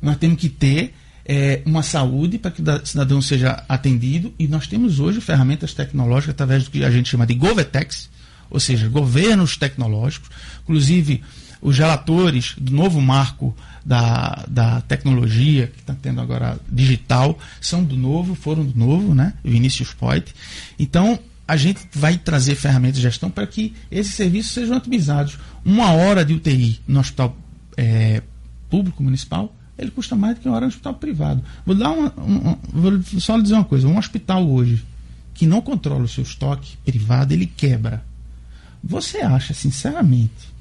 Nós 0.00 0.16
temos 0.16 0.38
que 0.40 0.48
ter 0.48 0.94
eh, 1.24 1.62
uma 1.64 1.82
saúde 1.82 2.38
para 2.38 2.50
que 2.50 2.60
o 2.60 2.64
da- 2.64 2.84
cidadão 2.84 3.22
seja 3.22 3.64
atendido 3.68 4.34
e 4.38 4.48
nós 4.48 4.66
temos 4.66 4.98
hoje 4.98 5.20
ferramentas 5.20 5.72
tecnológicas 5.72 6.30
através 6.34 6.64
do 6.64 6.70
que 6.70 6.84
a 6.84 6.90
gente 6.90 7.08
chama 7.08 7.24
de 7.26 7.34
GovEtex, 7.34 8.10
ou 8.52 8.60
seja, 8.60 8.88
governos 8.88 9.56
tecnológicos, 9.56 10.28
inclusive 10.62 11.22
os 11.60 11.78
relatores 11.78 12.54
do 12.58 12.72
novo 12.72 13.00
marco 13.00 13.56
da, 13.84 14.44
da 14.48 14.80
tecnologia 14.82 15.68
que 15.68 15.80
está 15.80 15.94
tendo 15.94 16.20
agora 16.20 16.58
digital 16.70 17.38
são 17.60 17.82
do 17.82 17.96
novo, 17.96 18.34
foram 18.34 18.64
do 18.64 18.76
novo, 18.78 19.14
né? 19.14 19.34
Vinícius 19.44 19.92
Poit. 19.94 20.34
Então, 20.78 21.18
a 21.46 21.56
gente 21.56 21.80
vai 21.94 22.18
trazer 22.18 22.54
ferramentas 22.56 22.96
de 22.96 23.02
gestão 23.02 23.30
para 23.30 23.46
que 23.46 23.74
esses 23.90 24.14
serviços 24.14 24.52
sejam 24.52 24.76
otimizados. 24.76 25.38
Uma 25.64 25.92
hora 25.92 26.24
de 26.24 26.34
UTI 26.34 26.80
no 26.86 27.00
hospital 27.00 27.36
eh, 27.76 28.22
público 28.68 29.02
municipal, 29.02 29.54
ele 29.78 29.90
custa 29.90 30.14
mais 30.16 30.34
do 30.36 30.40
que 30.40 30.48
uma 30.48 30.56
hora 30.56 30.66
no 30.66 30.70
hospital 30.70 30.94
privado. 30.94 31.42
Vou, 31.64 31.74
dar 31.74 31.90
uma, 31.90 32.12
um- 32.18 32.50
um- 32.50 32.58
vou 32.72 33.02
só 33.20 33.36
lhe 33.36 33.42
dizer 33.42 33.54
uma 33.54 33.64
coisa: 33.64 33.86
um 33.88 33.98
hospital 33.98 34.48
hoje 34.48 34.84
que 35.34 35.46
não 35.46 35.60
controla 35.60 36.04
o 36.04 36.08
seu 36.08 36.22
estoque 36.22 36.76
privado, 36.84 37.32
ele 37.32 37.46
quebra. 37.46 38.04
Você 38.82 39.18
acha, 39.18 39.54
sinceramente, 39.54 40.52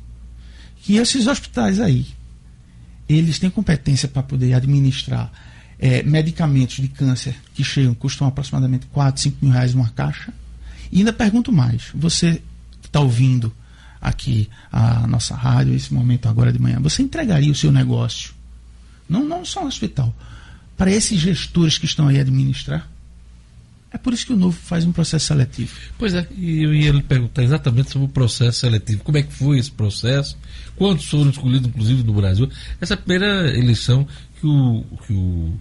que 0.81 0.95
esses 0.95 1.27
hospitais 1.27 1.79
aí, 1.79 2.05
eles 3.09 3.39
têm 3.39 3.49
competência 3.49 4.07
para 4.07 4.23
poder 4.23 4.53
administrar 4.53 5.31
eh, 5.79 6.03
medicamentos 6.03 6.77
de 6.77 6.87
câncer 6.87 7.35
que 7.53 7.63
chegam, 7.63 7.93
custam 7.93 8.27
aproximadamente 8.27 8.85
4, 8.87 9.21
5 9.21 9.37
mil 9.41 9.51
reais 9.51 9.73
uma 9.73 9.89
caixa? 9.89 10.33
E 10.91 10.99
ainda 10.99 11.11
pergunto 11.11 11.51
mais, 11.51 11.89
você 11.93 12.41
que 12.81 12.87
está 12.87 12.99
ouvindo 12.99 13.53
aqui 13.99 14.49
a 14.71 15.05
nossa 15.07 15.35
rádio, 15.35 15.73
esse 15.73 15.93
momento 15.93 16.27
agora 16.27 16.51
de 16.51 16.59
manhã, 16.59 16.79
você 16.79 17.01
entregaria 17.01 17.51
o 17.51 17.55
seu 17.55 17.71
negócio, 17.71 18.33
não, 19.07 19.23
não 19.23 19.43
só 19.45 19.61
no 19.61 19.67
hospital, 19.67 20.13
para 20.77 20.91
esses 20.91 21.19
gestores 21.19 21.77
que 21.77 21.85
estão 21.85 22.07
aí 22.07 22.17
a 22.17 22.21
administrar? 22.21 22.89
É 23.93 23.97
por 23.97 24.13
isso 24.13 24.25
que 24.25 24.33
o 24.33 24.37
Novo 24.37 24.57
faz 24.57 24.85
um 24.85 24.91
processo 24.91 25.27
seletivo. 25.27 25.73
Pois 25.97 26.13
é, 26.13 26.25
e 26.37 26.63
eu 26.63 26.73
ia 26.73 26.91
lhe 26.91 27.03
perguntar 27.03 27.43
exatamente 27.43 27.91
sobre 27.91 28.05
o 28.07 28.09
processo 28.09 28.59
seletivo. 28.59 29.03
Como 29.03 29.17
é 29.17 29.23
que 29.23 29.33
foi 29.33 29.59
esse 29.59 29.71
processo? 29.71 30.37
Quantos 30.77 31.05
foram 31.05 31.29
escolhidos, 31.29 31.67
inclusive, 31.67 32.03
no 32.03 32.13
Brasil? 32.13 32.49
Essa 32.79 32.93
é 32.93 32.95
a 32.95 32.97
primeira 32.97 33.49
eleição 33.57 34.07
que 34.39 34.47
o, 34.47 34.85
que 35.05 35.13
o, 35.13 35.53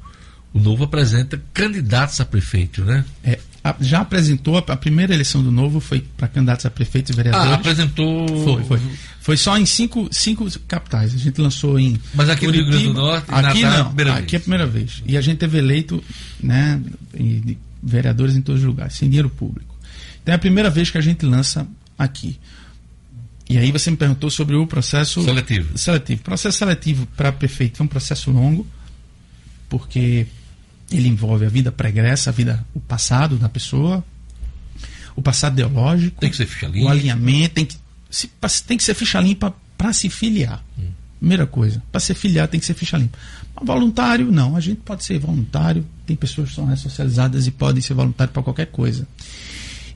o 0.54 0.60
Novo 0.60 0.84
apresenta 0.84 1.42
candidatos 1.52 2.20
a 2.20 2.24
prefeito, 2.24 2.84
né? 2.84 3.04
É, 3.24 3.38
já 3.80 4.00
apresentou, 4.00 4.56
a, 4.56 4.76
primeira 4.76 5.12
eleição 5.12 5.42
do 5.42 5.50
Novo 5.50 5.80
foi 5.80 6.00
para 6.16 6.28
candidatos 6.28 6.64
a 6.64 6.70
prefeitos 6.70 7.10
e 7.10 7.16
vereadores. 7.16 7.50
Ah, 7.50 7.54
apresentou. 7.56 8.28
Foi, 8.44 8.64
foi. 8.64 8.80
Foi 9.20 9.36
só 9.36 9.58
em 9.58 9.66
cinco, 9.66 10.08
cinco 10.10 10.46
capitais. 10.66 11.14
A 11.14 11.18
gente 11.18 11.40
lançou 11.40 11.78
em. 11.78 12.00
Mas 12.14 12.30
aqui 12.30 12.46
no 12.46 12.52
Rio 12.52 12.64
Grande 12.64 12.84
do 12.84 12.94
Norte, 12.94 13.26
aqui 13.28 13.62
Natal 13.62 13.72
é 13.72 13.74
a 13.74 13.78
não. 13.78 13.86
primeira 13.86 14.12
aqui 14.12 14.20
vez. 14.20 14.32
é 14.32 14.36
a 14.36 14.40
primeira 14.40 14.66
vez. 14.66 15.02
E 15.04 15.16
a 15.16 15.20
gente 15.20 15.38
teve 15.38 15.58
eleito, 15.58 16.02
né, 16.40 16.80
de 17.12 17.58
vereadores 17.82 18.36
em 18.36 18.42
todos 18.42 18.60
os 18.60 18.66
lugares, 18.66 18.94
sem 18.94 19.08
dinheiro 19.08 19.30
público. 19.30 19.74
Então 20.22 20.32
é 20.32 20.36
a 20.36 20.38
primeira 20.38 20.68
vez 20.70 20.90
que 20.90 20.98
a 20.98 21.00
gente 21.00 21.24
lança 21.24 21.66
aqui. 21.98 22.38
E 23.48 23.58
aí 23.58 23.72
você 23.72 23.90
me 23.90 23.96
perguntou 23.96 24.30
sobre 24.30 24.54
o 24.54 24.66
processo 24.66 25.22
Seletivo. 25.24 25.76
seletivo. 25.76 26.20
O 26.20 26.24
processo 26.24 26.58
seletivo 26.58 27.06
para 27.16 27.32
prefeito 27.32 27.82
é 27.82 27.84
um 27.84 27.88
processo 27.88 28.30
longo, 28.30 28.64
porque 29.68 30.26
ele 30.90 31.08
envolve 31.08 31.44
a 31.46 31.48
vida 31.48 31.72
pregressa, 31.72 32.30
a 32.30 32.32
vida, 32.32 32.64
o 32.74 32.80
passado 32.80 33.36
da 33.36 33.48
pessoa, 33.48 34.04
o 35.16 35.22
passado 35.22 35.54
ideológico, 35.54 36.20
Tem 36.20 36.30
que 36.30 36.36
ser 36.36 36.46
ficha 36.46 36.68
o 36.68 36.72
limpa. 36.72 36.90
alinhamento, 36.92 37.54
tem 37.54 37.64
que, 37.66 37.76
se, 38.08 38.30
tem 38.66 38.76
que 38.76 38.84
ser 38.84 38.94
ficha 38.94 39.20
limpa 39.20 39.54
para 39.76 39.92
se 39.92 40.08
filiar. 40.08 40.64
Primeira 41.18 41.46
coisa, 41.46 41.82
para 41.90 42.00
ser 42.00 42.14
filiado 42.14 42.50
tem 42.52 42.60
que 42.60 42.66
ser 42.66 42.74
ficha 42.74 42.96
limpa. 42.96 43.18
Voluntário, 43.62 44.30
não. 44.30 44.56
A 44.56 44.60
gente 44.60 44.80
pode 44.80 45.04
ser 45.04 45.18
voluntário, 45.18 45.84
tem 46.06 46.16
pessoas 46.16 46.50
que 46.50 46.54
são 46.54 46.64
ressocializadas 46.64 47.46
e 47.46 47.50
podem 47.50 47.82
ser 47.82 47.94
voluntários 47.94 48.32
para 48.32 48.42
qualquer 48.42 48.66
coisa. 48.66 49.06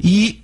E 0.03 0.43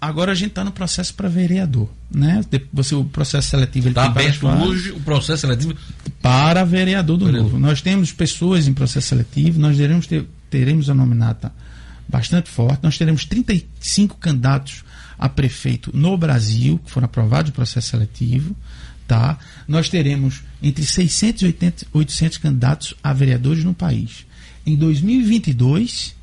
agora 0.00 0.32
a 0.32 0.34
gente 0.34 0.50
está 0.50 0.64
no 0.64 0.72
processo 0.72 1.14
para 1.14 1.28
vereador. 1.28 1.88
Né? 2.10 2.44
Você, 2.72 2.94
o 2.94 3.04
processo 3.04 3.50
seletivo 3.50 3.88
ele 3.88 3.92
Está 3.92 4.04
aberto 4.06 4.46
hoje 4.46 4.90
o 4.90 5.00
processo 5.00 5.42
seletivo. 5.42 5.74
para 6.20 6.64
vereador 6.64 7.16
do 7.16 7.26
Vereador. 7.26 7.52
Novo. 7.52 7.58
Nós 7.60 7.80
temos 7.80 8.12
pessoas 8.12 8.66
em 8.66 8.72
processo 8.74 9.08
seletivo, 9.08 9.60
nós 9.60 9.76
teremos, 9.76 10.06
ter, 10.06 10.26
teremos 10.50 10.90
a 10.90 10.94
nominata 10.94 11.52
bastante 12.08 12.50
forte, 12.50 12.80
nós 12.82 12.98
teremos 12.98 13.24
35 13.24 14.16
candidatos 14.18 14.84
a 15.18 15.28
prefeito 15.28 15.90
no 15.94 16.16
Brasil, 16.16 16.80
que 16.84 16.90
foram 16.90 17.04
aprovados 17.04 17.50
no 17.50 17.54
processo 17.54 17.90
seletivo. 17.90 18.56
Nós 19.68 19.88
teremos 19.88 20.42
entre 20.62 20.84
600 20.84 21.42
e 21.42 21.46
80 21.46 21.86
800 21.92 22.38
candidatos 22.38 22.94
a 23.02 23.12
vereadores 23.12 23.64
no 23.64 23.74
país. 23.74 24.26
Em 24.64 24.76
2022, 24.76 26.14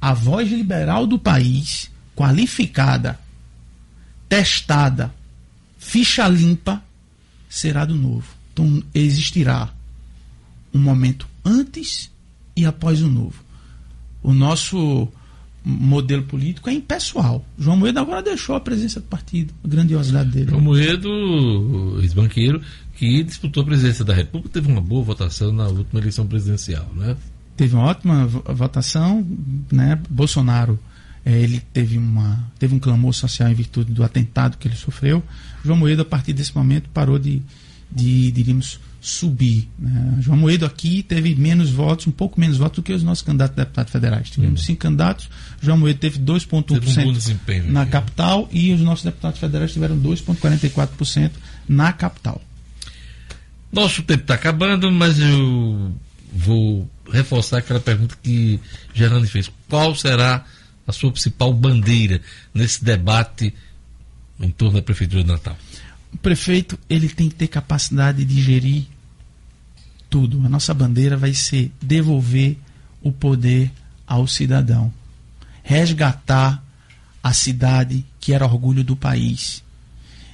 a 0.00 0.12
voz 0.12 0.50
liberal 0.50 1.06
do 1.06 1.18
país, 1.18 1.90
qualificada, 2.14 3.18
testada, 4.28 5.14
ficha 5.78 6.26
limpa, 6.28 6.82
será 7.48 7.84
do 7.84 7.94
novo. 7.94 8.26
Então 8.52 8.82
existirá 8.94 9.72
um 10.74 10.78
momento 10.78 11.26
antes 11.44 12.10
e 12.56 12.66
após 12.66 13.00
o 13.00 13.08
novo. 13.08 13.42
O 14.22 14.34
nosso 14.34 15.08
modelo 15.70 16.22
político 16.22 16.70
é 16.70 16.72
impessoal. 16.72 17.44
João 17.58 17.76
Moedo 17.76 17.98
agora 18.00 18.22
deixou 18.22 18.56
a 18.56 18.60
presença 18.60 19.00
do 19.00 19.06
partido, 19.06 19.52
a 19.62 19.68
grandiosidade 19.68 20.30
dele. 20.30 20.50
João 20.50 20.60
Moedo, 20.62 21.98
ex-banqueiro, 22.00 22.60
que 22.94 23.22
disputou 23.22 23.62
a 23.62 23.66
presidência 23.66 24.04
da 24.04 24.14
República, 24.14 24.54
teve 24.54 24.70
uma 24.72 24.80
boa 24.80 25.02
votação 25.04 25.52
na 25.52 25.66
última 25.68 26.00
eleição 26.00 26.26
presidencial, 26.26 26.90
né? 26.96 27.16
Teve 27.56 27.74
uma 27.74 27.84
ótima 27.84 28.26
vo- 28.26 28.42
votação, 28.54 29.26
né? 29.70 30.00
Bolsonaro 30.08 30.78
eh, 31.24 31.42
ele 31.42 31.60
teve 31.72 31.98
uma 31.98 32.44
teve 32.58 32.74
um 32.74 32.78
clamor 32.78 33.12
social 33.12 33.48
em 33.50 33.54
virtude 33.54 33.92
do 33.92 34.02
atentado 34.02 34.56
que 34.56 34.66
ele 34.68 34.76
sofreu. 34.76 35.22
João 35.64 35.76
Moedo 35.78 36.02
a 36.02 36.04
partir 36.04 36.32
desse 36.32 36.54
momento 36.56 36.88
parou 36.94 37.18
de, 37.18 37.42
de 37.90 38.30
diríamos 38.32 38.78
subir. 39.00 39.68
né? 39.78 40.16
João 40.20 40.36
Moedo 40.36 40.66
aqui 40.66 41.02
teve 41.02 41.34
menos 41.34 41.70
votos, 41.70 42.06
um 42.06 42.10
pouco 42.10 42.40
menos 42.40 42.56
votos 42.56 42.76
do 42.76 42.82
que 42.82 42.92
os 42.92 43.02
nossos 43.02 43.22
candidatos 43.22 43.56
a 43.58 43.62
deputados 43.62 43.92
federais. 43.92 44.30
Tivemos 44.30 44.64
cinco 44.64 44.80
candidatos. 44.80 45.28
João 45.60 45.78
Moedo 45.78 45.98
teve 45.98 46.18
2,1% 46.18 47.38
Teve 47.46 47.68
um 47.68 47.72
na 47.72 47.82
aqui. 47.82 47.92
capital 47.92 48.48
e 48.52 48.72
os 48.72 48.80
nossos 48.80 49.04
deputados 49.04 49.38
federais 49.38 49.72
tiveram 49.72 49.96
2,44% 49.98 51.30
na 51.68 51.92
capital. 51.92 52.40
Nosso 53.72 54.02
tempo 54.02 54.22
está 54.22 54.34
acabando, 54.34 54.90
mas 54.90 55.18
eu 55.20 55.92
vou 56.32 56.88
reforçar 57.12 57.58
aquela 57.58 57.80
pergunta 57.80 58.16
que 58.22 58.58
Gerando 58.94 59.26
fez. 59.26 59.50
Qual 59.68 59.94
será 59.94 60.44
a 60.86 60.92
sua 60.92 61.12
principal 61.12 61.52
bandeira 61.52 62.20
nesse 62.52 62.82
debate 62.84 63.54
em 64.40 64.50
torno 64.50 64.74
da 64.76 64.82
Prefeitura 64.82 65.22
de 65.22 65.28
Natal? 65.28 65.56
O 66.18 66.20
prefeito 66.20 66.76
ele 66.90 67.08
tem 67.08 67.28
que 67.28 67.36
ter 67.36 67.46
capacidade 67.46 68.24
de 68.24 68.42
gerir 68.42 68.86
tudo. 70.10 70.44
A 70.44 70.48
nossa 70.48 70.74
bandeira 70.74 71.16
vai 71.16 71.32
ser 71.32 71.70
devolver 71.80 72.58
o 73.00 73.12
poder 73.12 73.70
ao 74.04 74.26
cidadão, 74.26 74.92
resgatar 75.62 76.60
a 77.22 77.32
cidade 77.32 78.04
que 78.18 78.32
era 78.32 78.44
orgulho 78.44 78.82
do 78.82 78.96
país 78.96 79.62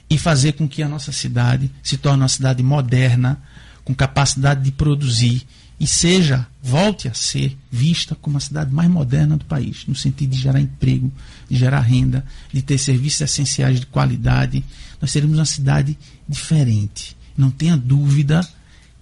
e 0.09 0.17
fazer 0.17 0.53
com 0.53 0.67
que 0.67 0.83
a 0.83 0.89
nossa 0.89 1.13
cidade 1.13 1.71
se 1.83 1.99
torne 1.99 2.23
uma 2.23 2.29
cidade 2.29 2.63
moderna, 2.63 3.43
com 3.85 3.95
capacidade 3.95 4.63
de 4.63 4.73
produzir 4.73 5.47
e 5.85 5.87
seja, 5.87 6.47
volte 6.63 7.09
a 7.09 7.13
ser 7.13 7.55
vista 7.71 8.15
como 8.15 8.39
a 8.39 8.41
cidade 8.41 8.73
mais 8.73 8.89
moderna 8.89 9.37
do 9.37 9.45
país, 9.45 9.85
no 9.87 9.95
sentido 9.95 10.31
de 10.31 10.41
gerar 10.41 10.59
emprego, 10.59 11.13
de 11.47 11.59
gerar 11.59 11.81
renda, 11.81 12.25
de 12.51 12.63
ter 12.63 12.79
serviços 12.79 13.21
essenciais 13.21 13.81
de 13.81 13.85
qualidade. 13.85 14.65
Nós 14.99 15.11
seremos 15.11 15.37
uma 15.39 15.45
cidade 15.45 15.99
diferente. 16.27 17.15
Não 17.37 17.51
tenha 17.51 17.77
dúvida 17.77 18.49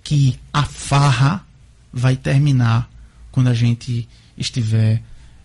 que 0.03 0.37
a 0.53 0.65
farra 0.65 1.47
vai 1.93 2.17
terminar 2.17 2.91
quando 3.31 3.47
a 3.47 3.55
gente 3.55 4.09
estiver 4.37 5.01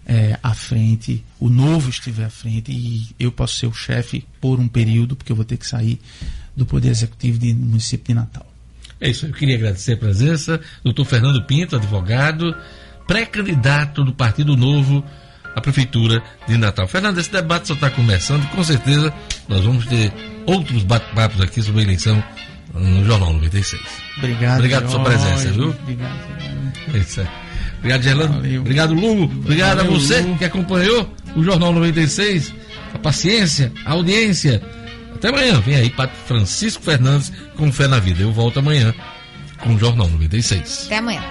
eh, 0.07 0.39
à 0.41 0.55
frente, 0.55 1.23
o 1.39 1.49
novo 1.49 1.91
estiver 1.91 2.25
à 2.25 2.31
frente 2.31 2.71
e 2.71 3.09
eu 3.19 3.31
posso 3.31 3.57
ser 3.57 3.67
o 3.67 3.73
chefe 3.73 4.25
por 4.41 4.59
um 4.59 4.67
período, 4.67 5.15
porque 5.15 5.31
eu 5.31 5.35
vou 5.35 5.45
ter 5.45 5.57
que 5.57 5.67
sair 5.67 6.01
do 6.55 6.65
Poder 6.65 6.89
Executivo 6.89 7.37
do 7.37 7.45
município 7.45 8.07
de 8.07 8.13
Natal. 8.15 8.46
É 8.99 9.09
isso, 9.09 9.27
eu 9.27 9.31
queria 9.31 9.55
agradecer 9.55 9.93
a 9.93 9.97
presença, 9.97 10.59
doutor 10.83 11.05
Fernando 11.05 11.43
Pinto, 11.43 11.75
advogado, 11.75 12.55
pré-candidato 13.07 14.03
do 14.03 14.13
Partido 14.13 14.57
Novo 14.57 15.03
à 15.55 15.61
Prefeitura 15.61 16.21
de 16.47 16.57
Natal. 16.57 16.87
Fernando, 16.87 17.19
esse 17.19 17.31
debate 17.31 17.67
só 17.67 17.73
está 17.73 17.89
começando 17.89 18.43
e 18.43 18.47
com 18.47 18.63
certeza 18.63 19.13
nós 19.47 19.63
vamos 19.63 19.85
ter 19.85 20.11
outros 20.45 20.83
bate-papos 20.83 21.41
aqui 21.41 21.61
sobre 21.61 21.81
a 21.81 21.83
eleição 21.83 22.23
no 22.73 23.05
Jornal 23.05 23.33
96. 23.33 23.81
Obrigado. 24.17 24.57
Obrigado 24.57 24.81
pela 24.81 24.91
sua 24.91 25.03
presença, 25.03 25.51
viu? 25.51 25.69
Obrigado. 25.69 26.17
É 26.93 26.97
isso 26.97 27.21
aí. 27.21 27.27
Obrigado, 27.77 28.01
Gerlando. 28.01 28.37
Obrigado, 28.59 28.93
Lugo. 28.93 29.23
Obrigado 29.23 29.77
Valeu, 29.77 29.93
a 29.93 29.99
você 29.99 30.21
Lugo. 30.21 30.37
que 30.37 30.45
acompanhou 30.45 31.13
o 31.35 31.43
Jornal 31.43 31.71
96. 31.73 32.53
A 32.93 32.99
paciência, 32.99 33.71
a 33.85 33.91
audiência. 33.91 34.61
Até 35.17 35.29
amanhã. 35.29 35.59
Vem 35.59 35.75
aí, 35.75 35.89
Padre 35.89 36.15
Francisco 36.27 36.83
Fernandes 36.83 37.31
com 37.55 37.71
Fé 37.71 37.87
na 37.87 37.99
Vida. 37.99 38.21
Eu 38.21 38.31
volto 38.31 38.59
amanhã 38.59 38.93
com 39.59 39.73
o 39.73 39.79
Jornal 39.79 40.07
96. 40.07 40.83
Até 40.85 40.97
amanhã. 40.97 41.21